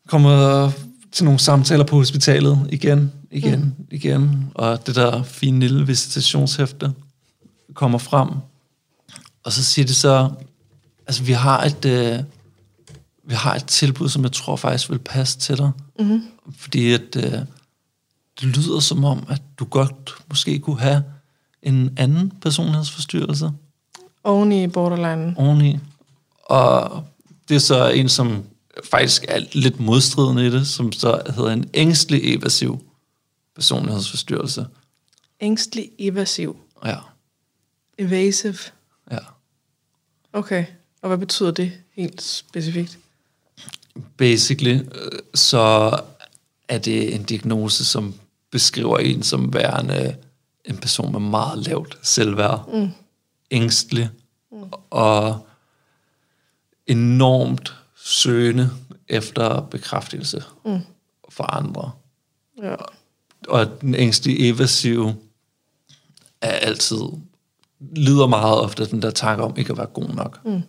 kommer 0.08 0.70
til 1.12 1.24
nogle 1.24 1.40
samtaler 1.40 1.84
på 1.84 1.96
hospitalet 1.96 2.68
igen, 2.72 3.12
igen, 3.30 3.60
mm. 3.60 3.86
igen, 3.90 4.50
og 4.54 4.86
det 4.86 4.94
der 4.94 5.22
fine 5.22 5.60
lille 5.60 5.86
visitationshæfte 5.86 6.92
kommer 7.74 7.98
frem, 7.98 8.28
og 9.44 9.52
så 9.52 9.64
siger 9.64 9.86
de 9.86 9.94
så, 9.94 10.30
altså 11.06 11.22
vi 11.22 11.32
har 11.32 11.62
et, 11.64 11.84
øh, 11.84 12.18
vi 13.28 13.34
har 13.34 13.54
et 13.54 13.64
tilbud, 13.66 14.08
som 14.08 14.22
jeg 14.22 14.32
tror 14.32 14.56
faktisk 14.56 14.90
vil 14.90 14.98
passe 14.98 15.38
til 15.38 15.58
dig, 15.58 15.70
mm. 15.98 16.22
fordi 16.56 16.92
at 16.92 17.16
øh, 17.16 17.32
det 18.40 18.56
lyder 18.56 18.80
som 18.80 19.04
om, 19.04 19.26
at 19.28 19.42
du 19.58 19.64
godt 19.64 20.14
måske 20.28 20.58
kunne 20.58 20.80
have 20.80 21.04
en 21.62 21.94
anden 21.96 22.32
personlighedsforstyrrelse 22.40 23.50
Oven 24.24 24.52
i 24.52 24.66
borderline. 24.66 25.34
oveni. 25.36 25.78
Og 26.44 27.04
det 27.48 27.54
er 27.54 27.58
så 27.60 27.88
en, 27.88 28.08
som 28.08 28.44
faktisk 28.90 29.24
er 29.28 29.40
lidt 29.52 29.80
modstridende 29.80 30.46
i 30.46 30.50
det, 30.50 30.66
som 30.68 30.92
så 30.92 31.22
hedder 31.34 31.50
en 31.50 31.70
ængstelig 31.74 32.34
evasiv 32.34 32.84
personlighedsforstyrrelse. 33.54 34.66
Ængstelig 35.40 35.90
evasiv. 35.98 36.56
Ja, 36.84 36.96
Evasive. 37.98 38.54
ja. 39.10 39.18
Okay. 40.32 40.64
Og 41.02 41.08
hvad 41.08 41.18
betyder 41.18 41.50
det 41.50 41.72
helt 41.92 42.22
specifikt? 42.22 42.98
Basically, 44.16 44.74
øh, 44.74 45.18
så 45.34 45.98
er 46.68 46.78
det 46.78 47.14
en 47.14 47.22
diagnose, 47.22 47.84
som 47.84 48.14
beskriver 48.50 48.98
en 48.98 49.22
som 49.22 49.54
værende 49.54 50.16
en 50.64 50.76
person 50.76 51.12
med 51.12 51.20
meget 51.20 51.58
lavt 51.58 51.98
selvværd, 52.02 52.68
mm. 52.72 52.88
ængstelig 53.50 54.10
mm. 54.52 54.62
og 54.90 55.46
enormt 56.86 57.74
søgende 57.96 58.70
efter 59.08 59.60
bekræftelse 59.60 60.44
mm. 60.64 60.80
for 61.28 61.44
andre. 61.44 61.90
Ja. 62.62 62.74
Og 63.48 63.80
den 63.80 63.94
ængstlige 63.94 64.48
evasive 64.48 65.16
er 66.40 66.50
altid, 66.50 67.00
lider 67.80 68.26
meget 68.26 68.58
ofte 68.58 68.86
den 68.86 69.02
der 69.02 69.10
tanke 69.10 69.44
om 69.44 69.56
ikke 69.56 69.72
at 69.72 69.78
være 69.78 69.86
god 69.86 70.08
nok. 70.08 70.44
Mm. 70.44 70.62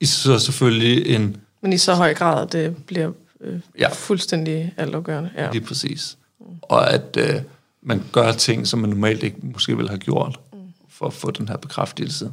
I 0.00 0.06
så 0.06 0.38
selvfølgelig 0.38 1.14
en 1.14 1.36
Men 1.62 1.72
i 1.72 1.78
så 1.78 1.94
høj 1.94 2.14
grad, 2.14 2.42
at 2.46 2.52
det 2.52 2.76
bliver 2.86 3.10
øh, 3.40 3.60
Ja. 3.78 3.88
fuldstændig 3.88 4.74
altafgørende. 4.76 5.30
Ja. 5.36 5.50
Lige 5.50 5.64
præcis. 5.64 6.16
Og 6.62 6.90
at 6.92 7.16
øh, 7.18 7.34
man 7.82 8.02
gør 8.12 8.32
ting, 8.32 8.66
som 8.66 8.78
man 8.80 8.90
normalt 8.90 9.22
ikke 9.22 9.36
måske 9.42 9.76
ville 9.76 9.88
have 9.88 9.98
gjort, 9.98 10.40
for 10.88 11.06
at 11.06 11.12
få 11.12 11.30
den 11.30 11.48
her 11.48 11.56
bekræftelse. 11.56 12.32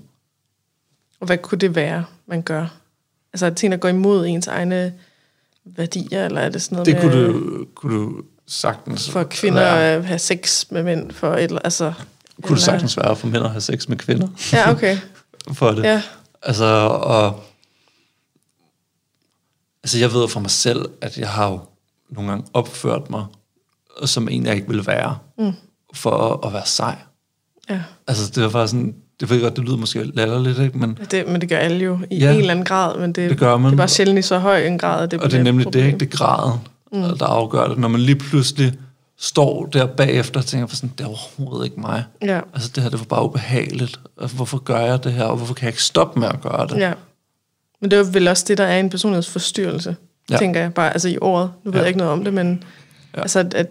Og 1.20 1.26
hvad 1.26 1.38
kunne 1.38 1.58
det 1.58 1.76
være, 1.76 2.06
man 2.28 2.42
gør? 2.42 2.66
Altså 3.34 3.50
ting, 3.50 3.72
der 3.72 3.78
går 3.78 3.90
imod 3.90 4.26
ens 4.28 4.48
egne 4.48 4.94
værdier, 5.66 6.26
eller 6.26 6.42
er 6.42 6.50
det 6.50 6.62
sådan 6.62 6.76
noget 6.76 6.86
Det 6.86 6.96
med, 6.96 7.02
kunne 7.04 7.28
du, 7.28 7.66
kunne 7.76 7.96
du 7.96 8.22
sagtens 8.48 9.10
for 9.10 9.24
kvinder 9.24 9.60
være. 9.62 9.92
at 9.94 10.06
have 10.06 10.20
sex 10.20 10.66
med 10.72 10.84
mænd? 10.84 11.12
For 11.12 11.34
et, 11.34 11.44
eller- 11.44 11.60
altså, 11.60 11.94
Kunne 12.42 12.56
det 12.56 12.64
sagtens 12.64 12.98
være 12.98 13.16
for 13.16 13.28
mænd 13.28 13.44
at 13.44 13.50
have 13.52 13.62
sex 13.62 13.88
med 13.88 13.98
kvinder 13.98 14.28
Ja, 14.54 14.72
okay. 14.72 14.98
for 15.54 15.72
det. 15.72 15.84
Ja. 15.84 16.02
Altså, 16.42 16.66
og 16.90 17.44
Altså, 19.90 20.00
jeg 20.00 20.14
ved 20.14 20.28
for 20.28 20.40
mig 20.40 20.52
selv, 20.52 20.86
at 21.02 21.18
jeg 21.18 21.30
har 21.30 21.50
jo 21.50 21.60
nogle 22.10 22.30
gange 22.30 22.46
opført 22.54 23.10
mig, 23.10 23.26
som 24.06 24.28
en, 24.32 24.46
jeg 24.46 24.56
ikke 24.56 24.68
ville 24.68 24.88
være, 24.88 25.18
mm. 25.38 25.52
for 25.94 26.12
at, 26.12 26.48
at 26.48 26.54
være 26.54 26.66
sej. 26.66 26.96
Ja. 27.70 27.82
Altså, 28.08 28.32
det 28.36 28.44
var 28.44 28.50
bare 28.50 28.68
sådan, 28.68 28.96
det 29.20 29.30
ved 29.30 29.42
godt, 29.42 29.56
det 29.56 29.64
lyder 29.66 29.78
måske 29.78 30.04
latterligt, 30.04 30.60
ikke? 30.60 30.78
Men, 30.78 30.98
Det, 31.12 31.28
men 31.28 31.42
det 31.42 31.50
gør 31.50 31.58
alle 31.58 31.78
jo 31.86 32.00
i 32.12 32.18
Ja. 32.18 32.32
en 32.32 32.40
eller 32.40 32.52
anden 32.52 32.66
grad, 32.66 33.00
men 33.00 33.14
det, 33.14 33.30
Det 33.30 33.38
gør 33.40 33.58
man. 33.58 33.66
det 33.66 33.74
er 33.74 33.78
bare 33.78 33.88
sjældent 33.88 34.20
i 34.20 34.22
så 34.22 34.40
høj 34.40 34.62
en 34.66 34.78
grad, 34.78 35.08
det 35.08 35.22
og 35.22 35.32
det 35.32 35.40
er 35.40 35.44
nemlig 35.44 35.64
problem. 35.64 35.82
det, 35.84 35.88
ikke? 35.88 36.00
Det 36.00 36.14
er 36.14 36.18
graden, 36.18 36.60
mm. 36.92 37.18
der 37.18 37.26
afgør 37.26 37.68
det. 37.68 37.78
Når 37.78 37.88
man 37.88 38.02
lige 38.02 38.16
pludselig 38.16 38.74
står 39.20 39.66
der 39.66 39.86
bagefter 39.86 40.40
og 40.40 40.46
tænker, 40.46 40.68
for 40.68 40.76
sådan, 40.76 40.92
det 40.98 41.04
er 41.04 41.08
overhovedet 41.08 41.66
ikke 41.66 41.80
mig. 41.82 42.04
Ja. 42.22 42.40
Altså, 42.54 42.72
det 42.76 42.84
her, 42.84 42.90
det 42.90 43.00
var 43.00 43.06
bare 43.06 43.26
ubehageligt. 43.26 44.00
Altså, 44.22 44.36
hvorfor 44.36 44.58
gør 44.58 44.80
jeg 44.80 45.04
det 45.04 45.14
her, 45.14 45.24
og 45.24 45.38
hvorfor 45.38 45.54
kan 45.54 45.66
jeg 45.66 45.70
ikke 45.74 45.84
stoppe 45.84 46.20
med 46.20 46.28
at 46.28 46.42
gøre 46.42 46.68
det? 46.68 46.78
Ja. 46.78 46.94
Men 47.82 47.92
det 47.92 48.00
er 48.00 48.04
vel 48.04 48.28
også 48.28 48.46
det, 48.48 48.58
der 48.58 48.64
er 48.64 48.80
en 48.80 48.90
personlighedsforstyrrelse, 48.90 49.96
Ja. 50.32 50.38
tænker 50.38 50.62
jeg 50.62 50.74
bare. 50.74 50.92
Altså 50.94 51.10
i 51.10 51.18
ordet. 51.22 51.50
Nu 51.64 51.72
ved 51.72 51.80
Ja. 51.80 51.80
jeg 51.80 51.88
ikke 51.88 51.98
noget 51.98 52.14
om 52.14 52.24
det, 52.24 52.34
men 52.34 52.64
Ja. 53.16 53.22
altså, 53.22 53.40
at, 53.40 53.54
at 53.54 53.68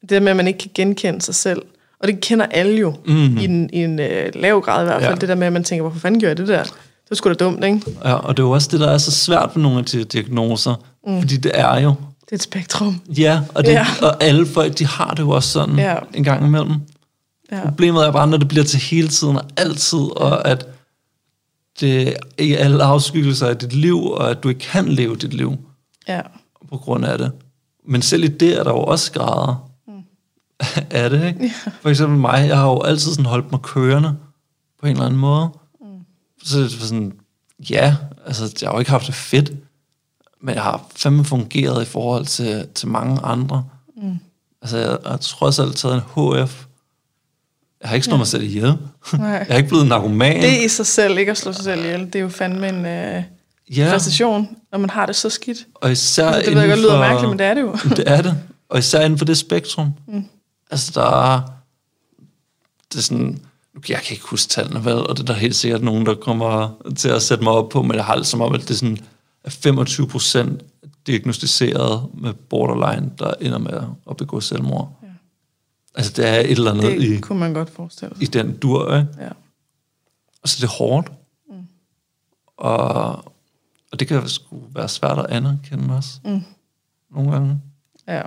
det 0.00 0.10
der 0.10 0.20
med, 0.20 0.30
at 0.30 0.36
man 0.36 0.46
ikke 0.46 0.58
kan 0.58 0.70
genkende 0.74 1.22
sig 1.22 1.34
selv, 1.34 1.62
og 2.00 2.08
det 2.08 2.20
kender 2.20 2.46
alle 2.50 2.78
jo, 2.80 2.94
Mhm. 3.06 3.16
mm. 3.16 3.36
i 3.38 3.44
en, 3.44 3.70
i 3.72 3.84
en 3.84 3.98
øh, 4.00 4.32
lav 4.34 4.60
grad 4.60 4.82
i 4.82 4.84
hvert 4.84 5.02
fald, 5.02 5.14
Ja. 5.14 5.20
det 5.20 5.28
der 5.28 5.34
med, 5.34 5.46
at 5.46 5.52
man 5.52 5.64
tænker, 5.64 5.82
hvorfor 5.82 5.98
fanden 6.00 6.20
gør 6.20 6.28
jeg 6.28 6.36
det 6.36 6.48
der? 6.48 6.62
Det 6.62 7.10
er 7.10 7.14
sgu 7.14 7.28
da 7.28 7.34
dumt, 7.34 7.64
ikke? 7.64 7.80
Ja, 8.04 8.12
og 8.14 8.36
det 8.36 8.42
er 8.42 8.46
jo 8.46 8.50
også 8.50 8.68
det, 8.72 8.80
der 8.80 8.90
er 8.90 8.98
så 8.98 9.10
svært 9.10 9.50
ved 9.54 9.62
nogle 9.62 9.78
af 9.78 9.84
de 9.84 10.04
diagnoser. 10.04 10.74
Mm. 11.06 11.20
Fordi 11.20 11.36
det 11.36 11.52
er 11.54 11.78
jo, 11.80 11.88
Det 12.24 12.30
er 12.32 12.34
et 12.36 12.42
spektrum. 12.42 13.00
ja, 13.18 13.40
og, 13.54 13.64
det, 13.64 13.72
ja. 13.72 13.86
Og 14.02 14.22
alle 14.22 14.46
folk, 14.46 14.78
de 14.78 14.86
har 14.86 15.10
det 15.10 15.22
jo 15.22 15.30
også 15.30 15.48
sådan. 15.48 15.78
Ja. 15.78 15.96
en 16.14 16.24
gang 16.24 16.46
imellem. 16.46 16.72
Ja. 17.52 17.60
Problemet 17.64 18.06
er 18.06 18.10
bare, 18.10 18.26
når 18.26 18.36
det 18.36 18.48
bliver 18.48 18.64
til 18.64 18.78
hele 18.80 19.08
tiden 19.08 19.36
og 19.36 19.44
altid, 19.56 19.98
og 19.98 20.48
at 20.48 20.66
det 21.82 22.08
er 22.38 22.58
alle 22.58 22.84
afskyggelser 22.84 23.46
af 23.46 23.58
dit 23.58 23.72
liv, 23.72 24.04
og 24.04 24.30
at 24.30 24.42
du 24.42 24.48
ikke 24.48 24.60
kan 24.60 24.88
leve 24.88 25.16
dit 25.16 25.34
liv 25.34 25.56
ja. 26.08 26.20
på 26.68 26.76
grund 26.76 27.04
af 27.04 27.18
det. 27.18 27.32
Men 27.86 28.02
selv 28.02 28.24
i 28.24 28.28
det 28.28 28.58
er 28.58 28.64
der 28.64 28.70
jo 28.70 28.78
også 28.78 29.12
grader 29.12 29.70
mm. 29.86 30.02
af 30.90 31.10
det, 31.10 31.26
ikke? 31.26 31.40
Ja. 31.42 31.70
For 31.80 31.90
eksempel 31.90 32.18
mig, 32.18 32.48
jeg 32.48 32.58
har 32.58 32.66
jo 32.68 32.80
altid 32.80 33.12
sådan 33.12 33.26
holdt 33.26 33.50
mig 33.52 33.60
kørende 33.60 34.16
på 34.80 34.86
en 34.86 34.92
eller 34.92 35.06
anden 35.06 35.20
måde. 35.20 35.48
Mm. 35.80 35.86
Så 36.44 36.58
det 36.58 36.80
var 36.80 36.86
sådan, 36.86 37.12
ja, 37.70 37.96
altså 38.26 38.56
jeg 38.60 38.68
har 38.68 38.74
jo 38.74 38.78
ikke 38.78 38.90
haft 38.90 39.06
det 39.06 39.14
fedt, 39.14 39.52
men 40.40 40.54
jeg 40.54 40.62
har 40.62 40.86
fandme 40.96 41.24
fungeret 41.24 41.82
i 41.82 41.86
forhold 41.86 42.26
til, 42.26 42.66
til 42.74 42.88
mange 42.88 43.20
andre. 43.20 43.64
Mm. 43.96 44.18
Altså 44.62 44.78
jeg 44.78 44.98
har 45.06 45.16
trods 45.16 45.58
alt 45.58 45.76
taget 45.76 45.94
en 45.94 46.00
HF. 46.44 46.66
Jeg 47.82 47.88
har 47.88 47.94
ikke 47.94 48.04
slået 48.04 48.16
ja. 48.16 48.18
mig 48.18 48.26
selv 48.26 48.42
ihjel. 48.42 48.78
Nej. 49.18 49.28
Jeg 49.28 49.46
er 49.48 49.56
ikke 49.56 49.68
blevet 49.68 49.86
narkoman. 49.86 50.42
Det 50.42 50.64
i 50.64 50.68
sig 50.68 50.86
selv, 50.86 51.18
ikke 51.18 51.30
at 51.30 51.38
slå 51.38 51.52
sig 51.52 51.64
selv 51.64 51.84
ihjel, 51.84 52.06
det 52.06 52.14
er 52.14 52.20
jo 52.20 52.28
fandme 52.28 52.68
en 52.68 52.86
øh, 52.86 53.22
ja, 53.76 53.88
præstation, 53.90 54.56
når 54.72 54.78
man 54.78 54.90
har 54.90 55.06
det 55.06 55.16
så 55.16 55.30
skidt. 55.30 55.66
og 55.74 55.92
især 55.92 56.26
Altså, 56.26 56.50
det 56.50 56.54
ved 56.54 56.62
jeg 56.62 56.70
godt 56.70 56.80
lyder 56.80 56.98
mærkeligt, 56.98 57.28
men 57.28 57.38
det 57.38 57.46
er 57.46 57.54
det 57.54 57.60
jo. 57.60 57.72
det 57.96 58.04
er 58.06 58.22
det. 58.22 58.38
Og 58.68 58.78
især 58.78 59.00
inden 59.00 59.18
for 59.18 59.24
det 59.24 59.38
spektrum. 59.38 59.90
Mm. 60.08 60.24
Altså, 60.70 60.92
der 60.94 61.32
er... 61.32 61.40
Det 62.92 62.98
er 62.98 63.02
sådan... 63.02 63.38
Jeg 63.88 63.98
kan 63.98 64.14
ikke 64.14 64.26
huske 64.26 64.48
tallene, 64.50 64.84
vel? 64.84 64.94
Og 64.94 65.16
det 65.16 65.22
er 65.22 65.26
der 65.26 65.40
helt 65.40 65.56
sikkert 65.56 65.82
nogen, 65.82 66.06
der 66.06 66.14
kommer 66.14 66.68
til 66.96 67.08
at 67.08 67.22
sætte 67.22 67.44
mig 67.44 67.52
op 67.52 67.68
på, 67.68 67.82
men 67.82 67.96
jeg 67.96 68.04
har 68.04 68.16
det 68.16 68.26
som 68.26 68.40
om, 68.40 68.54
at 68.54 68.60
det 68.60 68.70
er 68.70 68.74
sådan 68.74 68.98
at 69.44 69.52
25 69.52 70.08
procent 70.08 70.62
diagnostiseret 71.06 72.06
med 72.14 72.32
borderline, 72.32 73.10
der 73.18 73.34
ender 73.40 73.58
med 73.58 73.80
at 74.10 74.16
begå 74.16 74.40
selvmord. 74.40 74.98
Altså, 75.94 76.12
det 76.16 76.28
er 76.28 76.40
et 76.40 76.50
eller 76.50 76.70
andet 76.70 76.82
Det 76.84 77.02
i, 77.02 77.20
kunne 77.20 77.38
man 77.38 77.54
godt 77.54 77.70
forestille 77.70 78.14
sig. 78.14 78.22
i 78.22 78.26
den 78.26 78.56
dur, 78.56 78.96
ikke? 78.96 79.08
Ja. 79.20 79.28
Altså, 80.42 80.56
det 80.60 80.64
er 80.64 80.68
hårdt. 80.76 81.12
Mm. 81.48 81.54
Og, 82.56 83.14
og 83.92 84.00
det 84.00 84.08
kan 84.08 84.28
sgu 84.28 84.62
være 84.74 84.88
svært 84.88 85.18
at 85.18 85.26
anerkende 85.28 85.96
også. 85.96 86.10
Mm. 86.24 86.42
Nogle 87.14 87.32
gange. 87.32 87.60
Ja. 88.08 88.22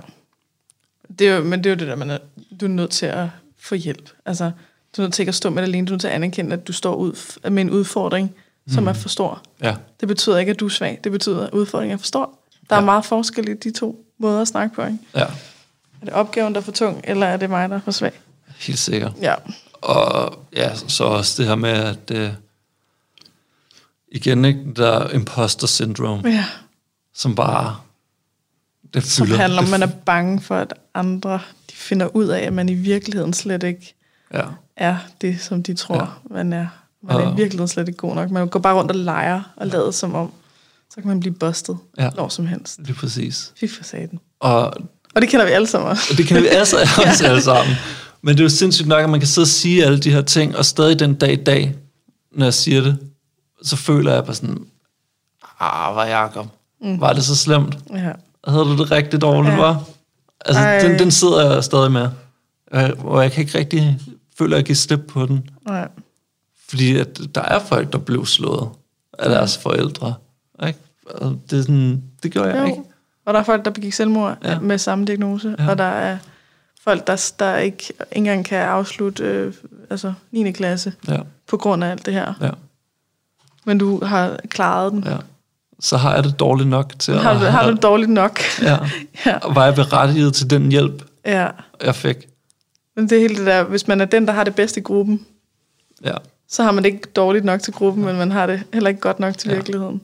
Det 1.18 1.28
er 1.28 1.36
jo, 1.36 1.44
men 1.44 1.64
det 1.64 1.70
er 1.70 1.74
jo 1.74 1.78
det 1.78 1.88
der, 1.88 1.96
man 1.96 2.10
er, 2.10 2.18
du 2.60 2.64
er 2.66 2.70
nødt 2.70 2.90
til 2.90 3.06
at 3.06 3.28
få 3.58 3.74
hjælp. 3.74 4.10
Altså, 4.26 4.50
du 4.96 5.02
er 5.02 5.06
nødt 5.06 5.14
til 5.14 5.22
ikke 5.22 5.28
at 5.30 5.34
stå 5.34 5.50
med 5.50 5.62
det 5.62 5.68
alene. 5.68 5.86
Du 5.86 5.90
er 5.90 5.94
nødt 5.94 6.00
til 6.00 6.08
at 6.08 6.14
anerkende, 6.14 6.52
at 6.52 6.68
du 6.68 6.72
står 6.72 6.94
ud 6.94 7.38
med 7.50 7.62
en 7.62 7.70
udfordring, 7.70 8.34
som 8.68 8.82
Mm. 8.82 8.88
er 8.88 8.92
for 8.92 9.08
stor. 9.08 9.42
Ja. 9.62 9.76
Det 10.00 10.08
betyder 10.08 10.38
ikke, 10.38 10.50
at 10.50 10.60
du 10.60 10.64
er 10.64 10.70
svag. 10.70 11.00
Det 11.04 11.12
betyder, 11.12 11.46
at 11.46 11.52
udfordringen 11.52 11.94
er 11.94 11.98
for 11.98 12.06
stor. 12.06 12.38
Der 12.70 12.76
Ja. 12.76 12.80
er 12.82 12.84
meget 12.84 13.04
forskel 13.04 13.48
i 13.48 13.54
de 13.54 13.70
to 13.70 14.04
måder 14.18 14.40
at 14.40 14.48
snakke 14.48 14.74
på. 14.74 14.82
Ikke? 14.84 14.98
Ja, 15.14 15.24
det 16.06 16.14
opgaven, 16.14 16.54
der 16.54 16.60
er 16.60 16.64
for 16.64 16.72
tung, 16.72 17.00
eller 17.04 17.26
er 17.26 17.36
det 17.36 17.50
mig, 17.50 17.68
der 17.68 17.76
er 17.76 17.80
for 17.80 17.90
svag? 17.90 18.12
helt 18.58 18.78
sikkert. 18.78 19.12
Ja. 19.22 19.34
Og 19.72 20.38
ja, 20.52 20.74
så 20.74 21.04
også 21.04 21.42
det 21.42 21.48
her 21.48 21.54
med, 21.56 21.70
at 21.70 22.10
øh, 22.12 22.30
igen, 24.12 24.44
ikke, 24.44 24.60
der 24.76 24.90
er 24.92 25.08
imposter 25.14 25.66
syndrome, 25.66 26.22
ja. 26.30 26.44
som 27.14 27.34
bare, 27.34 27.76
det 28.94 29.04
Som 29.04 29.26
fylder. 29.26 29.38
handler 29.38 29.58
om, 29.58 29.64
det, 29.64 29.74
at 29.74 29.80
man 29.80 29.88
er 29.88 29.92
bange 30.06 30.40
for, 30.40 30.56
at 30.56 30.74
andre 30.94 31.32
de 31.70 31.74
finder 31.74 32.06
ud 32.16 32.26
af, 32.28 32.40
at 32.40 32.52
man 32.52 32.68
i 32.68 32.74
virkeligheden 32.74 33.32
slet 33.32 33.62
ikke 33.62 33.94
Ja, 34.34 34.44
er 34.76 34.96
det, 35.20 35.40
som 35.40 35.62
de 35.62 35.74
tror, 35.74 35.94
Ja. 35.96 36.00
ja. 36.02 36.06
man 36.30 36.52
er. 36.52 36.66
Man 37.02 37.16
er 37.16 37.32
i 37.32 37.36
virkeligheden 37.36 37.68
slet 37.68 37.88
ikke 37.88 37.98
god 37.98 38.14
nok. 38.14 38.30
Man 38.30 38.48
går 38.48 38.60
bare 38.60 38.74
rundt 38.74 38.90
og 38.90 38.96
leger 38.96 39.42
og 39.56 39.66
lader 39.66 39.90
som 39.90 40.14
om, 40.14 40.32
så 40.90 40.96
kan 41.00 41.06
man 41.08 41.20
blive 41.20 41.34
bustet 41.34 41.78
Ja. 41.98 42.04
ja. 42.04 42.10
når 42.16 42.28
som 42.28 42.46
helst. 42.46 42.78
lige 42.78 42.94
præcis. 42.94 43.52
Fy 43.60 43.64
for 43.76 43.84
satan. 43.84 44.18
Og 44.40 44.72
Og 45.16 45.22
det 45.22 45.30
kender 45.30 45.46
vi 45.46 45.52
alle 45.52 45.66
sammen 45.66 45.90
også. 45.90 46.02
Og 46.10 46.18
det 46.18 46.26
kan 46.26 46.42
vi 46.42 46.46
altså 46.48 46.76
også 47.06 47.26
alle 47.26 47.42
sammen. 47.42 47.74
Men 48.22 48.34
det 48.36 48.40
er 48.40 48.44
jo 48.44 48.48
sindssygt 48.50 48.88
nok, 48.88 49.02
at 49.02 49.10
man 49.10 49.20
kan 49.20 49.26
sidde 49.26 49.44
og 49.44 49.48
sige 49.48 49.84
alle 49.84 49.98
de 49.98 50.10
her 50.12 50.22
ting, 50.22 50.56
og 50.56 50.64
stadig 50.64 50.98
den 50.98 51.14
dag 51.14 51.32
i 51.32 51.44
dag, 51.44 51.74
når 52.32 52.46
jeg 52.46 52.54
siger 52.54 52.80
det, 52.80 52.98
så 53.62 53.76
føler 53.76 54.14
jeg 54.14 54.24
bare 54.24 54.34
sådan, 54.34 54.66
ah, 55.60 55.96
var 55.96 56.04
Jacob, 56.06 56.46
mm. 56.82 57.00
var 57.00 57.12
det 57.12 57.24
så 57.24 57.36
slemt? 57.36 57.78
Ja. 57.92 58.12
Havde 58.48 58.64
du 58.64 58.76
det 58.76 58.90
rigtig 58.90 59.20
dårligt, 59.20 59.54
ja. 59.54 59.60
Var? 59.60 59.84
Altså, 60.44 60.62
Ej. 60.62 60.78
den, 60.78 60.98
den 60.98 61.10
sidder 61.10 61.54
jeg 61.54 61.64
stadig 61.64 61.92
med. 61.92 62.08
Og 62.98 63.22
jeg 63.22 63.32
kan 63.32 63.44
ikke 63.44 63.58
rigtig 63.58 64.00
føle, 64.38 64.54
at 64.54 64.58
jeg 64.58 64.64
giver 64.64 64.76
slip 64.76 65.00
på 65.08 65.26
den. 65.26 65.50
Nej. 65.68 65.88
Fordi 66.68 66.96
at 66.96 67.20
der 67.34 67.42
er 67.42 67.58
folk, 67.58 67.92
der 67.92 67.98
blev 67.98 68.26
slået 68.26 68.68
af 69.18 69.30
deres 69.30 69.58
forældre. 69.58 70.14
Ikke? 70.66 70.78
Og 71.06 71.38
det, 71.50 71.58
er 71.58 71.62
sådan, 71.62 72.02
det 72.22 72.32
gjorde 72.32 72.48
jeg 72.48 72.58
Jo. 72.62 72.66
ikke. 72.66 72.82
Og 73.26 73.34
der 73.34 73.40
er 73.40 73.44
folk, 73.44 73.64
der 73.64 73.70
begik 73.70 73.92
selvmord 73.92 74.36
Ja. 74.44 74.52
ja. 74.52 74.58
med 74.58 74.78
samme 74.78 75.04
diagnose. 75.04 75.54
Ja. 75.58 75.64
Ja. 75.64 75.70
Og 75.70 75.78
der 75.78 75.84
er 75.84 76.18
folk, 76.84 77.06
der, 77.06 77.32
der 77.38 77.56
ikke, 77.56 77.84
ikke 77.88 77.98
engang 78.12 78.44
kan 78.44 78.58
afslutte 78.58 79.22
øh, 79.24 79.54
altså 79.90 80.12
9. 80.32 80.52
klasse 80.52 80.92
Ja, 81.08 81.18
på 81.48 81.56
grund 81.56 81.84
af 81.84 81.90
alt 81.90 82.06
det 82.06 82.14
her. 82.14 82.34
ja, 82.40 82.50
Men 83.64 83.78
du 83.78 84.04
har 84.04 84.36
klaret 84.48 84.92
den. 84.92 85.04
ja. 85.06 85.16
Så 85.80 85.96
har 85.96 86.14
jeg 86.14 86.24
det 86.24 86.40
dårligt 86.40 86.68
nok 86.68 86.92
til 86.98 87.14
Har, 87.14 87.38
du, 87.38 87.44
at... 87.44 87.52
har 87.52 87.66
du 87.66 87.72
det 87.74 87.82
dårligt 87.82 88.10
nok? 88.10 88.40
Ja. 88.62 88.78
ja. 89.26 89.36
Og 89.38 89.54
var 89.54 89.64
jeg 89.64 89.74
berettiget 89.74 90.34
til 90.34 90.50
den 90.50 90.70
hjælp, 90.70 91.02
ja. 91.26 91.48
jeg 91.84 91.94
fik? 91.94 92.16
Men 92.96 93.08
det 93.08 93.16
er 93.16 93.20
helt 93.20 93.38
det 93.38 93.46
der, 93.46 93.62
hvis 93.64 93.88
man 93.88 94.00
er 94.00 94.04
den, 94.04 94.26
der 94.26 94.32
har 94.32 94.44
det 94.44 94.54
bedste 94.54 94.80
i 94.80 94.82
gruppen, 94.82 95.26
Ja. 96.04 96.14
så 96.48 96.62
har 96.62 96.72
man 96.72 96.84
det 96.84 96.90
ikke 96.92 97.08
dårligt 97.16 97.44
nok 97.44 97.60
til 97.62 97.72
gruppen, 97.72 98.04
men 98.04 98.16
man 98.16 98.30
har 98.30 98.46
det 98.46 98.62
heller 98.72 98.88
ikke 98.88 99.00
godt 99.00 99.20
nok 99.20 99.38
til 99.38 99.48
Ja. 99.48 99.52
ja. 99.54 99.58
virkeligheden. 99.58 100.00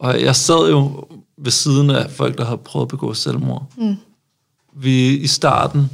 Og 0.00 0.22
jeg 0.22 0.36
sad 0.36 0.70
jo 0.70 1.08
ved 1.38 1.50
siden 1.52 1.90
af 1.90 2.10
folk, 2.10 2.38
der 2.38 2.44
havde 2.44 2.58
prøvet 2.58 2.84
at 2.84 2.88
begå 2.88 3.14
selvmord. 3.14 3.66
Mm. 3.76 3.96
Vi 4.76 5.16
i 5.16 5.26
starten 5.26 5.90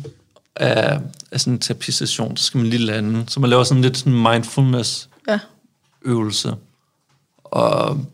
af, 0.56 1.00
af 1.32 1.40
sådan 1.40 1.52
en 1.52 1.58
terapisession, 1.58 2.36
så 2.36 2.44
skal 2.44 2.58
man 2.58 2.66
lige 2.66 2.82
lande. 2.84 3.24
Så 3.28 3.40
man 3.40 3.50
laver 3.50 3.64
sådan 3.64 3.82
lidt 3.82 3.96
sådan 3.96 4.22
mindfulness 4.22 5.08
Ja. 5.28 5.38
øvelse. 6.02 6.54
Og 7.44 8.04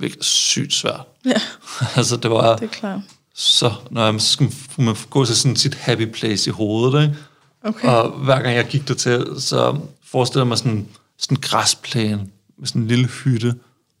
det 0.00 0.12
er 0.12 0.16
sygt 0.22 0.72
svært. 0.74 1.00
ja, 1.24 1.40
altså 1.96 2.16
det 2.16 2.30
var 2.30 2.56
det 2.56 2.64
er 2.64 2.68
klart. 2.72 3.00
så, 3.34 3.72
når 3.90 4.10
man, 4.12 4.20
så 4.20 4.32
skal 4.32 4.52
man, 4.78 4.96
gå 5.10 5.24
til 5.24 5.36
sådan 5.36 5.56
sit 5.56 5.74
happy 5.74 6.12
place 6.12 6.50
i 6.50 6.52
hovedet, 6.52 7.02
ikke? 7.02 7.16
Okay. 7.64 7.88
Og 7.88 8.10
hver 8.10 8.42
gang 8.42 8.54
jeg 8.56 8.66
gik 8.66 8.88
der 8.88 8.94
til, 8.94 9.26
så 9.38 9.78
forestiller 10.04 10.42
jeg 10.42 10.48
mig 10.48 10.58
sådan, 10.58 10.88
sådan 11.18 11.36
en 11.36 11.40
græsplæne 11.40 12.26
med 12.58 12.66
sådan 12.66 12.82
en 12.82 12.88
lille 12.88 13.06
hytte, 13.06 13.54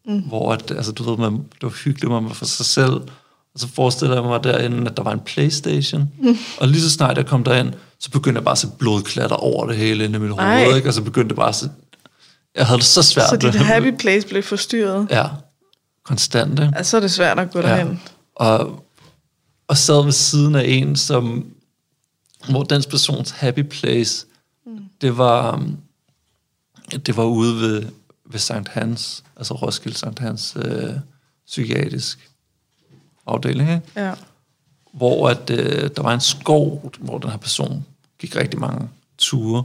mm. 0.08 0.18
hvor 0.20 0.52
at, 0.52 0.70
altså, 0.70 0.92
du 0.92 1.02
ved, 1.02 1.16
man, 1.16 1.32
det 1.32 1.62
var 1.62 1.82
hyggeligt, 1.84 2.10
man 2.10 2.24
var 2.24 2.32
for 2.32 2.44
sig 2.44 2.66
selv. 2.66 2.92
Og 3.54 3.60
så 3.60 3.68
forestiller 3.68 4.14
jeg 4.14 4.24
mig 4.24 4.44
derinde, 4.44 4.90
at 4.90 4.96
der 4.96 5.02
var 5.02 5.12
en 5.12 5.20
Playstation. 5.20 6.10
Mm. 6.20 6.36
Og 6.60 6.68
lige 6.68 6.82
så 6.82 6.90
snart 6.90 7.16
jeg 7.16 7.26
kom 7.26 7.44
derind, 7.44 7.72
så 7.98 8.10
begyndte 8.10 8.38
jeg 8.38 8.44
bare 8.44 8.52
at 8.52 8.58
se 8.58 8.68
blodklatter 8.78 9.36
over 9.36 9.66
det 9.66 9.76
hele 9.76 10.04
inde 10.04 10.16
i 10.16 10.20
mit 10.20 10.30
Ej. 10.38 10.64
hoved. 10.64 10.76
Ikke? 10.76 10.88
Og 10.88 10.94
så 10.94 11.02
begyndte 11.02 11.28
det 11.28 11.36
bare 11.36 11.48
at 11.48 11.54
se, 11.54 11.70
jeg 12.54 12.66
havde 12.66 12.78
det 12.78 12.86
så 12.86 13.02
svært. 13.02 13.28
Så 13.28 13.36
dit 13.36 13.54
happy 13.54 13.96
place 13.98 14.28
blev 14.28 14.42
forstyrret. 14.42 15.06
Ja, 15.10 15.26
konstant, 16.04 16.50
ikke? 16.50 16.72
Altså, 16.76 16.90
så 16.90 16.96
er 16.96 17.00
det 17.00 17.10
svært 17.10 17.38
at 17.38 17.50
gå 17.50 17.62
derhen. 17.62 18.00
Og, 18.34 18.84
og 19.68 19.76
sad 19.76 20.04
ved 20.04 20.12
siden 20.12 20.54
af 20.54 20.64
en, 20.66 20.96
som, 20.96 21.46
hvor 22.50 22.62
den 22.62 22.82
persons 22.90 23.30
happy 23.30 23.62
place, 23.62 24.26
mm. 24.66 24.78
det 25.00 25.18
var, 25.18 25.62
det 27.06 27.16
var 27.16 27.24
ude 27.24 27.60
ved, 27.60 27.84
ved 28.30 28.40
Sankt 28.40 28.68
Hans, 28.68 29.24
altså 29.36 29.54
Roskilde 29.54 29.98
Sankt 29.98 30.18
Hans 30.18 30.56
øh, 30.56 30.90
psykiatrisk 31.46 32.30
afdeling, 33.26 33.70
ikke? 33.70 33.82
Ja. 33.96 34.14
hvor 34.92 35.28
at, 35.28 35.50
øh, 35.50 35.90
der 35.96 36.02
var 36.02 36.14
en 36.14 36.20
skov, 36.20 36.92
hvor 36.98 37.18
den 37.18 37.30
her 37.30 37.38
person 37.38 37.84
gik 38.18 38.36
rigtig 38.36 38.60
mange 38.60 38.88
ture. 39.18 39.64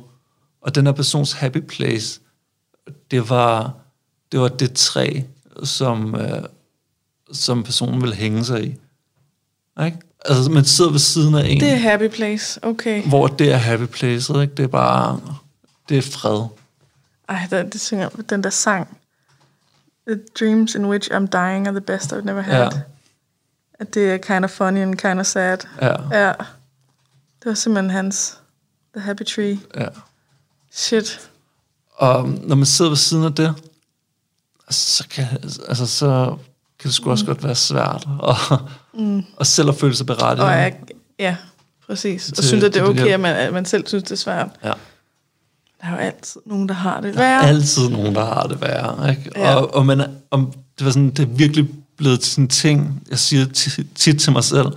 Og 0.62 0.76
den 0.76 0.86
her 0.86 0.94
persons 0.94 1.32
happy 1.34 1.58
place, 1.58 2.20
det 3.12 3.30
var 3.30 3.74
det, 4.32 4.40
var 4.40 4.48
det 4.48 4.74
træ, 4.74 5.22
som, 5.64 6.16
øh, 6.16 6.44
som 7.32 7.64
personen 7.64 8.02
vil 8.02 8.14
hænge 8.14 8.46
sig 8.46 8.64
i. 8.64 8.76
Ikke? 9.86 9.98
Altså, 10.26 10.52
man 10.52 10.66
sidder 10.66 10.92
ved 10.92 11.00
siden 11.00 11.36
af 11.36 11.48
en, 11.48 11.60
Det 11.60 11.72
er 11.72 11.76
happy 11.76 12.08
place, 12.08 12.60
okay. 12.64 13.04
hvor 13.04 13.28
det 13.28 13.52
er 13.52 13.58
happy 13.58 13.86
place, 13.86 14.42
ikke? 14.42 14.56
Det 14.56 14.64
er 14.64 14.68
bare, 14.68 15.20
det 15.90 15.98
er 15.98 16.02
fred. 16.02 16.48
Ej, 17.30 17.48
der, 17.50 17.64
det 17.64 17.82
synger 17.82 18.10
den 18.10 18.44
der 18.44 18.50
sang. 18.50 18.98
The 20.08 20.20
dreams 20.40 20.76
in 20.76 20.86
which 20.86 21.12
I'm 21.12 21.28
dying 21.28 21.68
are 21.68 21.72
the 21.72 21.82
best 21.82 22.14
I've 22.14 22.22
never 22.26 22.42
had. 22.42 22.64
Ja. 22.64 22.70
At 23.80 23.94
det 23.94 24.12
er 24.12 24.18
kind 24.18 24.46
of 24.46 24.52
funny 24.52 24.80
and 24.80 24.96
kind 24.96 25.20
of 25.20 25.26
sad. 25.26 25.58
Ja, 25.82 26.18
Ja. 26.20 26.34
Det 27.44 27.50
var 27.50 27.54
simpelthen 27.54 27.90
hans 27.90 28.38
The 28.96 29.02
Happy 29.02 29.24
Tree. 29.36 29.60
ja. 29.76 29.88
Shit. 30.72 31.30
Og 31.96 32.30
når 32.30 32.56
man 32.56 32.66
sidder 32.66 32.92
ved 32.92 32.98
siden 32.98 33.24
af 33.24 33.34
det, 33.36 33.56
så 34.70 35.08
kan, 35.10 35.26
altså, 35.68 35.86
så 35.86 36.38
kan 36.80 36.88
det 36.88 36.94
sgu 36.94 37.12
også 37.12 37.26
godt 37.26 37.44
være 37.44 37.56
svært. 37.56 38.08
Og, 38.20 38.36
mm. 38.94 39.24
og 39.38 39.48
selv 39.48 39.70
at 39.70 39.76
føle 39.76 39.96
sig 39.96 40.06
berettiget. 40.06 40.50
Og 40.50 40.56
jeg, 40.56 40.80
ja, 41.20 41.38
præcis. 41.88 42.30
Og 42.30 42.36
Til- 42.36 42.48
synes, 42.48 42.64
at 42.64 42.74
det 42.74 42.82
er 42.82 42.86
okay, 42.86 43.08
at 43.14 43.20
man, 43.20 43.36
at 43.36 43.54
man 43.54 43.66
selv 43.66 43.88
synes, 43.88 44.04
det 44.04 44.12
er 44.12 44.16
svært. 44.16 44.50
Ja. 44.64 44.74
Der 45.84 45.90
er 45.90 45.92
jo 45.94 45.98
altid 45.98 46.42
nogen, 46.46 46.68
der 46.70 46.74
har 46.76 47.02
det 47.02 47.14
Der 47.14 47.20
er 47.24 47.40
værre. 47.40 47.48
altid 47.50 47.90
nogen, 47.90 48.16
der 48.16 48.26
har 48.26 48.44
det 48.44 48.62
værre. 48.62 49.10
Ikke? 49.10 49.32
Ja. 49.36 49.56
Og, 49.56 49.74
og, 49.76 49.86
man, 49.86 50.02
om, 50.32 50.54
det, 50.80 50.86
var 50.86 50.92
sådan, 50.92 51.10
det 51.10 51.20
er 51.20 51.26
virkelig 51.26 51.70
blevet 51.98 52.24
sådan 52.26 52.44
en 52.44 52.48
ting, 52.50 53.04
jeg 53.10 53.20
siger 53.20 53.46
ti- 53.46 53.84
tit 53.96 54.20
til 54.22 54.32
mig 54.32 54.44
selv, 54.44 54.68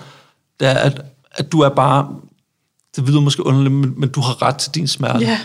det 0.60 0.68
er, 0.68 0.74
at, 0.74 1.02
at 1.32 1.52
du 1.52 1.60
er 1.60 1.68
bare, 1.68 2.14
det 2.96 3.08
lyder 3.08 3.20
måske 3.20 3.46
underligt, 3.46 3.74
men, 3.74 4.00
men 4.00 4.08
du 4.08 4.20
har 4.20 4.42
ret 4.42 4.56
til 4.56 4.74
din 4.74 4.88
smerte. 4.88 5.18
Ja. 5.24 5.40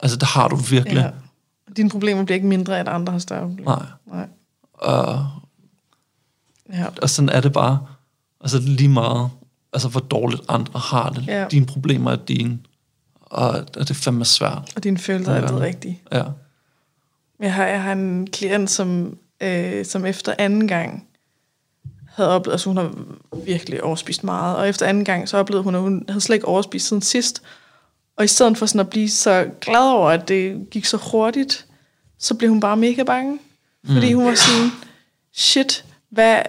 Altså, 0.00 0.16
det 0.16 0.28
har 0.28 0.48
du 0.48 0.56
virkelig. 0.56 0.96
ja. 0.96 1.10
Dine 1.76 1.90
problemer 1.90 2.24
bliver 2.24 2.34
ikke 2.36 2.46
mindre, 2.48 2.78
at 2.78 2.88
andre 2.88 3.12
har 3.12 3.18
større 3.20 3.48
problemer. 3.48 3.76
Nej. 4.06 4.16
Nej. 4.18 4.26
Og, 4.74 5.26
Ja. 6.72 6.84
og 7.02 7.10
sådan 7.10 7.28
er 7.28 7.40
det 7.40 7.52
bare. 7.52 7.78
Altså, 8.40 8.58
lige 8.58 8.88
meget, 8.88 9.30
altså, 9.72 9.88
hvor 9.88 10.00
dårligt 10.00 10.42
andre 10.48 10.78
har 10.80 11.10
det. 11.10 11.26
Ja. 11.26 11.46
Dine 11.50 11.66
problemer 11.66 12.10
er 12.12 12.16
dine. 12.16 12.58
Og, 13.30 13.50
og 13.50 13.78
det 13.78 13.90
er 13.90 13.94
fandme 13.94 14.24
svært. 14.24 14.72
Og 14.76 14.84
dine 14.84 14.98
følelser 14.98 15.32
er 15.32 15.42
altid 15.42 15.56
rigtige. 15.56 16.02
Ja. 16.12 16.24
Jeg 17.40 17.54
har, 17.54 17.66
jeg 17.66 17.82
har 17.82 17.92
en 17.92 18.26
klient, 18.26 18.70
som, 18.70 19.18
øh, 19.40 19.84
som 19.84 20.06
efter 20.06 20.34
anden 20.38 20.68
gang 20.68 21.08
havde 22.14 22.30
oplevet, 22.30 22.54
altså 22.54 22.70
hun 22.70 22.76
har 22.76 22.94
virkelig 23.44 23.82
overspist 23.82 24.24
meget, 24.24 24.56
og 24.56 24.68
efter 24.68 24.86
anden 24.86 25.04
gang 25.04 25.28
så 25.28 25.36
oplevede 25.36 25.64
hun, 25.64 25.74
at 25.74 25.80
hun 25.80 26.04
havde 26.08 26.20
slet 26.20 26.36
ikke 26.36 26.48
overspist 26.48 26.88
siden 26.88 27.02
sidst. 27.02 27.42
Og 28.16 28.24
i 28.24 28.28
stedet 28.28 28.58
for 28.58 28.66
sådan 28.66 28.80
at 28.80 28.90
blive 28.90 29.08
så 29.08 29.50
glad 29.60 29.92
over, 29.92 30.10
at 30.10 30.28
det 30.28 30.70
gik 30.70 30.84
så 30.84 30.96
hurtigt, 30.96 31.66
så 32.18 32.34
blev 32.34 32.50
hun 32.50 32.60
bare 32.60 32.76
mega 32.76 33.02
bange. 33.02 33.38
Fordi 33.86 34.12
hun 34.12 34.24
var 34.24 34.34
sådan, 34.34 34.70
shit, 35.32 35.84
hvad, 36.10 36.42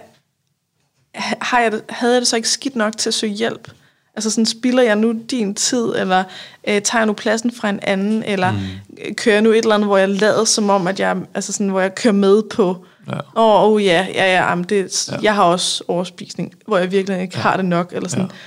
har 1.40 1.60
jeg 1.60 1.72
det, 1.72 1.82
havde 1.88 2.12
jeg 2.12 2.20
det 2.20 2.28
så 2.28 2.36
ikke 2.36 2.48
skidt 2.48 2.76
nok 2.76 2.96
til 2.96 3.10
at 3.10 3.14
søge 3.14 3.32
hjælp? 3.32 3.72
Altså 4.14 4.30
sådan, 4.30 4.46
spilder 4.46 4.82
jeg 4.82 4.96
nu 4.96 5.12
din 5.30 5.54
tid, 5.54 5.84
eller 5.96 6.24
øh, 6.68 6.82
tager 6.82 7.00
jeg 7.00 7.06
nu 7.06 7.12
pladsen 7.12 7.52
fra 7.52 7.68
en 7.68 7.80
anden, 7.82 8.22
eller 8.22 8.52
mm. 8.52 9.14
kører 9.14 9.34
jeg 9.34 9.42
nu 9.42 9.50
et 9.50 9.58
eller 9.58 9.74
andet, 9.74 9.88
hvor 9.88 9.96
jeg 9.96 10.08
lader 10.08 10.44
som 10.44 10.70
om, 10.70 10.86
at 10.86 11.00
jeg, 11.00 11.16
altså 11.34 11.52
sådan, 11.52 11.68
hvor 11.68 11.80
jeg 11.80 11.94
kører 11.94 12.14
med 12.14 12.42
på, 12.50 12.84
Ja. 13.08 13.18
åh, 13.18 13.64
oh, 13.64 13.72
oh, 13.72 13.84
ja, 13.84 14.06
ja, 14.14 14.24
ja, 14.24 14.48
jamen 14.48 14.64
det, 14.64 15.08
Ja. 15.08 15.14
ja, 15.14 15.20
jeg 15.22 15.34
har 15.34 15.42
også 15.44 15.84
overspisning, 15.88 16.54
hvor 16.66 16.78
jeg 16.78 16.92
virkelig 16.92 17.20
ikke 17.20 17.36
ja. 17.36 17.42
har 17.42 17.56
det 17.56 17.64
nok, 17.64 17.92
eller 17.92 18.08
sådan. 18.08 18.24
Ja. 18.24 18.32
Ja. 18.32 18.38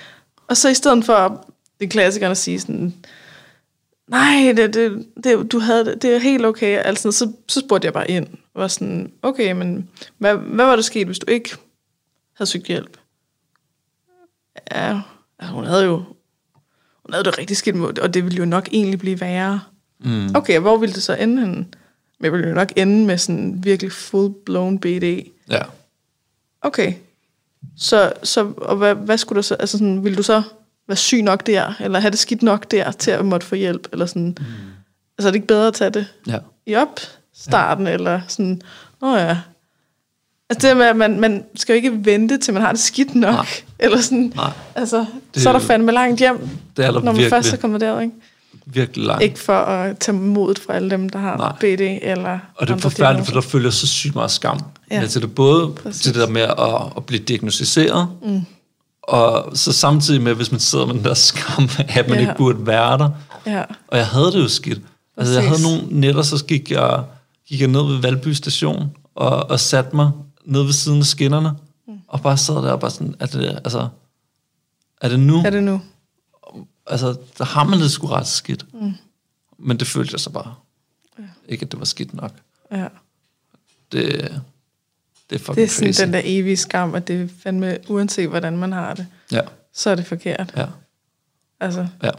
Og 0.48 0.58
så 0.58 0.70
i 0.70 0.74
stedet 0.74 1.06
for, 1.06 1.46
det 1.80 1.86
er 1.86 1.90
klassikeren 1.90 2.32
at 2.32 2.38
sige 2.38 2.60
sådan, 2.60 2.94
nej, 4.08 4.54
det, 4.58 4.74
det, 4.74 5.06
det, 5.24 5.52
du 5.52 5.60
havde, 5.60 5.86
det, 5.86 6.02
det 6.02 6.16
er 6.16 6.20
helt 6.20 6.46
okay, 6.46 6.78
altså, 6.86 7.12
så, 7.12 7.32
så 7.48 7.60
spurgte 7.60 7.86
jeg 7.86 7.94
bare 7.94 8.12
ind, 8.12 8.28
og 8.54 8.62
var 8.62 8.68
sådan, 8.68 9.12
okay, 9.22 9.52
men 9.52 9.90
hvad, 10.18 10.36
hvad 10.36 10.66
var 10.66 10.76
der 10.76 10.84
sket, 10.84 11.08
hvis 11.08 11.20
du 11.20 11.32
ikke 11.32 11.56
havde 12.34 12.50
søgt 12.50 12.68
hjælp? 12.68 12.98
Ja, 14.72 15.02
altså, 15.44 15.56
hun 15.56 15.66
havde 15.66 15.84
jo 15.84 15.96
hun 17.06 17.14
havde 17.14 17.24
det 17.24 17.38
rigtig 17.38 17.58
skidt 17.58 17.76
med, 17.76 18.00
og 18.00 18.14
det 18.14 18.24
ville 18.24 18.38
jo 18.38 18.46
nok 18.46 18.70
egentlig 18.72 19.00
blive 19.00 19.22
værre. 19.22 19.62
Mm. 20.00 20.36
Okay, 20.36 20.60
hvor 20.60 20.78
ville 20.78 20.96
det 20.96 21.04
så 21.04 21.14
ende 21.14 21.42
henne? 21.42 21.56
Men 21.56 22.24
det 22.24 22.32
ville 22.32 22.48
jo 22.48 22.54
nok 22.54 22.72
ende 22.76 23.06
med 23.06 23.18
sådan 23.18 23.64
virkelig 23.64 23.92
full-blown 23.92 24.78
BD. 24.80 25.28
Ja. 25.50 25.62
Okay. 26.62 26.94
Så, 27.78 28.14
så 28.24 28.54
og 28.58 28.76
hvad, 28.78 28.96
hvad 28.96 29.18
skulle 29.18 29.38
der 29.38 29.42
så, 29.42 29.56
altså 29.56 29.78
sådan, 29.78 30.04
ville 30.04 30.16
du 30.18 30.24
så 30.24 30.42
være 30.88 30.96
syg 30.96 31.22
nok 31.22 31.48
der, 31.48 31.74
eller 31.80 32.00
have 32.00 32.12
det 32.12 32.20
skidt 32.20 32.44
nok 32.44 32.72
der, 32.72 32.92
til 32.92 33.12
at 33.12 33.26
måtte 33.26 33.48
få 33.48 33.56
hjælp, 33.56 33.88
eller 33.92 34.06
sådan, 34.06 34.38
mm. 34.40 34.46
altså 35.18 35.28
er 35.28 35.32
det 35.32 35.36
ikke 35.36 35.48
bedre 35.48 35.68
at 35.68 35.74
tage 35.74 35.90
det 35.90 36.08
Ja. 36.28 36.40
i 36.66 36.76
opstarten, 36.76 37.88
ja. 37.88 37.94
eller 37.94 38.22
sådan, 38.28 38.62
åh 39.02 39.18
ja. 39.20 39.38
Altså 40.54 40.68
det 40.70 40.78
med, 40.78 40.86
at 40.86 40.96
man, 40.96 41.20
man 41.20 41.44
skal 41.56 41.74
jo 41.74 41.76
ikke 41.76 42.06
vente, 42.06 42.38
til 42.38 42.54
man 42.54 42.64
har 42.64 42.72
det 42.72 42.80
skidt 42.82 43.16
nok, 43.16 43.34
Nej. 43.34 43.46
eller 43.80 44.02
sådan, 44.02 44.34
Nej. 44.36 44.52
altså, 44.76 45.06
Det- 45.34 45.44
så 45.44 45.50
er 45.50 45.54
der 45.54 45.60
fandme 45.60 45.92
langt 45.92 46.20
hjem, 46.20 46.50
Det 46.78 46.86
er 46.86 46.92
der 46.92 47.00
når 47.00 47.06
man 47.06 47.16
virkelig, 47.16 47.30
først 47.30 47.54
er 47.54 47.58
kommet 47.58 47.82
der, 47.82 48.00
ikke? 48.00 48.14
virkelig 48.66 49.06
langt. 49.08 49.24
Ikke 49.24 49.40
for 49.40 49.54
at 49.54 49.98
tage 49.98 50.18
modet 50.18 50.60
fra 50.60 50.74
alle 50.74 50.90
dem, 50.90 51.10
der 51.10 51.20
har 51.20 51.38
Nej. 51.38 51.52
BD, 51.60 51.82
eller 52.02 52.40
Og 52.56 52.68
det 52.68 52.74
er 52.74 52.78
forfærdeligt, 52.78 53.28
for 53.28 53.34
der 53.34 53.42
følger 53.42 53.70
så 53.70 53.88
sygt 53.88 54.16
meget 54.16 54.32
skam. 54.32 54.60
Ja. 54.92 55.06
Til 55.08 55.22
det 55.22 55.36
både 55.36 55.70
Præcis. 55.84 56.02
til 56.02 56.14
det 56.14 56.22
der 56.22 56.28
med 56.30 56.42
at, 56.42 56.94
at 56.98 57.06
blive 57.06 57.24
diagnostiseret, 57.24 58.08
mm. 58.26 58.42
og 59.04 59.58
så 59.58 59.72
samtidig 59.72 60.22
med, 60.22 60.34
hvis 60.34 60.52
man 60.52 60.60
sidder 60.60 60.86
med 60.86 60.94
den 60.96 61.04
der 61.04 61.14
skam, 61.14 61.70
at 61.90 62.08
man 62.10 62.18
Ja. 62.18 62.22
ikke 62.22 62.34
burde 62.38 62.68
være 62.68 62.98
der. 62.98 63.10
Ja, 63.46 63.64
Og 63.88 63.98
jeg 63.98 64.08
havde 64.08 64.26
det 64.26 64.44
jo 64.44 64.48
skidt. 64.48 64.80
Altså, 65.18 65.34
jeg 65.40 65.48
havde 65.50 65.62
nogle 65.62 65.82
nætter, 65.90 66.22
så 66.22 66.46
gik 66.46 66.72
jeg, 66.72 67.00
gik 67.50 67.60
jeg 67.62 67.68
ned 67.68 67.84
ved 67.88 68.02
Valby 68.02 68.28
station, 68.34 68.90
og, 69.16 69.50
og 69.50 69.60
satte 69.60 69.96
mig 69.96 70.12
ned 70.46 70.64
ved 70.64 70.74
siden 70.74 71.00
af 71.00 71.06
skinnerne, 71.06 71.52
mm. 71.88 72.00
og 72.08 72.22
bare 72.22 72.38
sad 72.38 72.56
der 72.56 72.72
og 72.72 72.80
bare 72.80 72.92
sådan, 72.92 73.16
er 73.20 73.26
det, 73.26 73.46
altså, 73.64 73.90
er 75.02 75.10
det 75.10 75.20
nu? 75.20 75.38
er 75.46 75.50
det 75.50 75.64
nu? 75.64 75.82
Altså, 76.88 77.18
der 77.38 77.44
har 77.46 77.64
man 77.64 77.80
det 77.80 77.92
sgu 77.92 78.08
ret 78.08 78.28
skidt. 78.28 78.66
Mm. 78.74 78.92
Men 79.58 79.78
det 79.80 79.88
følte 79.88 80.14
jeg 80.14 80.20
så 80.20 80.30
bare. 80.30 80.56
Ja. 81.20 81.24
Ikke, 81.48 81.66
at 81.66 81.72
det 81.72 81.80
var 81.80 81.86
skidt 81.86 82.14
nok. 82.14 82.32
Ja. 82.72 82.88
Det, 83.92 84.42
det 85.30 85.36
er 85.36 85.40
fucking 85.40 85.56
Det 85.56 85.64
er 85.64 85.68
sådan 85.68 85.88
crazy. 85.94 86.02
den 86.02 86.14
der 86.14 86.22
evige 86.24 86.58
skam, 86.58 86.96
at 86.96 87.08
det 87.08 87.22
er 87.22 87.28
fandme, 87.44 87.78
uanset 87.88 88.30
hvordan 88.30 88.58
man 88.58 88.72
har 88.72 88.94
det, 88.94 89.08
Ja, 89.32 89.42
så 89.74 89.90
er 89.90 89.96
det 89.96 90.06
forkert. 90.06 90.54
ja, 90.58 90.66
Altså, 91.60 91.88
ja. 92.04 92.10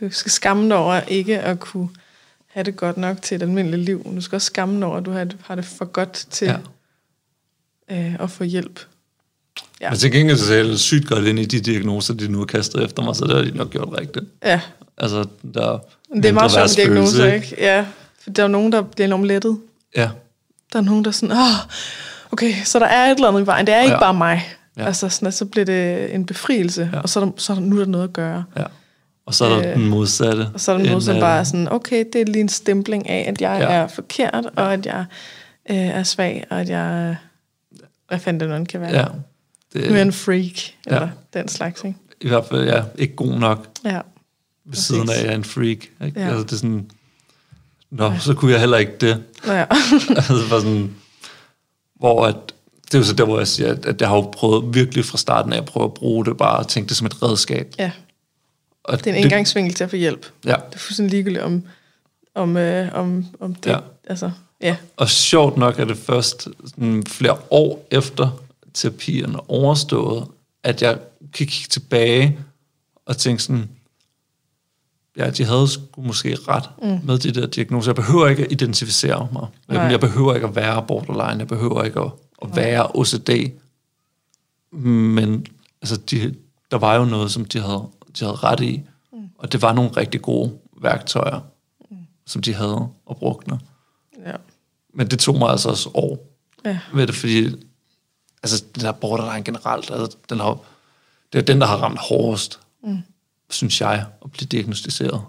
du 0.00 0.10
skal 0.10 0.32
skamme 0.32 0.68
dig 0.68 0.76
over 0.76 1.00
ikke 1.00 1.40
at 1.40 1.60
kunne 1.60 1.88
have 2.46 2.64
det 2.64 2.76
godt 2.76 2.96
nok 2.96 3.22
til 3.22 3.34
et 3.34 3.42
almindeligt 3.42 3.82
liv. 3.82 4.04
Du 4.14 4.20
skal 4.20 4.36
også 4.36 4.46
skamme 4.46 4.76
dig 4.76 4.84
over, 4.86 4.96
at 4.96 5.04
du 5.06 5.10
har 5.10 5.24
det, 5.24 5.36
har 5.44 5.54
det 5.54 5.64
for 5.64 5.84
godt 5.84 6.12
til 6.12 6.46
ja. 6.46 6.58
Øh, 7.90 8.14
at 8.20 8.30
få 8.30 8.44
hjælp. 8.44 8.80
Ja. 9.80 9.90
Men 9.90 9.98
til 9.98 10.12
gengæld 10.12 10.38
så 10.38 10.54
er 10.54 10.64
jeg 10.64 10.78
sygt 10.78 11.06
godt 11.08 11.24
ind 11.24 11.38
i 11.38 11.44
de 11.44 11.60
diagnoser, 11.60 12.14
de 12.14 12.28
nu 12.28 12.38
har 12.38 12.44
kastet 12.44 12.84
efter 12.84 13.02
mig, 13.02 13.16
så 13.16 13.24
det 13.24 13.34
har 13.36 13.42
de 13.42 13.50
nok 13.56 13.70
gjort 13.70 13.88
rigtigt. 14.00 14.24
Ja, 14.44 14.60
Altså, 15.00 15.24
der 15.54 15.78
men 16.12 16.22
det 16.22 16.28
er 16.28 16.32
meget 16.32 16.50
sjovt 16.52 16.76
diagnoser, 16.76 17.32
ikke? 17.32 17.54
Ja, 17.58 17.84
for 18.22 18.30
der 18.30 18.42
er 18.44 18.48
nogen, 18.48 18.72
der 18.72 18.82
bliver 18.82 19.06
enormt 19.06 19.24
lettet. 19.24 19.58
Ja, 19.96 20.10
Der 20.72 20.78
er 20.78 20.82
nogen, 20.82 21.04
der 21.04 21.08
er 21.10 21.12
sådan, 21.12 21.32
åh, 21.32 21.72
okay, 22.32 22.52
så 22.64 22.78
der 22.78 22.86
er 22.86 23.10
et 23.10 23.14
eller 23.14 23.28
andet 23.28 23.40
i 23.42 23.46
vejen. 23.46 23.66
Det 23.66 23.74
er 23.74 23.80
ikke 23.80 23.92
Ja. 23.92 23.98
bare 24.00 24.14
mig. 24.14 24.42
Ja. 24.76 24.86
Altså, 24.86 25.08
sådan, 25.08 25.28
at 25.28 25.34
så 25.34 25.44
bliver 25.44 25.64
det 25.64 26.14
en 26.14 26.26
befrielse, 26.26 26.90
Ja. 26.92 27.00
og 27.00 27.08
så 27.08 27.20
er, 27.20 27.24
der, 27.24 27.32
så 27.36 27.52
er 27.52 27.56
der, 27.56 27.62
nu 27.62 27.76
er 27.76 27.84
der 27.84 27.90
noget 27.90 28.04
at 28.04 28.12
gøre. 28.12 28.44
ja. 28.56 28.64
Og 29.26 29.34
så 29.34 29.44
er 29.44 29.48
der 29.48 29.58
Øh, 29.70 29.76
den 29.76 29.86
modsatte. 29.88 30.46
Og 30.54 30.60
så 30.60 30.72
er 30.72 30.78
der 30.78 31.00
som 31.00 31.14
af 31.14 31.20
bare 31.20 31.34
det. 31.34 31.40
er 31.40 31.44
sådan, 31.44 31.72
okay, 31.72 32.04
det 32.12 32.20
er 32.20 32.24
lige 32.24 32.40
en 32.40 32.48
stempling 32.48 33.08
af, 33.08 33.24
at 33.28 33.40
jeg 33.40 33.58
ja. 33.60 33.66
er 33.66 33.86
forkert, 33.88 34.46
og 34.56 34.72
at 34.72 34.86
jeg 34.86 35.04
øh, 35.70 35.76
er 35.76 36.02
svag, 36.02 36.44
og 36.50 36.60
at 36.60 36.68
jeg, 36.68 37.16
hvad 38.08 38.18
fanden 38.18 38.50
det 38.50 38.58
nu 38.60 38.64
kan 38.64 38.80
være. 38.80 38.90
Ja. 38.96 39.04
Nu 39.74 39.80
er 39.84 39.88
Det, 39.88 40.02
en 40.02 40.12
freak, 40.12 40.58
Ja. 40.86 40.94
eller 40.94 41.08
den 41.34 41.48
slags, 41.48 41.84
ikke? 41.84 41.98
I 42.20 42.28
hvert 42.28 42.44
fald, 42.46 42.64
ja, 42.68 42.82
ikke 42.98 43.16
god 43.16 43.38
nok 43.38 43.66
Ja, 43.84 43.94
ved 43.94 44.02
Præcis. 44.72 44.86
siden 44.86 45.10
af, 45.10 45.22
jeg 45.24 45.32
er 45.32 45.34
en 45.36 45.44
freak. 45.44 45.78
Ikke? 46.04 46.20
Ja. 46.20 46.28
Altså, 46.28 46.42
det 46.42 46.52
er 46.52 46.56
sådan, 46.56 46.90
Nå, 47.90 48.12
så 48.20 48.34
kunne 48.34 48.50
jeg 48.52 48.60
heller 48.60 48.78
ikke 48.78 48.92
det. 49.00 49.24
ja. 49.46 49.64
altså, 50.16 50.34
det 50.42 50.50
var 50.50 50.58
sådan, 50.60 50.94
hvor 51.96 52.26
at, 52.26 52.36
det 52.84 52.94
er 52.94 52.98
jo 52.98 53.04
så 53.04 53.12
der, 53.12 53.24
hvor 53.24 53.38
jeg 53.38 53.48
siger, 53.48 53.76
at, 53.84 54.00
jeg 54.00 54.08
har 54.08 54.16
jo 54.16 54.20
prøvet 54.32 54.74
virkelig 54.74 55.04
fra 55.04 55.18
starten 55.18 55.52
af 55.52 55.56
at 55.58 55.64
prøve 55.64 55.84
at 55.84 55.94
bruge 55.94 56.24
det 56.24 56.36
bare 56.36 56.58
og 56.58 56.68
tænke 56.68 56.88
det 56.88 56.96
som 56.96 57.06
et 57.06 57.22
redskab. 57.22 57.74
ja. 57.78 57.90
Og 58.84 58.98
Det 58.98 59.06
er 59.06 59.14
en 59.14 59.22
indgangsvinkel 59.22 59.74
til 59.74 59.84
at 59.84 59.90
få 59.90 59.96
hjælp. 59.96 60.26
Ja, 60.44 60.50
Det 60.50 60.74
er 60.74 60.78
fuldstændig 60.78 61.10
ligegyldigt 61.10 61.44
om, 61.44 61.62
om, 62.34 62.56
øh, 62.56 62.88
om, 62.94 63.24
om 63.40 63.54
det. 63.54 63.70
Ja. 63.70 63.78
Altså, 64.08 64.30
ja. 64.62 64.76
og 64.96 65.08
sjovt 65.08 65.56
nok 65.56 65.78
er 65.78 65.84
det 65.84 65.96
først 65.96 66.48
sådan 66.64 67.04
flere 67.06 67.38
år 67.50 67.86
efter 67.90 68.30
terapien 68.74 69.34
er 69.34 69.50
overstået, 69.50 70.26
at 70.62 70.82
jeg 70.82 70.98
kan 71.32 71.46
kigge 71.46 71.68
tilbage 71.68 72.38
og 73.06 73.16
tænke 73.16 73.42
sådan, 73.42 73.68
ja, 75.16 75.30
de 75.30 75.44
havde 75.44 75.68
sgu 75.68 76.02
måske 76.02 76.36
ret 76.48 76.70
mm. 76.82 77.06
med 77.06 77.18
de 77.18 77.30
der 77.30 77.46
diagnoser. 77.46 77.90
Jeg 77.90 77.96
behøver 77.96 78.28
ikke 78.28 78.44
at 78.44 78.52
identificere 78.52 79.28
mig. 79.32 79.46
Nej. 79.68 79.82
jeg 79.82 80.00
behøver 80.00 80.34
ikke 80.34 80.46
at 80.46 80.56
være 80.56 80.84
borderline. 80.88 81.38
Jeg 81.38 81.48
behøver 81.48 81.84
ikke 81.84 82.00
at, 82.00 82.10
at 82.42 82.56
være 82.56 82.86
OCD. 82.94 83.30
Men 84.72 85.46
altså, 85.82 85.96
de, 85.96 86.34
der 86.70 86.78
var 86.78 86.94
jo 86.94 87.04
noget, 87.04 87.30
som 87.30 87.44
de 87.44 87.60
havde, 87.60 87.84
de 88.18 88.24
havde 88.24 88.36
ret 88.36 88.60
i. 88.60 88.82
Mm. 89.12 89.28
Og 89.38 89.52
det 89.52 89.62
var 89.62 89.72
nogle 89.72 89.90
rigtig 89.90 90.22
gode 90.22 90.52
værktøjer, 90.82 91.40
mm. 91.90 91.96
som 92.26 92.42
de 92.42 92.54
havde 92.54 92.88
og 93.06 93.16
brugte. 93.16 93.58
Ja. 94.26 94.36
Men 94.94 95.06
det 95.06 95.18
tog 95.18 95.38
mig 95.38 95.50
altså 95.50 95.68
også 95.68 95.90
år 95.94 96.24
Ja. 96.64 96.78
ved 96.94 97.06
det, 97.06 97.14
fordi 97.14 97.46
altså 98.42 98.64
den 98.74 98.84
der 98.84 98.92
borderline 98.92 99.44
generelt, 99.44 99.90
altså, 99.90 100.16
den 100.30 100.40
har, 100.40 100.58
det 101.32 101.38
er 101.38 101.42
den, 101.42 101.60
der 101.60 101.66
har 101.66 101.76
ramt 101.76 101.98
hårdest, 101.98 102.60
mm. 102.82 102.98
synes 103.50 103.80
jeg, 103.80 104.04
at 104.24 104.32
blive 104.32 104.46
diagnostiseret 104.46 105.22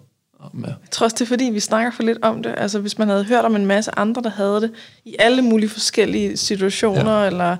med. 0.53 0.69
Jeg 0.69 0.89
tror 0.91 1.03
også, 1.03 1.15
det 1.15 1.21
er 1.21 1.25
fordi, 1.25 1.43
vi 1.43 1.59
snakker 1.59 1.91
for 1.91 2.03
lidt 2.03 2.17
om 2.21 2.43
det. 2.43 2.55
Altså, 2.57 2.79
hvis 2.79 2.97
man 2.97 3.07
havde 3.07 3.23
hørt 3.23 3.45
om 3.45 3.55
en 3.55 3.65
masse 3.65 3.99
andre, 3.99 4.21
der 4.21 4.29
havde 4.29 4.61
det, 4.61 4.71
i 5.05 5.15
alle 5.19 5.41
mulige 5.41 5.69
forskellige 5.69 6.37
situationer, 6.37 7.19
ja. 7.19 7.27
eller 7.27 7.57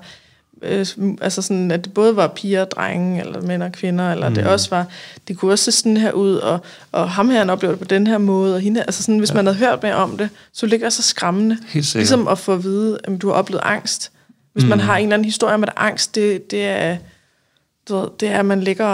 øh, 0.62 0.86
altså 1.20 1.42
sådan, 1.42 1.70
at 1.70 1.84
det 1.84 1.94
både 1.94 2.16
var 2.16 2.28
piger 2.28 2.60
og 2.60 2.70
drenge, 2.70 3.20
eller 3.20 3.42
mænd 3.42 3.62
og 3.62 3.72
kvinder, 3.72 4.12
eller 4.12 4.28
mm. 4.28 4.34
det 4.34 4.46
også 4.46 4.70
var, 4.70 4.86
det 5.28 5.38
kunne 5.38 5.52
også 5.52 5.64
se 5.64 5.72
sådan 5.72 5.96
her 5.96 6.12
ud, 6.12 6.34
og, 6.34 6.58
og 6.92 7.10
ham 7.10 7.30
her, 7.30 7.38
han 7.38 7.50
oplevede 7.50 7.78
det 7.78 7.88
på 7.88 7.94
den 7.94 8.06
her 8.06 8.18
måde, 8.18 8.54
og 8.54 8.60
hende, 8.60 8.80
altså 8.80 9.02
sådan, 9.02 9.18
hvis 9.18 9.30
ja. 9.30 9.34
man 9.34 9.46
havde 9.46 9.58
hørt 9.58 9.82
mere 9.82 9.94
om 9.94 10.16
det, 10.16 10.28
så 10.52 10.66
ligger 10.66 10.86
det 10.86 10.92
så 10.92 11.02
skræmmende. 11.02 11.58
Helt 11.68 11.86
sikkert. 11.86 12.00
Ligesom 12.00 12.28
at 12.28 12.38
få 12.38 12.52
at 12.52 12.64
vide, 12.64 12.98
at 13.04 13.22
du 13.22 13.28
har 13.28 13.34
oplevet 13.34 13.62
angst. 13.64 14.12
Hvis 14.52 14.64
mm. 14.64 14.70
man 14.70 14.80
har 14.80 14.96
en 14.96 15.02
eller 15.02 15.14
anden 15.14 15.24
historie 15.24 15.54
om, 15.54 15.62
at 15.62 15.72
angst, 15.76 16.14
det, 16.14 16.50
det 16.50 16.66
er 16.66 16.96
du 17.88 17.96
ved, 17.96 18.08
det 18.20 18.28
er, 18.28 18.38
at 18.38 18.46
man 18.46 18.60
ligger 18.60 18.86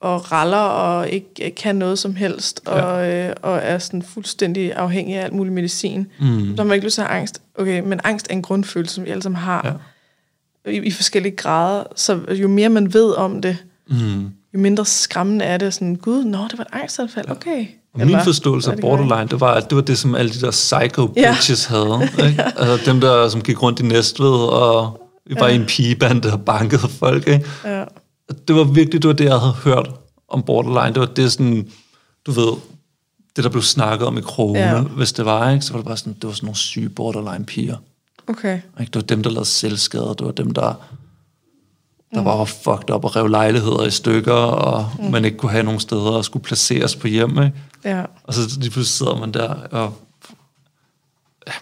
og 0.00 0.32
raller 0.32 0.56
og 0.56 1.08
ikke 1.08 1.52
kan 1.56 1.76
noget 1.76 1.98
som 1.98 2.14
helst, 2.16 2.60
ja. 2.66 2.72
og, 2.72 3.08
øh, 3.08 3.32
og 3.42 3.58
er 3.62 3.78
sådan 3.78 4.02
fuldstændig 4.02 4.72
afhængig 4.72 5.16
af 5.16 5.24
alt 5.24 5.32
mulig 5.32 5.52
medicin. 5.52 6.06
Mm. 6.20 6.40
Så 6.40 6.54
har 6.56 6.64
man 6.64 6.74
ikke 6.74 6.86
lyst 6.86 6.94
til 6.94 7.02
at 7.02 7.08
have 7.08 7.18
angst. 7.18 7.40
Okay, 7.58 7.80
men 7.80 8.00
angst 8.04 8.26
er 8.30 8.34
en 8.34 8.42
grundfølelse, 8.42 8.94
som 8.94 9.04
vi 9.04 9.10
alle 9.10 9.22
sammen 9.22 9.40
har 9.40 9.62
ja. 9.64 9.72
I, 10.68 10.76
i 10.76 10.90
forskellige 10.90 11.36
grader. 11.36 11.84
Så 11.96 12.20
jo 12.30 12.48
mere 12.48 12.68
man 12.68 12.94
ved 12.94 13.12
om 13.12 13.42
det, 13.42 13.56
mm. 13.88 14.22
jo 14.54 14.58
mindre 14.58 14.84
skræmmende 14.84 15.44
er 15.44 15.56
det. 15.56 15.74
Sådan, 15.74 15.94
gud, 15.94 16.24
nå, 16.24 16.38
det 16.50 16.58
var 16.58 16.64
et 16.64 16.80
angstanfald, 16.82 17.30
okay. 17.30 17.66
Og 17.92 18.06
min 18.06 18.16
forståelse 18.24 18.72
af 18.72 18.78
borderline, 18.78 19.28
det 19.28 19.40
var, 19.40 19.54
at 19.54 19.70
det 19.70 19.76
var 19.76 19.82
det, 19.82 19.98
som 19.98 20.14
alle 20.14 20.32
de 20.32 20.40
der 20.40 20.50
psycho 20.50 21.06
bitches 21.06 21.70
ja. 21.70 21.76
havde. 21.76 22.08
Ikke? 22.28 22.42
ja. 22.42 22.50
altså, 22.56 22.90
dem 22.90 23.00
der, 23.00 23.28
som 23.28 23.42
gik 23.42 23.62
rundt 23.62 23.80
i 23.80 23.82
Næstved, 23.82 24.48
og 24.48 25.00
vi 25.26 25.34
var 25.40 25.46
ja. 25.46 25.52
i 25.52 25.56
en 25.56 25.66
pigebande 25.66 26.32
og 26.32 26.44
bankede 26.44 26.88
folk. 26.88 27.28
Ikke? 27.28 27.46
Ja 27.64 27.84
det 28.48 28.56
var 28.56 28.64
virkelig, 28.64 29.02
det 29.02 29.08
var 29.08 29.14
det, 29.14 29.24
jeg 29.24 29.38
havde 29.38 29.52
hørt 29.52 29.90
om 30.28 30.42
borderline. 30.42 30.94
Det 30.94 31.00
var 31.00 31.06
det 31.06 31.32
sådan, 31.32 31.68
du 32.26 32.32
ved, 32.32 32.52
det 33.36 33.44
der 33.44 33.50
blev 33.50 33.62
snakket 33.62 34.06
om 34.06 34.18
i 34.18 34.20
krogene, 34.20 34.58
ja. 34.58 34.80
hvis 34.80 35.12
det 35.12 35.24
var, 35.24 35.50
ikke? 35.50 35.64
så 35.64 35.72
var 35.72 35.78
det 35.78 35.86
bare 35.86 35.96
sådan, 35.96 36.12
det 36.12 36.26
var 36.26 36.32
sådan 36.32 36.46
nogle 36.46 36.56
syge 36.56 36.88
borderline 36.88 37.44
piger. 37.44 37.76
Okay. 38.26 38.60
Ikke? 38.80 38.90
Det 38.90 38.94
var 38.94 39.00
dem, 39.00 39.22
der 39.22 39.30
lavede 39.30 39.48
selvskade, 39.48 40.14
det 40.18 40.26
var 40.26 40.32
dem, 40.32 40.50
der, 40.50 40.74
der 42.14 42.20
mm. 42.20 42.24
var 42.24 42.44
fucked 42.44 42.90
op 42.90 43.04
og 43.04 43.16
rev 43.16 43.26
lejligheder 43.26 43.86
i 43.86 43.90
stykker, 43.90 44.32
og 44.32 44.90
mm. 44.98 45.10
man 45.10 45.24
ikke 45.24 45.36
kunne 45.36 45.52
have 45.52 45.64
nogen 45.64 45.80
steder 45.80 46.10
og 46.10 46.24
skulle 46.24 46.42
placeres 46.42 46.96
på 46.96 47.06
hjem. 47.06 47.30
Ikke? 47.42 47.52
Ja. 47.84 48.04
Og 48.24 48.34
så 48.34 48.40
lige 48.60 48.70
pludselig 48.70 48.86
sidder 48.86 49.16
man 49.16 49.34
der, 49.34 49.48
og 49.70 49.94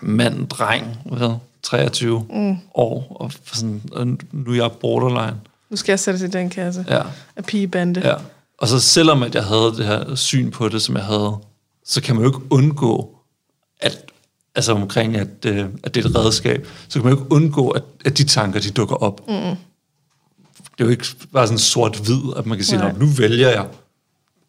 mand, 0.01 0.49
dreng, 0.49 0.99
hvad, 1.05 1.35
23 1.63 2.27
mm. 2.31 2.57
år, 2.75 3.17
og, 3.21 3.33
sådan, 3.53 3.83
og 3.93 4.07
nu 4.33 4.51
er 4.51 4.55
jeg 4.55 4.71
borderline. 4.81 5.41
Nu 5.71 5.77
skal 5.77 5.93
jeg 5.93 6.01
sætte 6.01 6.25
i 6.25 6.29
den 6.29 6.51
kasse 6.51 6.85
ja. 6.89 7.03
af 7.37 7.45
pigebande. 7.45 8.01
Ja. 8.05 8.15
Og 8.59 8.69
så 8.69 8.81
selvom 8.81 9.23
at 9.23 9.35
jeg 9.35 9.45
havde 9.45 9.75
det 9.77 9.87
her 9.87 10.15
syn 10.15 10.51
på 10.51 10.69
det, 10.69 10.83
som 10.83 10.97
jeg 10.97 11.05
havde, 11.05 11.37
så 11.85 12.03
kan 12.03 12.15
man 12.15 12.25
jo 12.25 12.31
ikke 12.31 12.53
undgå, 12.53 13.19
at, 13.81 14.12
altså 14.55 14.73
omkring, 14.73 15.17
at, 15.17 15.45
øh, 15.47 15.67
at 15.83 15.95
det 15.95 16.05
er 16.05 16.09
et 16.09 16.17
redskab, 16.17 16.69
så 16.89 16.99
kan 16.99 17.05
man 17.05 17.15
jo 17.15 17.21
ikke 17.21 17.33
undgå, 17.33 17.69
at, 17.69 17.83
at 18.05 18.19
de 18.19 18.25
tanker, 18.25 18.61
de 18.61 18.71
dukker 18.71 18.97
op. 18.97 19.29
Mm. 19.29 19.35
Det 20.73 20.81
er 20.81 20.85
jo 20.85 20.89
ikke 20.89 21.07
bare 21.33 21.47
sådan 21.47 21.59
sort-hvid, 21.59 22.37
at 22.37 22.47
man 22.47 22.59
kan 22.59 22.65
sige, 22.65 22.93
nu 22.99 23.07
vælger 23.07 23.49
jeg 23.49 23.67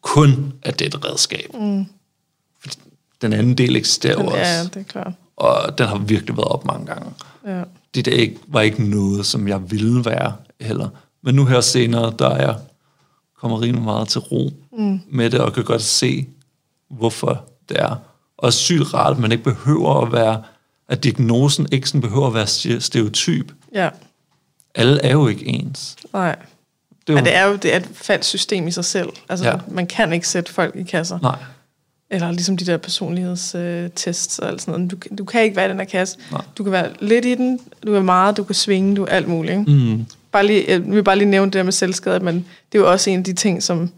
kun, 0.01 0.53
at 0.61 0.79
det 0.79 0.93
er 0.93 0.97
et 0.97 1.05
redskab. 1.05 1.49
Mm. 1.53 1.85
Den 3.21 3.33
anden 3.33 3.57
del 3.57 3.75
eksisterer 3.75 4.23
jo 4.23 4.25
også. 4.25 4.37
Ja, 4.37 4.63
det 4.63 4.75
er 4.75 4.83
klart. 4.83 5.13
Og 5.37 5.77
den 5.77 5.87
har 5.87 5.97
virkelig 5.97 6.37
været 6.37 6.47
op 6.47 6.65
mange 6.65 6.85
gange. 6.85 7.11
Ja. 7.47 7.63
Det 7.95 8.05
der 8.05 8.11
ikke, 8.11 8.39
var 8.47 8.61
ikke 8.61 8.83
noget, 8.89 9.25
som 9.25 9.47
jeg 9.47 9.71
ville 9.71 10.05
være 10.05 10.33
heller. 10.61 10.89
Men 11.21 11.35
nu 11.35 11.45
her 11.45 11.61
senere, 11.61 12.13
der 12.19 12.29
er 12.29 12.45
jeg 12.45 12.55
kommer 13.43 13.61
rimelig 13.61 13.83
meget 13.83 14.07
til 14.07 14.21
ro 14.21 14.51
mm. 14.77 14.99
med 15.11 15.29
det, 15.29 15.39
og 15.39 15.53
kan 15.53 15.63
godt 15.63 15.81
se, 15.81 16.27
hvorfor 16.89 17.45
det 17.69 17.79
er. 17.79 17.95
Og 18.37 18.53
sygt 18.53 18.93
rart, 18.93 19.11
at 19.11 19.19
man 19.19 19.31
ikke 19.31 19.43
behøver 19.43 20.01
at 20.01 20.11
være, 20.11 20.43
at 20.89 21.03
diagnosen 21.03 21.67
ikke 21.71 21.87
sådan 21.87 22.01
behøver 22.01 22.27
at 22.27 22.33
være 22.33 22.47
stereotyp. 22.81 23.51
Ja. 23.73 23.89
Alle 24.75 25.01
er 25.01 25.11
jo 25.11 25.27
ikke 25.27 25.45
ens. 25.45 25.95
Nej. 26.13 26.35
Det 27.07 27.09
er, 27.09 27.13
jo, 27.13 27.15
Men 27.15 27.25
det 27.25 27.35
er 27.35 27.45
jo 27.45 27.55
det 27.55 27.73
er 27.73 27.77
et 27.77 27.89
falsk 27.93 28.29
system 28.29 28.67
i 28.67 28.71
sig 28.71 28.85
selv. 28.85 29.09
Altså, 29.29 29.45
ja. 29.45 29.55
man 29.67 29.87
kan 29.87 30.13
ikke 30.13 30.27
sætte 30.27 30.53
folk 30.53 30.75
i 30.75 30.83
kasser. 30.83 31.19
Nej. 31.21 31.37
Eller 32.09 32.31
ligesom 32.31 32.57
de 32.57 32.65
der 32.65 32.77
personlighedstests 32.77 34.39
og 34.39 34.47
alt 34.47 34.61
sådan 34.61 34.79
noget. 34.79 34.91
Du, 34.91 35.15
du 35.17 35.25
kan 35.25 35.43
ikke 35.43 35.55
være 35.55 35.65
i 35.65 35.69
den 35.69 35.77
her 35.77 35.85
kasse. 35.85 36.17
Nej. 36.31 36.41
Du 36.57 36.63
kan 36.63 36.71
være 36.71 36.89
lidt 36.99 37.25
i 37.25 37.35
den, 37.35 37.59
du 37.85 37.93
kan 37.93 38.05
meget, 38.05 38.37
du 38.37 38.43
kan 38.43 38.55
svinge, 38.55 38.95
du 38.95 39.03
er 39.03 39.07
alt 39.07 39.27
muligt. 39.27 39.59
Ikke? 39.59 39.71
Mm 39.71 40.05
bare 40.33 40.45
lige, 40.45 40.65
jeg 40.67 40.81
vil 40.85 41.03
bare 41.03 41.15
lige 41.15 41.29
nævne 41.29 41.45
det 41.45 41.53
der 41.53 41.63
med 41.63 41.71
selvskade, 41.71 42.19
men 42.19 42.35
det 42.71 42.77
er 42.77 42.79
jo 42.79 42.91
også 42.91 43.09
en 43.09 43.19
af 43.19 43.23
de 43.23 43.33
ting, 43.33 43.63
som, 43.63 43.91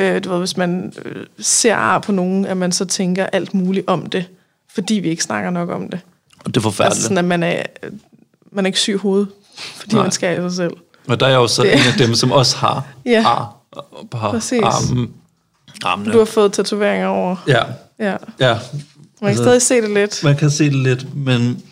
øh, 0.00 0.24
du 0.24 0.30
ved, 0.30 0.38
hvis 0.38 0.56
man 0.56 0.92
øh, 1.04 1.26
ser 1.38 1.74
ar 1.74 1.98
på 1.98 2.12
nogen, 2.12 2.46
at 2.46 2.56
man 2.56 2.72
så 2.72 2.84
tænker 2.84 3.26
alt 3.26 3.54
muligt 3.54 3.88
om 3.88 4.06
det, 4.06 4.24
fordi 4.74 4.94
vi 4.94 5.08
ikke 5.08 5.22
snakker 5.22 5.50
nok 5.50 5.70
om 5.70 5.88
det. 5.88 6.00
Og 6.44 6.46
det 6.46 6.56
er 6.56 6.60
forfærdeligt. 6.60 6.96
Altså 6.96 7.02
sådan, 7.02 7.18
at 7.18 7.24
man 7.24 7.42
er, 7.42 7.62
man 8.52 8.64
er 8.64 8.68
ikke 8.68 8.78
syg 8.78 8.94
i 8.94 8.96
hovedet, 8.96 9.28
fordi 9.76 9.94
Nej. 9.94 10.02
man 10.02 10.12
skal 10.12 10.38
i 10.38 10.40
sig 10.40 10.52
selv. 10.52 10.72
Og 11.08 11.20
der 11.20 11.26
er 11.26 11.34
jo 11.34 11.48
så 11.48 11.62
det. 11.62 11.72
en 11.72 11.78
af 11.78 11.98
dem, 11.98 12.14
som 12.14 12.32
også 12.32 12.56
har 12.56 12.86
ja. 13.06 13.24
ar 13.26 13.56
på 14.10 14.18
Præcis. 14.18 14.62
armen. 14.62 15.10
armene. 15.84 16.12
Du 16.12 16.18
har 16.18 16.24
fået 16.24 16.52
tatoveringer 16.52 17.06
over. 17.06 17.36
Ja. 17.48 17.62
Ja. 17.98 18.16
ja. 18.40 18.52
Man 18.52 18.58
kan 19.20 19.28
altså, 19.28 19.42
stadig 19.42 19.62
se 19.62 19.82
det 19.82 19.90
lidt. 19.90 20.24
Man 20.24 20.36
kan 20.36 20.50
se 20.50 20.64
det 20.64 20.74
lidt, 20.74 21.16
men 21.16 21.62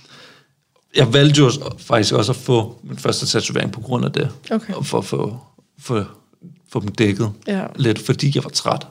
jeg 0.96 1.12
valgte 1.12 1.40
jo 1.40 1.52
faktisk 1.78 2.14
også 2.14 2.32
at 2.32 2.36
få 2.36 2.78
min 2.82 2.98
første 2.98 3.26
tatovering 3.26 3.72
på 3.72 3.80
grund 3.80 4.05
af 4.05 4.12
det. 4.12 4.30
Okay. 4.50 4.72
For 4.82 4.98
at 4.98 5.05
få, 5.05 5.38
få, 5.80 6.05
få 6.73 6.81
dem 6.81 6.89
dækket 6.89 7.32
ja. 7.47 7.62
lidt, 7.77 7.99
fordi 8.07 8.32
jeg 8.35 8.45
var 8.45 8.51
træt 8.51 8.86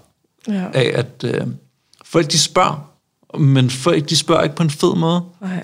ja. 0.47 0.65
af, 0.73 0.91
at 0.93 1.23
øh, 1.23 1.47
folk 2.05 2.31
de 2.31 2.39
spørger, 2.39 2.91
men 3.37 3.69
folk 3.69 4.09
de 4.09 4.17
spørger 4.17 4.43
ikke 4.43 4.55
på 4.55 4.63
en 4.63 4.69
fed 4.69 4.95
måde. 4.95 5.21
Nej. 5.41 5.63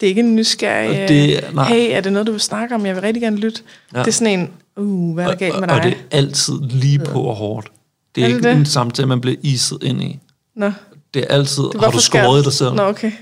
Det 0.00 0.06
er 0.06 0.08
ikke 0.08 0.20
en 0.20 0.36
nysgerrig, 0.36 1.08
det, 1.08 1.54
nej. 1.54 1.68
hey, 1.68 1.96
er 1.96 2.00
det 2.00 2.12
noget, 2.12 2.26
du 2.26 2.32
vil 2.32 2.40
snakke 2.40 2.74
om? 2.74 2.86
Jeg 2.86 2.94
vil 2.94 3.02
rigtig 3.02 3.22
gerne 3.22 3.36
lytte. 3.36 3.62
Ja. 3.94 3.98
Det 3.98 4.06
er 4.06 4.12
sådan 4.12 4.40
en, 4.40 4.50
uh, 4.76 5.14
hvad 5.14 5.24
er 5.24 5.28
der 5.28 5.36
galt 5.36 5.60
med 5.60 5.68
dig? 5.68 5.76
Og 5.76 5.82
det 5.82 5.92
er 5.92 6.16
altid 6.16 6.54
lige 6.60 6.98
på 6.98 7.20
og 7.22 7.34
hårdt. 7.36 7.68
Det 8.14 8.20
er, 8.20 8.24
er 8.24 8.28
det 8.28 8.36
ikke 8.36 8.48
det? 8.48 8.56
en 8.56 8.66
samtale, 8.66 9.08
man 9.08 9.20
bliver 9.20 9.36
iset 9.42 9.82
ind 9.82 10.02
i. 10.02 10.18
Nå. 10.54 10.72
Det 11.14 11.22
er 11.22 11.34
altid, 11.34 11.64
har 11.80 11.90
du 11.90 12.00
skåret 12.00 12.44
dig 12.44 12.52
selv? 12.52 12.74
Nå, 12.74 12.82
okay. 12.82 13.12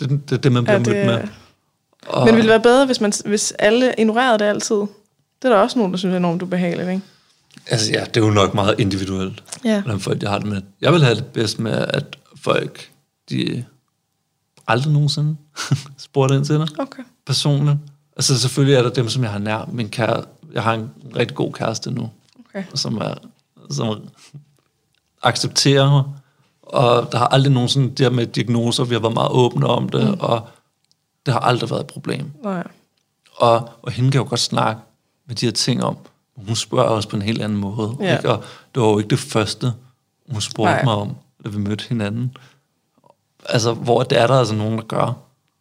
Det 0.00 0.12
er 0.12 0.16
det, 0.28 0.44
det, 0.44 0.52
man 0.52 0.64
bliver 0.64 0.78
ja, 0.78 0.84
det, 0.84 1.06
mødt 1.06 1.06
med. 1.06 1.28
Og 2.06 2.20
Men 2.20 2.26
det 2.26 2.36
ville 2.36 2.50
være 2.50 2.60
bedre, 2.60 2.86
hvis, 2.86 3.00
man, 3.00 3.12
hvis 3.24 3.52
alle 3.58 3.94
ignorerede 3.98 4.38
det 4.38 4.44
altid. 4.44 4.76
Det 4.76 5.44
er 5.44 5.48
der 5.48 5.56
også 5.56 5.78
nogen, 5.78 5.92
der 5.92 5.98
synes 5.98 6.12
er 6.12 6.16
enormt 6.16 6.42
ubehageligt, 6.42 6.88
ikke? 6.88 7.02
Altså 7.66 7.92
ja, 7.92 8.04
det 8.04 8.16
er 8.16 8.26
jo 8.26 8.32
nok 8.32 8.54
meget 8.54 8.80
individuelt, 8.80 9.44
ja. 9.64 9.80
hvordan 9.80 10.00
folk 10.00 10.20
de 10.20 10.26
har 10.26 10.38
det 10.38 10.48
med. 10.48 10.62
Jeg 10.80 10.92
vil 10.92 11.04
have 11.04 11.14
det 11.14 11.26
bedst 11.26 11.58
med, 11.58 11.72
at 11.72 12.16
folk, 12.36 12.90
de 13.30 13.64
aldrig 14.66 14.92
nogensinde 14.92 15.36
spurgte 15.98 16.36
ind 16.36 16.44
til 16.44 16.54
dig. 16.54 16.68
Okay. 16.78 17.02
Personligt. 17.26 17.76
Altså 18.16 18.40
selvfølgelig 18.40 18.74
er 18.74 18.82
der 18.82 18.90
dem, 18.90 19.08
som 19.08 19.22
jeg 19.22 19.32
har 19.32 19.38
nær. 19.38 19.68
Min 19.72 19.88
kære, 19.88 20.24
jeg 20.52 20.62
har 20.62 20.74
en 20.74 20.90
rigtig 21.16 21.36
god 21.36 21.52
kæreste 21.52 21.90
nu. 21.90 22.10
Okay. 22.48 22.64
Som, 22.74 22.96
er, 22.96 23.14
som 23.70 24.08
accepterer 25.22 25.90
mig. 25.90 26.04
Og 26.62 27.12
der 27.12 27.18
har 27.18 27.26
aldrig 27.26 27.52
nogen 27.52 27.68
sådan, 27.68 27.94
der 27.94 28.10
med 28.10 28.26
diagnoser, 28.26 28.84
vi 28.84 28.94
har 28.94 29.00
været 29.00 29.14
meget 29.14 29.30
åbne 29.30 29.66
om 29.66 29.88
det, 29.88 30.08
mm. 30.08 30.20
og 30.20 30.48
det 31.26 31.34
har 31.34 31.40
aldrig 31.40 31.70
været 31.70 31.80
et 31.80 31.86
problem. 31.86 32.32
Nej. 32.42 32.66
Og, 33.36 33.70
og 33.82 33.92
hende 33.92 34.10
kan 34.10 34.20
jo 34.20 34.26
godt 34.28 34.40
snakke 34.40 34.80
med 35.26 35.34
de 35.36 35.46
her 35.46 35.52
ting 35.52 35.84
om, 35.84 35.96
hun 36.36 36.56
spørger 36.56 36.88
os 36.88 37.06
på 37.06 37.16
en 37.16 37.22
helt 37.22 37.42
anden 37.42 37.58
måde. 37.58 37.96
Ja. 38.00 38.16
Ikke? 38.16 38.30
Og 38.30 38.44
det 38.74 38.82
var 38.82 38.88
jo 38.88 38.98
ikke 38.98 39.10
det 39.10 39.18
første, 39.18 39.72
hun 40.30 40.40
spurgte 40.40 40.72
Nej. 40.72 40.84
mig 40.84 40.94
om, 40.94 41.16
da 41.44 41.48
vi 41.48 41.58
mødte 41.58 41.84
hinanden. 41.88 42.36
Altså, 43.48 43.72
hvor 43.72 44.02
det 44.02 44.20
er 44.20 44.26
der 44.26 44.34
altså 44.34 44.54
nogen, 44.54 44.78
der 44.78 44.84
gør. 44.84 45.18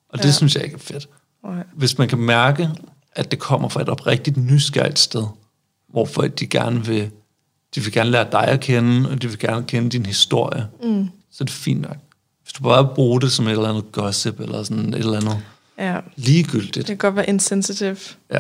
Og 0.10 0.18
det 0.18 0.26
ja. 0.26 0.31
synes 0.31 0.56
jeg 0.56 0.64
ikke 0.64 0.76
er 0.76 0.80
fedt. 0.80 1.10
Nej. 1.43 1.64
Hvis 1.73 1.97
man 1.97 2.07
kan 2.07 2.18
mærke, 2.18 2.69
at 3.11 3.31
det 3.31 3.39
kommer 3.39 3.69
fra 3.69 3.81
et 3.81 3.89
oprigtigt 3.89 4.38
nysgerrigt 4.38 4.99
sted, 4.99 5.23
hvorfor 5.89 6.22
de 6.22 6.47
gerne 6.47 6.85
vil, 6.85 7.11
de 7.76 7.81
vil 7.81 7.91
gerne 7.91 8.10
lære 8.10 8.27
dig 8.31 8.47
at 8.47 8.60
kende, 8.60 9.10
og 9.10 9.22
de 9.22 9.27
vil 9.27 9.39
gerne 9.39 9.65
kende 9.65 9.89
din 9.89 10.06
historie, 10.06 10.68
mm. 10.84 11.10
så 11.31 11.43
er 11.43 11.45
det 11.45 11.53
fint 11.53 11.81
nok. 11.81 11.97
Hvis 12.43 12.53
du 12.53 12.64
bare 12.64 12.91
bruger 12.95 13.19
det 13.19 13.31
som 13.31 13.47
et 13.47 13.52
eller 13.52 13.69
andet 13.69 13.91
gossip, 13.91 14.39
eller 14.39 14.64
sådan 14.64 14.93
et 14.93 14.99
eller 14.99 15.18
andet 15.18 15.41
ja. 15.77 15.99
ligegyldigt. 16.15 16.76
Det 16.76 16.85
kan 16.85 16.97
godt 16.97 17.15
være 17.15 17.30
insensitive. 17.30 17.97
Ja, 18.31 18.39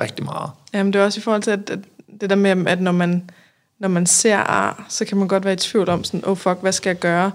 rigtig 0.00 0.24
meget. 0.24 0.50
Jamen 0.72 0.92
det 0.92 1.00
er 1.00 1.04
også 1.04 1.20
i 1.20 1.22
forhold 1.22 1.42
til, 1.42 1.50
at, 1.50 1.70
at 1.70 1.78
det 2.20 2.30
der 2.30 2.36
med, 2.36 2.66
at 2.66 2.80
når 2.80 2.92
man, 2.92 3.30
når 3.78 3.88
man 3.88 4.06
ser 4.06 4.36
ar, 4.36 4.86
så 4.88 5.04
kan 5.04 5.18
man 5.18 5.28
godt 5.28 5.44
være 5.44 5.54
i 5.54 5.56
tvivl 5.56 5.88
om 5.88 6.04
sådan, 6.04 6.28
oh 6.28 6.36
fuck, 6.36 6.58
hvad 6.60 6.72
skal 6.72 6.90
jeg 6.90 6.98
gøre? 6.98 7.32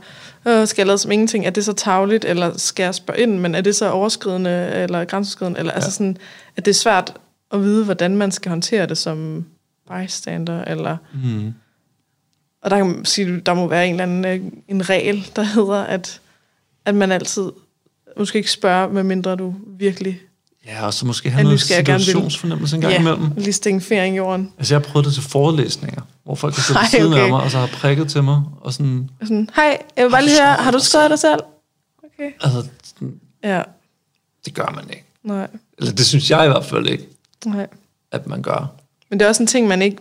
Øh, 0.47 0.67
skal 0.67 0.81
jeg 0.81 0.87
lade 0.87 0.97
som 0.97 1.11
ingenting? 1.11 1.45
Er 1.45 1.49
det 1.49 1.65
så 1.65 1.73
tavligt, 1.73 2.25
eller 2.25 2.57
skal 2.57 2.83
jeg 2.83 2.95
spørge 2.95 3.19
ind? 3.19 3.39
Men 3.39 3.55
er 3.55 3.61
det 3.61 3.75
så 3.75 3.89
overskridende, 3.89 4.71
eller 4.73 5.05
grænseskridende? 5.05 5.59
Eller, 5.59 5.71
altså 5.71 5.85
ja. 5.85 5.87
altså 5.87 5.97
sådan, 5.97 6.17
at 6.57 6.65
det 6.65 6.71
er 6.71 6.75
svært 6.75 7.13
at 7.53 7.61
vide, 7.61 7.85
hvordan 7.85 8.17
man 8.17 8.31
skal 8.31 8.49
håndtere 8.49 8.85
det 8.85 8.97
som 8.97 9.45
bystander, 9.89 10.63
eller... 10.63 10.97
Mm. 11.13 11.53
Og 12.61 12.71
der, 12.71 12.77
kan 12.77 13.05
sige, 13.05 13.39
der 13.39 13.53
må 13.53 13.67
være 13.67 13.87
en 13.87 13.91
eller 13.91 14.03
anden 14.03 14.25
øh, 14.25 14.51
en 14.67 14.89
regel, 14.89 15.31
der 15.35 15.43
hedder, 15.43 15.83
at, 15.83 16.21
at 16.85 16.95
man 16.95 17.11
altid 17.11 17.51
måske 18.17 18.37
ikke 18.37 18.51
spørger, 18.51 18.89
medmindre 18.89 19.35
du 19.35 19.55
virkelig 19.67 20.21
Ja, 20.67 20.85
og 20.85 20.93
så 20.93 21.05
måske 21.05 21.29
have 21.29 21.43
noget 21.43 21.61
situationsfornemmelse 21.61 22.75
en 22.75 22.81
gang 22.81 22.93
Ja, 22.93 22.99
imellem. 22.99 23.31
lige 23.37 23.53
stikke 23.53 23.75
en 23.75 23.81
finger 23.81 24.03
i 24.05 24.15
jorden. 24.15 24.51
Altså, 24.57 24.73
jeg 24.75 24.81
har 24.81 24.89
prøvet 24.91 25.05
det 25.05 25.13
til 25.13 25.23
forelæsninger, 25.23 26.01
hvor 26.23 26.35
folk 26.35 26.55
har 26.55 26.61
siddet 26.61 26.81
ved 26.81 26.89
siden 26.99 27.13
af 27.13 27.21
okay. 27.21 27.29
mig, 27.29 27.41
og 27.41 27.51
så 27.51 27.57
har 27.57 27.67
prikket 27.67 28.07
til 28.09 28.23
mig, 28.23 28.41
og 28.61 28.73
sådan, 28.73 29.09
Sådan, 29.21 29.49
hej, 29.55 29.77
jeg 29.97 30.05
vil 30.05 30.11
bare 30.11 30.23
lige 30.25 30.41
høre, 30.41 30.53
har 30.53 30.71
du 30.71 30.79
skrevet 30.79 31.09
dig 31.09 31.19
selv? 31.19 31.39
Okay. 32.03 32.31
altså, 32.41 32.69
sådan, 32.83 33.19
Ja, 33.43 33.61
det 34.45 34.53
gør 34.53 34.71
man 34.75 34.83
ikke. 34.89 35.03
nej, 35.23 35.47
Eller 35.77 35.91
det 35.91 36.05
synes 36.05 36.31
jeg 36.31 36.45
i 36.45 36.47
hvert 36.47 36.65
fald 36.65 36.87
ikke, 36.87 37.07
nej. 37.45 37.67
at 38.11 38.27
man 38.27 38.41
gør. 38.41 38.71
Men 39.09 39.19
det 39.19 39.25
er 39.25 39.29
også 39.29 39.43
en 39.43 39.47
ting, 39.47 39.67
man 39.67 39.81
ikke... 39.81 39.97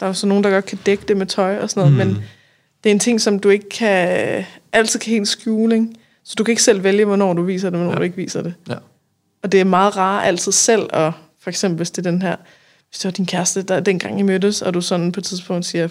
Der 0.00 0.06
er 0.06 0.10
jo 0.10 0.14
så 0.14 0.26
nogen, 0.26 0.44
der 0.44 0.50
godt 0.50 0.66
kan 0.66 0.78
dække 0.86 1.04
det 1.08 1.16
med 1.16 1.26
tøj 1.26 1.58
og 1.58 1.70
sådan 1.70 1.92
noget, 1.92 2.06
mm. 2.08 2.14
men 2.14 2.24
det 2.84 2.90
er 2.90 2.94
en 2.94 2.98
ting, 2.98 3.20
som 3.20 3.38
du 3.38 3.48
ikke 3.48 3.68
kan... 3.68 4.44
Altid 4.72 5.00
kan 5.00 5.10
helt 5.10 5.28
skjule, 5.28 5.74
ikke? 5.74 5.86
Så 6.24 6.34
du 6.38 6.44
kan 6.44 6.52
ikke 6.52 6.62
selv 6.62 6.82
vælge, 6.84 7.04
hvornår 7.04 7.32
du 7.34 7.42
viser 7.42 7.70
det, 7.70 7.74
og 7.74 7.84
hvornår 7.84 7.92
ja. 7.92 7.98
du 7.98 8.02
ikke 8.04 8.16
viser 8.16 8.42
det. 8.42 8.54
Ja. 8.68 8.74
Og 9.42 9.52
det 9.52 9.60
er 9.60 9.64
meget 9.64 9.96
rart 9.96 10.26
altid 10.26 10.52
selv, 10.52 10.82
og 10.92 11.12
for 11.42 11.50
eksempel 11.50 11.76
hvis 11.76 11.90
det 11.90 12.06
er 12.06 12.10
den 12.10 12.22
her... 12.22 12.36
Hvis 12.90 12.98
det 12.98 13.04
var 13.04 13.10
din 13.10 13.26
kæreste, 13.26 13.62
der 13.62 13.80
dengang 13.80 14.18
I 14.20 14.22
mødtes, 14.22 14.62
og 14.62 14.74
du 14.74 14.80
sådan 14.80 15.12
på 15.12 15.20
et 15.20 15.24
tidspunkt 15.24 15.66
siger, 15.66 15.88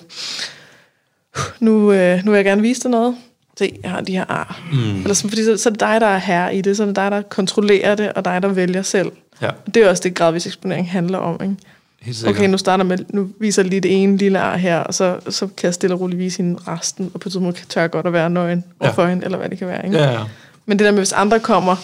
nu, 1.60 1.92
øh, 1.92 2.26
nu 2.26 2.32
vil 2.32 2.38
jeg 2.38 2.46
gerne 2.46 2.62
vise 2.62 2.82
dig 2.84 2.92
noget. 2.92 3.16
Se, 3.58 3.80
jeg 3.84 3.92
har 3.92 4.02
de 4.02 4.12
her 4.12 4.26
ar. 4.30 4.62
Mm. 4.72 5.02
Eller 5.02 5.14
sådan, 5.14 5.30
fordi 5.30 5.46
så, 5.46 5.58
så 5.58 5.70
er 5.70 5.72
det 5.72 5.80
dig, 5.80 6.02
der 6.02 6.08
er 6.08 6.18
herre 6.18 6.56
i 6.56 6.62
det, 6.62 6.78
så 6.78 6.84
er 6.84 6.88
det 6.88 6.96
dig, 6.96 7.12
der 7.12 7.22
kontrollerer 7.22 7.96
det, 7.96 8.14
og 8.14 8.26
dig, 8.26 8.42
der 8.42 8.48
vælger 8.48 8.82
selv. 8.82 9.12
Ja, 9.42 9.48
Og 9.66 9.74
det 9.76 9.84
er 9.84 9.90
også 9.90 10.04
det, 10.04 10.16
gradvis 10.16 10.46
eksponering 10.46 10.92
handler 10.92 11.18
om, 11.18 11.40
ikke? 11.44 11.56
helt. 12.02 12.28
Okay, 12.28 12.48
nu 12.50 12.58
starter 12.58 12.84
med, 12.84 12.98
nu 13.10 13.30
viser 13.40 13.62
jeg 13.62 13.70
lige 13.70 13.82
det 13.82 14.04
ene 14.04 14.18
lille 14.18 14.40
ar 14.40 14.58
her, 14.58 14.80
og 14.80 14.94
så, 14.94 15.20
så 15.30 15.48
kan 15.48 15.66
jeg 15.68 15.74
stille 15.74 15.96
og 15.96 16.00
roligt 16.02 16.20
vise 16.20 16.38
hende 16.38 16.60
resten, 16.68 17.12
og 17.14 17.20
på 17.20 17.30
et 17.30 17.32
tidspunkt 17.34 17.66
tør 17.70 17.82
jeg 17.82 17.92
godt 17.92 18.06
at 18.08 18.14
være 18.14 18.30
nøgen 18.30 18.64
Ja. 18.82 18.86
overfor 18.86 19.06
hende, 19.08 19.26
eller 19.26 19.38
hvad 19.38 19.50
det 19.50 19.58
kan 19.58 19.68
være. 19.68 19.86
Ikke? 19.86 19.98
Ja, 19.98 20.12
ja. 20.12 20.20
Men 20.66 20.80
det 20.80 20.86
der 20.86 20.92
med, 20.92 21.00
hvis 21.00 21.12
andre 21.12 21.40
kommer, 21.40 21.76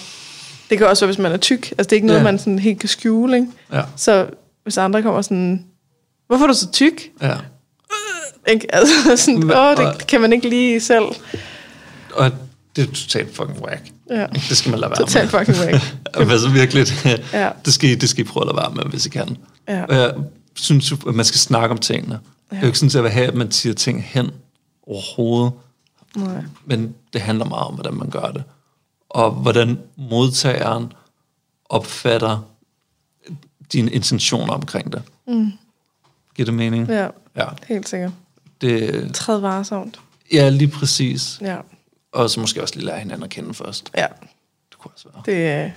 det 0.69 0.77
kan 0.77 0.87
også 0.87 1.05
være, 1.05 1.13
hvis 1.13 1.17
man 1.23 1.31
er 1.31 1.37
tyk. 1.37 1.71
Altså, 1.71 1.83
det 1.83 1.91
er 1.91 1.95
ikke 1.95 2.07
noget, 2.07 2.19
Ja. 2.19 2.23
man 2.23 2.39
sådan 2.39 2.59
helt 2.59 2.79
kan 2.79 2.89
skjule, 2.89 3.35
ikke? 3.37 3.47
Ja, 3.73 3.81
Så 3.95 4.27
hvis 4.63 4.77
andre 4.77 5.01
kommer 5.01 5.21
sådan, 5.21 5.65
hvorfor 6.27 6.43
er 6.43 6.47
du 6.47 6.53
så 6.53 6.71
tyk? 6.71 7.01
ja. 7.21 7.35
Ikke? 8.47 8.75
Altså, 8.75 8.93
sådan, 9.17 9.51
åh, 9.51 9.77
det 9.77 10.07
kan 10.07 10.21
man 10.21 10.33
ikke 10.33 10.49
lige 10.49 10.79
selv. 10.81 11.03
Og 12.13 12.31
det 12.75 12.81
er 12.89 12.93
totalt 12.93 13.35
fucking 13.35 13.63
whack. 13.65 13.81
Ja, 14.09 14.25
Det 14.33 14.57
skal 14.57 14.71
man 14.71 14.79
lade 14.79 14.89
være 14.91 14.99
totalt 14.99 15.33
med. 15.33 15.39
fucking 15.45 15.67
væk. 15.67 16.31
altså 16.31 16.49
virkelig, 16.59 16.87
Ja. 17.33 17.49
det, 17.65 17.73
skal, 17.73 18.01
det 18.01 18.09
skal 18.09 18.25
I 18.25 18.27
prøve 18.27 18.43
at 18.43 18.47
lade 18.55 18.57
være 18.57 18.71
med, 18.75 18.83
hvis 18.83 19.05
I 19.05 19.09
kan. 19.09 19.37
Ja. 19.67 19.83
Og 19.83 19.95
jeg 19.95 20.13
synes 20.55 20.91
at 20.91 21.05
man 21.15 21.25
skal 21.25 21.39
snakke 21.39 21.71
om 21.73 21.77
tingene. 21.77 22.13
Ja. 22.51 22.55
Det 22.55 22.57
er 22.57 22.61
jo 22.61 22.67
ikke 22.67 22.79
sådan, 22.79 22.99
at 22.99 23.05
jeg 23.05 23.13
have, 23.13 23.27
at 23.27 23.35
man 23.35 23.51
siger 23.51 23.73
ting 23.73 24.03
hen 24.03 24.29
overhovedet. 24.87 25.51
Nej. 26.15 26.43
Men 26.65 26.93
det 27.13 27.21
handler 27.21 27.45
meget 27.45 27.67
om, 27.67 27.73
hvordan 27.73 27.93
man 27.93 28.09
gør 28.09 28.31
det. 28.31 28.43
Og 29.09 29.31
hvordan 29.31 29.79
modtageren 29.95 30.93
opfatter 31.65 32.49
dine 33.73 33.91
intentioner 33.91 34.53
omkring 34.53 34.93
det. 34.93 35.03
Mm. 35.27 35.51
Giver 36.35 36.45
det 36.45 36.53
mening? 36.53 36.87
Ja, 36.89 37.07
Ja. 37.35 37.45
helt 37.67 37.89
sikkert. 37.89 38.11
Det, 38.61 39.11
Træd 39.15 39.39
varsomt. 39.39 39.99
ja, 40.33 40.49
lige 40.49 40.71
præcis. 40.71 41.37
Ja, 41.41 41.57
Og 42.11 42.29
så 42.29 42.39
måske 42.39 42.61
også 42.61 42.75
lige 42.75 42.85
lære 42.85 42.99
hinanden 42.99 43.23
at 43.23 43.29
kende 43.29 43.53
først. 43.53 43.91
ja. 43.97 44.05
Det 44.69 44.77
kunne 44.79 44.91
også 44.93 45.07
være, 45.13 45.23
Det, 45.65 45.73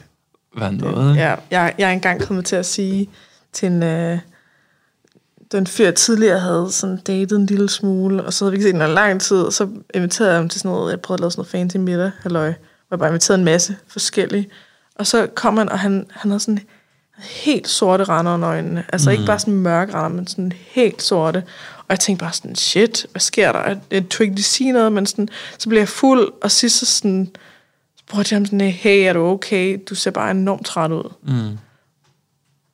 være 0.56 0.72
noget. 0.72 1.16
Ja, 1.16 1.34
jeg, 1.50 1.74
jeg 1.78 1.88
er 1.88 1.92
engang 1.92 2.20
kommet 2.22 2.44
til 2.44 2.56
at 2.56 2.66
sige 2.66 3.10
til 3.52 3.66
en, 3.66 3.82
øh, 3.82 4.18
den 5.52 5.66
fyr, 5.66 5.84
jeg 5.84 5.94
tidligere 5.94 6.38
havde 6.40 6.72
sådan 6.72 6.96
datet 6.96 7.36
en 7.38 7.46
lille 7.46 7.68
smule, 7.68 8.24
og 8.24 8.32
så 8.32 8.44
havde 8.44 8.52
vi 8.52 8.56
ikke 8.56 8.64
set 8.68 8.74
den 8.80 8.90
i 8.90 8.94
lang 8.94 9.20
tid, 9.20 9.42
og 9.42 9.52
så 9.52 9.68
inviterede 9.94 10.30
jeg 10.32 10.38
ham 10.40 10.48
til 10.48 10.60
sådan 10.60 10.70
noget, 10.76 10.90
jeg 10.90 11.00
prøvede 11.00 11.16
at 11.18 11.20
lave 11.20 11.30
sådan 11.30 11.40
noget 11.40 11.50
fancy 11.50 11.76
middag, 11.76 12.10
halløj, 12.22 12.52
jeg 12.90 12.98
bare 12.98 13.08
inviterede 13.08 13.38
en 13.38 13.44
masse 13.44 13.76
forskellige. 13.88 14.48
Og 14.94 15.06
så 15.06 15.26
kom 15.26 15.56
han, 15.56 15.68
og 15.68 15.78
han, 15.78 16.06
han 16.10 16.30
havde 16.30 16.40
sådan 16.40 16.60
helt 17.18 17.68
sorte 17.68 18.04
render 18.04 18.34
under 18.34 18.48
øjnene. 18.48 18.84
Altså 18.92 19.10
mm. 19.10 19.12
ikke 19.12 19.26
bare 19.26 19.38
sådan 19.38 19.54
mørke 19.54 19.94
render, 19.94 20.08
men 20.08 20.26
sådan 20.26 20.52
helt 20.68 21.02
sorte. 21.02 21.44
Og 21.78 21.86
jeg 21.88 22.00
tænkte 22.00 22.24
bare 22.24 22.32
sådan, 22.32 22.56
shit, 22.56 23.06
hvad 23.12 23.20
sker 23.20 23.52
der? 23.52 23.60
Jeg, 23.60 23.78
jeg 23.90 24.08
tog 24.08 24.24
ikke 24.24 24.34
lige 24.34 24.44
sige 24.44 24.72
noget, 24.72 24.92
men 24.92 25.06
sådan, 25.06 25.28
så 25.58 25.68
blev 25.68 25.80
jeg 25.80 25.88
fuld, 25.88 26.32
og 26.42 26.50
sidst 26.50 26.78
så 26.78 26.86
sådan, 26.86 27.30
spurgte 27.98 28.32
jeg 28.32 28.36
ham 28.38 28.46
sådan, 28.46 28.60
hey, 28.60 29.08
er 29.08 29.12
du 29.12 29.26
okay? 29.26 29.78
Du 29.90 29.94
ser 29.94 30.10
bare 30.10 30.30
enormt 30.30 30.66
træt 30.66 30.90
ud. 30.90 31.12
Mm. 31.22 31.58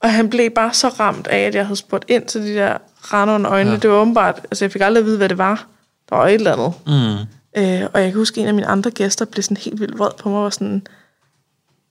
Og 0.00 0.12
han 0.12 0.30
blev 0.30 0.50
bare 0.50 0.74
så 0.74 0.88
ramt 0.88 1.26
af, 1.26 1.38
at 1.38 1.54
jeg 1.54 1.66
havde 1.66 1.76
spurgt 1.76 2.04
ind 2.08 2.26
til 2.26 2.42
de 2.42 2.54
der 2.54 2.78
render 3.00 3.34
under 3.34 3.50
øjnene. 3.52 3.74
Ja. 3.74 3.80
Det 3.80 3.90
var 3.90 3.96
åbenbart, 3.96 4.40
altså 4.44 4.64
jeg 4.64 4.72
fik 4.72 4.82
aldrig 4.82 5.00
at 5.00 5.06
vide, 5.06 5.16
hvad 5.16 5.28
det 5.28 5.38
var. 5.38 5.66
Der 6.08 6.16
var 6.16 6.26
et 6.26 6.34
eller 6.34 6.52
andet. 6.52 6.72
Mm. 6.86 7.26
Øh, 7.56 7.82
og 7.92 8.00
jeg 8.02 8.10
kan 8.10 8.18
huske, 8.18 8.40
at 8.40 8.42
en 8.42 8.48
af 8.48 8.54
mine 8.54 8.66
andre 8.66 8.90
gæster 8.90 9.24
blev 9.24 9.42
sådan 9.42 9.56
helt 9.56 9.80
vildt 9.80 9.98
vred 9.98 10.10
på 10.18 10.28
mig, 10.28 10.38
og 10.38 10.44
var 10.44 10.50
sådan, 10.50 10.86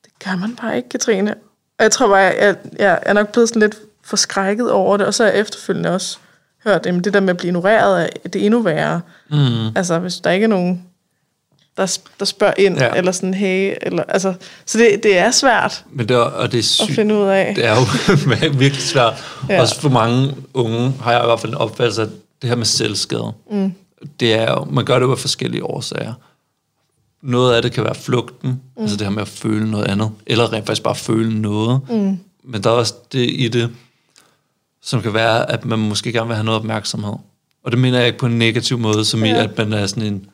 det 0.06 0.12
gør 0.26 0.36
man 0.36 0.56
bare 0.62 0.78
ikke, 0.78 0.90
Katrine. 0.90 1.32
Og 1.80 1.84
jeg 1.84 1.92
tror 1.92 2.08
bare, 2.08 2.18
jeg, 2.18 2.36
jeg, 2.42 2.56
jeg 2.80 3.00
er 3.02 3.14
nok 3.14 3.32
blevet 3.32 3.50
sådan 3.50 3.60
lidt 3.60 3.76
forskrækket 4.04 4.72
over 4.72 4.98
det, 4.98 5.06
og 5.08 5.14
så 5.14 5.24
har 5.24 5.32
jeg 5.32 5.40
efterfølgende 5.40 5.90
også 5.90 6.18
hørt, 6.66 6.86
at 6.86 7.04
det 7.04 7.14
der 7.14 7.20
med 7.20 7.30
at 7.30 7.38
blive 7.38 7.48
ignoreret, 7.48 8.04
er- 8.04 8.28
det 8.30 8.42
er 8.42 8.46
endnu 8.46 8.62
værre. 8.62 9.02
Mm. 9.30 9.38
Altså, 9.76 10.00
hvis 10.00 10.16
der 10.16 10.32
ikke 10.32 10.44
er 10.44 10.48
nogen, 10.48 10.84
der, 11.78 11.98
der 12.20 12.26
spørger 12.26 12.54
ind, 12.58 12.78
Ja. 12.80 12.94
eller 12.96 13.12
sådan, 13.12 13.34
hey, 13.34 13.74
eller, 13.82 14.04
altså, 14.04 14.34
så 14.66 14.78
det, 14.78 15.04
det 15.04 15.18
er 15.18 15.32
svært 15.32 15.86
Men 15.92 16.08
det 16.10 16.16
er, 16.16 16.20
og 16.20 16.52
det 16.52 16.58
er 16.58 16.62
at 16.62 16.66
sygt. 16.66 16.92
finde 16.96 17.16
ud 17.16 17.28
af. 17.28 17.56
Det 17.56 17.66
er 17.66 17.76
jo 17.76 17.86
virkelig 18.60 18.84
svært. 18.84 19.14
Ja. 19.50 19.62
Også 19.62 19.82
for 19.82 19.90
mange 19.90 20.36
unge 20.54 20.92
har 21.02 21.12
jeg 21.12 21.22
i 21.24 21.26
hvert 21.26 21.40
fald 21.40 21.52
en 21.52 21.58
opfattelse 21.58 22.02
af 22.02 22.08
det 22.42 22.50
her 22.50 22.56
med 22.58 22.66
selvskade. 22.66 23.34
Mm. 23.52 23.74
Det 24.20 24.34
er 24.34 24.52
jo, 24.52 24.64
man 24.64 24.86
gør 24.86 25.00
det 25.00 25.06
jo 25.06 25.12
af 25.12 25.20
forskellige 25.20 25.64
årsager. 25.64 26.14
Noget 27.22 27.56
af 27.56 27.62
det 27.62 27.72
kan 27.72 27.84
være 27.84 27.96
flugten, 27.96 28.50
mm. 28.50 28.82
altså 28.82 28.98
det 28.98 29.08
her 29.08 29.12
med 29.12 29.22
at 29.22 29.28
føle 29.28 29.72
noget 29.72 29.86
andet, 29.86 30.12
eller 30.28 30.54
rent 30.54 30.66
faktisk 30.66 30.84
bare 30.84 30.96
føle 30.96 31.42
noget. 31.42 31.82
Mm. 31.90 32.20
Men 32.44 32.64
der 32.64 32.70
er 32.70 32.74
også 32.74 32.94
det 33.12 33.30
i 33.32 33.48
det, 33.48 33.76
som 34.82 35.02
kan 35.02 35.14
være, 35.14 35.52
at 35.52 35.66
man 35.66 35.80
måske 35.80 36.14
gerne 36.14 36.28
vil 36.28 36.36
have 36.36 36.46
noget 36.46 36.60
opmærksomhed. 36.60 37.14
Og 37.64 37.72
det 37.72 37.80
mener 37.80 37.98
jeg 37.98 38.08
ikke 38.08 38.20
på 38.20 38.26
en 38.26 38.38
negativ 38.38 38.78
måde, 38.78 39.06
som 39.06 39.24
ja. 39.26 39.42
i, 39.42 39.44
at 39.44 39.58
man 39.58 39.74
er 39.74 39.88
sådan 39.88 40.04
en 40.14 40.30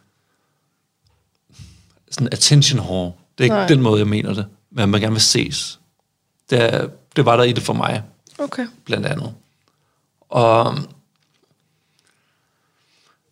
sådan 2.12 2.30
attention 2.32 2.80
whore. 2.80 3.12
Det 3.38 3.44
er 3.44 3.46
ikke 3.46 3.56
Nej. 3.56 3.68
den 3.68 3.82
måde, 3.82 4.00
jeg 4.00 4.08
mener 4.08 4.34
det. 4.34 4.46
Men 4.72 4.90
man 4.90 5.02
gerne 5.02 5.14
vil 5.14 5.22
ses. 5.22 5.80
Det, 6.50 6.74
er, 6.74 6.88
det 7.16 7.26
var 7.26 7.38
der 7.38 7.44
i 7.44 7.52
det 7.52 7.64
for 7.64 7.74
mig, 7.74 8.04
Okay. 8.40 8.68
blandt 8.86 9.06
andet. 9.06 9.34
Og, 10.30 10.76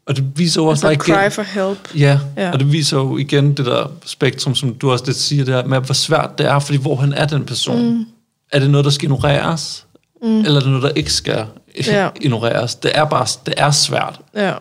og 0.09 0.15
det 0.15 0.37
viser 0.39 0.61
jo 0.61 0.67
også 0.67 0.87
Altså 0.87 1.11
igen... 1.11 1.15
cry 1.15 1.35
for 1.35 1.41
help. 1.41 1.95
Ja, 1.95 2.19
ja, 2.37 2.51
og 2.51 2.59
det 2.59 2.71
viser 2.71 2.97
jo 2.97 3.17
igen 3.17 3.53
det 3.53 3.65
der 3.65 3.91
spektrum, 4.05 4.55
som 4.55 4.73
du 4.73 4.91
også 4.91 5.05
lidt 5.05 5.17
siger 5.17 5.45
der, 5.45 5.65
med 5.65 5.79
hvor 5.81 5.93
svært 5.93 6.37
det 6.37 6.45
er, 6.45 6.59
fordi 6.59 6.77
hvor 6.77 6.95
han 6.95 7.13
er 7.13 7.25
den 7.25 7.45
person. 7.45 7.89
Mm. 7.93 8.05
Er 8.51 8.59
det 8.59 8.69
noget, 8.69 8.85
der 8.85 8.91
skal 8.91 9.03
ignoreres? 9.05 9.85
Mm. 10.21 10.39
Eller 10.39 10.55
er 10.55 10.59
det 10.59 10.67
noget, 10.69 10.83
der 10.83 10.89
ikke 10.89 11.13
skal 11.13 11.45
Ja. 11.87 12.09
ignoreres? 12.21 12.75
Det 12.75 12.91
er 12.95 13.05
bare 13.05 13.25
det 13.45 13.53
er 13.57 13.71
svært. 13.71 14.19
Ja. 14.35 14.53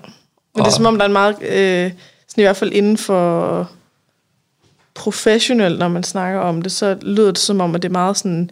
Men 0.55 0.65
det 0.65 0.71
er 0.71 0.75
som 0.75 0.87
om, 0.87 0.95
der 0.95 1.03
er 1.03 1.07
en 1.07 1.13
meget, 1.13 1.35
øh, 1.43 1.91
sådan 2.29 2.43
i 2.43 2.43
hvert 2.43 2.57
fald 2.57 2.73
inden 2.73 2.99
for 2.99 3.71
professionelt, 4.95 5.79
når 5.79 5.89
man 5.89 6.03
snakker 6.03 6.41
om 6.41 6.63
det, 6.63 6.73
så 6.73 6.97
lyder 7.03 7.31
det 7.31 7.39
som 7.39 7.61
om, 7.61 7.75
at 7.75 7.83
det 7.83 7.89
er 7.89 7.93
meget 7.93 8.19
sådan, 8.19 8.51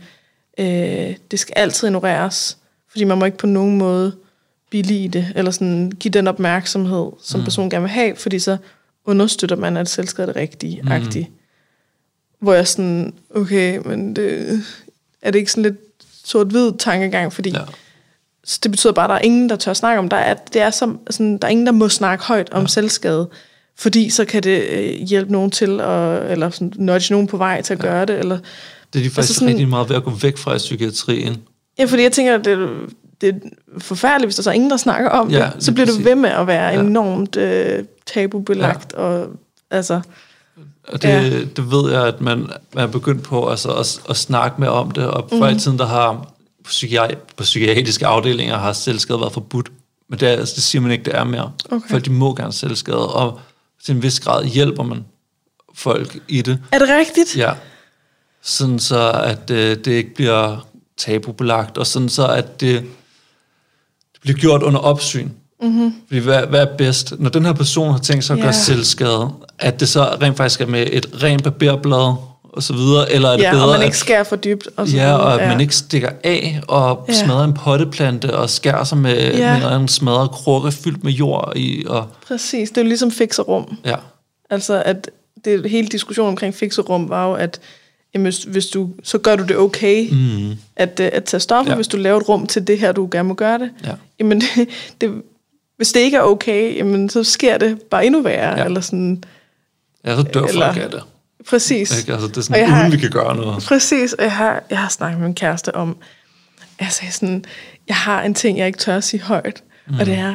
øh, 0.59 1.15
det 1.31 1.39
skal 1.39 1.53
altid 1.57 1.89
ignoreres, 1.89 2.57
fordi 2.91 3.05
man 3.05 3.19
må 3.19 3.25
ikke 3.25 3.39
på 3.39 3.47
nogen 3.47 3.79
måde 3.79 4.13
billige 4.71 5.09
det, 5.09 5.33
eller 5.37 5.51
sådan 5.51 5.93
give 6.01 6.13
den 6.13 6.27
opmærksomhed, 6.29 7.07
som 7.23 7.41
mm. 7.41 7.45
personen 7.45 7.71
gerne 7.71 7.83
vil 7.83 7.91
have, 7.91 8.17
fordi 8.17 8.39
så 8.39 8.57
understøtter 9.05 9.57
man, 9.57 9.77
at 9.77 9.89
selvskade 9.89 10.29
er 10.29 10.33
det 10.33 10.41
rigtige, 10.41 10.81
mm. 10.83 10.89
agtigt. 10.93 11.29
Hvor 12.41 12.55
jeg 12.55 12.69
sådan, 12.69 13.15
okay, 13.35 13.79
men 13.85 14.17
det, 14.17 14.63
er 15.23 15.31
det 15.31 15.39
ikke 15.39 15.51
sådan 15.51 15.63
lidt 15.63 15.77
sort-hvid 16.25 16.73
tankegang, 16.79 17.33
fordi 17.33 17.51
Ja. 17.51 17.61
så 18.45 18.59
det 18.63 18.71
betyder 18.71 18.93
bare, 18.93 19.05
at 19.05 19.09
der 19.09 19.15
er 19.15 19.21
ingen, 19.21 19.49
der 19.49 19.57
tør 19.57 19.73
snakke 19.73 19.99
om. 19.99 20.09
Der 20.09 20.17
er, 20.17 20.35
det 20.35 20.61
er 20.63 20.71
som, 20.71 21.01
sådan, 21.11 21.39
der 21.39 21.47
er 21.47 21.51
ingen, 21.51 21.67
der 21.67 21.73
må 21.73 21.89
snakke 21.89 22.25
højt 22.25 22.51
om 22.53 22.63
ja. 22.63 22.67
selvskade, 22.67 23.29
fordi 23.79 24.11
så 24.11 24.25
kan 24.25 24.43
det 24.43 24.63
øh, 24.71 24.85
hjælpe 25.09 25.33
nogen 25.33 25.51
til, 25.51 25.81
at, 25.81 26.31
eller 26.31 26.51
sådan, 26.51 26.73
nudge 26.77 27.13
nogen 27.15 27.27
på 27.27 27.37
vej 27.37 27.63
til 27.63 27.75
at 27.75 27.79
ja. 27.83 27.85
gøre 27.89 28.07
det. 28.07 28.19
Eller, 28.19 28.39
Det 28.93 28.99
er 28.99 29.03
de 29.03 29.05
faktisk 29.05 29.19
altså 29.19 29.35
sådan- 29.35 29.49
rigtig 29.49 29.69
meget 29.69 29.89
ved 29.89 29.97
at 29.97 30.05
gå 30.05 30.11
væk 30.11 30.37
fra 30.37 30.55
i 30.55 30.59
psykiatrien. 30.59 31.37
ja, 31.79 31.85
fordi 31.85 32.03
jeg 32.03 32.13
tænker, 32.13 32.35
at 32.39 32.45
det, 32.45 32.71
det 33.21 33.29
er 33.29 33.33
forfærdeligt, 33.79 34.27
hvis 34.27 34.35
der 34.37 34.43
så 34.43 34.51
er 34.51 34.55
ingen, 34.55 34.71
der 34.71 34.77
snakker 34.77 35.11
om 35.11 35.31
Ja, 35.31 35.51
det. 35.55 35.65
Så 35.65 35.73
bliver 35.73 35.87
det 35.87 35.95
præcis. 35.95 36.05
ved 36.07 36.15
med 36.15 36.31
at 36.31 36.47
være 36.47 36.69
Ja. 36.73 36.81
enormt 36.81 37.37
øh, 37.37 37.85
tabubelagt. 38.07 38.93
Ja. 38.93 38.99
Og, 39.03 39.29
altså, 39.71 40.01
Og 40.89 41.03
det, 41.03 41.09
ja. 41.09 41.31
det 41.57 41.71
ved 41.71 41.93
jeg, 41.93 42.07
at 42.07 42.21
man, 42.21 42.39
man 42.75 42.85
er 42.85 42.87
begyndt 42.87 43.23
på 43.23 43.49
altså, 43.49 43.73
at, 43.73 44.01
at 44.11 44.17
snakke 44.17 44.61
med 44.61 44.69
om 44.69 44.91
det. 44.91 45.07
Og 45.07 45.29
før 45.39 45.49
i 45.49 45.59
tiden, 45.59 45.79
der 45.79 45.87
har 45.87 46.13
på, 46.65 46.69
psykiat, 46.69 47.19
på 47.37 47.43
psykiatriske 47.43 48.07
afdelinger 48.07 48.57
har 48.57 48.73
selvskade 48.73 49.21
været 49.21 49.33
forbudt. 49.33 49.73
Men 50.09 50.21
det, 50.21 50.29
er, 50.29 50.33
altså, 50.33 50.55
det 50.55 50.63
siger 50.63 50.83
man 50.83 50.91
ikke, 50.93 51.05
det 51.05 51.15
er 51.17 51.25
mere. 51.25 51.53
Okay. 51.71 51.89
For 51.91 51.99
de 51.99 52.11
må 52.11 52.35
gerne 52.35 52.53
selvskade. 52.53 53.15
Og 53.15 53.41
til 53.85 53.95
en 53.95 54.03
vis 54.03 54.21
grad 54.21 54.45
hjælper 54.45 54.83
man 54.83 55.05
folk 55.75 56.19
i 56.29 56.43
det. 56.43 56.59
er 56.73 56.79
det 56.79 56.89
rigtigt? 56.89 57.37
Ja. 57.37 57.53
Sådan 58.43 58.79
så, 58.79 59.11
at 59.25 59.51
øh, 59.51 59.77
det 59.77 59.87
ikke 59.87 60.15
bliver 60.15 60.67
tabubelagt, 60.97 61.79
og 61.79 61.87
sådan 61.87 62.09
så, 62.09 62.27
at 62.27 62.61
det, 62.61 62.85
det 64.27 64.35
bliver 64.35 64.39
gjort 64.39 64.63
under 64.63 64.81
opsyn. 64.81 65.29
Mm-hmm. 65.63 65.95
Fordi 66.09 66.21
hvad, 66.21 66.43
hvad 66.47 66.61
er 66.61 66.77
bedst? 66.79 67.15
Når 67.19 67.31
den 67.31 67.45
her 67.45 67.53
person 67.53 67.91
har 67.91 67.99
tænkt 67.99 68.25
sig 68.25 68.35
at 68.35 68.39
gøre 68.41 68.47
Ja. 68.47 68.53
selvskade, 68.53 69.31
at 69.59 69.81
det 69.81 69.89
så 69.89 70.03
rent 70.23 70.37
faktisk 70.37 70.61
er 70.61 70.67
med 70.67 70.87
et 70.93 71.23
rent 71.23 71.45
papirblad, 71.45 72.15
og 72.53 72.63
så 72.63 72.73
videre, 72.73 73.13
eller 73.13 73.29
er 73.29 73.37
det 73.37 73.43
Ja, 73.43 73.51
bedre, 73.53 73.65
og 73.65 73.71
man 73.73 73.83
ikke 73.83 73.97
skærer 73.99 74.25
for 74.25 74.37
dybt. 74.37 74.69
Og 74.77 74.89
så 74.89 74.97
ja, 74.97 75.13
og 75.17 75.35
at 75.35 75.41
ja. 75.41 75.49
man 75.49 75.61
ikke 75.61 75.77
stikker 75.77 76.11
af 76.25 76.61
og 76.69 77.05
Ja. 77.09 77.25
smadrer 77.25 77.45
en 77.45 77.53
potteplante 77.55 78.37
og 78.37 78.51
skærer 78.51 78.85
sig 78.85 78.99
med, 78.99 79.35
Ja. 79.37 79.59
med 79.69 79.77
en 79.77 79.89
smadret 79.89 80.31
krukke 80.31 80.73
fyldt 80.73 81.05
med 81.05 81.13
jord 81.13 81.53
i, 81.57 81.85
og 81.89 82.07
Præcis, 82.29 82.69
det 82.71 82.79
er 82.79 82.83
jo 82.83 82.89
ligesom 82.89 83.11
fikserum. 83.11 83.77
ja, 83.85 83.95
Altså, 84.51 84.83
at 84.87 85.11
det, 85.45 85.71
hele 85.71 85.89
diskussionen 85.89 86.29
omkring 86.29 86.55
fikserum 86.55 87.09
var 87.09 87.27
jo, 87.29 87.35
at 87.35 87.61
jamen, 88.17 88.25
hvis, 88.27 88.39
hvis 88.43 88.67
du, 88.67 88.91
så 89.03 89.19
gør 89.19 89.37
du 89.37 89.45
det 89.45 89.57
okay 89.57 90.09
mm, 90.13 90.51
at, 90.77 91.01
øh, 91.01 91.09
at 91.13 91.25
tage 91.25 91.41
stoffer, 91.41 91.73
Ja. 91.73 91.77
hvis 91.77 91.89
du 91.89 91.97
laver 91.97 92.21
et 92.21 92.29
rum 92.29 92.47
til 92.47 92.67
det 92.67 92.79
her, 92.79 92.93
du 92.93 93.09
gerne 93.13 93.29
må 93.29 93.35
gøre 93.35 93.59
det. 93.59 93.71
ja, 93.85 93.93
Jamen, 94.19 94.41
det, 94.57 94.69
det, 95.01 95.23
hvis 95.77 95.93
det 95.93 96.01
ikke 96.01 96.17
er 96.17 96.23
okay, 96.23 96.77
jamen, 96.77 97.09
så 97.11 97.25
sker 97.25 97.59
det 97.59 97.83
bare 97.83 98.07
endnu 98.07 98.23
værre. 98.23 98.59
Ja. 98.59 98.65
Eller 98.65 98.81
sådan, 98.81 99.23
ja, 100.05 100.17
så 100.17 100.23
dør 100.23 100.43
Eller- 100.45 100.73
folk 100.73 100.85
af 100.85 100.91
det. 100.91 101.03
præcis. 101.49 101.99
Ikke? 102.01 102.13
Altså, 102.13 102.29
det 102.29 102.37
er 102.37 102.41
sådan, 102.41 102.57
jeg 102.61 102.67
uden 102.69 102.75
har- 102.77 102.91
vi 102.91 102.97
kan 102.97 103.11
gøre 103.11 103.37
noget. 103.37 103.63
Præcis, 103.65 104.13
og 104.13 104.23
jeg 104.25 104.33
har, 104.33 104.63
jeg 104.71 104.79
har 104.79 104.89
snakket 104.89 105.19
med 105.21 105.29
min 105.29 105.35
kæreste 105.35 105.75
om, 105.75 105.97
altså 106.79 107.03
sådan, 107.11 107.45
jeg 107.89 107.97
har 107.97 108.23
en 108.23 108.35
ting, 108.35 108.59
jeg 108.59 108.67
ikke 108.67 108.79
tør 108.79 108.97
at 108.97 109.05
sige 109.05 109.21
højt, 109.23 109.63
mm. 109.89 109.99
og 110.01 110.07
det 110.07 110.15
er, 110.15 110.35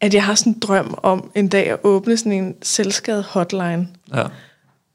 at 0.00 0.14
jeg 0.14 0.24
har 0.24 0.34
sådan 0.34 0.52
en 0.52 0.58
drøm 0.58 0.94
om 1.02 1.30
en 1.34 1.48
dag 1.48 1.66
at 1.70 1.78
åbne 1.82 2.16
sådan 2.16 2.32
en 2.32 2.54
selvskadet 2.62 3.24
hotline, 3.24 3.88
Ja. 4.14 4.24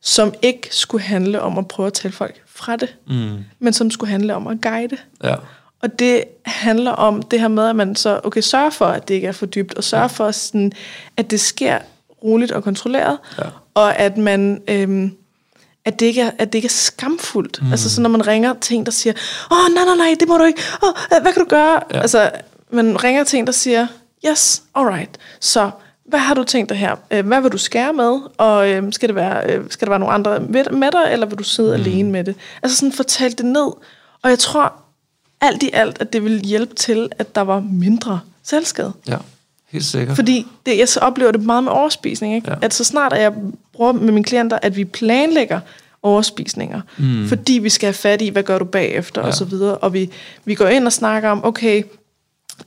Som 0.01 0.33
ikke 0.41 0.67
skulle 0.71 1.03
handle 1.03 1.41
om 1.41 1.57
at 1.57 1.67
prøve 1.67 1.87
at 1.87 1.93
tale 1.93 2.13
folk 2.13 2.41
fra 2.47 2.75
det, 2.75 2.95
Mm, 3.07 3.37
men 3.59 3.73
som 3.73 3.91
skulle 3.91 4.09
handle 4.11 4.35
om 4.35 4.47
at 4.47 4.61
guide. 4.61 4.97
ja. 5.23 5.35
Og 5.81 5.99
det 5.99 6.23
handler 6.45 6.91
om 6.91 7.21
det 7.23 7.39
her 7.39 7.47
med, 7.47 7.67
at 7.69 7.75
man 7.75 7.95
så 7.95 8.19
okay, 8.23 8.41
sørger 8.41 8.69
for, 8.69 8.85
at 8.85 9.07
det 9.07 9.13
ikke 9.13 9.27
er 9.27 9.31
for 9.31 9.45
dybt, 9.45 9.73
og 9.73 9.83
sørger 9.83 10.07
for, 10.07 10.31
sådan, 10.31 10.71
at 11.17 11.31
det 11.31 11.39
sker 11.39 11.77
roligt 12.23 12.51
og 12.51 12.63
kontrolleret, 12.63 13.17
Ja. 13.37 13.43
og 13.73 13.95
at 13.95 14.17
man... 14.17 14.61
Øhm, 14.67 15.15
at 15.85 15.99
det, 15.99 16.05
ikke 16.05 16.21
er, 16.21 16.31
at 16.37 16.53
det 16.53 16.57
ikke 16.57 16.65
er 16.65 16.69
skamfuldt. 16.69 17.61
Mm. 17.61 17.71
Altså 17.71 17.89
så 17.89 18.01
når 18.01 18.09
man 18.09 18.27
ringer 18.27 18.53
til 18.61 18.75
en, 18.77 18.85
der 18.85 18.91
siger, 18.91 19.13
åh, 19.51 19.73
nej, 19.75 19.83
nej, 19.85 19.95
nej, 19.95 20.15
det 20.19 20.27
må 20.27 20.37
du 20.37 20.43
ikke. 20.43 20.61
Åh, 20.83 20.89
øh, 21.17 21.21
hvad 21.21 21.33
kan 21.33 21.43
du 21.43 21.49
gøre? 21.49 21.73
Ja. 21.91 21.95
Ja. 21.97 22.01
Altså, 22.01 22.31
man 22.71 23.03
ringer 23.03 23.23
til 23.23 23.39
en, 23.39 23.45
der 23.45 23.51
siger, 23.51 23.87
yes, 24.29 24.63
alright. 24.75 25.17
Så 25.39 25.71
hvad 26.09 26.19
har 26.19 26.33
du 26.33 26.43
tænkt 26.43 26.69
dig 26.69 26.77
her? 26.77 26.95
Øh, 27.11 27.27
Hvad 27.27 27.41
vil 27.41 27.51
du 27.51 27.57
skære 27.57 27.93
med? 27.93 28.19
Og 28.37 28.69
øh, 28.69 28.93
skal, 28.93 29.09
det 29.09 29.15
være, 29.15 29.53
øh, 29.53 29.63
skal 29.69 29.85
der 29.85 29.91
være 29.91 29.99
nogle 29.99 30.13
andre 30.13 30.39
med, 30.39 30.91
dig, 30.91 31.13
eller 31.13 31.25
vil 31.25 31.37
du 31.37 31.43
sidde 31.43 31.77
mm. 31.77 31.83
alene 31.83 32.11
med 32.11 32.23
det? 32.23 32.35
Altså 32.63 32.77
sådan 32.77 32.93
fortæl 32.93 33.31
det 33.37 33.45
ned. 33.45 33.71
Og 34.21 34.29
jeg 34.29 34.39
tror 34.39 34.73
alt 35.41 35.63
i 35.63 35.69
alt, 35.73 35.97
at 36.01 36.13
det 36.13 36.23
vil 36.23 36.39
hjælpe 36.39 36.75
til, 36.75 37.09
at 37.19 37.35
der 37.35 37.41
var 37.41 37.59
mindre 37.59 38.19
selvskade. 38.43 38.93
ja. 39.07 39.17
Helt 39.71 39.85
sikkert. 39.85 40.15
Fordi 40.15 40.47
det, 40.65 40.77
jeg 40.77 40.89
så 40.89 40.99
oplever 40.99 41.31
det 41.31 41.41
meget 41.43 41.63
med 41.63 41.71
overspisning. 41.71 42.35
Ikke? 42.35 42.51
Ja. 42.51 42.55
At 42.61 42.73
så 42.73 42.83
snart 42.83 43.13
at 43.13 43.21
jeg 43.21 43.33
bruger 43.73 43.91
med 43.91 44.11
mine 44.13 44.23
klienter, 44.23 44.59
at 44.61 44.75
vi 44.75 44.85
planlægger 44.85 45.59
overspisninger, 46.03 46.81
mm. 46.97 47.27
fordi 47.27 47.53
vi 47.53 47.69
skal 47.69 47.87
have 47.87 47.93
fat 47.93 48.21
i, 48.21 48.29
hvad 48.29 48.43
gør 48.43 48.59
du 48.59 48.65
bagefter, 48.65 49.21
Ja. 49.21 49.27
og 49.27 49.33
så 49.33 49.45
videre. 49.45 49.77
Og 49.77 49.93
vi, 49.93 50.09
vi 50.45 50.55
går 50.55 50.67
ind 50.67 50.85
og 50.85 50.93
snakker 50.93 51.29
om, 51.29 51.45
okay, 51.45 51.83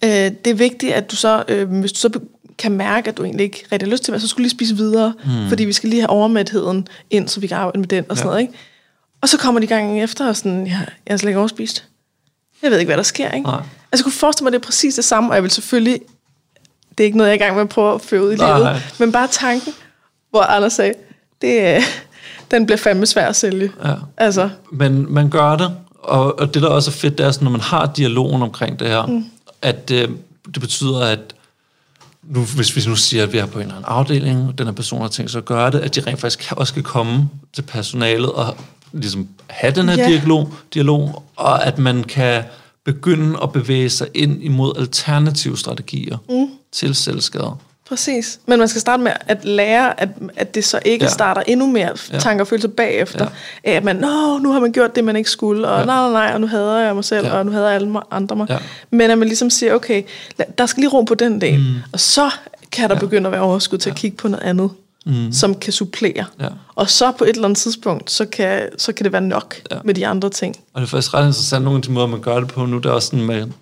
øh, 0.04 0.08
det 0.10 0.46
er 0.46 0.54
vigtigt, 0.54 0.92
at 0.92 1.10
du 1.10 1.16
så, 1.16 1.44
øh, 1.48 1.70
hvis 1.80 1.92
du 1.92 1.98
så 1.98 2.10
kan 2.62 2.72
mærke, 2.72 3.08
at 3.08 3.16
du 3.16 3.24
egentlig 3.24 3.44
ikke 3.44 3.64
rigtig 3.72 3.86
har 3.88 3.90
lyst 3.92 4.04
til 4.04 4.14
det, 4.14 4.20
så 4.20 4.28
skulle 4.28 4.44
lige 4.44 4.50
spise 4.50 4.76
videre, 4.76 5.14
mm. 5.24 5.48
fordi 5.48 5.64
vi 5.64 5.72
skal 5.72 5.88
lige 5.90 6.00
have 6.00 6.10
overmætheden 6.10 6.88
ind, 7.10 7.28
så 7.28 7.40
vi 7.40 7.46
kan 7.46 7.56
arbejde 7.56 7.78
med 7.78 7.88
den 7.88 8.04
og 8.08 8.16
sådan 8.16 8.26
Ja. 8.28 8.30
noget. 8.30 8.40
Ikke? 8.40 8.52
Og 9.20 9.28
så 9.28 9.38
kommer 9.38 9.60
de 9.60 9.66
gangen 9.66 10.02
efter, 10.02 10.28
og 10.28 10.36
sådan, 10.36 10.66
ja, 10.66 10.78
jeg 11.06 11.12
har 11.12 11.16
slet 11.16 11.28
ikke 11.30 11.38
overspist. 11.38 11.84
Jeg 12.62 12.70
ved 12.70 12.78
ikke, 12.78 12.88
hvad 12.88 12.96
der 12.96 13.02
sker. 13.02 13.30
Ikke? 13.30 13.46
Nej. 13.46 13.56
Altså, 13.56 13.66
jeg 13.92 14.02
kunne 14.04 14.12
forestille 14.12 14.44
mig, 14.44 14.52
det 14.52 14.58
er 14.58 14.62
præcis 14.62 14.94
det 14.94 15.04
samme, 15.04 15.30
og 15.30 15.34
jeg 15.34 15.42
vil 15.42 15.50
selvfølgelig 15.50 16.00
det 16.98 17.04
er 17.04 17.06
ikke 17.06 17.18
noget, 17.18 17.30
jeg 17.30 17.34
er 17.36 17.40
i 17.40 17.44
gang 17.44 17.54
med 17.54 17.62
at 17.62 17.68
prøve 17.68 17.94
at 17.94 18.00
føre 18.00 18.24
ud 18.24 18.32
i 18.32 18.36
Nej. 18.36 18.58
livet. 18.58 18.94
Men 18.98 19.12
bare 19.12 19.28
tanken, 19.30 19.72
hvor 20.30 20.42
Anders 20.42 20.72
sagde, 20.72 20.94
det, 21.42 21.76
øh, 21.76 21.82
den 22.50 22.66
bliver 22.66 22.78
fandme 22.78 23.06
svær 23.06 23.26
at 23.28 23.36
sælge. 23.36 23.72
Ja. 23.84 23.94
Altså, 24.16 24.50
Men 24.72 25.12
man 25.12 25.30
gør 25.30 25.56
det, 25.56 25.70
og, 25.98 26.38
og 26.38 26.54
det 26.54 26.62
der 26.62 26.68
også 26.68 26.90
er 26.90 26.92
fedt, 26.92 27.18
det 27.18 27.26
er, 27.26 27.30
sådan, 27.30 27.44
når 27.44 27.50
man 27.50 27.60
har 27.60 27.92
dialogen 27.96 28.42
omkring 28.42 28.78
det 28.78 28.88
her, 28.88 29.06
mm. 29.06 29.24
at 29.62 29.90
øh, 29.90 30.08
det 30.54 30.60
betyder, 30.60 31.00
at 31.00 31.34
nu, 32.22 32.40
hvis 32.44 32.76
vi 32.76 32.82
nu 32.90 32.96
siger, 32.96 33.22
at 33.22 33.32
vi 33.32 33.38
er 33.38 33.46
på 33.46 33.58
en 33.58 33.62
eller 33.62 33.74
anden 33.74 33.84
afdeling, 33.88 34.48
og 34.48 34.58
den 34.58 34.66
her 34.66 34.74
person 34.74 35.00
har 35.00 35.08
tænkt 35.08 35.30
sig 35.30 35.38
at 35.38 35.44
gøre 35.44 35.70
det, 35.70 35.78
at 35.78 35.94
de 35.94 36.00
rent 36.00 36.20
faktisk 36.20 36.52
også 36.56 36.74
kan 36.74 36.82
komme 36.82 37.28
til 37.52 37.62
personalet 37.62 38.32
og 38.32 38.56
ligesom 38.92 39.28
have 39.50 39.74
den 39.74 39.88
her 39.88 39.96
Ja. 39.96 40.08
dialog, 40.08 40.54
dialog, 40.74 41.22
og 41.36 41.66
at 41.66 41.78
man 41.78 42.04
kan 42.04 42.42
begynde 42.84 43.38
at 43.42 43.52
bevæge 43.52 43.90
sig 43.90 44.08
ind 44.14 44.42
imod 44.42 44.72
alternative 44.78 45.58
strategier 45.58 46.18
mm. 46.28 46.48
til 46.72 46.94
selvskade. 46.94 47.54
Præcis. 47.92 48.40
Men 48.46 48.58
man 48.58 48.68
skal 48.68 48.80
starte 48.80 49.02
med 49.02 49.12
at 49.26 49.44
lære, 49.44 50.00
at, 50.00 50.08
at 50.36 50.54
det 50.54 50.64
så 50.64 50.80
ikke 50.84 51.04
Ja. 51.04 51.08
ja. 51.08 51.12
starter 51.14 51.42
endnu 51.46 51.66
mere 51.66 51.88
Ja. 52.12 52.18
tanker 52.18 52.44
og 52.44 52.48
følelser 52.48 52.68
bagefter. 52.68 53.26
Ja. 53.64 53.70
Ja. 53.70 53.76
At 53.76 53.84
man, 53.84 53.96
Nå, 53.96 54.38
nu 54.38 54.52
har 54.52 54.60
man 54.60 54.72
gjort 54.72 54.96
det, 54.96 55.04
man 55.04 55.16
ikke 55.16 55.30
skulle, 55.30 55.68
og 55.68 55.74
Ja. 55.74 55.80
ja. 55.80 55.86
nej, 55.86 56.10
nej, 56.10 56.12
nej, 56.26 56.34
og 56.34 56.40
nu 56.40 56.46
hader 56.46 56.78
jeg 56.78 56.94
mig 56.94 57.04
selv, 57.04 57.26
Ja. 57.26 57.32
ja. 57.32 57.38
og 57.38 57.46
nu 57.46 57.52
hader 57.52 57.70
alle 57.70 58.00
andre 58.10 58.36
mig. 58.36 58.46
Ja. 58.50 58.58
Men 58.90 59.10
at 59.10 59.18
man 59.18 59.28
ligesom 59.28 59.50
siger, 59.50 59.74
okay, 59.74 60.02
der 60.58 60.66
skal 60.66 60.80
lige 60.80 60.90
ro 60.90 61.02
på 61.02 61.14
den 61.14 61.40
del, 61.40 61.58
mm. 61.58 61.74
og 61.92 62.00
så 62.00 62.30
kan 62.72 62.88
der 62.90 62.94
ja. 62.94 63.00
begynde 63.00 63.26
at 63.26 63.32
være 63.32 63.40
overskud 63.40 63.78
til 63.78 63.90
at 63.90 63.96
kigge 63.96 64.16
på 64.16 64.28
noget 64.28 64.44
andet, 64.44 64.70
mm. 65.06 65.32
som 65.32 65.54
kan 65.54 65.72
supplere. 65.72 66.24
Ja. 66.40 66.46
Og 66.74 66.90
så 66.90 67.12
på 67.18 67.24
et 67.24 67.30
eller 67.30 67.44
andet 67.44 67.58
tidspunkt, 67.58 68.10
så 68.10 68.24
kan, 68.24 68.60
så 68.78 68.92
kan 68.92 69.04
det 69.04 69.12
være 69.12 69.22
nok 69.22 69.54
Ja. 69.70 69.76
ja. 69.76 69.80
med 69.84 69.94
de 69.94 70.06
andre 70.06 70.30
ting. 70.30 70.56
Og 70.74 70.80
det 70.80 70.86
er 70.86 70.90
faktisk 70.90 71.14
ret 71.14 71.26
interessant, 71.26 71.64
nogle 71.64 71.76
af 71.76 71.82
de 71.82 71.90
måder, 71.92 72.06
man 72.06 72.20
gør 72.20 72.40
det 72.40 72.48
på 72.48 72.66
nu, 72.66 72.76
det 72.78 72.86
er 72.86 72.90
også 72.90 73.06
sådan, 73.08 73.24
man, 73.24 73.52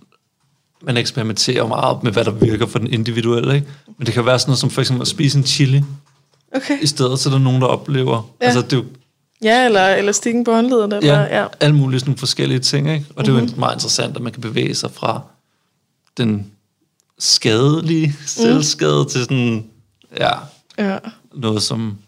man 0.82 0.96
eksperimenterer 0.96 1.66
meget 1.66 2.02
med, 2.02 2.12
hvad 2.12 2.24
der 2.24 2.30
virker 2.30 2.66
for 2.66 2.78
den 2.78 2.92
individuelle, 2.92 3.54
ikke? 3.54 3.66
Men 3.98 4.06
det 4.06 4.14
kan 4.14 4.26
være 4.26 4.38
sådan 4.38 4.50
noget 4.50 4.58
som 4.58 4.70
for 4.70 4.80
eksempel 4.80 5.02
at 5.02 5.08
spise 5.08 5.38
en 5.38 5.44
chili 5.46 5.82
Okay. 6.56 6.82
i 6.82 6.86
stedet, 6.86 7.18
så 7.18 7.28
er 7.28 7.32
der 7.32 7.38
nogen, 7.40 7.60
der 7.60 7.66
oplever. 7.66 8.30
Ja. 8.40 8.46
Altså, 8.46 8.62
det 8.62 8.72
er 8.72 8.76
jo 8.76 8.84
Ja, 9.42 9.64
eller 9.64 9.86
elastikken 9.94 10.44
på 10.44 10.52
håndlederne. 10.54 10.94
ja, 10.94 11.00
Eller, 11.00 11.20
ja. 11.40 11.46
alle 11.60 11.76
mulige 11.76 12.00
sådan 12.00 12.16
forskellige 12.16 12.58
ting, 12.58 12.90
ikke? 12.92 13.06
Og 13.16 13.24
det 13.26 13.32
er 13.34 13.40
Mhm. 13.40 13.46
jo 13.48 13.54
meget 13.56 13.74
interessant, 13.74 14.16
at 14.16 14.22
man 14.22 14.32
kan 14.32 14.40
bevæge 14.42 14.74
sig 14.74 14.90
fra 14.90 15.20
den 16.16 16.46
skadelige 17.18 18.16
selvskade 18.26 19.04
til 19.04 19.20
sådan, 19.20 19.64
ja, 20.18 20.30
ja. 20.78 20.98
noget, 21.34 21.62
som 21.62 21.98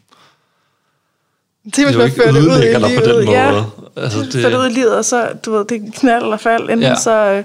Det 1.64 1.84
hvis 1.84 1.96
jo 1.96 2.02
ikke 2.02 2.16
fører 2.16 2.32
det 2.32 2.40
ud 2.40 2.58
i 2.62 2.66
livet. 2.66 3.06
måde. 3.26 3.30
Ja, 3.30 3.62
Altså, 3.96 4.18
det... 4.22 4.32
fører 4.32 4.50
det 4.50 4.58
ud 4.58 4.66
i 4.70 4.72
livet, 4.72 4.96
og 4.96 5.04
så, 5.04 5.28
du 5.44 5.52
ved, 5.52 5.64
det 5.64 5.76
er 5.86 5.90
knald 6.00 6.22
eller 6.22 6.36
fald. 6.36 6.62
Enten 6.62 6.80
Ja. 6.80 6.88
ja. 6.88 6.94
så, 6.96 7.10
øh, 7.10 7.44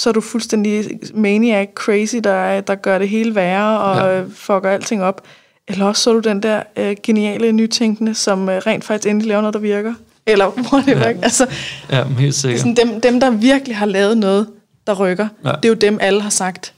så 0.00 0.08
er 0.08 0.12
du 0.12 0.20
fuldstændig 0.20 0.90
maniac, 1.14 1.68
crazy, 1.74 2.16
der, 2.24 2.60
der 2.60 2.74
gør 2.74 2.98
det 2.98 3.08
hele 3.08 3.34
værre 3.34 3.80
og 3.80 3.96
Ja. 3.96 4.18
ja. 4.18 4.24
fucker 4.34 4.70
alting 4.70 5.02
op. 5.02 5.22
Eller 5.68 5.84
også 5.86 6.02
så 6.02 6.10
er 6.10 6.14
du 6.14 6.20
den 6.20 6.42
der 6.42 6.62
øh, 6.76 6.96
geniale 7.02 7.52
nytænkende, 7.52 8.14
som 8.14 8.48
øh, 8.48 8.56
rent 8.66 8.84
faktisk 8.84 9.08
endelig 9.10 9.28
laver 9.28 9.40
noget, 9.40 9.54
der 9.54 9.60
virker. 9.60 9.94
Eller 10.26 10.46
whatever. 10.72 11.08
Ja. 11.08 11.14
Altså, 11.22 11.46
Ja, 11.90 12.04
helt 12.04 12.34
sikkert. 12.34 12.60
sådan 12.60 12.76
dem, 12.76 13.00
dem, 13.00 13.20
der 13.20 13.30
virkelig 13.30 13.76
har 13.76 13.86
lavet 13.86 14.18
noget, 14.18 14.46
der 14.86 14.94
rykker, 14.94 15.28
Ja. 15.44 15.50
det 15.52 15.64
er 15.64 15.68
jo 15.68 15.74
dem, 15.74 15.98
alle 16.00 16.20
har 16.22 16.30
sagt, 16.30 16.74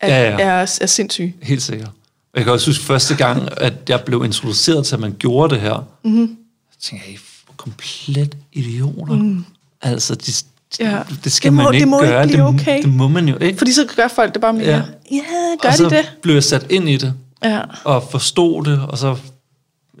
at 0.00 0.10
Ja, 0.10 0.30
ja. 0.30 0.38
Er, 0.40 0.76
er 0.80 0.86
sindssyge. 0.86 1.34
Helt 1.42 1.62
sikkert. 1.62 1.90
Jeg 2.34 2.44
kan 2.44 2.52
også 2.52 2.70
huske 2.70 2.84
første 2.84 3.16
gang, 3.16 3.48
at 3.56 3.72
jeg 3.88 4.00
blev 4.06 4.24
introduceret 4.24 4.86
til, 4.86 4.94
at 4.94 5.00
man 5.00 5.14
gjorde 5.18 5.54
det 5.54 5.62
her. 5.62 5.86
Mm-hmm. 6.04 6.36
Tænkte 6.82 7.06
jeg, 7.08 7.14
I 7.14 7.16
er 7.48 7.52
komplet 7.56 8.36
idioter. 8.52 9.14
Mm. 9.14 9.44
Altså, 9.82 10.14
de, 10.14 10.32
Ja. 10.80 10.98
det 11.24 11.32
skal 11.32 11.48
Det 11.48 11.56
må- 11.56 11.62
man 11.62 11.72
det 11.72 11.74
ikke 11.78 11.86
må 11.86 12.00
ikke 12.02 12.12
gøre. 12.14 12.26
blive 12.26 12.38
det, 12.42 12.46
okay. 12.60 12.82
det 12.82 12.92
må 12.92 13.08
man 13.08 13.28
jo 13.28 13.38
ikke. 13.38 13.58
Fordi 13.58 13.72
så 13.72 13.86
gør 13.96 14.08
folk 14.08 14.32
det 14.34 14.40
bare 14.40 14.52
mere. 14.52 14.64
Ja. 14.66 14.72
Ja, 14.76 14.82
ja 15.16 15.22
gør 15.62 15.68
og 15.68 15.74
så 15.74 15.84
de 15.84 15.90
det? 15.90 16.12
blev 16.22 16.34
jeg 16.34 16.44
sat 16.44 16.66
ind 16.70 16.88
i 16.88 16.96
det, 16.96 17.14
Ja, 17.44 17.60
og 17.84 18.08
forstod 18.10 18.64
det, 18.64 18.80
og 18.88 18.98
så, 18.98 19.16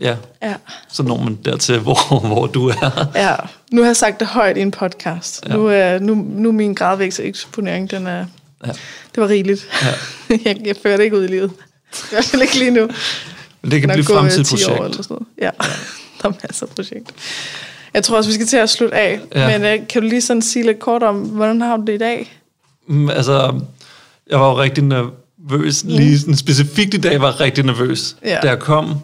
ja, 0.00 0.16
ja. 0.42 0.54
så 0.88 1.02
når 1.02 1.16
man 1.16 1.38
dertil, 1.44 1.78
hvor, 1.86 2.18
hvor 2.26 2.46
du 2.46 2.68
er. 2.68 3.08
Ja, 3.14 3.34
nu 3.72 3.82
har 3.82 3.88
jeg 3.88 3.96
sagt 3.96 4.20
det 4.20 4.28
højt 4.28 4.56
i 4.56 4.60
en 4.60 4.70
podcast. 4.70 5.44
Ja. 5.46 5.50
Ja. 5.50 5.56
Nu, 5.56 5.66
er, 5.66 5.98
nu, 5.98 6.14
nu 6.14 6.48
er 6.48 6.52
min 6.52 6.74
gradvæksteksponering, 6.74 7.90
den 7.90 8.06
er, 8.06 8.26
Ja. 8.66 8.72
det 9.14 9.20
var 9.22 9.28
rigeligt. 9.28 9.68
Ja. 9.82 10.36
jeg, 10.44 10.56
jeg 10.66 10.76
fører 10.82 10.96
det 10.96 11.04
ikke 11.04 11.16
ud 11.18 11.24
i 11.24 11.28
livet. 11.28 11.50
Hvert 12.10 12.24
fald 12.24 12.42
ikke 12.42 12.58
lige 12.58 12.70
nu. 12.70 12.88
Men 13.62 13.70
det 13.70 13.80
kan 13.80 13.88
Nok 13.88 13.94
blive 13.94 14.12
øh, 14.12 14.18
fremtidigt 14.18 14.48
10 14.48 14.64
år 14.64 14.76
projekt. 14.76 14.84
Eller 14.90 15.02
sådan 15.02 15.14
noget. 15.14 15.26
Ja, 15.42 15.50
der 16.22 16.28
er 16.28 16.32
masser 16.48 16.66
af 16.66 16.72
projekter. 16.74 17.12
Jeg 17.94 18.04
tror 18.04 18.16
også, 18.16 18.30
vi 18.30 18.34
skal 18.34 18.46
til 18.46 18.56
at 18.56 18.70
slutte 18.70 18.96
af. 18.96 19.20
Ja. 19.34 19.58
Men 19.58 19.80
uh, 19.80 19.86
kan 19.88 20.02
du 20.02 20.08
lige 20.08 20.20
sådan 20.20 20.42
sige 20.42 20.66
lidt 20.66 20.78
kort 20.78 21.02
om, 21.02 21.16
hvordan 21.20 21.60
har 21.60 21.76
du 21.76 21.82
det 21.86 21.94
i 21.94 21.98
dag? 21.98 22.40
Mm, 22.86 23.08
Altså, 23.10 23.60
jeg 24.30 24.40
var 24.40 24.48
jo 24.50 24.58
rigtig 24.60 24.84
nervøs. 24.84 25.84
Lige 25.84 26.18
sådan 26.18 26.36
specifikt 26.36 26.94
i 26.94 26.96
dag 26.96 27.20
var 27.20 27.26
jeg 27.30 27.40
rigtig 27.40 27.64
nervøs, 27.64 28.16
Ja. 28.24 28.38
da 28.42 28.48
jeg 28.48 28.58
kom. 28.58 28.94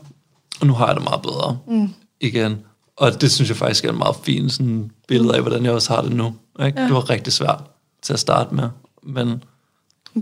Og 0.61 0.67
nu 0.67 0.73
har 0.73 0.87
jeg 0.87 0.95
det 0.97 1.05
meget 1.05 1.23
bedre 1.23 1.59
mm. 1.69 1.89
igen. 2.21 2.59
Og 2.97 3.21
det 3.21 3.33
synes 3.33 3.49
jeg 3.49 3.57
faktisk 3.57 3.85
er 3.85 3.91
en 3.91 3.99
meget 3.99 4.17
fin 4.25 4.51
sådan, 4.51 4.91
billede 5.09 5.35
af, 5.35 5.41
hvordan 5.43 5.65
jeg 5.65 5.73
også 5.73 5.95
har 5.95 6.03
det 6.03 6.13
nu. 6.13 6.35
Ikke? 6.67 6.81
Ja. 6.81 6.87
Det 6.87 6.95
var 6.95 7.11
rigtig 7.11 7.33
svært 7.33 7.61
til 8.03 8.13
at 8.13 8.19
starte 8.21 8.55
med. 8.55 8.65
Men 9.03 9.43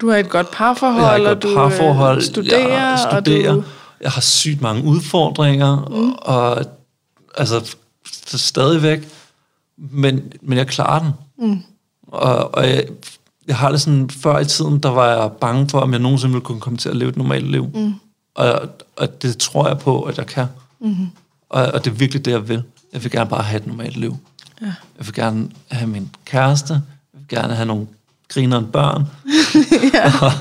Du 0.01 0.11
har 0.11 0.17
et 0.17 0.29
godt 0.29 0.51
parforhold, 0.51 1.03
jeg 1.03 1.09
har 1.11 1.17
et 1.17 1.27
og 1.27 1.33
godt 1.33 1.43
du 1.43 1.49
øh, 1.49 1.55
parforhold. 1.55 2.23
studerer, 2.23 2.69
jeg 2.91 2.99
studerer. 3.11 3.51
og 3.51 3.57
du... 3.57 3.63
Jeg 4.01 4.11
har 4.11 4.21
sygt 4.21 4.61
mange 4.61 4.85
udfordringer. 4.85 5.87
Mm. 5.91 6.13
Og 6.13 6.65
altså, 7.37 7.77
f- 8.31 8.37
stadigvæk. 8.37 9.09
Men, 9.77 10.33
men 10.43 10.59
jeg 10.59 10.67
klarer 10.67 10.99
den. 11.03 11.11
Mm. 11.49 11.63
Og, 12.03 12.55
og 12.55 12.69
jeg, 12.69 12.85
jeg 13.47 13.57
har 13.57 13.71
det 13.71 13.81
sådan, 13.81 14.11
før 14.11 14.39
i 14.39 14.45
tiden, 14.45 14.79
der 14.79 14.89
var 14.89 15.07
jeg 15.23 15.33
bange 15.33 15.69
for, 15.69 15.81
om 15.81 15.93
jeg 15.93 16.01
nogensinde 16.01 16.33
ville 16.33 16.45
kunne 16.45 16.61
komme 16.61 16.77
til 16.79 16.89
at 16.89 16.97
leve 16.97 17.09
et 17.09 17.17
normalt 17.17 17.51
liv. 17.51 17.71
Mm. 17.75 17.95
Og, 18.35 18.61
og 18.97 19.23
det 19.23 19.39
tror 19.39 19.69
jeg 19.69 19.79
på, 19.79 20.03
at 20.03 20.19
jeg 20.19 20.27
kan. 20.27 20.47
Mm. 20.81 21.07
Og, 21.49 21.63
og 21.67 21.85
det 21.85 21.91
er 21.91 21.95
virkelig 21.95 22.25
det, 22.25 22.31
jeg 22.31 22.49
vil. 22.49 22.63
Jeg 22.93 23.03
vil 23.05 23.11
gerne 23.13 23.31
bare 23.31 23.43
have 23.43 23.61
et 23.61 23.67
normalt 23.67 23.97
liv. 23.97 24.17
Ja. 24.61 24.67
Jeg 24.67 25.07
vil 25.07 25.15
gerne 25.15 25.49
have 25.71 25.87
min 25.91 26.11
kæreste. 26.25 26.73
Jeg 26.73 26.83
vil 27.21 27.29
gerne 27.29 27.55
have 27.55 27.67
nogle 27.67 27.87
grineren 28.29 28.67
børn. 28.67 29.05
ja. 29.95 30.13
og, 30.27 30.33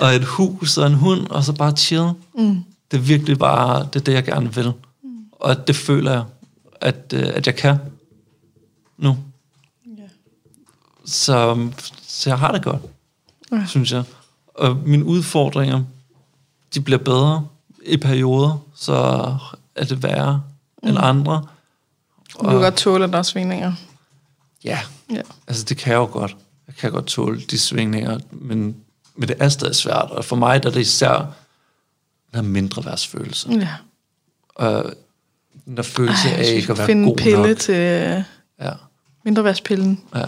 og 0.00 0.14
et 0.14 0.24
hus 0.24 0.78
og 0.78 0.86
en 0.86 0.94
hund, 0.94 1.26
og 1.26 1.44
så 1.44 1.52
bare 1.52 1.72
chill. 1.76 2.10
Mm. 2.38 2.64
Det 2.90 2.96
er 2.96 3.02
virkelig 3.02 3.38
bare, 3.38 3.86
det 3.92 4.00
er 4.00 4.04
det, 4.04 4.12
jeg 4.12 4.24
gerne 4.24 4.54
vil. 4.54 4.66
Mm. 5.02 5.10
Og 5.32 5.66
det 5.66 5.76
føler 5.76 6.12
jeg, 6.12 6.22
at, 6.80 7.12
øh, 7.14 7.22
at 7.34 7.46
jeg 7.46 7.56
kan 7.56 7.76
nu. 8.98 9.16
ja. 9.98 10.02
Så, 11.06 11.68
så 12.02 12.30
jeg 12.30 12.38
har 12.38 12.52
det 12.52 12.62
godt, 12.64 12.82
Ja. 13.52 13.66
synes 13.66 13.92
jeg. 13.92 14.04
Og 14.54 14.76
mine 14.76 15.04
udfordringer, 15.04 15.84
de 16.74 16.80
bliver 16.80 16.98
bedre 16.98 17.46
i 17.86 17.96
perioder, 17.96 18.58
så 18.74 18.94
er 19.74 19.84
det 19.84 20.02
værre 20.02 20.42
mm. 20.82 20.88
end 20.88 20.98
andre. 21.00 21.46
Du 22.42 22.48
kan 22.48 22.60
godt 22.60 22.76
tåle, 22.76 23.04
at 23.04 23.12
der 23.12 23.18
er 23.18 23.22
svingninger. 23.22 23.72
Ja, 24.64 24.78
Ja. 25.10 25.22
altså 25.46 25.64
det 25.64 25.76
kan 25.76 25.92
jeg 25.92 25.98
jo 25.98 26.04
godt. 26.12 26.36
Jeg 26.66 26.74
kan 26.74 26.92
godt 26.92 27.06
tåle 27.06 27.40
de 27.40 27.58
svingninger, 27.58 28.18
men, 28.30 28.76
men 29.16 29.28
det 29.28 29.36
er 29.40 29.48
stadig 29.48 29.76
svært. 29.76 30.10
Og 30.10 30.24
for 30.24 30.36
mig 30.36 30.62
der 30.62 30.68
er 30.68 30.72
det 30.72 30.80
især 30.80 31.16
den 31.18 32.34
her 32.34 32.42
mindre 32.42 32.84
værtsfølelse. 32.84 33.50
ja. 33.52 33.68
Og 34.54 34.94
den 35.66 35.76
der 35.76 35.82
følelse 35.82 36.28
Ej, 36.28 36.34
af 36.34 36.38
jeg 36.46 36.48
ikke 36.54 36.72
at 36.72 36.78
være 36.78 36.86
finde 36.86 37.04
god 37.04 37.16
pille 37.16 37.42
nok. 37.48 37.56
til 37.56 37.74
øh, 37.74 38.22
Ja, 38.60 38.70
mindreværspillen. 39.24 40.00
ja. 40.14 40.22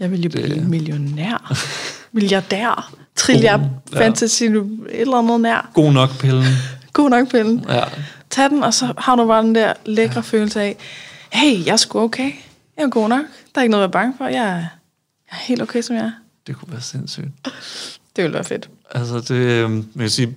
Jeg 0.00 0.10
vil 0.10 0.22
jo 0.22 0.28
Det- 0.28 0.42
blive 0.42 0.64
millionær. 0.64 1.54
Milliardær. 2.12 2.92
Trilliard. 3.16 3.60
Ja. 3.92 4.00
Fantasy. 4.00 4.42
Et 4.42 4.50
eller 4.88 5.16
andet 5.18 5.40
nær. 5.40 5.70
God 5.74 5.92
nok 5.92 6.18
pillen. 6.18 6.44
God 6.92 7.10
nok 7.10 7.30
pillen. 7.30 7.64
Ja, 7.68 7.82
Tag 8.30 8.50
den, 8.50 8.62
og 8.64 8.74
så 8.74 8.92
har 8.98 9.16
du 9.16 9.26
bare 9.26 9.42
den 9.42 9.54
der 9.54 9.72
lækre 9.86 10.12
ja. 10.14 10.20
følelse 10.20 10.60
af, 10.60 10.76
hey, 11.32 11.66
jeg 11.66 11.72
er 11.72 11.76
sgu 11.76 12.00
okay. 12.00 12.32
Jeg 12.76 12.84
er 12.84 12.88
god 12.88 13.08
nok. 13.08 13.24
Der 13.54 13.60
er 13.60 13.62
ikke 13.62 13.70
noget 13.70 13.84
at 13.84 13.88
være 13.88 13.92
bange 14.02 14.14
for. 14.18 14.24
Jeg 14.24 14.44
er, 14.44 14.54
jeg 14.56 14.68
er 15.30 15.36
helt 15.36 15.62
okay, 15.62 15.82
som 15.82 15.96
jeg 15.96 16.04
er. 16.04 16.12
det 16.46 16.56
kunne 16.56 16.72
være 16.72 16.80
sindssygt. 16.80 17.26
Det 18.16 18.24
ville 18.24 18.34
være 18.34 18.44
fedt. 18.44 18.68
Altså 18.90 19.20
det, 19.20 19.30
øh, 19.34 19.70
man 19.70 19.84
kan 19.98 20.10
sige, 20.10 20.34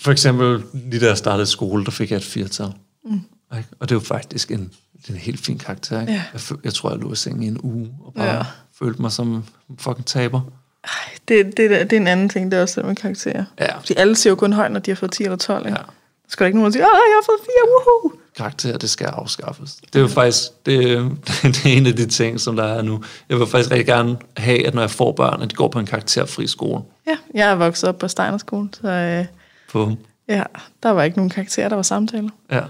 for 0.00 0.12
eksempel 0.12 0.62
lige 0.72 1.00
da 1.00 1.06
jeg 1.06 1.18
startede 1.18 1.46
skole, 1.46 1.84
der 1.84 1.90
fik 1.90 2.10
jeg 2.10 2.16
et 2.16 2.24
firtal. 2.24 2.72
Mm. 3.04 3.20
Og 3.50 3.88
det 3.88 3.90
er 3.90 3.94
jo 3.96 4.00
faktisk 4.00 4.50
en, 4.50 4.70
en 5.08 5.14
helt 5.16 5.40
fin 5.40 5.58
karakter. 5.58 6.00
Ikke? 6.00 6.12
Ja. 6.12 6.22
Jeg, 6.32 6.40
føl- 6.40 6.58
jeg 6.64 6.74
tror, 6.74 6.90
jeg 6.90 6.98
lå 6.98 7.12
i 7.12 7.16
sengen 7.16 7.42
i 7.42 7.46
en 7.46 7.58
uge, 7.62 7.90
og 8.04 8.14
bare 8.14 8.34
Ja. 8.36 8.42
følte 8.78 9.02
mig 9.02 9.12
som 9.12 9.32
en 9.34 9.44
fucking 9.78 10.06
taber. 10.06 10.40
Ej, 10.84 10.90
det, 11.28 11.46
det, 11.56 11.70
det 11.70 11.92
er 11.92 11.96
en 11.96 12.06
anden 12.06 12.28
ting, 12.28 12.50
det 12.50 12.58
er 12.58 12.62
også 12.62 12.80
det 12.80 12.88
med 12.88 12.96
karakterer. 12.96 13.44
Ja. 13.60 13.78
Fordi 13.78 13.94
alle 13.96 14.16
siger 14.16 14.30
jo 14.30 14.34
kun 14.36 14.52
højt, 14.52 14.72
når 14.72 14.80
de 14.80 14.90
har 14.90 14.96
fået 14.96 15.12
10 15.12 15.22
eller 15.22 15.36
12. 15.36 15.66
Ikke? 15.66 15.78
Ja. 15.78 15.82
Der 15.84 16.32
skal 16.32 16.44
der 16.44 16.46
ikke 16.46 16.58
nogen, 16.58 16.72
der 16.72 16.78
siger, 16.78 16.86
åh, 16.86 16.88
jeg 16.88 17.20
har 17.20 17.24
fået 17.26 17.38
4, 17.44 17.52
woohoo! 17.68 18.12
Karakterer, 18.36 18.78
det 18.78 18.90
skal 18.90 19.06
afskaffes. 19.06 19.74
Det 19.74 19.96
er 19.96 20.00
jo 20.00 20.08
faktisk, 20.08 20.42
det, 20.66 20.76
det 21.42 21.66
er 21.66 21.76
en 21.76 21.86
af 21.86 21.96
de 21.96 22.06
ting, 22.06 22.40
som 22.40 22.56
der 22.56 22.64
er 22.64 22.82
nu. 22.82 23.02
Jeg 23.28 23.38
vil 23.38 23.46
faktisk 23.46 23.70
rigtig 23.70 23.86
gerne 23.86 24.16
have, 24.36 24.66
at 24.66 24.74
når 24.74 24.82
jeg 24.82 24.90
får 24.90 25.12
børn, 25.12 25.42
at 25.42 25.50
de 25.50 25.54
går 25.56 25.68
på 25.68 25.78
en 25.78 25.86
karakterfri 25.86 26.46
skole. 26.46 26.82
Ja, 27.06 27.16
jeg 27.34 27.50
er 27.50 27.54
vokset 27.54 27.88
op 27.88 27.98
på 27.98 28.08
Steinerskole, 28.08 28.68
så 28.80 28.88
øh, 28.88 29.24
På, 29.72 29.96
ja, 30.28 30.42
der 30.82 30.90
var 30.90 31.02
ikke 31.02 31.16
nogen 31.16 31.30
karakterer, 31.30 31.68
der 31.68 31.76
var 31.76 31.82
samtaler. 31.82 32.30
ja, 32.50 32.60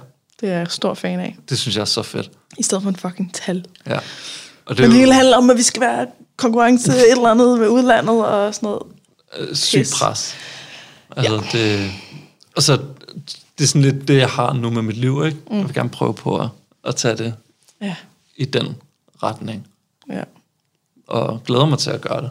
Det 0.40 0.48
er 0.48 0.58
jeg 0.58 0.70
stor 0.70 0.94
fan 0.94 1.20
af. 1.20 1.36
det 1.48 1.58
synes 1.58 1.76
jeg 1.76 1.80
er 1.80 1.84
så 1.86 2.02
fedt. 2.02 2.30
I 2.58 2.62
stedet 2.62 2.82
for 2.82 2.90
en 2.90 2.96
fucking 2.96 3.34
tal. 3.34 3.64
Ja. 3.86 3.94
Og 3.96 4.00
det 4.68 4.76
Det 4.78 4.84
er 4.84 4.88
Men 4.88 4.96
jo 4.96 5.00
hele 5.00 5.14
handler 5.14 5.36
om, 5.36 5.50
at 5.50 5.56
vi 5.56 5.62
skal 5.62 5.80
være 5.82 6.06
konkurrence 6.36 6.92
et 6.92 7.10
eller 7.10 7.28
andet 7.30 7.58
med 7.58 7.68
udlandet 7.68 8.26
og 8.26 8.54
sådan 8.54 8.66
noget. 8.66 8.82
øh, 9.38 9.54
sygt 9.56 9.80
Pis. 9.80 9.98
pres. 9.98 10.34
Altså, 11.16 11.42
det, 11.52 11.90
og 12.56 12.62
så, 12.62 12.76
det 13.58 13.64
er 13.64 13.68
sådan 13.68 13.82
lidt 13.82 14.08
det, 14.08 14.16
jeg 14.18 14.28
har 14.28 14.52
nu 14.52 14.70
med 14.70 14.82
mit 14.82 14.96
liv, 14.96 15.22
ikke? 15.26 15.38
Mm. 15.50 15.56
Jeg 15.56 15.64
vil 15.66 15.74
gerne 15.74 15.88
prøve 15.90 16.14
på 16.14 16.36
at, 16.38 16.48
at 16.84 16.96
tage 16.96 17.16
det 17.16 17.34
Ja, 17.82 17.94
i 18.36 18.44
den 18.44 18.76
retning. 19.22 19.66
ja. 20.10 20.22
Og 21.06 21.40
glæder 21.44 21.66
mig 21.66 21.78
til 21.78 21.90
at 21.90 22.00
gøre 22.00 22.22
det. 22.22 22.30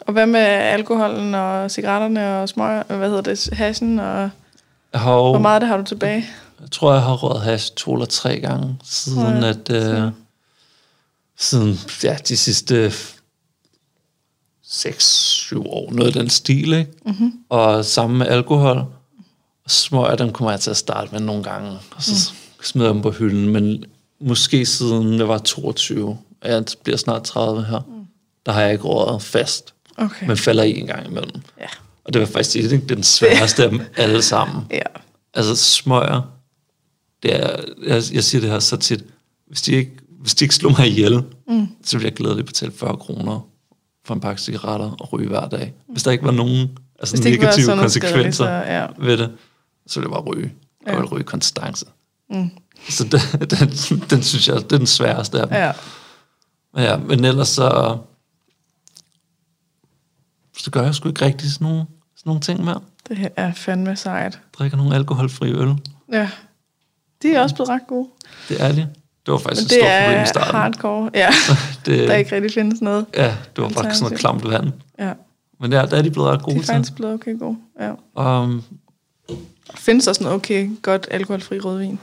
Og 0.00 0.12
hvad 0.12 0.26
med 0.26 0.40
alkoholen 0.40 1.34
og 1.34 1.70
cigaretterne 1.70 2.36
og 2.36 2.48
smøg, 2.48 2.82
hvad 2.82 3.08
hedder 3.08 3.20
det, 3.20 3.48
hashen 3.52 3.98
og 3.98 4.30
jo, 4.94 5.00
hvor 5.00 5.38
meget 5.38 5.60
det 5.60 5.68
har 5.68 5.76
du 5.76 5.84
tilbage? 5.84 6.26
jeg 6.60 6.70
tror, 6.70 6.92
jeg 6.92 7.02
har 7.02 7.14
røget 7.14 7.42
hash 7.42 7.72
to 7.74 7.92
eller 7.92 8.06
tre 8.06 8.40
gange, 8.40 8.78
siden 8.84 9.42
Ja, 9.42 9.48
at, 9.48 9.70
øh, 9.70 10.12
siden, 11.38 11.78
ja, 12.02 12.16
de 12.28 12.36
sidste 12.36 12.92
6-7 14.66 15.58
år, 15.58 15.92
noget 15.92 16.06
af 16.06 16.12
den 16.12 16.30
stil, 16.30 16.72
ikke? 16.72 16.92
Mm-hmm. 17.06 17.32
Og 17.48 17.84
sammen 17.84 18.18
med 18.18 18.26
alkohol, 18.26 18.76
og 19.64 19.70
smøger, 19.70 20.16
dem 20.16 20.32
kommer 20.32 20.50
jeg 20.50 20.60
til 20.60 20.70
at 20.70 20.76
starte 20.76 21.12
med 21.12 21.20
nogle 21.20 21.42
gange, 21.42 21.70
og 21.70 22.02
så 22.02 22.32
mm. 22.32 22.64
smider 22.64 22.88
jeg 22.88 22.94
dem 22.94 23.02
på 23.02 23.10
hylden, 23.10 23.48
men 23.48 23.84
måske 24.20 24.66
siden 24.66 25.18
jeg 25.18 25.28
var 25.28 25.38
22, 25.38 26.18
og 26.40 26.48
jeg 26.48 26.64
bliver 26.82 26.96
snart 26.98 27.22
30 27.22 27.64
her, 27.64 27.78
mm. 27.78 28.06
der 28.46 28.52
har 28.52 28.60
jeg 28.60 28.72
ikke 28.72 28.84
røget 28.84 29.22
fast, 29.22 29.74
Okay. 30.00 30.26
men 30.26 30.36
falder 30.36 30.62
i 30.62 30.78
en 30.80 30.86
gang 30.86 31.06
imellem. 31.06 31.40
Ja. 31.60 31.66
Og 32.04 32.12
det 32.12 32.20
var 32.20 32.26
faktisk 32.26 32.52
det, 32.52 32.70
det 32.70 32.88
den 32.88 33.02
sværeste 33.02 33.64
af 33.64 33.70
dem 33.70 33.80
alle 33.96 34.22
sammen. 34.22 34.64
Ja. 34.70 34.82
Altså 35.34 35.56
smøger, 35.56 36.22
det 37.22 37.34
er, 37.36 37.56
jeg, 37.86 38.02
jeg 38.12 38.24
siger 38.24 38.40
det 38.40 38.50
her 38.50 38.58
så 38.58 38.76
tit, 38.76 39.04
hvis 39.46 39.62
de 39.62 39.72
ikke, 39.72 39.92
hvis 40.20 40.34
de 40.34 40.44
ikke 40.44 40.54
slår 40.54 40.70
mig 40.78 40.88
ihjel, 40.88 41.22
mm. 41.48 41.68
så 41.84 41.96
vil 41.98 42.04
jeg 42.04 42.12
glædeligt 42.12 42.46
betale 42.46 42.72
40 42.72 42.96
kroner 42.96 43.40
for 44.04 44.14
en 44.14 44.20
pakke 44.20 44.42
cigaretter 44.42 44.90
og 45.00 45.12
ryge 45.12 45.28
hver 45.28 45.48
dag. 45.48 45.74
Hvis 45.88 46.02
der 46.02 46.10
ikke 46.10 46.24
var 46.24 46.30
nogen 46.30 46.68
altså 46.98 47.16
Hvis 47.16 47.24
negative 47.24 47.64
sådan 47.64 47.78
konsekvenser 47.78 48.44
så, 48.44 48.48
ja. 48.48 48.86
ved 48.98 49.16
det, 49.18 49.30
så 49.86 50.00
ville 50.00 50.16
jeg 50.16 50.22
bare 50.24 50.34
ryge. 50.34 50.52
Jeg 50.86 50.92
Ja. 50.94 50.98
vil 50.98 51.06
ryge 51.08 51.24
konstance. 51.24 51.86
Mm. 52.30 52.50
Så 52.88 53.04
den, 53.04 53.20
den, 53.58 53.68
den 54.10 54.22
synes 54.22 54.48
jeg, 54.48 54.56
det 54.56 54.72
er 54.72 54.76
den 54.78 54.86
sværeste 54.86 55.40
af 55.40 55.46
dem. 55.46 55.56
Ja. 55.56 55.72
Men, 56.74 56.84
ja, 56.84 56.96
men 56.96 57.24
ellers 57.24 57.48
så, 57.48 57.98
så 60.64 60.70
gør 60.70 60.82
jeg 60.82 60.94
sgu 60.94 61.08
ikke 61.08 61.24
rigtig 61.24 61.52
sådan 61.52 61.64
nogle, 61.66 61.84
sådan 62.16 62.30
nogle 62.30 62.40
ting 62.40 62.64
mere. 62.64 62.80
Det 63.08 63.16
her 63.18 63.28
er 63.36 63.52
fandme 63.54 63.96
sejt. 63.96 64.40
Drikker 64.58 64.76
nogle 64.76 64.94
alkoholfri 64.94 65.52
øl. 65.52 65.74
Ja. 66.12 66.28
De 67.22 67.32
er 67.34 67.42
også 67.42 67.54
blevet 67.54 67.68
ret 67.68 67.86
gode. 67.88 68.08
Det 68.48 68.62
er 68.62 68.72
de. 68.72 68.88
Det 69.26 69.32
var 69.32 69.38
faktisk 69.38 69.60
Men 69.60 69.64
et 69.66 69.70
det 69.70 69.78
stort 69.78 69.90
problem 70.02 70.16
i 70.18 70.20
er 70.20 70.24
starten. 70.24 70.54
hardcore. 70.54 71.10
Ja. 71.14 71.28
Det, 71.86 72.08
Der 72.08 72.14
ikke 72.14 72.34
rigtig 72.34 72.52
findes 72.52 72.80
noget. 72.80 73.06
ja, 73.16 73.36
det 73.56 73.62
var 73.64 73.68
faktisk 73.68 73.94
sådan 73.98 74.04
noget 74.04 74.18
klamt 74.18 74.48
vand. 74.50 74.72
Ja. 74.98 75.12
Men 75.60 75.72
der, 75.72 75.86
der 75.86 75.96
er 75.96 76.02
de 76.02 76.10
blevet 76.10 76.28
ret 76.28 76.38
De 76.38 76.44
gode 76.44 76.56
er 76.56 76.60
til. 76.60 76.66
faktisk 76.66 76.94
blevet 76.94 77.14
okay 77.14 77.38
gode. 77.38 77.56
Ja. 77.80 78.42
Um, 78.42 78.62
Findes 79.74 80.06
også 80.06 80.22
noget 80.22 80.36
okay, 80.36 80.70
godt 80.82 81.08
alkoholfri 81.10 81.58
rødvin? 81.60 81.98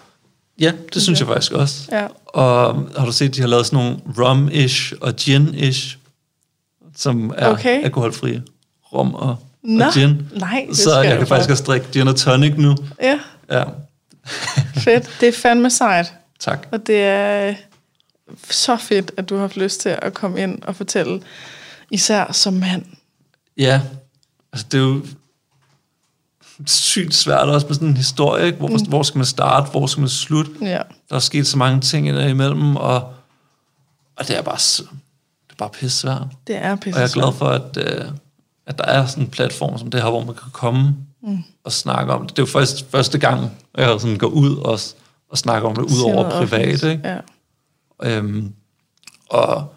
ja, 0.60 0.72
det 0.94 1.02
synes 1.02 1.20
jeg 1.20 1.28
faktisk 1.28 1.52
også. 1.52 1.90
Ja. 1.92 2.08
Og 2.26 2.74
har 2.98 3.06
du 3.06 3.12
set, 3.12 3.36
de 3.36 3.42
har 3.42 3.48
lavet 3.48 3.66
sådan 3.66 3.80
nogle 3.86 3.98
rum-ish 4.18 4.94
og 5.02 5.14
gin-ish, 5.22 5.97
som 6.98 7.34
er 7.38 7.48
Okay. 7.48 7.84
alkoholfrie. 7.84 8.44
Rum 8.94 9.14
og, 9.14 9.36
Nå, 9.64 9.86
og 9.86 9.94
gin. 9.94 10.30
nej, 10.40 10.66
det 10.70 10.78
Så 10.78 11.02
jeg 11.02 11.18
kan 11.18 11.28
faktisk 11.28 11.50
også 11.50 11.64
drikke 11.64 11.88
gin 11.92 12.08
og 12.08 12.16
tonic 12.16 12.54
nu. 12.58 12.76
Ja, 13.02 13.20
Ja, 13.52 13.64
fedt. 14.86 15.10
Det 15.22 15.28
er 15.30 15.34
fandme 15.42 15.70
sejt. 15.70 16.14
tak. 16.40 16.68
Og 16.72 16.88
det 16.88 17.04
er 17.04 17.54
så 18.50 18.78
fedt, 18.78 19.12
at 19.18 19.30
du 19.30 19.36
har 19.36 19.42
haft 19.42 19.58
lyst 19.58 19.82
til 19.82 19.90
at 20.02 20.14
komme 20.14 20.40
ind 20.40 20.64
og 20.64 20.76
fortælle, 20.76 21.22
især 21.92 22.32
som 22.32 22.54
mand. 22.54 22.86
Ja, 23.58 23.82
altså 24.54 24.66
det 24.72 24.78
er 24.78 24.82
jo 24.84 25.02
sygt 26.66 27.14
svært 27.16 27.48
også 27.50 27.68
med 27.68 27.74
sådan 27.76 27.88
en 27.88 27.98
historie, 27.98 28.46
ikke? 28.46 28.58
Hvor, 28.58 28.68
mm. 28.68 28.76
hvor 28.88 29.04
skal 29.04 29.18
man 29.18 29.26
starte, 29.26 29.72
hvor 29.72 29.88
skal 29.88 30.02
man 30.02 30.10
slutte? 30.10 30.52
Ja. 30.62 30.80
Der 31.10 31.16
er 31.16 31.20
sket 31.20 31.48
så 31.48 31.58
mange 31.58 31.82
ting 31.82 32.08
imellem, 32.08 32.76
og, 32.76 33.14
og 34.16 34.28
det 34.28 34.38
er 34.38 34.42
bare, 34.42 34.60
s- 34.60 34.82
det 34.84 34.88
er 34.88 34.96
bare 35.58 35.70
pisse 35.70 36.00
svært. 36.00 36.28
Det 36.48 36.56
er 36.56 36.76
pisse 36.76 36.98
Og 36.98 37.02
jeg 37.02 37.08
er 37.10 37.14
glad 37.14 37.34
for, 37.34 37.46
at, 37.46 37.78
øh, 37.78 38.06
at 38.66 38.78
der 38.78 38.86
er 38.86 39.06
sådan 39.06 39.24
en 39.24 39.30
platform 39.30 39.78
som 39.78 39.92
det 39.92 40.02
her, 40.02 40.10
hvor 40.10 40.24
man 40.24 40.36
kan 40.36 40.52
komme 40.52 40.96
mm. 41.24 41.44
og 41.64 41.72
snakke 41.72 42.14
om 42.14 42.22
det. 42.28 42.38
Det 42.38 42.42
er 42.42 42.48
jo 42.48 42.52
faktisk 42.52 42.86
første 42.92 43.18
gang, 43.18 43.52
jeg 43.78 44.02
sådan 44.02 44.18
går 44.18 44.28
ud 44.28 44.58
og, 44.58 44.80
og 45.30 45.38
snakker 45.38 45.70
om 45.70 45.76
det, 45.76 45.84
ud 45.84 46.02
over 46.04 46.30
privat. 46.30 46.84
Ikke? 46.84 47.02
Ja. 47.04 47.18
Øhm, 48.04 48.54
og 49.30 49.74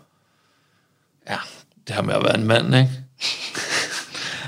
ja, 1.29 1.37
det 1.87 1.95
her 1.95 2.03
med 2.03 2.15
at 2.15 2.23
være 2.25 2.39
en 2.39 2.47
mand, 2.47 2.75
ikke? 2.75 2.91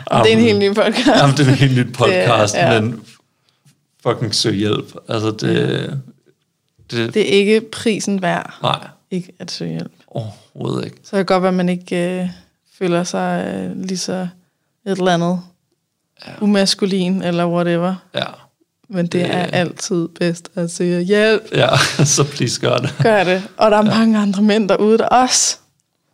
Og 0.07 0.19
det 0.25 0.33
er 0.33 0.37
en 0.37 0.43
helt 0.43 0.59
ny 0.59 0.75
podcast. 0.75 1.07
Jamen, 1.07 1.37
det 1.37 1.47
er 1.47 1.51
en 1.51 1.55
helt 1.55 1.77
nyt 1.87 1.95
podcast, 1.99 2.55
Det 2.55 2.61
ja. 2.61 2.81
men 2.81 3.03
fucking 4.03 4.35
søg 4.35 4.55
hjælp. 4.55 4.95
Altså, 5.09 5.31
det, 5.31 6.01
det, 6.91 7.15
Det 7.15 7.23
er 7.23 7.33
ikke 7.33 7.61
prisen 7.61 8.23
værd, 8.23 8.59
nej, 8.63 8.89
ikke 9.11 9.33
at 9.39 9.51
søge 9.51 9.71
hjælp. 9.71 9.93
Overhovedet 10.17 10.85
ikke. 10.85 10.97
Så 11.05 11.11
kan 11.11 11.19
det 11.19 11.27
godt 11.27 11.43
være, 11.43 11.49
at 11.49 11.55
man 11.55 11.69
ikke 11.69 12.21
øh, 12.23 12.29
føler 12.79 13.05
sig 13.05 13.55
øh, 13.55 13.77
lige 13.85 13.99
så 13.99 14.13
et 14.87 14.99
eller 14.99 15.15
andet 15.15 15.41
ja. 16.27 16.33
umaskulin 16.41 17.23
eller 17.23 17.47
whatever. 17.47 17.95
Ja, 18.15 18.25
Men 18.89 19.05
det 19.07 19.13
Det- 19.13 19.35
er 19.35 19.43
altid 19.45 20.09
bedst 20.09 20.51
at 20.55 20.71
sige 20.71 21.01
hjælp. 21.03 21.43
ja 21.53 21.69
så 22.05 22.25
please 22.25 22.61
gør 22.61 22.77
det. 22.77 22.95
Gør 23.03 23.25
det. 23.25 23.43
Og 23.57 23.71
der 23.71 23.77
er 23.79 23.83
mange 23.83 24.19
andre 24.19 24.43
mænd 24.43 24.69
derude, 24.69 24.99
der 24.99 25.07
også 25.07 25.57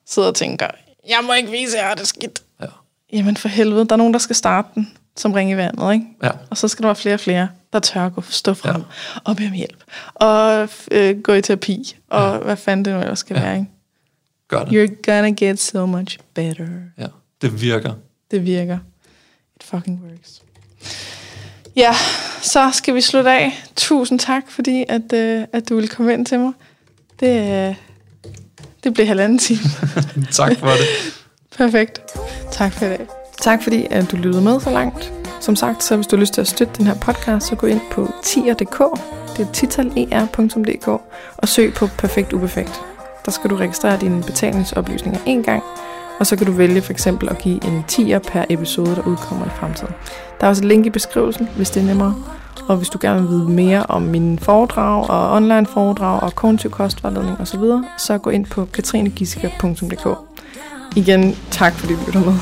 sidder 0.07 0.29
og 0.29 0.35
tænker, 0.35 0.67
jeg 1.09 1.19
må 1.27 1.33
ikke 1.33 1.51
vise, 1.51 1.77
at 1.77 1.81
jeg 1.81 1.89
har 1.89 1.95
det 1.95 2.07
skidt. 2.07 2.43
Ja, 2.61 2.67
Jamen 3.13 3.37
for 3.37 3.49
helvede, 3.49 3.85
der 3.89 3.93
er 3.93 3.97
nogen, 3.97 4.13
der 4.13 4.19
skal 4.19 4.37
starte 4.37 4.69
den, 4.75 4.93
som 5.17 5.33
ring 5.33 5.51
i 5.51 5.57
vandet, 5.57 5.93
ikke? 5.93 6.07
ja. 6.23 6.31
Og 6.51 6.57
så 6.57 6.69
skal 6.69 6.83
der 6.83 6.89
være 6.89 6.97
flere 6.97 7.15
og 7.15 7.21
flere. 7.21 7.49
der 7.73 7.79
tør 7.79 8.07
at 8.07 8.15
gå, 8.15 8.23
stå 8.29 8.55
frem 8.55 8.77
ja. 8.77 8.83
og 9.25 9.37
bede 9.37 9.49
om 9.49 9.53
hjælp. 9.55 9.85
Og 10.15 10.69
øh, 10.91 11.21
gå 11.23 11.33
i 11.33 11.43
terapi. 11.43 11.97
Og 12.11 12.35
ja. 12.35 12.39
hvad 12.39 12.57
fanden 12.57 12.85
det 12.85 12.95
nu 12.95 13.01
ellers 13.01 13.19
skal 13.19 13.37
ja. 13.37 13.43
være, 13.43 13.55
ikke? 13.59 13.71
Gør 14.49 14.65
det. 14.65 14.73
You're 14.73 14.95
gonna 15.03 15.31
get 15.31 15.61
so 15.61 15.87
much 15.87 16.19
better. 16.35 16.67
Ja, 16.99 17.07
det 17.43 17.63
virker. 17.63 17.93
Det 18.31 18.47
virker. 18.47 18.79
It 19.57 19.63
fucking 19.63 20.03
works. 20.05 20.43
Ja, 21.77 21.95
så 22.43 22.71
skal 22.73 22.95
vi 22.95 23.01
slutte 23.01 23.31
af. 23.31 23.65
Tusind 23.77 24.19
tak, 24.19 24.43
fordi 24.51 24.85
at, 24.89 25.13
øh, 25.13 25.45
at 25.53 25.69
du 25.69 25.75
ville 25.75 25.89
komme 25.89 26.13
ind 26.13 26.27
til 26.27 26.39
mig. 26.39 26.53
Det, 27.21 27.69
øh, 27.69 27.75
det 28.85 28.95
blev 28.95 29.07
halvanden 29.07 29.39
time. 29.39 29.61
tak 30.31 30.57
for 30.59 30.67
det. 30.67 30.87
Perfekt. 31.59 32.01
Tak 32.53 32.73
for 32.73 32.87
i 32.87 32.89
dag. 32.89 33.07
Tak 33.41 33.63
fordi 33.63 33.87
at 33.91 34.11
du 34.11 34.17
lyttede 34.17 34.45
med 34.45 34.61
så 34.61 34.71
langt. 34.71 35.13
Som 35.41 35.57
sagt, 35.57 35.85
så 35.85 35.97
hvis 35.97 36.07
du 36.07 36.17
har 36.17 36.21
lyst 36.21 36.35
til 36.35 36.41
at 36.41 36.49
støtte 36.49 36.75
den 36.79 36.87
her 36.87 36.95
podcast, 36.95 37.47
så 37.47 37.55
gå 37.55 37.67
ind 37.67 37.81
på 37.91 38.13
tier.dk, 38.25 39.01
det 39.37 39.47
er 39.47 39.53
titaler.dk, 39.53 40.89
og 41.37 41.49
søg 41.49 41.75
på 41.75 41.87
Perfekt 41.87 42.33
Uperfekt. 42.33 42.81
Der 43.25 43.31
skal 43.31 43.51
du 43.51 43.57
registrere 43.57 43.97
dine 44.01 44.23
betalingsoplysninger 44.23 45.21
en 45.27 45.43
gang, 45.43 45.63
og 46.21 46.27
så 46.27 46.37
kan 46.37 46.47
du 46.47 46.53
vælge 46.53 46.83
for 46.83 46.93
eksempel 46.93 47.29
at 47.29 47.39
give 47.39 47.65
en 47.65 47.85
10'er 47.93 48.19
per 48.19 48.45
episode, 48.49 48.97
der 48.97 49.03
udkommer 49.03 49.47
i 49.47 49.49
fremtiden. 49.49 49.95
Der 50.41 50.47
er 50.47 50.49
også 50.49 50.63
et 50.63 50.69
link 50.69 50.87
i 50.87 50.91
beskrivelsen, 50.91 51.49
hvis 51.57 51.71
det 51.71 51.83
er 51.83 51.87
nemmere. 51.87 52.15
Og 52.69 52.77
hvis 52.77 52.89
du 52.89 52.99
gerne 53.01 53.21
vil 53.21 53.31
vide 53.31 53.49
mere 53.49 53.87
om 53.89 54.03
mine 54.03 54.39
foredrag 54.39 55.11
og 55.11 55.33
online 55.37 55.67
foredrag 55.67 56.23
og 56.23 56.35
kognitiv 56.35 56.71
kostvejledning 56.71 57.41
osv., 57.41 57.61
så 57.99 58.19
gå 58.19 58.31
ind 58.31 58.47
på 58.47 58.65
katrinegissiker.dk. 58.65 60.19
Igen, 60.97 61.37
tak 61.51 61.73
fordi 61.73 61.95
du 61.95 62.01
lytter 62.07 62.21
med. 62.21 62.35